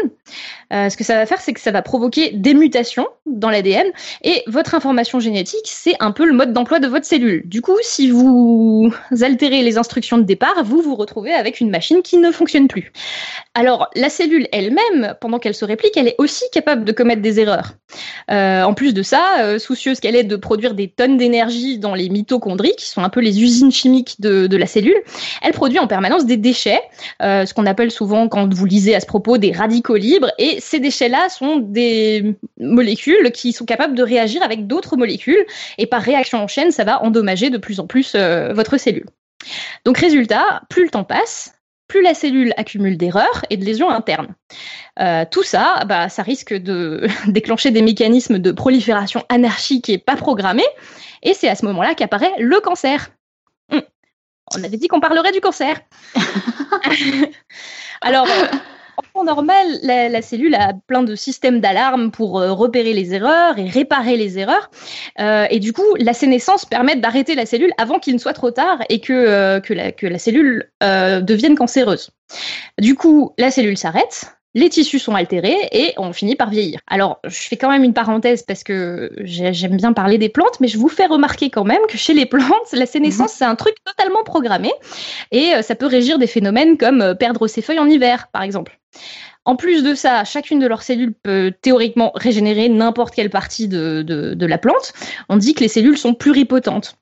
Euh, 0.74 0.90
ce 0.90 0.98
que 0.98 1.04
ça 1.04 1.16
va 1.16 1.26
faire, 1.26 1.40
c'est 1.42 1.54
que 1.54 1.62
ça 1.62 1.72
va 1.72 1.82
provoquer 1.82 2.32
des 2.32 2.54
mutations 2.54 3.08
dans 3.26 3.50
l'ADN 3.50 3.88
et 4.24 4.44
votre 4.48 4.76
information 4.76 5.20
génétique, 5.20 5.66
c'est 5.66 5.96
un 6.00 6.12
peu 6.12 6.26
le 6.26 6.34
mode 6.34 6.54
d'emploi 6.54 6.80
de 6.80 6.88
votre 6.88 7.06
cellule. 7.06 7.42
Du 7.46 7.62
coup, 7.62 7.78
si 7.82 8.12
vous 8.12 8.94
altérez 9.22 9.62
les 9.62 9.78
instructions 9.78 10.18
de 10.18 10.24
départ, 10.24 10.64
vous 10.64 10.82
vous 10.82 10.96
retrouvez 10.96 11.34
avec 11.34 11.62
une 11.62 11.70
machine 11.70 12.02
qui 12.02 12.18
ne 12.18 12.32
fonctionne 12.32 12.68
plus. 12.68 12.92
Alors, 13.56 13.90
la 13.96 14.10
cellule 14.10 14.48
elle-même, 14.52 15.16
pendant 15.22 15.40
qu'elle 15.40 15.56
se 15.56 15.66
réplique, 15.66 15.96
elle 15.96 16.10
est 16.10 16.16
aussi 16.18 16.44
capable 16.52 16.84
de 16.84 16.92
commettre 16.92 17.22
des 17.22 17.40
erreurs. 17.40 17.74
Euh, 18.30 18.64
en 18.64 18.74
plus 18.74 18.94
de 18.94 19.02
ça, 19.02 19.58
soucieuse 19.60 20.00
qu'elle 20.00 20.16
est 20.16 20.24
de 20.24 20.36
produire 20.36 20.74
des 20.74 20.90
tonnes 20.90 21.18
d'énergie 21.18 21.80
dans 21.80 21.96
les 21.96 22.10
mitochondries, 22.28 22.76
qui 22.78 22.90
sont 22.90 23.02
un 23.02 23.10
peu 23.10 23.22
les 23.22 23.42
usines 23.42 23.72
chimiques 23.72 24.20
de, 24.20 24.58
la 24.58 24.66
cellule, 24.66 24.96
elle 25.42 25.54
produit 25.54 25.80
en 25.80 25.88
permanence 25.88 26.26
des 26.26 26.38
déchets, 26.38 26.82
euh, 27.22 27.46
ce 27.46 27.54
qu'on 27.54 27.66
appelle 27.66 27.92
souvent, 27.92 28.28
quand 28.28 28.54
vous 28.54 28.66
lisez 28.66 28.96
à 28.96 29.00
ce 29.00 29.06
propos, 29.06 29.38
des 29.38 29.52
radicaux 29.52 29.96
libres, 29.96 30.32
et 30.38 30.60
ces 30.60 30.80
déchets-là 30.80 31.30
sont 31.30 31.58
des 31.58 32.36
molécules 32.60 33.32
qui 33.32 33.54
sont 33.54 33.66
capables 33.66 33.96
de 33.96 34.04
réagir 34.04 34.44
avec 34.44 34.68
d'autres 34.68 34.98
molécules, 34.98 35.46
et 35.78 35.86
par 35.86 36.02
réaction 36.02 36.40
en 36.40 36.48
chaîne, 36.48 36.72
ça 36.72 36.84
va 36.84 37.02
endommager 37.04 37.50
de 37.50 37.58
plus 37.58 37.80
en 37.80 37.88
plus 37.88 38.14
euh, 38.16 38.54
votre 38.54 38.78
cellule. 38.78 39.06
Donc 39.86 39.98
résultat, 39.98 40.62
plus 40.70 40.84
le 40.84 40.90
temps 40.90 41.04
passe, 41.04 41.54
plus 41.88 42.02
la 42.02 42.14
cellule 42.14 42.54
accumule 42.58 42.98
d'erreurs 42.98 43.46
et 43.50 43.58
de 43.58 43.64
lésions 43.64 43.90
internes. 43.90 44.36
Euh, 45.00 45.26
tout 45.30 45.44
ça, 45.44 45.84
bah, 45.88 46.10
ça 46.10 46.22
risque 46.22 46.54
de 46.54 47.08
déclencher 47.28 47.72
des 47.72 47.82
mécanismes 47.82 48.40
de 48.40 48.52
prolifération 48.52 49.24
anarchique 49.30 49.90
et 49.90 49.98
pas 49.98 50.16
programmés, 50.16 50.68
et 51.24 51.34
c'est 51.34 51.50
à 51.50 51.56
ce 51.56 51.66
moment-là 51.66 51.96
qu'apparaît 51.96 52.34
le 52.40 52.60
cancer. 52.60 53.12
Hum. 53.72 53.82
On 54.56 54.64
avait 54.64 54.78
dit 54.78 54.88
qu'on 54.88 55.00
parlerait 55.00 55.32
du 55.32 55.42
cancer. 55.42 55.80
Alors, 58.02 58.28
euh, 58.28 58.48
en 58.98 59.02
temps 59.14 59.24
normal, 59.26 59.68
la, 59.84 60.22
cellule 60.22 60.56
a 60.56 60.74
plein 60.88 61.04
de 61.04 61.16
systèmes 61.16 61.60
d'alarme 61.60 62.12
pour 62.12 62.34
repérer 62.34 62.94
les 62.94 63.14
erreurs 63.14 63.60
et 63.60 63.70
réparer 63.70 64.18
les 64.18 64.40
erreurs. 64.40 64.72
et 65.20 65.60
du 65.60 65.74
coup, 65.74 65.96
la 66.00 66.14
sénescence 66.14 66.66
permet 66.66 66.96
d'arrêter 66.96 67.36
la 67.36 67.46
cellule 67.46 67.74
avant 67.78 68.00
qu'il 68.00 68.14
ne 68.14 68.20
soit 68.20 68.34
trop 68.34 68.50
tard 68.50 68.80
et 68.90 69.00
que, 69.00 69.60
que, 69.60 69.74
la, 69.74 69.92
que 69.92 70.08
la 70.08 70.18
cellule 70.18 70.72
devienne 70.82 71.56
cancéreuse. 71.56 72.10
Du 72.80 72.96
coup, 72.96 73.34
la 73.38 73.52
cellule 73.52 73.78
s'arrête, 73.78 74.37
les 74.58 74.70
tissus 74.70 74.98
sont 74.98 75.14
altérés 75.14 75.70
et 75.72 75.94
on 75.98 76.14
finit 76.14 76.36
par 76.36 76.50
vieillir. 76.50 76.80
Alors, 76.88 77.20
je 77.24 77.48
fais 77.48 77.58
quand 77.58 77.70
même 77.70 77.84
une 77.84 77.94
parenthèse 77.94 78.42
parce 78.42 78.64
que 78.64 79.12
j'aime 79.20 79.78
bien 79.78 79.94
parler 79.94 80.18
des 80.18 80.30
plantes, 80.30 80.60
mais 80.60 80.68
je 80.68 80.80
vous 80.80 80.90
fais 80.90 81.06
remarquer 81.06 81.52
quand 81.52 81.64
même 81.64 81.82
que 81.88 81.96
chez 81.96 82.16
les 82.16 82.26
plantes, 82.26 82.72
la 82.74 82.88
sénescence, 82.88 83.34
mhm. 83.34 83.38
c'est 83.38 83.46
un 83.46 83.56
truc 83.56 83.76
totalement 83.86 84.24
programmé 84.24 84.72
et 85.32 85.54
euh, 85.54 85.62
ça 85.62 85.76
peut 85.76 85.86
régir 85.86 86.18
des 86.18 86.26
phénomènes 86.26 86.78
comme 86.78 87.04
euh, 87.04 87.14
perdre 87.14 87.46
ses 87.48 87.62
feuilles 87.62 87.78
en 87.78 87.88
hiver, 87.88 88.30
par 88.34 88.42
exemple. 88.42 88.80
En 89.46 89.56
plus 89.56 89.84
de 89.84 89.94
ça, 89.94 90.24
chacune 90.24 90.58
de 90.58 90.66
leurs 90.66 90.82
cellules 90.82 91.14
peut 91.14 91.54
théoriquement 91.62 92.12
régénérer 92.16 92.68
n'importe 92.68 93.14
quelle 93.14 93.30
partie 93.30 93.68
de, 93.68 94.02
de, 94.02 94.46
la 94.46 94.58
plante. 94.58 94.92
On 95.30 95.38
dit 95.38 95.54
que 95.54 95.62
les 95.62 95.70
cellules 95.70 95.98
sont 95.98 96.16
pluripotentes. 96.16 96.98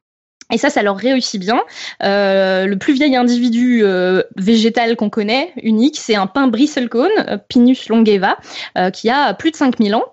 Et 0.52 0.58
ça, 0.58 0.70
ça 0.70 0.84
leur 0.84 0.98
réussit 0.98 1.42
bien. 1.42 1.62
Euh, 2.04 2.66
le 2.68 2.78
plus 2.78 2.94
vieil 2.94 3.16
individu 3.16 3.82
euh, 3.84 4.22
végétal 4.36 4.96
qu'on 4.96 5.10
connaît, 5.10 5.52
unique, 5.64 5.98
c'est 5.98 6.16
un 6.16 6.28
pin 6.28 6.48
bristlecone, 6.48 7.12
euh, 7.28 7.38
Pinus 7.38 7.90
longeva, 7.90 8.38
qui 8.94 9.10
a 9.10 9.34
plus 9.34 9.52
de 9.52 9.56
5000 9.56 9.96
ans. 9.96 10.06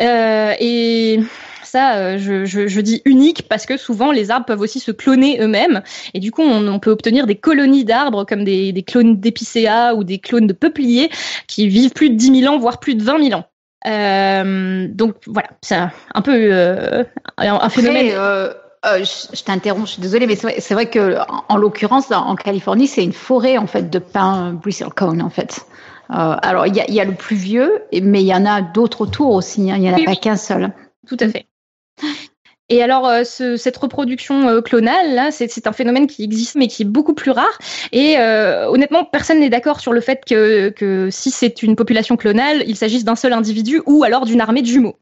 et 0.00 1.20
ça, 1.64 2.16
je, 2.16 2.44
je, 2.44 2.80
dis 2.80 3.00
unique 3.04 3.48
parce 3.48 3.64
que 3.64 3.76
souvent 3.76 4.10
les 4.10 4.32
arbres 4.32 4.46
peuvent 4.46 4.60
aussi 4.60 4.80
se 4.80 4.90
cloner 4.90 5.40
eux-mêmes. 5.40 5.82
Et 6.14 6.20
du 6.20 6.32
coup, 6.32 6.42
on, 6.42 6.78
peut 6.80 6.90
obtenir 6.90 7.26
des 7.26 7.36
colonies 7.36 7.84
d'arbres 7.84 8.24
comme 8.24 8.44
des, 8.44 8.72
des 8.72 8.82
clones 8.82 9.20
d'épicéa 9.20 9.94
ou 9.94 10.02
des 10.02 10.18
clones 10.18 10.48
de 10.48 10.52
peupliers 10.52 11.10
qui 11.46 11.68
vivent 11.68 11.92
plus 11.92 12.10
de 12.10 12.16
10 12.16 12.40
000 12.40 12.54
ans, 12.54 12.58
voire 12.58 12.80
plus 12.80 12.94
de 12.96 13.02
20 13.02 13.28
000 13.30 13.40
ans. 13.40 14.88
donc 14.94 15.16
voilà, 15.26 15.50
c'est 15.62 15.76
un, 15.76 16.22
peu 16.22 16.52
un, 17.38 17.68
phénomène. 17.68 18.12
Euh, 18.86 19.04
je, 19.04 19.42
t'interromps, 19.42 19.86
je 19.86 19.92
suis 19.92 20.02
désolée, 20.02 20.26
mais 20.26 20.36
c'est 20.36 20.72
vrai, 20.74 20.88
que 20.88 21.18
en, 21.48 21.56
l'occurrence, 21.56 22.10
en 22.10 22.34
Californie, 22.34 22.86
c'est 22.86 23.04
une 23.04 23.12
forêt 23.12 23.58
en 23.58 23.66
fait 23.66 23.90
de 23.90 23.98
pins 23.98 24.52
bristlecone 24.52 25.20
en 25.20 25.28
fait. 25.28 25.66
Euh, 26.10 26.36
alors 26.42 26.66
il 26.66 26.74
y 26.74 26.80
a, 26.80 26.90
y 26.90 26.98
a, 26.98 27.04
le 27.04 27.14
plus 27.14 27.36
vieux, 27.36 27.82
mais 27.92 28.22
il 28.22 28.26
y 28.26 28.34
en 28.34 28.46
a 28.46 28.62
d'autres 28.62 29.02
autour 29.02 29.32
aussi. 29.32 29.70
Hein. 29.70 29.76
il 29.76 29.82
n'y 29.82 29.90
en 29.90 29.96
a 29.96 30.04
pas 30.04 30.16
qu'un 30.16 30.36
seul. 30.36 30.72
Tout 31.06 31.18
à 31.20 31.28
fait. 31.28 31.46
Et 32.70 32.84
alors, 32.84 33.08
euh, 33.08 33.24
ce, 33.24 33.56
cette 33.56 33.76
reproduction 33.76 34.48
euh, 34.48 34.60
clonale, 34.60 35.32
c'est 35.32 35.66
un 35.66 35.72
phénomène 35.72 36.06
qui 36.06 36.22
existe, 36.22 36.54
mais 36.54 36.68
qui 36.68 36.82
est 36.82 36.86
beaucoup 36.86 37.14
plus 37.14 37.32
rare. 37.32 37.58
Et 37.90 38.16
euh, 38.18 38.68
honnêtement, 38.68 39.04
personne 39.04 39.40
n'est 39.40 39.50
d'accord 39.50 39.80
sur 39.80 39.92
le 39.92 40.00
fait 40.00 40.24
que, 40.24 40.68
que 40.68 41.08
si 41.10 41.32
c'est 41.32 41.64
une 41.64 41.74
population 41.74 42.16
clonale, 42.16 42.62
il 42.68 42.76
s'agisse 42.76 43.04
d'un 43.04 43.16
seul 43.16 43.32
individu 43.32 43.82
ou 43.86 44.04
alors 44.04 44.24
d'une 44.24 44.40
armée 44.40 44.62
de 44.62 44.68
jumeaux. 44.68 44.96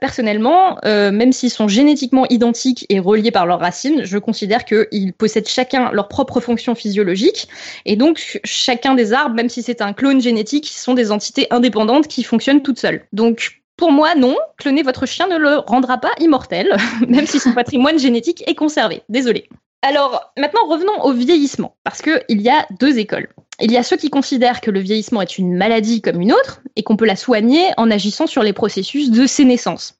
personnellement, 0.00 0.78
même 0.84 1.32
s'ils 1.32 1.50
sont 1.50 1.68
génétiquement 1.68 2.26
identiques 2.30 2.86
et 2.88 2.98
reliés 2.98 3.30
par 3.30 3.44
leurs 3.44 3.60
racines, 3.60 4.04
je 4.04 4.16
considère 4.16 4.64
qu'ils 4.64 5.12
possèdent 5.12 5.48
chacun 5.48 5.90
leur 5.92 6.08
propre 6.08 6.40
fonction 6.40 6.74
physiologique. 6.74 7.48
Et 7.84 7.96
donc, 7.96 8.40
chacun 8.44 8.94
des 8.94 9.12
arbres, 9.12 9.34
même 9.34 9.50
si 9.50 9.62
c'est 9.62 9.82
un 9.82 9.92
clone 9.92 10.22
génétique, 10.22 10.68
sont 10.68 10.94
des 10.94 11.12
entités 11.12 11.46
indépendantes 11.50 12.08
qui 12.08 12.22
fonctionnent 12.22 12.62
toutes 12.62 12.78
seules. 12.78 13.04
Donc, 13.12 13.60
pour 13.76 13.92
moi, 13.92 14.14
non. 14.14 14.36
Cloner 14.56 14.82
votre 14.82 15.06
chien 15.06 15.28
ne 15.28 15.36
le 15.36 15.58
rendra 15.58 15.98
pas 15.98 16.12
immortel, 16.18 16.76
même 17.08 17.26
si 17.26 17.38
son 17.38 17.52
patrimoine 17.52 17.98
génétique 17.98 18.42
est 18.46 18.54
conservé. 18.54 19.02
Désolé. 19.08 19.48
Alors, 19.82 20.32
maintenant, 20.38 20.66
revenons 20.66 21.02
au 21.02 21.12
vieillissement, 21.12 21.76
parce 21.84 22.02
qu'il 22.02 22.40
y 22.40 22.48
a 22.48 22.66
deux 22.80 22.98
écoles. 22.98 23.28
Il 23.60 23.72
y 23.72 23.76
a 23.78 23.82
ceux 23.82 23.96
qui 23.96 24.10
considèrent 24.10 24.60
que 24.60 24.70
le 24.70 24.80
vieillissement 24.80 25.22
est 25.22 25.38
une 25.38 25.54
maladie 25.54 26.02
comme 26.02 26.20
une 26.20 26.32
autre 26.32 26.60
et 26.76 26.82
qu'on 26.82 26.96
peut 26.96 27.06
la 27.06 27.16
soigner 27.16 27.68
en 27.78 27.90
agissant 27.90 28.26
sur 28.26 28.42
les 28.42 28.52
processus 28.52 29.10
de 29.10 29.26
sénescence. 29.26 29.94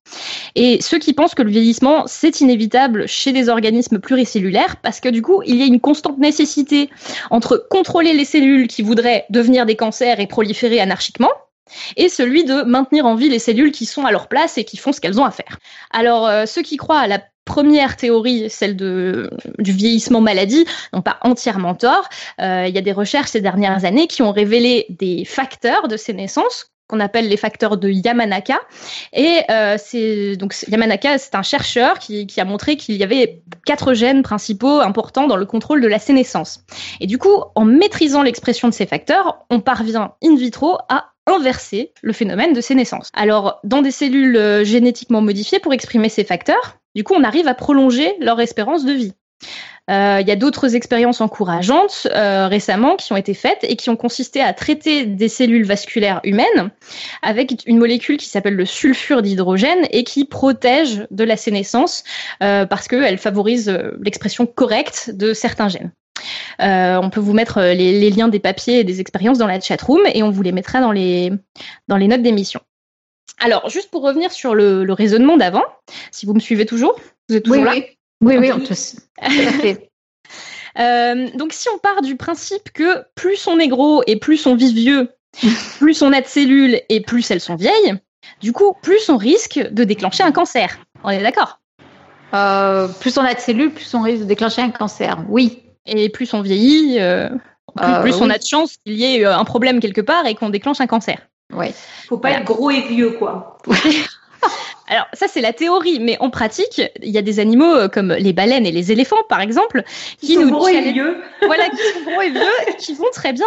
Et 0.57 0.79
ceux 0.83 0.99
qui 0.99 1.15
pensent 1.15 1.35
que 1.35 1.43
le 1.43 1.51
vieillissement, 1.51 2.05
c'est 2.07 2.43
inévitable 2.43 3.09
chez 3.09 3.33
des 3.33 3.49
organismes 3.49 3.99
pluricellulaires 3.99 4.77
parce 4.83 5.01
que 5.01 5.09
du 5.09 5.23
coup, 5.23 5.41
il 5.47 5.57
y 5.57 5.63
a 5.63 5.67
une 5.67 5.81
constante 5.81 6.19
nécessité 6.19 6.91
entre 7.31 7.67
contrôler 7.71 8.13
les 8.13 8.27
cellules 8.27 8.69
qui 8.69 8.83
voudraient 8.83 9.25
devenir 9.31 9.65
des 9.65 9.77
cancers 9.77 10.21
et 10.21 10.27
proliférer 10.27 10.81
anarchiquement 10.81 11.31
et 11.97 12.09
celui 12.09 12.45
de 12.45 12.63
maintenir 12.63 13.07
en 13.07 13.15
vie 13.15 13.29
les 13.29 13.39
cellules 13.39 13.73
qui 13.73 13.87
sont 13.87 14.05
à 14.05 14.13
leur 14.13 14.29
place 14.29 14.59
et 14.59 14.65
qui 14.65 14.77
font 14.77 14.93
ce 14.93 15.01
qu'elles 15.01 15.21
ont 15.21 15.25
à 15.25 15.31
faire. 15.31 15.59
Alors, 15.91 16.27
euh, 16.27 16.47
ceux 16.47 16.63
qui 16.63 16.77
croient 16.77 16.99
à 16.99 17.07
la 17.07 17.21
première 17.45 17.97
théorie, 17.97 18.51
celle 18.51 18.77
de, 18.77 19.31
du 19.59 19.73
vieillissement 19.73 20.21
maladie, 20.21 20.67
n'ont 20.93 21.03
pas 21.03 21.19
entièrement 21.23 21.75
tort. 21.75 22.09
Euh, 22.41 22.67
il 22.69 22.75
y 22.75 22.79
a 22.79 22.83
des 22.83 22.93
recherches 22.93 23.31
ces 23.31 23.41
dernières 23.41 23.85
années 23.85 24.09
qui 24.09 24.23
ont 24.23 24.33
révélé 24.33 24.87
des 24.91 25.25
facteurs 25.25 25.89
de 25.89 25.97
sénescence 25.97 26.71
qu'on 26.89 27.01
appelle 27.01 27.29
les 27.29 27.37
facteurs 27.37 27.77
de 27.77 27.89
Yamanaka. 27.89 28.61
Et 29.13 29.41
euh, 29.51 29.77
c'est 29.79 30.37
donc 30.37 30.55
Yamanaka, 30.69 31.19
c'est 31.19 31.35
un 31.35 31.43
chercheur 31.43 31.99
qui, 31.99 32.27
qui 32.27 32.41
a 32.41 32.45
montré 32.45 32.77
qu'il 32.77 32.97
y 32.97 33.03
avait 33.03 33.43
quatre 33.65 33.95
gènes 33.95 34.23
principaux 34.23 34.81
importants 34.81 35.27
dans 35.27 35.37
le 35.37 35.47
contrôle 35.47 35.81
de 35.81 35.89
la 35.89 35.99
sénescence. 35.99 36.65
Et 37.01 37.07
du 37.07 37.19
coup, 37.19 37.43
en 37.55 37.65
maîtrisant 37.65 38.23
l'expression 38.23 38.69
de 38.69 38.75
ces 38.75 38.87
facteurs, 38.87 39.45
on 39.51 39.61
parvient 39.61 40.15
in 40.23 40.37
vitro 40.37 40.79
à 40.89 41.13
inverser 41.27 41.93
le 42.03 42.13
phénomène 42.13 42.53
de 42.53 42.61
sénescence. 42.61 43.11
Alors, 43.13 43.61
dans 43.65 43.83
des 43.83 43.91
cellules 43.91 44.37
euh, 44.37 44.65
génétiquement 44.65 45.21
modifiées 45.21 45.59
pour 45.59 45.73
exprimer 45.73 46.09
ces 46.09 46.25
facteurs, 46.25 46.79
du 46.95 47.05
coup, 47.05 47.15
on 47.15 47.25
arrive 47.25 47.49
à 47.49 47.55
prolonger 47.55 48.15
leur 48.21 48.41
espérance 48.41 48.85
de 48.85 48.93
vie. 48.93 49.13
Euh, 49.89 50.19
il 50.21 50.27
y 50.27 50.33
a 50.33 50.37
d'autres 50.37 50.75
expériences 50.75 51.21
encourageantes 51.21 52.09
euh, 52.11 52.49
récemment 52.49 52.97
qui 52.97 53.13
ont 53.13 53.17
été 53.17 53.35
faites 53.35 53.63
et 53.63 53.77
qui 53.77 53.89
ont 53.89 53.95
consisté 53.95 54.41
à 54.41 54.53
traiter 54.53 55.05
des 55.07 55.29
cellules 55.29 55.65
vasculaires 55.65 56.21
humaines 56.25 56.71
avec 57.23 57.63
une 57.67 57.79
molécule 57.79 58.17
qui 58.17 58.27
s'appelle 58.27 58.57
le 58.57 58.65
sulfure 58.65 59.23
d'hydrogène 59.23 59.87
et 59.93 60.03
qui 60.03 60.25
protège 60.25 61.07
de 61.13 61.23
la 61.23 61.37
sénescence 61.37 62.03
parce 62.41 62.89
qu'elle 62.89 63.19
favorise 63.19 63.69
l'expression 64.01 64.45
correcte 64.47 65.11
de 65.15 65.35
certains 65.35 65.69
gènes. 65.69 65.93
Euh, 66.61 66.97
on 67.03 67.11
peut 67.11 67.21
vous 67.21 67.33
mettre 67.33 67.59
euh, 67.59 67.75
les, 67.75 68.11
liens 68.11 68.29
des 68.29 68.39
papiers 68.39 68.81
et 68.81 68.85
des 68.85 69.01
expériences 69.01 69.39
dans 69.39 69.47
la 69.47 69.61
chatroom 69.61 70.01
et 70.13 70.23
on 70.23 70.31
vous 70.31 70.43
les 70.43 70.53
mettra 70.53 70.81
dans 70.81 70.93
les, 70.93 71.33
dans 71.89 71.97
les 71.97 72.09
notes 72.09 72.23
d'émission. 72.23 72.61
Alors, 73.39 73.69
juste 73.69 73.91
pour 73.91 74.03
revenir 74.03 74.33
sur 74.33 74.55
le, 74.55 74.91
raisonnement 74.93 75.37
d'avant, 75.37 75.65
si 76.11 76.25
vous 76.27 76.35
me 76.35 76.41
suivez 76.41 76.65
toujours, 76.65 76.99
vous 77.29 77.37
êtes 77.37 77.45
toujours 77.45 77.65
là 77.65 77.75
Oui, 78.23 78.37
oui, 78.39 78.51
on 78.53 78.61
te... 78.61 78.73
euh, 80.79 81.29
donc, 81.37 81.53
si 81.53 81.69
on 81.69 81.79
part 81.79 82.03
du 82.03 82.17
principe 82.17 82.73
que 82.73 83.05
plus 83.15 83.47
on 83.47 83.59
est 83.59 83.69
gros 83.69 84.03
et 84.07 84.17
plus 84.19 84.47
on 84.47 84.55
vit 84.55 84.73
vieux, 84.73 85.11
plus 85.79 86.01
on 86.01 86.13
a 86.13 86.23
de 86.23 86.27
cellules 86.27 86.81
et 86.89 87.01
plus 87.03 87.31
elles 87.31 87.41
sont 87.41 87.57
vieilles, 87.57 87.95
du 88.41 88.53
coup, 88.53 88.75
plus 88.83 89.09
on 89.11 89.19
risque 89.19 89.59
de 89.59 89.85
déclencher 89.85 90.23
un 90.23 90.33
cancer. 90.33 90.79
On 91.05 91.11
est 91.11 91.23
d'accord? 91.23 91.61
Euh, 92.35 92.89
Plus 93.01 93.17
on 93.19 93.23
a 93.23 93.35
de 93.35 93.41
cellules, 93.41 93.73
plus 93.73 93.95
on 93.95 94.03
risque 94.03 94.23
de 94.23 94.29
déclencher 94.29 94.63
un 94.63 94.71
cancer. 94.71 95.19
Oui. 95.29 95.63
Et 95.87 96.09
plus 96.09 96.33
on 96.35 96.43
vieillit, 96.43 96.99
euh, 97.01 97.29
plus, 97.77 98.15
euh, 98.15 98.19
on 98.21 98.31
a 98.31 98.39
de 98.39 98.47
chance 98.47 98.77
qu'il 98.85 98.95
y 98.95 99.05
ait 99.05 99.25
euh, 99.25 99.37
un 99.37 99.45
problème 99.45 99.81
quelque 99.81 100.01
part 100.01 100.27
et 100.27 100.35
qu'on 100.35 100.51
déclenche 100.51 100.81
un 100.81 100.87
cancer. 100.87 101.19
Ouais. 101.53 101.73
Faut 102.09 102.19
pas 102.19 102.33
être 102.33 102.45
gros 102.45 102.71
et 102.71 102.83
vieux, 102.83 103.11
quoi. 103.13 103.59
Alors 104.89 105.07
ça 105.15 105.27
c'est 105.27 105.41
la 105.41 105.53
théorie, 105.53 105.99
mais 105.99 106.17
en 106.21 106.31
pratique, 106.31 106.81
il 107.03 107.11
y 107.11 107.19
a 107.19 107.23
des 107.23 107.41
animaux 107.41 107.89
comme 107.89 108.13
les 108.13 108.33
baleines 108.33 108.67
et 108.67 108.71
les 108.71 108.93
éléphants 108.93 109.17
par 109.29 109.41
exemple 109.41 109.83
qui, 110.21 110.35
sont 110.35 110.43
nous 110.43 110.51
gros 110.51 110.69
et 110.69 110.93
vieux. 110.93 111.17
Voilà, 111.45 111.69
qui 111.69 111.77
sont 111.77 112.09
gros 112.09 112.23
et 112.23 112.31
vieux, 112.31 112.75
qui 112.79 112.95
vont 112.95 113.11
très 113.13 113.33
bien. 113.33 113.47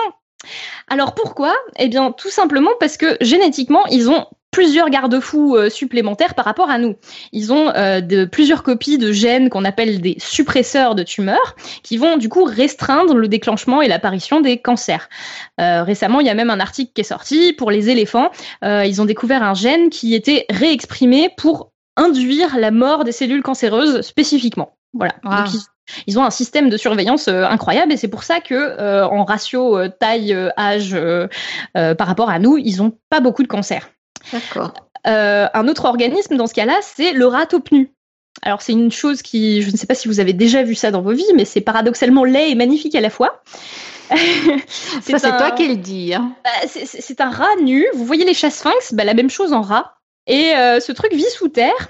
Alors 0.89 1.15
pourquoi? 1.15 1.55
Eh 1.77 1.87
bien 1.87 2.11
tout 2.11 2.29
simplement 2.29 2.71
parce 2.81 2.97
que 2.97 3.15
génétiquement 3.21 3.85
ils 3.87 4.09
ont 4.09 4.25
plusieurs 4.51 4.89
garde-fous 4.89 5.55
euh, 5.55 5.69
supplémentaires 5.69 6.33
par 6.33 6.45
rapport 6.45 6.69
à 6.69 6.77
nous. 6.77 6.95
Ils 7.31 7.53
ont 7.53 7.69
euh, 7.75 8.01
de, 8.01 8.25
plusieurs 8.25 8.63
copies 8.63 8.97
de 8.97 9.11
gènes 9.11 9.49
qu'on 9.49 9.65
appelle 9.65 10.01
des 10.01 10.17
suppresseurs 10.19 10.95
de 10.95 11.03
tumeurs 11.03 11.55
qui 11.83 11.97
vont 11.97 12.17
du 12.17 12.29
coup 12.29 12.43
restreindre 12.43 13.15
le 13.15 13.27
déclenchement 13.27 13.81
et 13.81 13.87
l'apparition 13.87 14.41
des 14.41 14.57
cancers. 14.57 15.09
Euh, 15.61 15.83
récemment, 15.83 16.19
il 16.19 16.27
y 16.27 16.29
a 16.29 16.33
même 16.33 16.49
un 16.49 16.59
article 16.59 16.91
qui 16.93 17.01
est 17.01 17.05
sorti 17.05 17.53
pour 17.53 17.71
les 17.71 17.89
éléphants. 17.89 18.31
ils 18.63 19.01
ont 19.01 19.05
découvert 19.05 19.43
un 19.43 19.53
gène 19.53 19.89
qui 19.89 20.15
était 20.15 20.45
réexprimé 20.49 21.29
pour 21.37 21.71
induire 21.95 22.57
la 22.57 22.71
mort 22.71 23.03
des 23.03 23.11
cellules 23.11 23.43
cancéreuses 23.43 24.01
spécifiquement. 24.01 24.75
Voilà. 24.93 25.13
ils, 26.07 26.17
ont 26.17 26.23
un 26.23 26.31
système 26.31 26.69
de 26.69 26.77
surveillance 26.77 27.27
incroyable 27.27 27.93
et 27.93 27.97
c'est 27.97 28.07
pour 28.07 28.23
ça 28.23 28.39
que 28.39 29.03
en 29.03 29.23
ratio 29.23 29.87
taille 29.99 30.35
âge 30.57 30.97
par 31.73 32.07
rapport 32.07 32.29
à 32.29 32.39
nous, 32.39 32.57
ils 32.57 32.77
n'ont 32.77 32.97
pas 33.09 33.19
beaucoup 33.19 33.43
de 33.43 33.47
cancers. 33.47 33.89
D'accord. 34.31 34.73
Euh, 35.07 35.47
un 35.53 35.67
autre 35.67 35.85
organisme 35.85 36.35
dans 36.35 36.47
ce 36.47 36.53
cas-là, 36.53 36.77
c'est 36.81 37.13
le 37.13 37.29
nu. 37.71 37.91
Alors 38.41 38.61
c'est 38.61 38.73
une 38.73 38.91
chose 38.91 39.21
qui, 39.21 39.61
je 39.61 39.71
ne 39.71 39.77
sais 39.77 39.87
pas 39.87 39.95
si 39.95 40.07
vous 40.07 40.19
avez 40.19 40.33
déjà 40.33 40.63
vu 40.63 40.75
ça 40.75 40.91
dans 40.91 41.01
vos 41.01 41.11
vies, 41.11 41.33
mais 41.35 41.45
c'est 41.45 41.61
paradoxalement 41.61 42.23
laid 42.23 42.51
et 42.51 42.55
magnifique 42.55 42.95
à 42.95 43.01
la 43.01 43.09
fois. 43.09 43.41
c'est 45.01 45.19
toi 45.19 45.51
qui 45.51 45.67
le 45.67 45.75
dis. 45.75 46.13
Hein. 46.13 46.33
Bah, 46.43 46.67
c'est 46.67 47.21
un 47.21 47.29
rat 47.29 47.55
nu. 47.61 47.85
Vous 47.93 48.05
voyez 48.05 48.25
les 48.25 48.33
chats 48.33 48.49
sphinx? 48.49 48.93
Bah, 48.93 49.03
La 49.03 49.13
même 49.13 49.29
chose 49.29 49.53
en 49.53 49.61
rat. 49.61 49.98
Et 50.29 50.53
ce 50.79 50.91
truc 50.91 51.11
vit 51.13 51.29
sous 51.31 51.49
terre. 51.49 51.89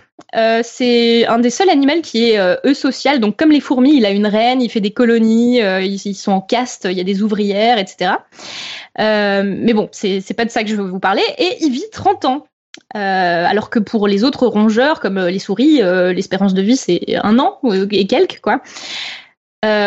c'est 0.64 1.26
un 1.28 1.40
des 1.40 1.50
seuls 1.50 1.70
animaux 1.70 2.02
qui 2.02 2.32
est 2.32 2.40
eusocial. 2.66 3.20
Donc 3.20 3.38
comme 3.38 3.52
les 3.52 3.60
fourmis, 3.60 3.98
il 3.98 4.06
a 4.06 4.12
une 4.12 4.28
reine, 4.28 4.62
il 4.62 4.70
fait 4.70 4.80
des 4.80 4.92
colonies, 4.92 5.60
ils, 5.60 6.02
ils, 6.06 6.16
sont 6.16 6.32
en 6.32 6.42
caste, 6.42 6.88
il 6.90 6.98
y 6.98 7.02
a 7.02 7.04
des 7.04 7.22
ouvrières, 7.22 7.78
etc. 7.78 8.14
mais 8.98 9.74
bon, 9.74 9.90
c'est 9.92 10.34
pas 10.36 10.46
de 10.46 10.52
ça 10.52 10.64
que 10.64 10.70
je 10.70 10.76
veux 10.76 10.88
vous 10.88 11.00
parler. 11.00 11.24
Et 11.38 11.58
il 11.62 11.72
vit 11.72 11.90
30 11.92 12.26
ans. 12.26 12.46
Euh, 12.96 13.46
alors 13.46 13.70
que 13.70 13.80
pour 13.80 14.08
les 14.08 14.24
autres 14.24 14.48
rongeurs, 14.48 15.00
comme 15.00 15.18
euh, 15.18 15.30
les 15.30 15.40
souris, 15.40 15.82
euh, 15.82 16.12
l'espérance 16.12 16.54
de 16.56 16.62
vie 16.62 16.78
c'est 16.78 17.02
un 17.22 17.38
an 17.38 17.60
et 17.92 18.08
quelques, 18.08 18.40
quoi. 18.42 18.62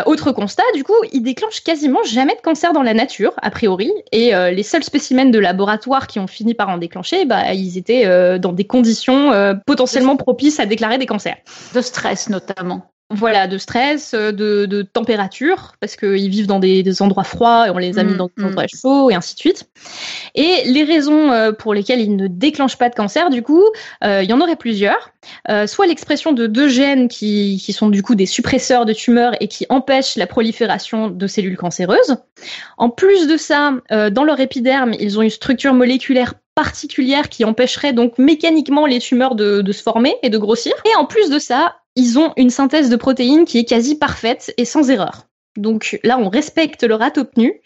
Autre 0.07 0.33
constat, 0.33 0.63
du 0.75 0.85
coup, 0.85 0.93
il 1.13 1.23
déclenche 1.23 1.63
quasiment 1.63 2.03
jamais 2.05 2.35
de 2.35 2.41
cancer 2.41 2.73
dans 2.73 2.83
la 2.83 2.95
nature, 2.95 3.33
a 3.41 3.51
priori, 3.51 3.91
et 4.13 4.33
les 4.33 4.63
seuls 4.63 4.85
spécimens 4.85 5.31
de 5.31 5.39
laboratoire 5.39 6.07
qui 6.07 6.21
ont 6.21 6.27
fini 6.27 6.55
par 6.55 6.69
en 6.69 6.79
déclencher, 6.79 7.25
bah, 7.25 7.55
ils 7.55 7.79
étaient 7.79 8.39
dans 8.39 8.53
des 8.53 8.65
conditions 8.65 9.33
potentiellement 9.67 10.17
propices 10.17 10.61
à 10.61 10.67
déclarer 10.67 10.99
des 10.99 11.07
cancers. 11.07 11.37
De 11.75 11.81
stress 11.81 12.29
notamment 12.29 12.92
voilà, 13.13 13.47
de 13.47 13.59
stress, 13.59 14.15
euh, 14.15 14.33
de, 14.33 14.83
température, 14.83 15.73
parce 15.81 15.97
qu'ils 15.97 16.29
vivent 16.29 16.47
dans 16.47 16.59
des, 16.59 17.03
endroits 17.03 17.25
froids 17.25 17.69
et 17.69 17.71
on 17.71 17.79
les 17.79 17.99
a 17.99 18.05
mis 18.05 18.15
mm, 18.15 18.17
dans 18.17 18.31
des 18.37 18.43
mm. 18.43 18.47
endroits 18.47 18.67
chauds 18.67 19.11
et 19.11 19.15
ainsi 19.15 19.35
de 19.35 19.41
suite. 19.41 19.69
Et 20.35 20.63
les 20.67 20.85
raisons 20.85 21.31
euh, 21.31 21.53
pour 21.53 21.75
lesquelles 21.75 22.01
ils 22.01 22.17
ne 22.17 22.27
déclenchent 22.27 22.79
pas 22.79 22.89
de 22.89 22.95
cancer, 22.95 23.31
du 23.31 23.43
coup, 23.43 23.65
euh, 24.05 24.23
il 24.23 24.31
y 24.31 24.33
en 24.33 24.41
aurait 24.41 24.57
plusieurs. 24.57 25.13
soit 25.67 25.87
l'expression 25.87 26.33
de 26.33 26.47
deux 26.47 26.69
gènes 26.69 27.09
qui, 27.09 27.61
qui 27.63 27.73
sont 27.73 27.89
du 27.89 28.03
coup 28.03 28.15
des 28.15 28.27
suppresseurs 28.27 28.87
de 28.87 28.93
tumeurs 28.93 29.35
et 29.41 29.49
qui 29.49 29.67
empêchent 29.69 30.17
la 30.17 30.27
prolifération 30.27 31.09
de 31.09 31.27
cellules 31.27 31.57
cancéreuses. 31.57 32.17
En 32.77 32.91
plus 32.91 33.29
de 33.29 33.37
ça, 33.37 33.75
dans 34.11 34.25
leur 34.25 34.41
épiderme, 34.41 34.95
ils 34.99 35.19
ont 35.19 35.23
une 35.23 35.31
structure 35.31 35.75
moléculaire 35.75 36.35
particulière 36.55 37.29
qui 37.29 37.45
empêcherait 37.45 37.93
donc 37.93 38.19
mécaniquement 38.19 38.85
les 38.85 38.99
tumeurs 38.99 39.35
de, 39.35 39.63
de, 39.63 39.73
se 39.73 39.83
former 39.83 40.15
et 40.23 40.29
de 40.29 40.39
grossir. 40.39 40.75
Et 40.85 40.95
en 40.97 41.07
plus 41.07 41.31
de 41.31 41.39
ça, 41.39 41.77
ils 41.97 42.19
ont 42.19 42.33
une 42.37 42.51
synthèse 42.51 42.89
de 42.89 42.97
protéines 42.97 43.45
qui 43.45 43.59
est 43.59 43.65
quasi 43.65 43.97
parfaite 43.97 44.53
et 44.57 44.65
sans 44.65 44.91
erreur. 44.91 45.27
Donc 45.57 45.99
là, 46.03 46.19
on 46.19 46.29
respecte 46.29 46.83
le 46.83 46.95
rat 46.95 47.13
obtenu. 47.17 47.61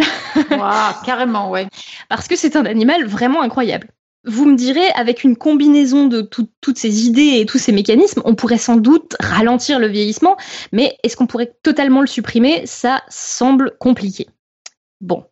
carrément, 1.05 1.51
ouais. 1.51 1.69
Parce 2.09 2.27
que 2.27 2.37
c'est 2.37 2.57
un 2.57 2.67
animal 2.67 3.07
vraiment 3.07 3.43
incroyable. 3.43 3.89
Vous 4.25 4.45
me 4.45 4.57
direz, 4.57 4.91
avec 4.97 5.23
une 5.23 5.37
combinaison 5.37 6.07
de 6.09 6.21
toutes 6.21 6.79
ces 6.79 7.07
idées 7.07 7.39
et 7.39 7.47
tous 7.47 7.59
ces 7.59 7.71
mécanismes, 7.71 8.23
on 8.25 8.35
pourrait 8.35 8.59
sans 8.59 8.75
doute 8.77 9.15
ralentir 9.21 9.79
le 9.79 9.87
vieillissement, 9.87 10.37
mais 10.73 10.97
est-ce 11.05 11.17
qu'on 11.17 11.29
pourrait 11.29 11.55
totalement 11.63 12.01
le 12.01 12.09
supprimer? 12.09 12.67
Ça 12.67 13.03
semble 13.09 13.77
compliqué. 13.79 14.27
Bon, 15.01 15.25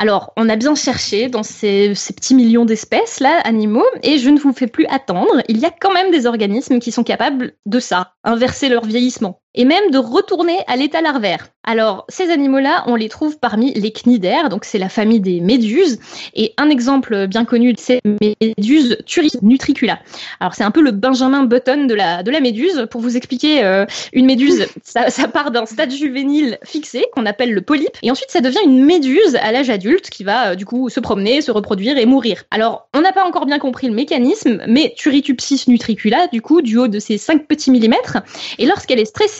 alors, 0.00 0.32
on 0.36 0.48
a 0.48 0.54
bien 0.54 0.76
cherché 0.76 1.28
dans 1.28 1.42
ces, 1.42 1.92
petits 2.14 2.36
millions 2.36 2.64
d'espèces 2.64 3.18
là, 3.18 3.40
animaux, 3.40 3.84
et 4.04 4.18
je 4.18 4.30
ne 4.30 4.38
vous 4.38 4.52
fais 4.52 4.68
plus 4.68 4.86
attendre. 4.86 5.42
Il 5.48 5.58
y 5.58 5.64
a 5.64 5.72
quand 5.72 5.92
même 5.92 6.12
des 6.12 6.24
organismes 6.24 6.78
qui 6.78 6.92
sont 6.92 7.02
capables 7.02 7.54
de 7.66 7.80
ça, 7.80 8.12
inverser 8.22 8.68
leur 8.68 8.84
vieillissement 8.84 9.42
et 9.54 9.64
même 9.64 9.90
de 9.90 9.98
retourner 9.98 10.58
à 10.66 10.76
l'état 10.76 11.00
larvaire. 11.00 11.48
Alors, 11.64 12.06
ces 12.08 12.30
animaux-là, 12.30 12.84
on 12.86 12.94
les 12.94 13.10
trouve 13.10 13.38
parmi 13.38 13.74
les 13.74 13.92
cnidaires, 13.92 14.48
donc 14.48 14.64
c'est 14.64 14.78
la 14.78 14.88
famille 14.88 15.20
des 15.20 15.40
méduses. 15.40 15.98
Et 16.34 16.54
un 16.56 16.70
exemple 16.70 17.26
bien 17.26 17.44
connu 17.44 17.74
de 17.74 17.78
ces 17.78 18.00
méduses, 18.40 18.96
Turis 19.04 19.32
nutricula. 19.42 19.98
Alors, 20.40 20.54
c'est 20.54 20.64
un 20.64 20.70
peu 20.70 20.80
le 20.80 20.92
Benjamin 20.92 21.44
Button 21.44 21.84
de 21.84 21.94
la, 21.94 22.22
de 22.22 22.30
la 22.30 22.40
méduse. 22.40 22.86
Pour 22.90 23.02
vous 23.02 23.18
expliquer, 23.18 23.64
euh, 23.64 23.84
une 24.14 24.24
méduse, 24.24 24.66
ça, 24.82 25.10
ça 25.10 25.28
part 25.28 25.50
d'un 25.50 25.66
stade 25.66 25.90
juvénile 25.90 26.58
fixé, 26.64 27.04
qu'on 27.12 27.26
appelle 27.26 27.52
le 27.52 27.60
polype, 27.60 27.98
et 28.02 28.10
ensuite 28.10 28.30
ça 28.30 28.40
devient 28.40 28.60
une 28.64 28.82
méduse 28.82 29.36
à 29.36 29.52
l'âge 29.52 29.68
adulte 29.68 30.08
qui 30.08 30.24
va, 30.24 30.52
euh, 30.52 30.54
du 30.54 30.64
coup, 30.64 30.88
se 30.88 31.00
promener, 31.00 31.42
se 31.42 31.50
reproduire 31.50 31.98
et 31.98 32.06
mourir. 32.06 32.44
Alors, 32.50 32.88
on 32.94 33.02
n'a 33.02 33.12
pas 33.12 33.24
encore 33.24 33.44
bien 33.44 33.58
compris 33.58 33.88
le 33.88 33.94
mécanisme, 33.94 34.62
mais 34.66 34.94
Turritupsis 34.96 35.64
nutricula, 35.68 36.28
du 36.28 36.40
coup, 36.40 36.62
du 36.62 36.78
haut 36.78 36.88
de 36.88 36.98
ses 36.98 37.18
5 37.18 37.46
petits 37.46 37.70
millimètres, 37.70 38.18
et 38.58 38.64
lorsqu'elle 38.64 39.00
est 39.00 39.04
stressée, 39.04 39.37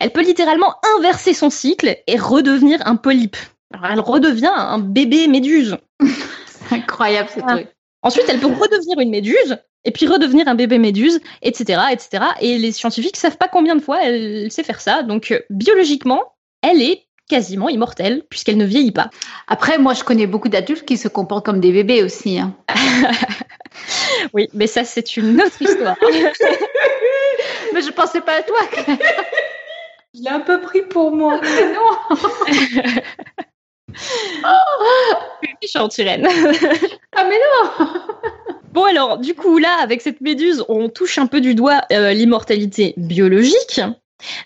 elle 0.00 0.10
peut 0.10 0.22
littéralement 0.22 0.74
inverser 0.96 1.34
son 1.34 1.50
cycle 1.50 1.96
et 2.06 2.18
redevenir 2.18 2.80
un 2.86 2.96
polype. 2.96 3.36
elle 3.90 4.00
redevient 4.00 4.50
un 4.52 4.78
bébé 4.78 5.28
méduse. 5.28 5.76
C'est 6.46 6.76
incroyable 6.76 7.28
ce 7.34 7.40
truc. 7.40 7.68
Ensuite, 8.02 8.26
elle 8.28 8.38
peut 8.38 8.46
redevenir 8.46 9.00
une 9.00 9.10
méduse 9.10 9.58
et 9.84 9.90
puis 9.90 10.06
redevenir 10.06 10.48
un 10.48 10.54
bébé 10.54 10.78
méduse, 10.78 11.20
etc., 11.42 11.80
etc. 11.90 12.24
Et 12.40 12.58
les 12.58 12.72
scientifiques 12.72 13.16
savent 13.16 13.36
pas 13.36 13.48
combien 13.48 13.76
de 13.76 13.80
fois 13.80 14.04
elle 14.04 14.50
sait 14.50 14.62
faire 14.62 14.80
ça. 14.80 15.02
Donc, 15.02 15.30
euh, 15.30 15.40
biologiquement, 15.50 16.34
elle 16.62 16.82
est 16.82 17.06
quasiment 17.28 17.68
immortelle 17.68 18.22
puisqu'elle 18.28 18.56
ne 18.56 18.64
vieillit 18.64 18.92
pas. 18.92 19.10
Après, 19.46 19.78
moi, 19.78 19.94
je 19.94 20.02
connais 20.04 20.26
beaucoup 20.26 20.48
d'adultes 20.48 20.84
qui 20.84 20.96
se 20.96 21.08
comportent 21.08 21.44
comme 21.44 21.60
des 21.60 21.72
bébés 21.72 22.02
aussi. 22.02 22.38
Hein. 22.38 22.54
oui, 24.32 24.48
mais 24.54 24.66
ça, 24.66 24.84
c'est 24.84 25.16
une 25.16 25.40
autre 25.40 25.60
histoire. 25.60 25.96
mais 27.78 27.84
je 27.84 27.90
pensais 27.92 28.20
pas 28.20 28.38
à 28.38 28.42
toi. 28.42 28.58
je 30.14 30.22
l'ai 30.22 30.30
un 30.30 30.40
peu 30.40 30.60
pris 30.60 30.82
pour 30.82 31.14
moi. 31.14 31.40
non. 31.40 32.16
Méchante 35.62 35.96
Irène. 35.98 36.28
ah 37.16 37.24
mais 37.24 37.38
non. 37.38 37.88
Bon 38.72 38.84
alors, 38.84 39.18
du 39.18 39.34
coup 39.34 39.58
là, 39.58 39.76
avec 39.82 40.02
cette 40.02 40.20
méduse, 40.20 40.64
on 40.68 40.88
touche 40.88 41.18
un 41.18 41.26
peu 41.26 41.40
du 41.40 41.54
doigt 41.54 41.82
euh, 41.92 42.12
l'immortalité 42.12 42.94
biologique. 42.96 43.80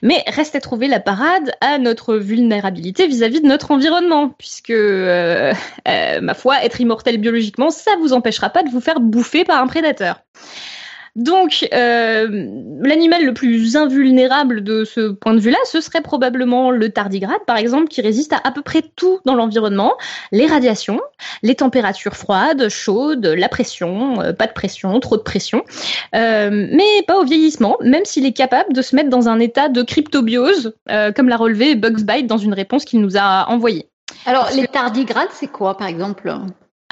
Mais 0.02 0.22
reste 0.26 0.54
à 0.54 0.60
trouver 0.60 0.86
la 0.86 1.00
parade 1.00 1.52
à 1.62 1.78
notre 1.78 2.16
vulnérabilité 2.16 3.06
vis-à-vis 3.06 3.40
de 3.40 3.46
notre 3.46 3.70
environnement, 3.70 4.28
puisque, 4.28 4.68
euh, 4.68 5.54
euh, 5.88 6.20
ma 6.20 6.34
foi, 6.34 6.62
être 6.62 6.78
immortel 6.78 7.16
biologiquement, 7.16 7.70
ça 7.70 7.92
vous 7.98 8.12
empêchera 8.12 8.50
pas 8.50 8.62
de 8.62 8.68
vous 8.68 8.82
faire 8.82 9.00
bouffer 9.00 9.44
par 9.44 9.62
un 9.62 9.66
prédateur. 9.66 10.20
Donc, 11.14 11.68
euh, 11.74 12.26
l'animal 12.80 13.24
le 13.24 13.34
plus 13.34 13.76
invulnérable 13.76 14.62
de 14.62 14.84
ce 14.84 15.10
point 15.10 15.34
de 15.34 15.40
vue-là, 15.40 15.58
ce 15.66 15.82
serait 15.82 16.00
probablement 16.00 16.70
le 16.70 16.88
tardigrade, 16.88 17.44
par 17.46 17.58
exemple, 17.58 17.88
qui 17.88 18.00
résiste 18.00 18.32
à 18.32 18.40
à 18.44 18.50
peu 18.50 18.62
près 18.62 18.82
tout 18.96 19.20
dans 19.24 19.34
l'environnement, 19.34 19.94
les 20.32 20.46
radiations, 20.46 21.00
les 21.42 21.54
températures 21.54 22.16
froides, 22.16 22.68
chaudes, 22.68 23.26
la 23.26 23.48
pression, 23.48 24.20
euh, 24.20 24.32
pas 24.32 24.46
de 24.46 24.52
pression, 24.52 24.98
trop 25.00 25.16
de 25.16 25.22
pression, 25.22 25.64
euh, 26.14 26.68
mais 26.72 27.02
pas 27.06 27.18
au 27.18 27.24
vieillissement, 27.24 27.76
même 27.82 28.04
s'il 28.04 28.26
est 28.26 28.32
capable 28.32 28.72
de 28.72 28.82
se 28.82 28.96
mettre 28.96 29.10
dans 29.10 29.28
un 29.28 29.38
état 29.38 29.68
de 29.68 29.82
cryptobiose, 29.82 30.74
comme 31.14 31.28
l'a 31.28 31.36
relevé 31.36 31.74
Bugs 31.74 32.02
Bite 32.02 32.26
dans 32.26 32.38
une 32.38 32.54
réponse 32.54 32.84
qu'il 32.84 33.00
nous 33.00 33.16
a 33.16 33.48
envoyée. 33.48 33.86
Alors, 34.26 34.48
les 34.54 34.66
tardigrades, 34.66 35.28
c'est 35.32 35.46
quoi, 35.46 35.76
par 35.76 35.88
exemple? 35.88 36.32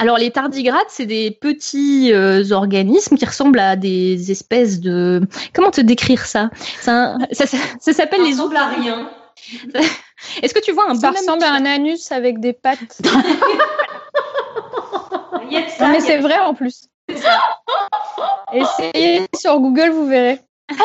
Alors 0.01 0.17
les 0.17 0.31
tardigrades, 0.31 0.89
c'est 0.89 1.05
des 1.05 1.31
petits 1.31 2.11
euh, 2.15 2.53
organismes 2.53 3.19
qui 3.19 3.27
ressemblent 3.27 3.59
à 3.59 3.77
des 3.77 4.31
espèces 4.31 4.81
de... 4.81 5.21
Comment 5.53 5.71
te 5.71 5.83
décrire 5.83 6.25
ça? 6.25 6.49
Ça, 6.81 7.19
ça, 7.33 7.45
ça, 7.47 7.93
s'appelle 7.93 8.23
les 8.23 8.33
ressemble 8.33 8.57
à 8.57 8.69
rien. 8.69 9.11
Est-ce 10.43 10.55
que 10.55 10.61
tu 10.61 10.73
vois 10.73 10.91
un 10.91 10.95
Ça 10.95 11.11
ressemble 11.11 11.45
à 11.45 11.53
un 11.53 11.67
anus 11.67 12.11
avec 12.13 12.41
des 12.41 12.55
pattes. 12.55 13.03
mais 15.81 16.01
c'est 16.01 16.19
vrai 16.19 16.39
en 16.39 16.55
plus. 16.55 16.89
Essayez 18.55 19.27
sur 19.37 19.61
Google, 19.61 19.91
vous 19.91 20.07
verrez. 20.07 20.41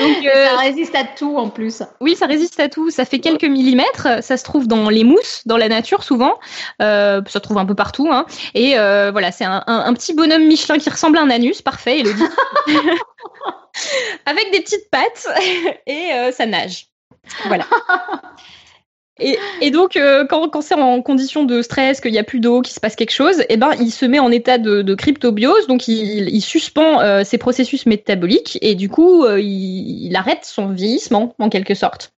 Donc, 0.00 0.26
euh, 0.26 0.46
ça 0.46 0.56
résiste 0.58 0.94
à 0.94 1.04
tout 1.04 1.36
en 1.36 1.48
plus. 1.48 1.82
Oui, 2.00 2.16
ça 2.16 2.26
résiste 2.26 2.58
à 2.60 2.68
tout. 2.68 2.90
Ça 2.90 3.04
fait 3.04 3.18
quelques 3.18 3.44
millimètres. 3.44 4.22
Ça 4.22 4.36
se 4.36 4.44
trouve 4.44 4.66
dans 4.66 4.88
les 4.88 5.04
mousses, 5.04 5.42
dans 5.46 5.56
la 5.56 5.68
nature 5.68 6.02
souvent. 6.02 6.38
Euh, 6.80 7.20
ça 7.26 7.32
se 7.34 7.38
trouve 7.38 7.58
un 7.58 7.66
peu 7.66 7.74
partout. 7.74 8.08
Hein. 8.10 8.26
Et 8.54 8.78
euh, 8.78 9.10
voilà, 9.10 9.32
c'est 9.32 9.44
un, 9.44 9.62
un, 9.66 9.94
petit 9.94 10.14
bonhomme 10.14 10.46
Michelin 10.46 10.78
qui 10.78 10.88
ressemble 10.88 11.18
à 11.18 11.22
un 11.22 11.30
anus. 11.30 11.62
Parfait, 11.62 12.00
Elodie. 12.00 12.22
Avec 14.26 14.50
des 14.52 14.60
petites 14.60 14.90
pattes 14.90 15.28
et 15.86 16.12
euh, 16.12 16.32
ça 16.32 16.46
nage. 16.46 16.86
Voilà. 17.46 17.66
Et, 19.20 19.70
donc, 19.70 19.96
euh, 19.96 20.24
quand, 20.26 20.48
quand 20.48 20.60
c'est 20.60 20.74
en 20.74 21.02
condition 21.02 21.44
de 21.44 21.60
stress, 21.62 22.00
qu'il 22.00 22.12
n'y 22.12 22.18
a 22.18 22.24
plus 22.24 22.38
d'eau, 22.38 22.62
qu'il 22.62 22.72
se 22.72 22.80
passe 22.80 22.94
quelque 22.94 23.12
chose, 23.12 23.42
eh 23.48 23.56
ben, 23.56 23.70
il 23.80 23.90
se 23.90 24.06
met 24.06 24.20
en 24.20 24.30
état 24.30 24.58
de, 24.58 24.82
de 24.82 24.94
cryptobiose, 24.94 25.66
donc 25.66 25.88
il, 25.88 26.28
il 26.28 26.40
suspend 26.40 27.00
euh, 27.00 27.24
ses 27.24 27.36
processus 27.36 27.86
métaboliques 27.86 28.58
et 28.62 28.76
du 28.76 28.88
coup, 28.88 29.24
euh, 29.24 29.40
il, 29.40 30.06
il, 30.06 30.16
arrête 30.16 30.44
son 30.44 30.68
vieillissement 30.68 31.34
en 31.38 31.48
quelque 31.48 31.74
sorte. 31.74 32.12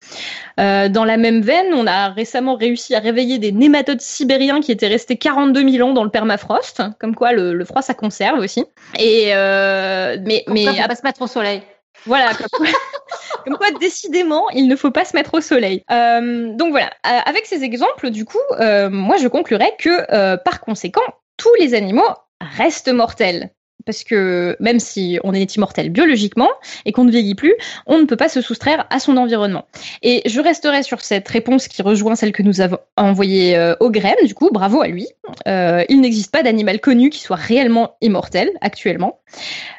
dans 0.59 1.05
la 1.05 1.17
même 1.17 1.41
veine, 1.41 1.73
on 1.75 1.87
a 1.87 2.11
récemment 2.11 2.55
réussi 2.55 2.95
à 2.95 2.99
réveiller 2.99 3.39
des 3.39 3.53
nématodes 3.53 4.01
sibériens 4.01 4.61
qui 4.61 4.73
étaient 4.73 4.89
restés 4.89 5.17
42 5.17 5.69
000 5.69 5.89
ans 5.89 5.93
dans 5.93 6.05
le 6.05 6.11
permafrost, 6.11 6.83
comme 6.99 7.15
quoi 7.15 7.33
le, 7.33 7.55
le 7.55 7.65
froid 7.65 7.83
ça 7.83 7.95
conserve 7.95 8.39
aussi. 8.39 8.65
Et 8.99 9.33
mais 9.35 10.45
mais 10.49 10.69
on 10.69 10.89
pas 10.89 10.95
se 10.95 11.03
mettre 11.05 11.23
au 11.23 11.27
soleil. 11.27 11.63
Voilà, 12.07 12.33
comme 13.45 13.57
quoi, 13.57 13.71
décidément, 13.79 14.49
il 14.51 14.69
ne 14.69 14.77
faut 14.77 14.91
pas 14.91 15.05
se 15.05 15.17
mettre 15.17 15.35
au 15.35 15.41
soleil. 15.41 15.85
Euh, 15.91 16.53
donc 16.55 16.71
voilà, 16.71 16.91
euh, 17.07 17.21
avec 17.25 17.47
ces 17.47 17.63
exemples, 17.63 18.11
du 18.11 18.25
coup, 18.25 18.39
euh, 18.59 18.89
moi 18.91 19.17
je 19.17 19.29
conclurais 19.29 19.75
que 19.79 20.37
par 20.43 20.61
conséquent, 20.61 21.03
tous 21.37 21.55
les 21.59 21.75
animaux 21.75 22.09
restent 22.41 22.93
mortels. 22.93 23.51
Parce 23.85 24.05
que 24.05 24.57
même 24.61 24.81
si 24.81 25.19
on 25.25 25.33
est 25.33 25.57
immortel 25.57 25.91
biologiquement 25.91 26.51
et 26.85 26.93
qu'on 26.93 27.05
ne 27.05 27.11
vieillit 27.11 27.35
plus, 27.35 27.55
on 27.87 27.99
ne 27.99 28.05
peut 28.05 28.17
pas 28.17 28.29
se 28.29 28.41
soustraire 28.41 28.87
à 28.91 28.99
son 28.99 29.17
environnement. 29.17 29.67
Et 30.03 30.23
je 30.27 30.41
resterai 30.41 30.83
sur 30.83 31.01
cette 31.01 31.29
réponse 31.29 31.69
qui 31.69 31.83
rejoint 31.83 32.15
celle 32.15 32.33
que 32.33 32.43
nous 32.43 32.61
avons 32.61 32.79
envoyée 32.97 33.57
euh, 33.57 33.75
au 33.81 33.91
graines, 33.91 34.15
du 34.25 34.35
coup, 34.35 34.51
bravo 34.53 34.83
à 34.83 34.89
lui. 34.89 35.09
Euh, 35.47 35.85
il 35.89 36.01
n'existe 36.01 36.31
pas 36.31 36.43
d'animal 36.43 36.81
connu 36.81 37.11
qui 37.11 37.21
soit 37.21 37.37
réellement 37.37 37.97
immortel 38.01 38.51
actuellement. 38.61 39.21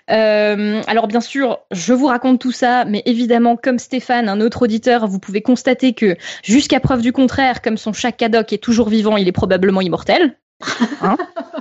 Euh, 0.10 0.82
alors 0.88 1.08
bien 1.08 1.22
sûr, 1.22 1.60
je 1.72 1.94
vous 1.94 2.08
raconte 2.08 2.40
tout 2.40 2.52
ça, 2.52 2.86
mais 2.86 3.02
évidemment, 3.06 3.56
comme 3.56 3.80
Stéphane, 3.80 4.30
un 4.30 4.42
autre 4.42 4.64
auditeur, 4.64 5.08
vous 5.08 5.20
pouvez 5.20 5.42
constater 5.42 5.94
que 5.94 6.16
jusqu'à 6.44 6.80
preuve 6.80 7.02
du 7.02 7.14
contraire, 7.14 7.62
comme 7.62 7.78
son 7.78 7.94
chat 7.94 8.12
Cadoc 8.12 8.54
est 8.54 8.58
toujours 8.58 8.90
vivant, 8.90 9.18
il 9.18 9.28
est 9.28 9.34
probablement 9.34 9.82
immortel. 9.82 10.38
Hein? 11.02 11.18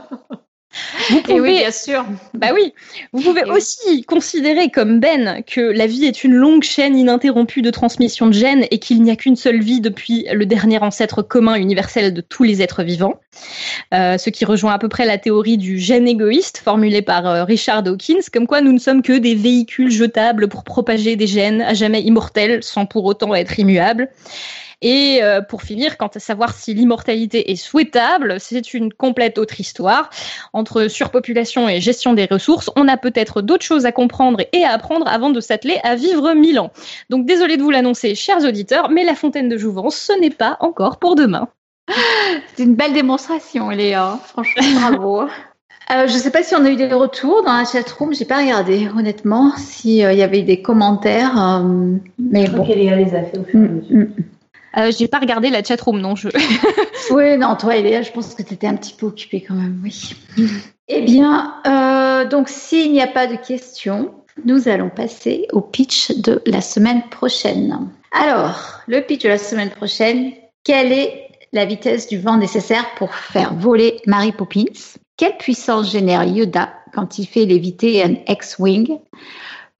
vous 1.11 1.23
pouvez, 1.23 1.41
oui, 1.41 1.59
bien 1.59 1.71
sûr. 1.73 2.05
Bah 2.35 2.49
oui. 2.55 2.73
Vous 3.13 3.23
pouvez 3.23 3.45
aussi 3.45 4.05
considérer 4.05 4.71
comme 4.71 5.01
Ben 5.01 5.43
que 5.45 5.61
la 5.61 5.87
vie 5.87 6.05
est 6.05 6.23
une 6.23 6.35
longue 6.35 6.63
chaîne 6.63 6.97
ininterrompue 6.97 7.63
de 7.63 7.71
transmission 7.71 8.29
de 8.29 8.33
gènes 8.33 8.67
et 8.71 8.79
qu'il 8.79 9.03
n'y 9.03 9.11
a 9.11 9.17
qu'une 9.17 9.35
seule 9.35 9.61
vie 9.61 9.81
depuis 9.81 10.27
le 10.33 10.47
dernier 10.47 10.79
ancêtre 10.79 11.23
commun 11.23 11.57
universel 11.57 12.15
de 12.15 12.21
tous 12.21 12.45
les 12.45 12.63
êtres 12.63 12.85
vivants. 12.85 13.15
Euh, 13.93 14.17
ce 14.17 14.31
qui 14.31 14.45
rejoint 14.45 14.73
à 14.73 14.79
peu 14.79 14.89
près 14.89 15.07
la 15.07 15.19
théorie 15.19 15.59
du 15.59 15.79
gène 15.79 16.07
égoïste 16.07 16.59
formulée 16.59 17.03
par 17.03 17.27
euh, 17.27 17.45
Richard 17.45 17.83
Dawkins, 17.83 18.21
comme 18.33 18.47
quoi 18.47 18.61
nous 18.61 18.73
ne 18.73 18.79
sommes 18.79 19.03
que 19.03 19.19
des 19.19 19.35
véhicules 19.35 19.91
jetables 19.91 20.49
pour 20.49 20.63
propager 20.63 21.17
des 21.17 21.27
gènes 21.27 21.63
à 21.63 21.75
jamais 21.75 22.03
immortels 22.03 22.63
sans 22.63 22.87
pour 22.87 23.05
autant 23.07 23.35
être 23.35 23.59
immuables. 23.59 24.09
Et 24.83 25.21
euh, 25.23 25.43
pour 25.43 25.63
finir, 25.63 25.99
quant 25.99 26.09
à 26.15 26.19
savoir 26.19 26.55
si 26.55 26.75
l'immortalité 26.75 27.51
est 27.51 27.57
souhaitable, 27.57 28.41
c'est 28.41 28.73
une 28.73 28.93
complète 28.93 29.39
autre 29.39 29.61
histoire. 29.61 30.11
Entre 30.53 30.89
surpopulation 30.89 31.69
et 31.69 31.81
gestion 31.81 32.15
des 32.15 32.25
ressources, 32.25 32.71
on 32.77 32.89
a 32.89 32.97
peut-être 32.97 33.43
d'autres 33.43 33.65
choses 33.65 33.87
à 33.87 33.93
comprendre 33.93 34.41
et 34.53 34.65
à 34.65 34.73
apprendre 34.73 35.07
avant 35.09 35.31
de 35.31 35.41
s'atteler 35.41 35.79
à 35.85 35.97
vivre 35.97 36.33
mille 36.33 36.59
ans. 36.59 36.73
Donc 37.11 37.27
désolé 37.27 37.57
de 37.57 37.63
vous 37.63 37.71
l'annoncer, 37.71 38.15
chers 38.15 38.45
auditeurs, 38.45 38.91
mais 38.91 39.05
la 39.05 39.15
fontaine 39.15 39.49
de 39.49 39.59
Jouvence, 39.59 39.97
ce 39.97 40.19
n'est 40.19 40.31
pas 40.31 40.57
encore 40.61 40.99
pour 40.99 41.15
demain. 41.15 41.49
C'est 42.55 42.63
une 42.63 42.75
belle 42.75 42.93
démonstration, 42.93 43.71
Léa. 43.71 44.19
Franchement, 44.25 44.63
bravo. 44.81 45.23
Euh, 45.23 46.07
je 46.07 46.15
ne 46.15 46.19
sais 46.19 46.31
pas 46.31 46.43
si 46.43 46.55
on 46.55 46.65
a 46.65 46.71
eu 46.71 46.77
des 46.77 46.87
retours 46.87 47.43
dans 47.45 47.57
la 47.57 47.65
chatroom. 47.65 48.15
J'ai 48.15 48.25
pas 48.25 48.39
regardé, 48.39 48.89
honnêtement, 48.97 49.53
s'il 49.57 49.97
y 49.97 50.23
avait 50.23 50.41
eu 50.41 50.45
des 50.45 50.63
commentaires. 50.63 51.37
Euh, 51.37 51.97
mais 52.19 52.49
bon. 52.49 52.65
Léa 52.65 52.97
les 52.97 53.15
a 53.15 53.25
fait 53.25 53.39
au 53.39 53.45
fur 53.45 53.61
et 53.61 53.65
à 53.65 53.69
mesure. 53.69 54.07
Euh, 54.77 54.93
j'ai 54.97 55.09
pas 55.09 55.19
regardé 55.19 55.51
la 55.51 55.63
chatroom, 55.63 56.01
non. 56.01 56.15
Je... 56.15 56.29
oui, 57.11 57.37
non, 57.39 57.57
toi, 57.57 57.77
Eléa, 57.77 58.03
je 58.03 58.13
pense 58.13 58.35
que 58.35 58.43
tu 58.43 58.55
étais 58.55 58.67
un 58.67 58.77
petit 58.77 58.95
peu 58.95 59.07
occupée 59.07 59.45
quand 59.47 59.55
même, 59.55 59.81
oui. 59.83 60.15
eh 60.89 61.03
bien, 61.03 61.55
euh, 61.67 62.29
donc 62.29 62.49
s'il 62.49 62.93
n'y 62.93 63.01
a 63.01 63.07
pas 63.07 63.27
de 63.27 63.37
questions, 63.37 64.15
nous 64.45 64.69
allons 64.69 64.91
passer 64.91 65.47
au 65.53 65.61
pitch 65.61 66.13
de 66.13 66.43
la 66.47 66.61
semaine 66.61 67.03
prochaine. 67.11 67.89
Alors, 68.13 68.81
le 68.87 69.01
pitch 69.01 69.23
de 69.23 69.29
la 69.29 69.39
semaine 69.39 69.71
prochaine, 69.71 70.33
quelle 70.65 70.93
est 70.93 71.29
la 71.53 71.65
vitesse 71.65 72.09
du 72.09 72.19
vent 72.19 72.37
nécessaire 72.37 72.95
pour 72.97 73.15
faire 73.15 73.55
voler 73.55 74.01
Mary 74.07 74.33
Poppins? 74.33 74.65
Quelle 75.17 75.37
puissance 75.37 75.91
génère 75.91 76.25
Yoda 76.25 76.73
quand 76.95 77.19
il 77.19 77.27
fait 77.27 77.45
léviter 77.45 78.03
un 78.03 78.15
X-Wing? 78.27 78.99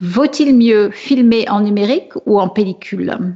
Vaut-il 0.01 0.55
mieux 0.55 0.89
filmer 0.89 1.47
en 1.47 1.61
numérique 1.61 2.13
ou 2.25 2.39
en 2.39 2.49
pellicule? 2.49 3.35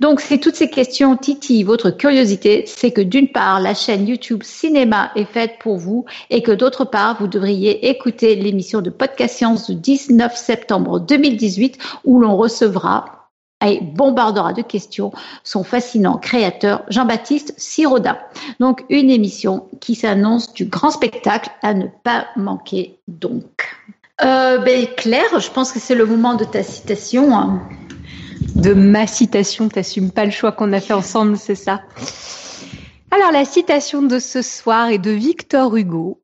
Donc, 0.00 0.20
si 0.20 0.38
toutes 0.38 0.54
ces 0.54 0.68
questions 0.68 1.16
titillent 1.16 1.62
votre 1.62 1.88
curiosité, 1.88 2.64
c'est 2.66 2.90
que 2.90 3.00
d'une 3.00 3.28
part, 3.28 3.58
la 3.58 3.72
chaîne 3.72 4.06
YouTube 4.06 4.42
Cinéma 4.42 5.12
est 5.16 5.24
faite 5.24 5.54
pour 5.60 5.78
vous 5.78 6.04
et 6.28 6.42
que 6.42 6.52
d'autre 6.52 6.84
part, 6.84 7.18
vous 7.18 7.26
devriez 7.26 7.88
écouter 7.88 8.36
l'émission 8.36 8.82
de 8.82 8.90
Podcast 8.90 9.36
Science 9.36 9.70
du 9.70 9.76
19 9.76 10.36
septembre 10.36 11.00
2018 11.00 11.78
où 12.04 12.20
l'on 12.20 12.36
recevra 12.36 13.30
et 13.66 13.80
bombardera 13.80 14.52
de 14.52 14.60
questions 14.60 15.10
son 15.42 15.64
fascinant 15.64 16.18
créateur 16.18 16.82
Jean-Baptiste 16.88 17.54
Siroda. 17.56 18.18
Donc, 18.60 18.84
une 18.90 19.08
émission 19.08 19.68
qui 19.80 19.94
s'annonce 19.94 20.52
du 20.52 20.66
grand 20.66 20.90
spectacle 20.90 21.50
à 21.62 21.72
ne 21.72 21.86
pas 22.02 22.26
manquer 22.36 22.98
donc. 23.08 23.64
Euh, 24.22 24.58
ben, 24.58 24.86
Claire, 24.96 25.40
je 25.40 25.50
pense 25.50 25.72
que 25.72 25.80
c'est 25.80 25.94
le 25.94 26.06
moment 26.06 26.34
de 26.34 26.44
ta 26.44 26.62
citation. 26.62 27.36
Hein. 27.36 27.68
De 28.54 28.72
ma 28.72 29.06
citation, 29.06 29.68
t'assumes 29.68 30.12
pas 30.12 30.24
le 30.24 30.30
choix 30.30 30.52
qu'on 30.52 30.72
a 30.72 30.80
fait 30.80 30.92
ensemble, 30.92 31.36
c'est 31.36 31.56
ça 31.56 31.82
Alors 33.10 33.32
la 33.32 33.44
citation 33.44 34.02
de 34.02 34.18
ce 34.18 34.42
soir 34.42 34.88
est 34.88 34.98
de 34.98 35.10
Victor 35.10 35.76
Hugo. 35.76 36.20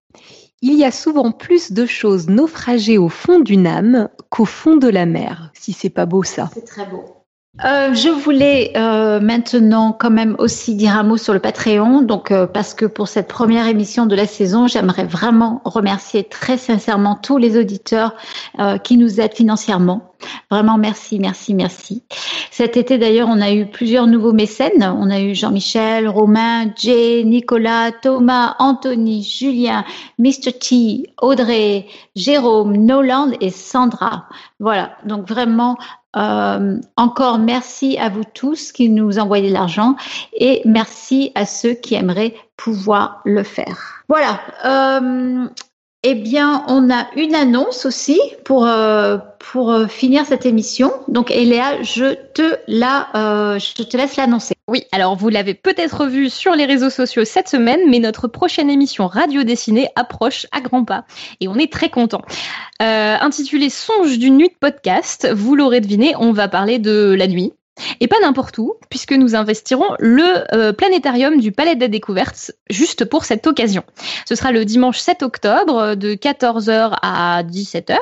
Il 0.62 0.74
y 0.74 0.84
a 0.84 0.92
souvent 0.92 1.32
plus 1.32 1.72
de 1.72 1.86
choses 1.86 2.28
naufragées 2.28 2.98
au 2.98 3.08
fond 3.08 3.40
d'une 3.40 3.66
âme 3.66 4.08
qu'au 4.28 4.44
fond 4.44 4.76
de 4.76 4.88
la 4.88 5.06
mer. 5.06 5.50
Si 5.54 5.72
c'est 5.72 5.90
pas 5.90 6.06
beau 6.06 6.22
ça. 6.22 6.50
C'est 6.52 6.66
très 6.66 6.86
beau. 6.86 7.19
Euh, 7.64 7.92
je 7.94 8.08
voulais 8.08 8.72
euh, 8.76 9.18
maintenant 9.18 9.92
quand 9.92 10.10
même 10.10 10.36
aussi 10.38 10.76
dire 10.76 10.96
un 10.96 11.02
mot 11.02 11.16
sur 11.16 11.34
le 11.34 11.40
Patreon, 11.40 12.00
donc 12.00 12.30
euh, 12.30 12.46
parce 12.46 12.74
que 12.74 12.86
pour 12.86 13.08
cette 13.08 13.26
première 13.26 13.66
émission 13.66 14.06
de 14.06 14.14
la 14.14 14.26
saison, 14.26 14.68
j'aimerais 14.68 15.04
vraiment 15.04 15.60
remercier 15.64 16.22
très 16.22 16.56
sincèrement 16.56 17.16
tous 17.16 17.38
les 17.38 17.58
auditeurs 17.58 18.14
qui 18.84 18.96
nous 18.96 19.20
aident 19.20 19.34
financièrement. 19.34 20.14
Vraiment 20.50 20.78
merci, 20.78 21.18
merci, 21.18 21.54
merci. 21.54 22.02
Cet 22.50 22.76
été 22.76 22.98
d'ailleurs, 22.98 23.28
on 23.28 23.40
a 23.40 23.52
eu 23.52 23.66
plusieurs 23.66 24.06
nouveaux 24.06 24.32
mécènes. 24.32 24.82
On 24.82 25.10
a 25.10 25.20
eu 25.20 25.34
Jean-Michel, 25.34 26.08
Romain, 26.08 26.72
Jay, 26.76 27.24
Nicolas, 27.24 27.90
Thomas, 27.92 28.54
Anthony, 28.58 29.22
Julien, 29.22 29.84
Mr. 30.18 30.52
T, 30.52 31.14
Audrey, 31.22 31.86
Jérôme, 32.16 32.76
Noland 32.76 33.30
et 33.40 33.50
Sandra. 33.50 34.26
Voilà, 34.58 34.90
donc 35.04 35.26
vraiment 35.26 35.78
euh, 36.16 36.80
encore 36.96 37.38
merci 37.38 37.96
à 37.98 38.08
vous 38.08 38.24
tous 38.34 38.72
qui 38.72 38.88
nous 38.88 39.18
envoyez 39.18 39.48
l'argent 39.48 39.94
et 40.32 40.60
merci 40.64 41.30
à 41.34 41.46
ceux 41.46 41.74
qui 41.74 41.94
aimeraient 41.94 42.34
pouvoir 42.56 43.20
le 43.24 43.42
faire. 43.42 44.04
Voilà. 44.08 44.40
Euh, 44.64 45.46
eh 46.02 46.14
bien, 46.14 46.64
on 46.68 46.90
a 46.90 47.08
une 47.14 47.34
annonce 47.34 47.84
aussi 47.84 48.18
pour 48.44 48.66
euh, 48.66 49.18
pour 49.38 49.70
euh, 49.70 49.86
finir 49.86 50.24
cette 50.24 50.46
émission. 50.46 50.92
Donc, 51.08 51.30
Eléa, 51.30 51.82
je 51.82 52.14
te 52.14 52.56
la, 52.66 53.08
euh, 53.14 53.58
je 53.58 53.82
te 53.82 53.96
laisse 53.98 54.16
l'annoncer. 54.16 54.54
Oui, 54.66 54.84
alors 54.92 55.14
vous 55.14 55.28
l'avez 55.28 55.52
peut-être 55.52 56.06
vu 56.06 56.30
sur 56.30 56.54
les 56.54 56.64
réseaux 56.64 56.88
sociaux 56.88 57.26
cette 57.26 57.48
semaine, 57.48 57.80
mais 57.90 57.98
notre 57.98 58.28
prochaine 58.28 58.70
émission 58.70 59.08
radio 59.08 59.42
dessinée 59.42 59.88
approche 59.94 60.46
à 60.52 60.62
grands 60.62 60.84
pas 60.84 61.04
et 61.40 61.48
on 61.48 61.56
est 61.56 61.70
très 61.70 61.90
content. 61.90 62.22
Intitulée 62.78 63.68
Songe 63.68 64.18
d'une 64.18 64.36
nuit 64.36 64.48
de 64.48 64.54
podcast, 64.58 65.28
vous 65.34 65.54
l'aurez 65.54 65.80
deviné, 65.80 66.14
on 66.18 66.32
va 66.32 66.48
parler 66.48 66.78
de 66.78 67.14
la 67.18 67.26
nuit, 67.26 67.52
et 68.00 68.08
pas 68.08 68.16
n'importe 68.20 68.58
où, 68.58 68.74
puisque 68.88 69.12
nous 69.12 69.34
investirons 69.34 69.88
le 69.98 70.54
euh, 70.54 70.72
planétarium 70.72 71.40
du 71.40 71.52
Palais 71.52 71.76
des 71.76 71.88
Découvertes 71.88 72.52
juste 72.68 73.04
pour 73.04 73.24
cette 73.24 73.46
occasion. 73.46 73.82
Ce 74.28 74.34
sera 74.34 74.52
le 74.52 74.64
dimanche 74.64 74.98
7 74.98 75.22
octobre 75.22 75.78
euh, 75.78 75.94
de 75.94 76.14
14h 76.14 76.96
à 77.02 77.42
17h. 77.42 77.96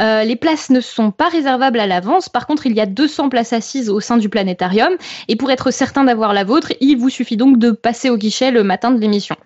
Euh, 0.00 0.24
les 0.24 0.36
places 0.36 0.70
ne 0.70 0.80
sont 0.80 1.10
pas 1.10 1.28
réservables 1.28 1.80
à 1.80 1.86
l'avance. 1.86 2.28
Par 2.28 2.46
contre, 2.46 2.66
il 2.66 2.74
y 2.74 2.80
a 2.80 2.86
200 2.86 3.28
places 3.28 3.52
assises 3.52 3.90
au 3.90 4.00
sein 4.00 4.16
du 4.16 4.28
planétarium. 4.28 4.92
Et 5.28 5.36
pour 5.36 5.50
être 5.50 5.70
certain 5.70 6.04
d'avoir 6.04 6.32
la 6.32 6.44
vôtre, 6.44 6.72
il 6.80 6.96
vous 6.96 7.10
suffit 7.10 7.36
donc 7.36 7.58
de 7.58 7.70
passer 7.70 8.10
au 8.10 8.16
guichet 8.16 8.50
le 8.50 8.62
matin 8.64 8.90
de 8.90 9.00
l'émission. 9.00 9.36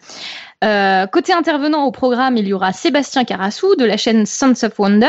Euh, 0.64 1.06
côté 1.06 1.32
intervenant 1.32 1.84
au 1.84 1.90
programme, 1.90 2.36
il 2.36 2.48
y 2.48 2.52
aura 2.52 2.72
Sébastien 2.72 3.24
Carassou 3.24 3.76
de 3.76 3.84
la 3.84 3.96
chaîne 3.96 4.24
Sons 4.24 4.54
of 4.62 4.78
Wonder, 4.78 5.08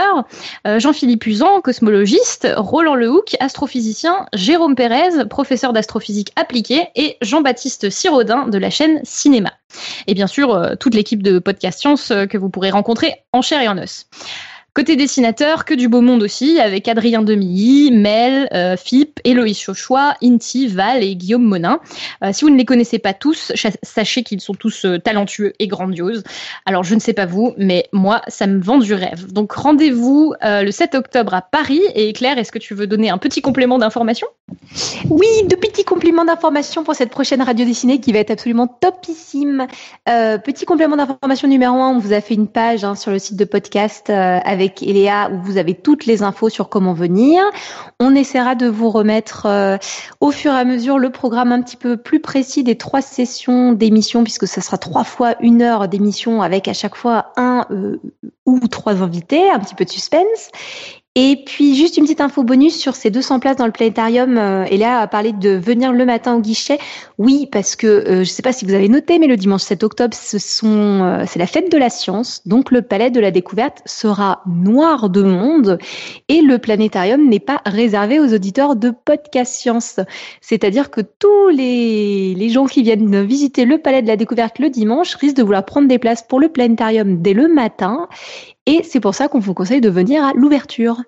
euh, 0.66 0.80
Jean-Philippe 0.80 1.26
Usan, 1.26 1.62
cosmologiste, 1.62 2.48
Roland 2.58 2.96
Lehoucq, 2.96 3.36
astrophysicien, 3.40 4.26
Jérôme 4.34 4.76
Pérez, 4.76 5.26
professeur 5.30 5.72
d'astrophysique 5.72 6.32
appliquée, 6.36 6.90
et 6.96 7.18
Jean-Baptiste 7.22 7.90
Sirodin 7.90 8.48
de 8.48 8.58
la 8.58 8.70
chaîne 8.70 9.00
Cinéma. 9.04 9.52
Et 10.08 10.14
bien 10.14 10.28
sûr, 10.28 10.54
euh, 10.54 10.76
toute 10.76 10.94
l'équipe 10.94 11.24
de 11.24 11.40
Podcast 11.40 11.80
Science 11.80 12.12
que 12.30 12.38
vous 12.38 12.50
pourrez 12.50 12.72
rencontrer 12.72 13.24
en 13.32 13.42
chair 13.42 13.62
et 13.62 13.68
en 13.68 13.78
os. 13.78 14.08
Côté 14.78 14.96
dessinateur, 14.96 15.66
que 15.66 15.74
du 15.74 15.88
beau 15.90 16.02
monde 16.02 16.22
aussi, 16.22 16.60
avec 16.60 16.88
Adrien 16.88 17.24
Demilly, 17.24 17.90
Mel, 17.90 18.48
euh, 18.54 18.78
Philippe, 18.78 19.20
Héloïse 19.24 19.58
Chauchois, 19.58 20.14
Inti, 20.22 20.68
Val 20.68 21.02
et 21.02 21.16
Guillaume 21.16 21.46
Monin. 21.46 21.80
Euh, 22.24 22.30
si 22.32 22.46
vous 22.46 22.52
ne 22.52 22.58
les 22.58 22.64
connaissez 22.64 23.00
pas 23.00 23.16
tous, 23.16 23.52
sachez 23.82 24.22
qu'ils 24.22 24.40
sont 24.40 24.54
tous 24.54 24.86
euh, 24.86 25.00
talentueux 25.00 25.54
et 25.58 25.66
grandioses. 25.66 26.24
Alors 26.68 26.84
je 26.84 26.94
ne 26.94 27.00
sais 27.00 27.14
pas 27.14 27.26
vous, 27.26 27.56
mais 27.58 27.90
moi, 27.92 28.22
ça 28.28 28.46
me 28.46 28.62
vend 28.62 28.78
du 28.78 28.94
rêve. 28.94 29.34
Donc 29.34 29.52
rendez-vous 29.52 30.36
le 30.44 30.70
7 30.70 30.94
octobre 30.94 31.34
à 31.34 31.42
Paris. 31.42 31.82
Et 31.96 32.14
Claire, 32.14 32.38
est-ce 32.38 32.52
que 32.52 32.60
tu 32.60 32.76
veux 32.76 32.86
donner 32.86 33.10
un 33.10 33.18
petit 33.18 33.42
complément 33.42 33.80
d'information? 33.80 34.28
Oui, 35.10 35.28
deux 35.50 35.58
petits 35.58 35.84
compléments 35.84 36.24
d'information 36.24 36.84
pour 36.84 36.96
cette 36.96 37.10
prochaine 37.10 37.42
radio 37.42 37.66
dessinée 37.66 38.00
qui 38.00 38.14
va 38.14 38.20
être 38.20 38.32
absolument 38.32 38.68
topissime. 38.68 39.68
Euh, 40.08 40.38
petit 40.38 40.66
complément 40.66 40.96
d'information 40.96 41.48
numéro 41.48 41.76
un, 41.76 41.90
on 41.90 42.00
vous 42.00 42.14
a 42.14 42.22
fait 42.22 42.34
une 42.34 42.48
page 42.48 42.84
hein, 42.84 42.96
sur 42.96 43.12
le 43.12 43.20
site 43.20 43.36
de 43.36 43.44
podcast 43.44 44.10
euh, 44.10 44.40
avec 44.68 44.84
Eléa 44.84 45.30
où 45.32 45.42
vous 45.42 45.58
avez 45.58 45.74
toutes 45.74 46.06
les 46.06 46.24
infos 46.24 46.50
sur 46.50 46.70
comment 46.70 46.94
venir. 46.94 47.42
On 48.00 48.16
essaiera 48.16 48.56
de 48.56 48.68
vous 48.68 48.90
remettre 48.90 49.46
euh, 49.46 49.78
au 50.20 50.32
fur 50.32 50.52
et 50.52 50.58
à 50.58 50.66
mesure 50.66 51.00
le 51.00 51.10
programme 51.10 51.52
un 51.52 51.62
petit 51.62 51.78
peu 51.78 51.98
plus 51.98 52.20
précis 52.20 52.64
des 52.64 52.78
trois 52.78 53.02
sessions 53.02 53.72
d'émission 53.72 54.24
puisque 54.24 54.48
ça 54.48 54.62
sera 54.62 54.78
trois 54.78 55.04
fois 55.04 55.36
une 55.40 55.62
heure 55.62 55.88
d'émission 55.88 56.42
avec 56.42 56.68
à 56.68 56.74
chaque 56.74 56.96
fois 56.96 57.32
un 57.38 57.66
ou 58.46 58.68
trois 58.68 59.02
invités, 59.02 59.50
un 59.50 59.60
petit 59.60 59.76
peu 59.76 59.86
de 59.86 59.90
suspense. 59.90 60.50
Et 61.20 61.36
puis 61.36 61.76
juste 61.76 61.98
une 61.98 62.04
petite 62.04 62.22
info 62.22 62.44
bonus 62.44 62.78
sur 62.78 62.96
ces 62.96 63.10
200 63.10 63.40
places 63.40 63.56
dans 63.56 63.66
le 63.66 63.72
planétarium. 63.72 64.38
Euh, 64.38 64.66
Eléa 64.66 65.00
a 65.00 65.08
parlé 65.08 65.32
de 65.32 65.50
venir 65.50 65.92
le 65.92 66.06
matin 66.06 66.36
au 66.36 66.42
guichet. 66.42 66.78
Oui, 67.18 67.50
parce 67.52 67.76
que 67.76 67.88
euh, 67.88 68.14
je 68.18 68.20
ne 68.20 68.24
sais 68.26 68.44
pas 68.44 68.54
si 68.54 68.66
vous 68.66 68.76
avez 68.76 68.88
noté, 68.88 69.18
mais 69.18 69.26
le 69.26 69.36
dimanche 69.36 69.64
7 69.64 69.84
octobre, 69.84 70.16
euh, 70.16 71.24
c'est 71.26 71.40
la 71.40 71.48
fête 71.48 71.72
de 71.72 71.78
la 71.80 71.90
science. 71.90 72.48
Donc 72.48 72.70
le 72.70 72.84
palais 72.84 73.10
de 73.10 73.20
la 73.20 73.32
découverte 73.32 73.82
sera 73.88 74.44
noir 74.46 75.10
de 75.10 75.24
monde 75.24 75.80
et 76.28 76.42
le 76.42 76.60
planétarium 76.60 77.28
n'est 77.28 77.40
pas 77.40 77.64
réservé 77.66 78.20
aux 78.20 78.32
auditeurs 78.32 78.76
de 78.76 78.92
podcast 78.92 79.56
science. 79.56 80.00
C'est-à-dire 80.42 80.92
que 80.92 81.02
tous 81.02 81.50
les 81.50 82.50
gens 82.50 82.68
qui 82.68 82.84
viennent 82.84 83.26
visiter 83.26 83.66
le 83.66 83.80
palais 83.80 84.04
de 84.04 84.08
la 84.08 84.18
découverte 84.18 84.60
le 84.60 84.70
dimanche 84.70 85.16
risquent 85.16 85.38
de 85.38 85.44
vouloir 85.44 85.66
prendre 85.66 85.88
des 85.88 85.98
places 85.98 86.22
pour 86.22 86.40
le 86.40 86.50
planétarium 86.50 87.24
dès 87.24 87.34
le 87.34 87.48
matin 87.48 88.08
et 88.68 88.84
c'est 88.84 89.00
pour 89.00 89.16
ça 89.16 89.28
qu'on 89.28 89.40
vous 89.40 89.56
conseille 89.56 89.82
de 89.82 89.90
venir 89.90 90.24
à 90.24 90.34
l'ouverture. 90.34 91.02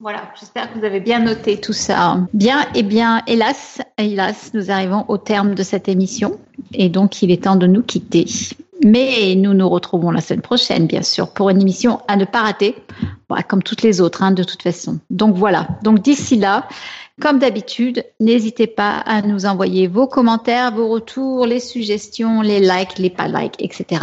Voilà, 0.00 0.24
j'espère 0.38 0.70
que 0.70 0.78
vous 0.78 0.84
avez 0.84 1.00
bien 1.00 1.20
noté 1.20 1.58
tout 1.58 1.72
ça. 1.72 2.18
Bien, 2.34 2.62
et 2.74 2.80
eh 2.80 2.82
bien, 2.82 3.22
hélas, 3.26 3.80
hélas, 3.96 4.50
nous 4.52 4.70
arrivons 4.70 5.04
au 5.08 5.16
terme 5.16 5.54
de 5.54 5.62
cette 5.62 5.88
émission 5.88 6.38
et 6.72 6.88
donc 6.88 7.22
il 7.22 7.30
est 7.30 7.44
temps 7.44 7.56
de 7.56 7.68
nous 7.68 7.82
quitter. 7.82 8.26
Mais 8.84 9.34
nous 9.36 9.54
nous 9.54 9.68
retrouvons 9.68 10.10
la 10.10 10.20
semaine 10.20 10.42
prochaine, 10.42 10.86
bien 10.86 11.02
sûr, 11.02 11.32
pour 11.32 11.48
une 11.48 11.60
émission 11.60 12.00
à 12.08 12.16
ne 12.16 12.24
pas 12.24 12.42
rater, 12.42 12.74
comme 13.48 13.62
toutes 13.62 13.82
les 13.82 14.00
autres, 14.00 14.22
hein, 14.22 14.32
de 14.32 14.42
toute 14.42 14.62
façon. 14.62 14.98
Donc 15.10 15.36
voilà. 15.36 15.68
Donc 15.82 16.02
d'ici 16.02 16.36
là, 16.36 16.66
comme 17.20 17.38
d'habitude, 17.38 18.04
n'hésitez 18.20 18.66
pas 18.66 18.98
à 18.98 19.22
nous 19.22 19.46
envoyer 19.46 19.86
vos 19.86 20.06
commentaires, 20.06 20.72
vos 20.72 20.88
retours, 20.88 21.46
les 21.46 21.60
suggestions, 21.60 22.40
les 22.40 22.60
likes, 22.60 22.98
les 22.98 23.10
pas 23.10 23.28
likes, 23.28 23.56
etc. 23.60 24.02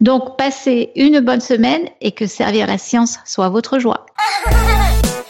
Donc 0.00 0.36
passez 0.36 0.90
une 0.94 1.20
bonne 1.20 1.40
semaine 1.40 1.88
et 2.00 2.12
que 2.12 2.26
servir 2.26 2.66
la 2.66 2.78
science 2.78 3.18
soit 3.24 3.48
votre 3.48 3.78
joie. 3.78 4.06